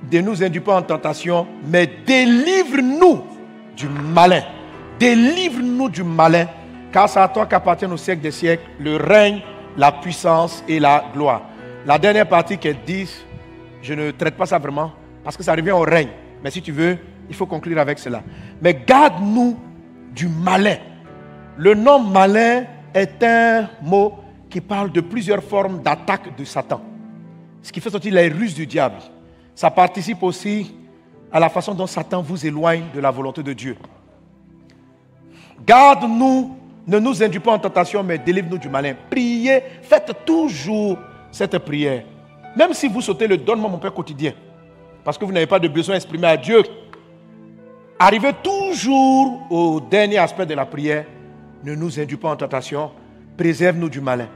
Ne 0.10 0.22
nous 0.22 0.42
induis 0.42 0.62
pas 0.62 0.78
en 0.78 0.82
tentation, 0.84 1.48
mais 1.66 1.90
délivre-nous 2.06 3.24
du 3.76 3.90
malin. 3.90 4.44
Délivre-nous 5.00 5.90
du 5.90 6.04
malin, 6.04 6.48
car 6.94 7.10
c'est 7.10 7.20
à 7.20 7.28
toi 7.28 7.46
qu'appartiennent 7.46 7.92
au 7.92 7.98
siècle 7.98 8.22
des 8.22 8.32
siècles 8.32 8.64
le 8.80 8.96
règne, 8.96 9.42
la 9.76 9.92
puissance 9.92 10.64
et 10.70 10.80
la 10.80 11.04
gloire. 11.14 11.42
La 11.88 11.98
dernière 11.98 12.28
partie 12.28 12.58
qu'elle 12.58 12.80
dit, 12.86 13.10
je 13.82 13.94
ne 13.94 14.12
traite 14.12 14.36
pas 14.36 14.46
ça 14.46 14.60
vraiment, 14.60 14.92
parce 15.24 15.38
que 15.38 15.44
ça 15.44 15.54
revient 15.54 15.72
au 15.72 15.84
règne. 15.84 16.10
Mais 16.44 16.52
si 16.52 16.62
tu 16.62 16.74
veux, 16.74 16.98
il 17.30 17.34
faut 17.34 17.46
conclure 17.46 17.80
avec 17.80 17.98
cela. 17.98 18.24
Mais 18.62 18.84
garde-nous 18.86 19.58
du 20.14 20.28
malin. 20.28 20.76
Le 21.56 21.76
nom 21.76 22.00
malin 22.00 22.66
est 22.94 23.24
un 23.24 23.70
mot 23.82 24.16
qui 24.50 24.60
parle 24.60 24.92
de 24.92 25.00
plusieurs 25.00 25.42
formes 25.42 25.82
d'attaque 25.82 26.36
de 26.38 26.44
Satan. 26.44 26.82
Ce 27.62 27.72
qui 27.72 27.80
fait 27.80 27.90
sortir 27.90 28.14
les 28.14 28.28
ruses 28.28 28.54
du 28.54 28.68
diable. 28.68 28.98
Ça 29.56 29.72
participe 29.72 30.22
aussi 30.24 30.76
à 31.32 31.40
la 31.40 31.48
façon 31.48 31.74
dont 31.74 31.88
Satan 31.88 32.22
vous 32.22 32.46
éloigne 32.46 32.84
de 32.94 33.00
la 33.00 33.12
volonté 33.12 33.42
de 33.44 33.54
Dieu. 33.54 33.78
Garde-nous, 35.66 36.54
ne 36.86 37.00
nous 37.00 37.24
induis 37.24 37.40
pas 37.40 37.54
en 37.54 37.60
tentation, 37.60 38.04
mais 38.04 38.18
délivre-nous 38.18 38.58
du 38.58 38.68
malin. 38.68 38.94
Priez, 39.10 39.64
faites 39.84 40.26
toujours 40.26 40.98
cette 41.38 41.60
prière. 41.60 42.04
Même 42.56 42.74
si 42.74 42.88
vous 42.88 43.00
sautez 43.00 43.28
le 43.28 43.38
donne-moi 43.38 43.70
mon 43.70 43.78
Père 43.78 43.94
quotidien, 43.94 44.34
parce 45.04 45.18
que 45.18 45.24
vous 45.24 45.32
n'avez 45.32 45.46
pas 45.46 45.60
de 45.60 45.68
besoin 45.68 45.96
exprimé 45.96 46.26
à 46.26 46.36
Dieu, 46.36 46.64
arrivez 48.00 48.32
toujours 48.44 49.46
au 49.52 49.80
dernier 49.80 50.18
aspect 50.18 50.48
de 50.48 50.56
la 50.56 50.66
prière. 50.66 51.06
Ne 51.64 51.76
nous 51.76 52.00
induis 52.00 52.18
pas 52.18 52.32
en 52.32 52.36
tentation, 52.36 52.92
préserve-nous 53.38 53.90
du 53.90 54.02
malin. 54.02 54.28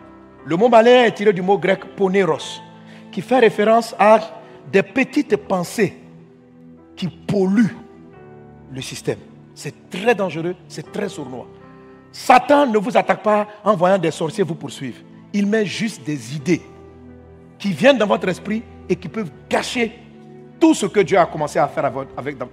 Le 0.45 0.55
mot 0.55 0.69
malin 0.69 1.05
est 1.05 1.11
tiré 1.11 1.33
du 1.33 1.41
mot 1.41 1.57
grec 1.57 1.83
poneros, 1.95 2.61
qui 3.11 3.21
fait 3.21 3.39
référence 3.39 3.95
à 3.97 4.19
des 4.71 4.83
petites 4.83 5.35
pensées 5.37 5.97
qui 6.95 7.07
polluent 7.07 7.75
le 8.71 8.81
système. 8.81 9.19
C'est 9.55 9.89
très 9.89 10.13
dangereux, 10.13 10.55
c'est 10.67 10.91
très 10.91 11.09
sournois. 11.09 11.47
Satan 12.11 12.67
ne 12.67 12.77
vous 12.77 12.95
attaque 12.95 13.23
pas 13.23 13.47
en 13.63 13.75
voyant 13.75 13.97
des 13.97 14.11
sorciers 14.11 14.43
vous 14.43 14.55
poursuivre. 14.55 14.97
Il 15.33 15.47
met 15.47 15.65
juste 15.65 16.03
des 16.05 16.35
idées 16.35 16.61
qui 17.61 17.71
viennent 17.71 17.99
dans 17.99 18.07
votre 18.07 18.27
esprit 18.27 18.63
et 18.89 18.95
qui 18.95 19.07
peuvent 19.07 19.31
gâcher 19.47 19.91
tout 20.59 20.73
ce 20.73 20.87
que 20.87 20.99
Dieu 20.99 21.17
a 21.17 21.27
commencé 21.27 21.59
à 21.59 21.67
faire 21.67 21.85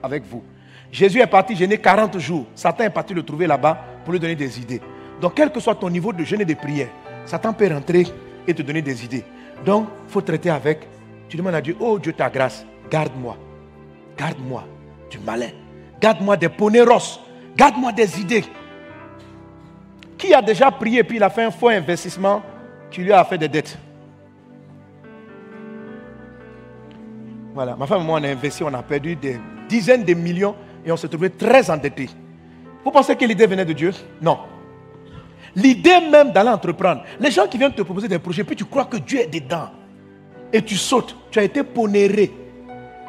avec, 0.03 0.25
vous. 0.27 0.45
Jésus 0.93 1.19
est 1.19 1.27
parti 1.27 1.57
gêner 1.57 1.79
40 1.79 2.19
jours. 2.19 2.47
Satan 2.55 2.85
est 2.85 2.91
parti 2.91 3.15
le 3.15 3.23
trouver 3.23 3.47
là-bas 3.47 3.79
pour 4.05 4.13
lui 4.13 4.21
donner 4.21 4.37
des 4.37 4.61
idées. 4.61 4.83
Donc, 5.21 5.33
quel 5.35 5.51
que 5.51 5.61
soit 5.61 5.75
ton 5.75 5.89
niveau 5.89 6.13
de 6.13 6.23
jeûne 6.25 6.43
et 6.43 6.45
de 6.45 6.55
prière, 6.55 6.89
Satan 7.25 7.55
peut 7.55 7.67
rentrer 7.73 8.07
et 8.47 8.53
te 8.53 8.61
donner 8.61 8.83
des 8.83 9.05
idées. 9.05 9.25
Donc, 9.65 9.89
il 10.07 10.13
faut 10.13 10.21
traiter 10.21 10.51
avec. 10.51 10.87
Tu 11.29 11.39
demandes 11.39 11.55
à 11.55 11.61
Dieu, 11.63 11.77
oh 11.81 11.99
Dieu, 11.99 12.13
ta 12.13 12.29
grâce, 12.29 12.65
garde-moi. 12.91 13.37
Garde-moi 14.17 14.65
du 15.11 15.19
malin. 15.19 15.51
Garde-moi 16.01 16.37
des 16.37 16.51
poneros. 16.51 17.19
Garde-moi 17.57 17.93
des 17.93 18.21
idées. 18.21 18.45
Qui 20.19 20.35
a 20.35 20.43
déjà 20.43 20.71
prié 20.71 21.01
et 21.01 21.05
puis 21.05 21.17
il 21.17 21.23
a 21.23 21.31
fait 21.31 21.45
un 21.45 21.51
faux 21.51 21.69
investissement 21.69 22.43
qui 22.91 23.01
lui 23.01 23.13
a 23.13 23.25
fait 23.25 23.39
des 23.39 23.49
dettes? 23.49 23.79
Voilà, 27.59 27.75
ma 27.75 27.89
femme 27.89 28.03
et 28.03 28.05
moi, 28.05 28.21
on 28.21 28.23
a 28.23 28.29
investi, 28.29 28.63
on 28.63 28.73
a 28.73 28.83
perdu 28.85 29.17
des 29.17 29.37
dizaines 29.69 30.05
de 30.05 30.15
millions 30.15 30.55
et 30.87 30.93
on 30.93 30.97
s'est 30.97 31.09
trouvé 31.09 31.29
très 31.29 31.69
endettés. 31.69 32.09
Vous 32.85 32.91
pensez 32.93 33.17
que 33.17 33.25
l'idée 33.25 33.49
venait 33.49 33.65
de 33.65 33.73
Dieu? 33.73 33.93
Non. 34.23 34.39
L'idée 35.57 35.99
même 36.09 36.31
d'aller 36.31 36.51
entreprendre. 36.51 37.03
Les 37.19 37.33
gens 37.33 37.49
qui 37.49 37.59
viennent 37.59 37.73
te 37.73 37.83
proposer 37.83 38.07
des 38.07 38.21
projets, 38.21 38.45
puis 38.45 38.55
tu 38.55 38.65
crois 38.65 38.85
que 38.85 38.99
Dieu 38.99 39.23
est 39.23 39.27
dedans. 39.27 39.71
Et 40.53 40.63
tu 40.63 40.77
sautes. 40.77 41.17
Tu 41.33 41.41
as 41.41 41.43
été 41.43 41.65
ponéré. 41.65 42.31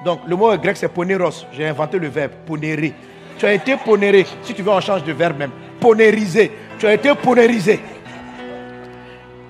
Donc, 0.03 0.21
le 0.27 0.35
mot 0.35 0.57
grec, 0.57 0.77
c'est 0.77 0.89
poneros. 0.89 1.45
J'ai 1.51 1.67
inventé 1.67 1.99
le 1.99 2.07
verbe, 2.07 2.31
ponérer. 2.47 2.95
Tu 3.37 3.45
as 3.45 3.53
été 3.53 3.77
ponéré. 3.77 4.25
Si 4.41 4.55
tu 4.55 4.63
veux, 4.63 4.71
on 4.71 4.81
change 4.81 5.03
de 5.03 5.11
verbe 5.11 5.37
même. 5.37 5.51
Ponériser. 5.79 6.51
Tu 6.79 6.87
as 6.87 6.95
été 6.95 7.13
ponérisé. 7.13 7.79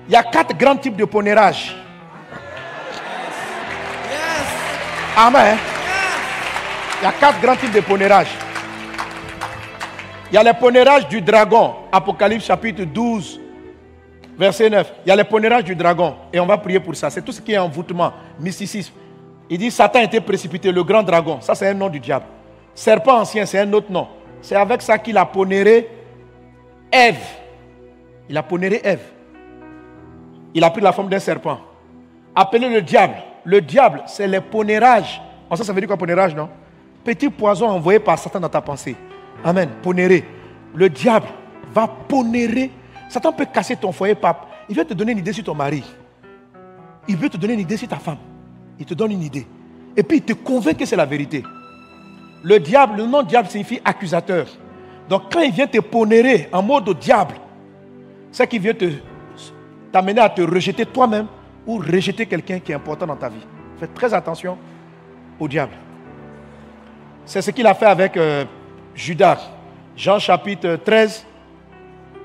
Il 0.08 0.12
y 0.12 0.16
a 0.16 0.24
quatre 0.24 0.54
grands 0.58 0.76
types 0.76 0.96
de 0.96 1.06
ponérage. 1.06 1.74
Amen. 5.16 5.58
Il 7.00 7.04
y 7.04 7.06
a 7.06 7.12
quatre 7.12 7.40
grands 7.40 7.56
types 7.56 7.72
de 7.72 7.80
ponérage. 7.80 8.28
Il 10.30 10.34
y 10.34 10.38
a 10.38 10.42
le 10.44 10.52
ponérage 10.52 11.08
du 11.08 11.20
dragon, 11.20 11.74
Apocalypse 11.90 12.44
chapitre 12.44 12.84
12, 12.84 13.40
verset 14.38 14.70
9. 14.70 14.92
Il 15.04 15.08
y 15.08 15.12
a 15.12 15.16
le 15.16 15.24
ponérage 15.24 15.64
du 15.64 15.74
dragon, 15.74 16.14
et 16.32 16.38
on 16.38 16.46
va 16.46 16.56
prier 16.56 16.78
pour 16.78 16.94
ça. 16.94 17.10
C'est 17.10 17.22
tout 17.22 17.32
ce 17.32 17.40
qui 17.40 17.52
est 17.52 17.58
envoûtement, 17.58 18.12
mysticisme. 18.38 18.92
Il 19.48 19.58
dit 19.58 19.70
Satan 19.70 20.00
été 20.00 20.20
précipité, 20.20 20.70
le 20.70 20.84
grand 20.84 21.02
dragon. 21.02 21.40
Ça, 21.40 21.54
c'est 21.56 21.68
un 21.68 21.74
nom 21.74 21.88
du 21.88 21.98
diable. 21.98 22.26
Serpent 22.74 23.18
ancien, 23.18 23.44
c'est 23.44 23.58
un 23.58 23.72
autre 23.72 23.90
nom. 23.90 24.06
C'est 24.40 24.54
avec 24.54 24.80
ça 24.82 24.96
qu'il 24.98 25.18
a 25.18 25.26
ponéré 25.26 25.88
Ève. 26.92 27.18
Il 28.28 28.36
a 28.36 28.42
ponéré 28.42 28.80
Ève. 28.84 29.02
Il 30.54 30.62
a 30.62 30.70
pris 30.70 30.80
la 30.80 30.92
forme 30.92 31.08
d'un 31.08 31.18
serpent. 31.18 31.58
Appelé 32.34 32.68
le 32.68 32.82
diable. 32.82 33.16
Le 33.44 33.60
diable, 33.60 34.02
c'est 34.06 34.28
le 34.28 34.40
ponérage. 34.40 35.20
En 35.48 35.56
ça, 35.56 35.64
ça 35.64 35.72
veut 35.72 35.80
dire 35.80 35.88
quoi, 35.88 35.96
ponérage, 35.96 36.34
non? 36.34 36.48
Petit 37.04 37.30
poison 37.30 37.68
envoyé 37.68 37.98
par 37.98 38.18
Satan 38.18 38.40
dans 38.40 38.48
ta 38.48 38.60
pensée. 38.60 38.96
Amen. 39.44 39.70
Ponérer. 39.82 40.24
Le 40.74 40.88
diable 40.88 41.26
va 41.72 41.88
ponérer. 41.88 42.70
Satan 43.08 43.32
peut 43.32 43.46
casser 43.46 43.76
ton 43.76 43.92
foyer, 43.92 44.14
pape. 44.14 44.46
Il 44.68 44.76
veut 44.76 44.84
te 44.84 44.94
donner 44.94 45.12
une 45.12 45.18
idée 45.18 45.32
sur 45.32 45.44
ton 45.44 45.54
mari. 45.54 45.82
Il 47.08 47.16
veut 47.16 47.28
te 47.28 47.36
donner 47.36 47.54
une 47.54 47.60
idée 47.60 47.76
sur 47.76 47.88
ta 47.88 47.96
femme. 47.96 48.18
Il 48.78 48.86
te 48.86 48.94
donne 48.94 49.12
une 49.12 49.22
idée. 49.22 49.46
Et 49.96 50.02
puis 50.02 50.18
il 50.18 50.22
te 50.22 50.32
convainc 50.32 50.76
que 50.76 50.84
c'est 50.84 50.96
la 50.96 51.06
vérité. 51.06 51.42
Le 52.42 52.58
diable, 52.60 52.98
le 52.98 53.06
nom 53.06 53.22
diable 53.22 53.48
signifie 53.48 53.80
accusateur. 53.84 54.46
Donc 55.08 55.22
quand 55.32 55.40
il 55.40 55.52
vient 55.52 55.66
te 55.66 55.78
ponérer 55.80 56.48
en 56.52 56.62
mode 56.62 56.96
diable, 56.98 57.34
c'est 58.30 58.46
qu'il 58.46 58.60
vient 58.60 58.74
t'amener 59.90 60.20
à 60.20 60.28
te 60.28 60.42
rejeter 60.42 60.86
toi-même 60.86 61.26
ou 61.66 61.78
rejeter 61.78 62.26
quelqu'un 62.26 62.58
qui 62.58 62.72
est 62.72 62.74
important 62.74 63.06
dans 63.06 63.16
ta 63.16 63.28
vie. 63.28 63.46
Faites 63.78 63.94
très 63.94 64.12
attention 64.12 64.58
au 65.38 65.48
diable. 65.48 65.72
C'est 67.24 67.42
ce 67.42 67.50
qu'il 67.50 67.66
a 67.66 67.74
fait 67.74 67.86
avec 67.86 68.16
euh, 68.16 68.44
Judas. 68.94 69.40
Jean 69.96 70.18
chapitre 70.18 70.76
13. 70.76 71.26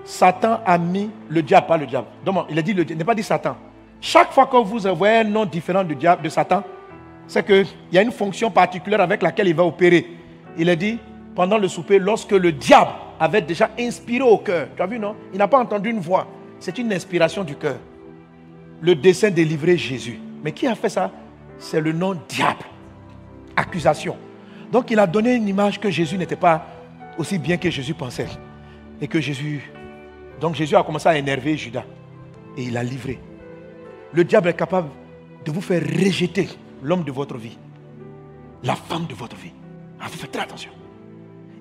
Satan 0.04 0.60
a 0.66 0.78
mis 0.78 1.10
le 1.30 1.42
diable, 1.42 1.68
pas 1.68 1.78
le 1.78 1.88
diable. 1.88 2.08
Donc, 2.24 2.46
il 2.50 2.60
a 2.60 2.62
dit 2.62 2.74
le 2.74 2.86
diable, 2.86 3.00
n'a 3.00 3.06
pas 3.06 3.16
dit 3.16 3.24
Satan. 3.24 3.58
Chaque 4.00 4.32
fois 4.32 4.46
que 4.46 4.58
vous 4.58 4.80
voyez 4.96 5.18
un 5.18 5.24
nom 5.24 5.46
différent 5.46 5.84
de 5.84 6.30
Satan, 6.30 6.64
c'est 7.28 7.46
qu'il 7.46 7.66
y 7.92 7.98
a 7.98 8.02
une 8.02 8.12
fonction 8.12 8.52
particulière 8.52 9.02
avec 9.02 9.24
laquelle 9.24 9.48
il 9.48 9.56
va 9.56 9.64
opérer. 9.64 10.06
Il 10.58 10.70
a 10.70 10.76
dit, 10.76 11.00
pendant 11.34 11.58
le 11.58 11.68
souper, 11.68 11.98
lorsque 11.98 12.32
le 12.32 12.52
diable 12.52 12.92
avait 13.20 13.42
déjà 13.42 13.70
inspiré 13.80 14.22
au 14.22 14.38
cœur, 14.38 14.68
tu 14.76 14.82
as 14.82 14.86
vu, 14.86 15.00
non? 15.00 15.16
Il 15.34 15.40
n'a 15.40 15.48
pas 15.48 15.60
entendu 15.60 15.90
une 15.90 16.00
voix. 16.00 16.28
C'est 16.60 16.78
une 16.78 16.94
inspiration 16.94 17.44
du 17.44 17.56
cœur. 17.56 17.78
Le 18.82 18.96
dessein 18.96 19.32
de 19.32 19.42
livrer 19.42 19.78
Jésus. 19.78 20.20
Mais 20.44 20.52
qui 20.52 20.68
a 20.68 20.76
fait 20.76 20.90
ça? 20.90 21.12
C'est 21.58 21.82
le 21.82 21.92
nom 21.92 22.16
diable. 22.28 22.66
Accusation. 23.56 24.18
Donc 24.72 24.92
il 24.92 25.00
a 25.00 25.08
donné 25.08 25.36
une 25.36 25.48
image 25.48 25.80
que 25.80 25.90
Jésus 25.90 26.18
n'était 26.18 26.36
pas 26.36 26.68
aussi 27.18 27.38
bien 27.38 27.58
que 27.58 27.70
Jésus 27.70 27.94
pensait. 27.94 28.28
Et 29.02 29.08
que 29.08 29.22
Jésus... 29.22 29.72
Donc 30.40 30.56
Jésus 30.56 30.76
a 30.76 30.84
commencé 30.84 31.08
à 31.08 31.18
énerver 31.18 31.56
Judas. 31.58 31.86
Et 32.58 32.64
il 32.64 32.78
a 32.78 32.84
livré. 32.84 33.20
Le 34.14 34.24
diable 34.24 34.50
est 34.50 34.54
capable 34.54 34.90
de 35.46 35.52
vous 35.52 35.62
faire 35.62 35.82
rejeter 35.82 36.50
l'homme 36.82 37.04
de 37.04 37.12
votre 37.12 37.38
vie. 37.38 37.58
La 38.64 38.76
femme 38.76 39.06
de 39.08 39.14
votre 39.14 39.36
vie. 39.36 39.52
Ah, 40.00 40.08
faites 40.08 40.32
très 40.32 40.44
attention. 40.44 40.72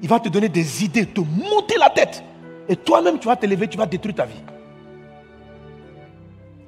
Il 0.03 0.09
va 0.09 0.21
te 0.21 0.29
donner 0.29 0.49
des 0.49 0.85
idées, 0.85 1.07
te 1.07 1.21
monter 1.21 1.77
la 1.79 1.91
tête. 1.91 2.23
Et 2.69 2.77
toi-même, 2.77 3.19
tu 3.19 3.27
vas 3.27 3.37
te 3.37 3.47
lever, 3.47 3.69
tu 3.69 3.79
vas 3.79 3.87
détruire 3.87 4.15
ta 4.15 4.27
vie. 4.27 4.41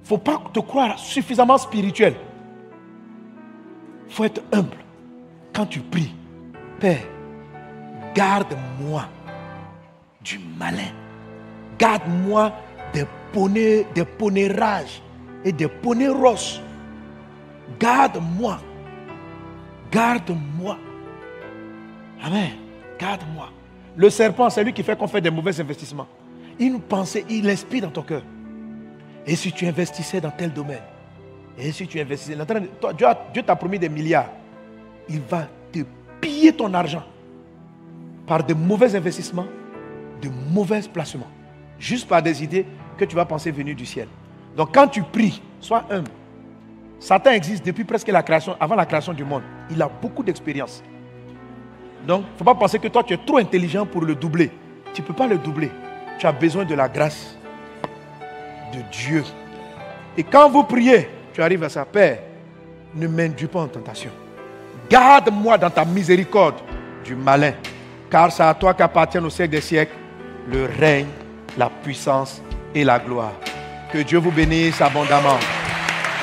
Ne 0.07 0.09
faut 0.09 0.19
pas 0.19 0.41
te 0.53 0.61
croire 0.61 0.97
suffisamment 1.01 1.59
spirituel. 1.59 2.15
Il 4.07 4.15
faut 4.15 4.23
être 4.23 4.41
humble. 4.53 4.77
Quand 5.53 5.67
tu 5.67 5.81
pries, 5.81 6.15
Père, 6.79 7.03
garde-moi 8.15 9.07
du 10.23 10.39
malin. 10.57 10.93
Garde-moi 11.77 12.53
des, 12.93 13.05
poné, 13.33 13.85
des 13.97 14.05
ponérages 14.05 15.03
et 15.45 15.51
des 15.51 15.67
poneys 15.67 16.07
roses. 16.07 16.63
Garde-moi. 17.81 18.61
Garde-moi. 19.91 20.79
Amen. 22.23 22.51
Garde-moi. 22.97 23.51
Le 23.97 24.09
serpent, 24.09 24.51
c'est 24.51 24.63
lui 24.63 24.73
qui 24.73 24.85
fait 24.85 24.97
qu'on 24.97 25.09
fait 25.09 25.21
des 25.21 25.31
mauvais 25.31 25.61
investissements. 25.61 26.07
Une 26.61 26.81
pensée, 26.81 27.25
il 27.29 27.51
inspire 27.51 27.83
dans 27.83 27.91
ton 27.91 28.03
cœur. 28.03 28.23
Et 29.27 29.37
si 29.37 29.53
tu 29.53 29.67
investissais 29.67 30.21
dans 30.21 30.31
tel 30.31 30.53
domaine 30.53 30.83
Et 31.59 31.73
si 31.73 31.87
tu 31.87 32.01
investissais 32.01 32.37
dans 32.37 32.47
toi, 32.47 32.93
Dieu 33.33 33.43
t'a 33.43 33.57
promis 33.57 33.79
des 33.79 33.89
milliards. 33.89 34.31
Il 35.09 35.21
va 35.21 35.49
te 35.73 35.81
piller 36.21 36.53
ton 36.53 36.73
argent 36.75 37.03
par 38.27 38.45
de 38.45 38.55
mauvais 38.55 38.95
investissements, 38.95 39.47
de 40.21 40.29
mauvais 40.29 40.81
placements. 40.93 41.31
Juste 41.79 42.09
par 42.09 42.23
des 42.23 42.43
idées 42.43 42.67
que 42.97 43.05
tu 43.05 43.15
vas 43.15 43.25
penser 43.25 43.51
venues 43.51 43.75
du 43.75 43.87
ciel. 43.87 44.09
Donc 44.57 44.75
quand 44.75 44.89
tu 44.89 45.03
pries, 45.03 45.43
sois 45.61 45.85
humble. 45.91 46.11
Satan 46.99 47.31
existe 47.31 47.65
depuis 47.65 47.85
presque 47.85 48.09
la 48.09 48.23
création, 48.23 48.57
avant 48.59 48.75
la 48.75 48.87
création 48.87 49.13
du 49.13 49.25
monde. 49.25 49.43
Il 49.71 49.81
a 49.83 49.89
beaucoup 49.89 50.23
d'expérience. 50.23 50.83
Donc, 52.07 52.23
il 52.23 52.33
ne 52.33 52.39
faut 52.39 52.45
pas 52.45 52.55
penser 52.55 52.79
que 52.79 52.89
toi, 52.89 53.03
tu 53.03 53.15
es 53.15 53.19
trop 53.19 53.39
intelligent 53.39 53.85
pour 53.85 54.03
le 54.03 54.15
doubler. 54.15 54.51
Tu 54.95 55.03
ne 55.03 55.07
peux 55.07 55.13
pas 55.13 55.27
le 55.27 55.37
doubler. 55.39 55.71
Tu 56.19 56.27
as 56.27 56.33
besoin 56.33 56.65
de 56.65 56.75
la 56.75 56.89
grâce 56.89 57.36
de 58.73 58.83
Dieu. 58.91 59.25
Et 60.17 60.23
quand 60.23 60.49
vous 60.51 60.65
priez, 60.65 61.09
tu 61.33 61.43
arrives 61.43 61.65
à 61.65 61.69
sa 61.69 61.85
Père, 61.85 62.19
ne 62.95 63.07
m'induis 63.07 63.47
pas 63.47 63.61
en 63.61 63.69
tentation. 63.69 64.11
Garde-moi 64.89 65.59
dans 65.59 65.71
ta 65.71 65.85
miséricorde 65.85 66.57
du 67.05 67.15
malin, 67.15 67.53
car 68.11 68.33
c'est 68.33 68.43
à 68.43 68.55
toi 68.55 68.75
qu'appartiennent 68.75 69.27
au 69.27 69.31
siècle 69.31 69.53
des 69.53 69.61
siècles 69.61 69.95
le 70.51 70.69
règne, 70.79 71.09
la 71.59 71.69
puissance 71.69 72.41
et 72.75 72.85
la 72.85 72.99
gloire. 72.99 73.33
Que 73.93 73.99
Dieu 73.99 74.19
vous 74.19 74.31
bénisse 74.31 74.81
abondamment. 74.81 75.39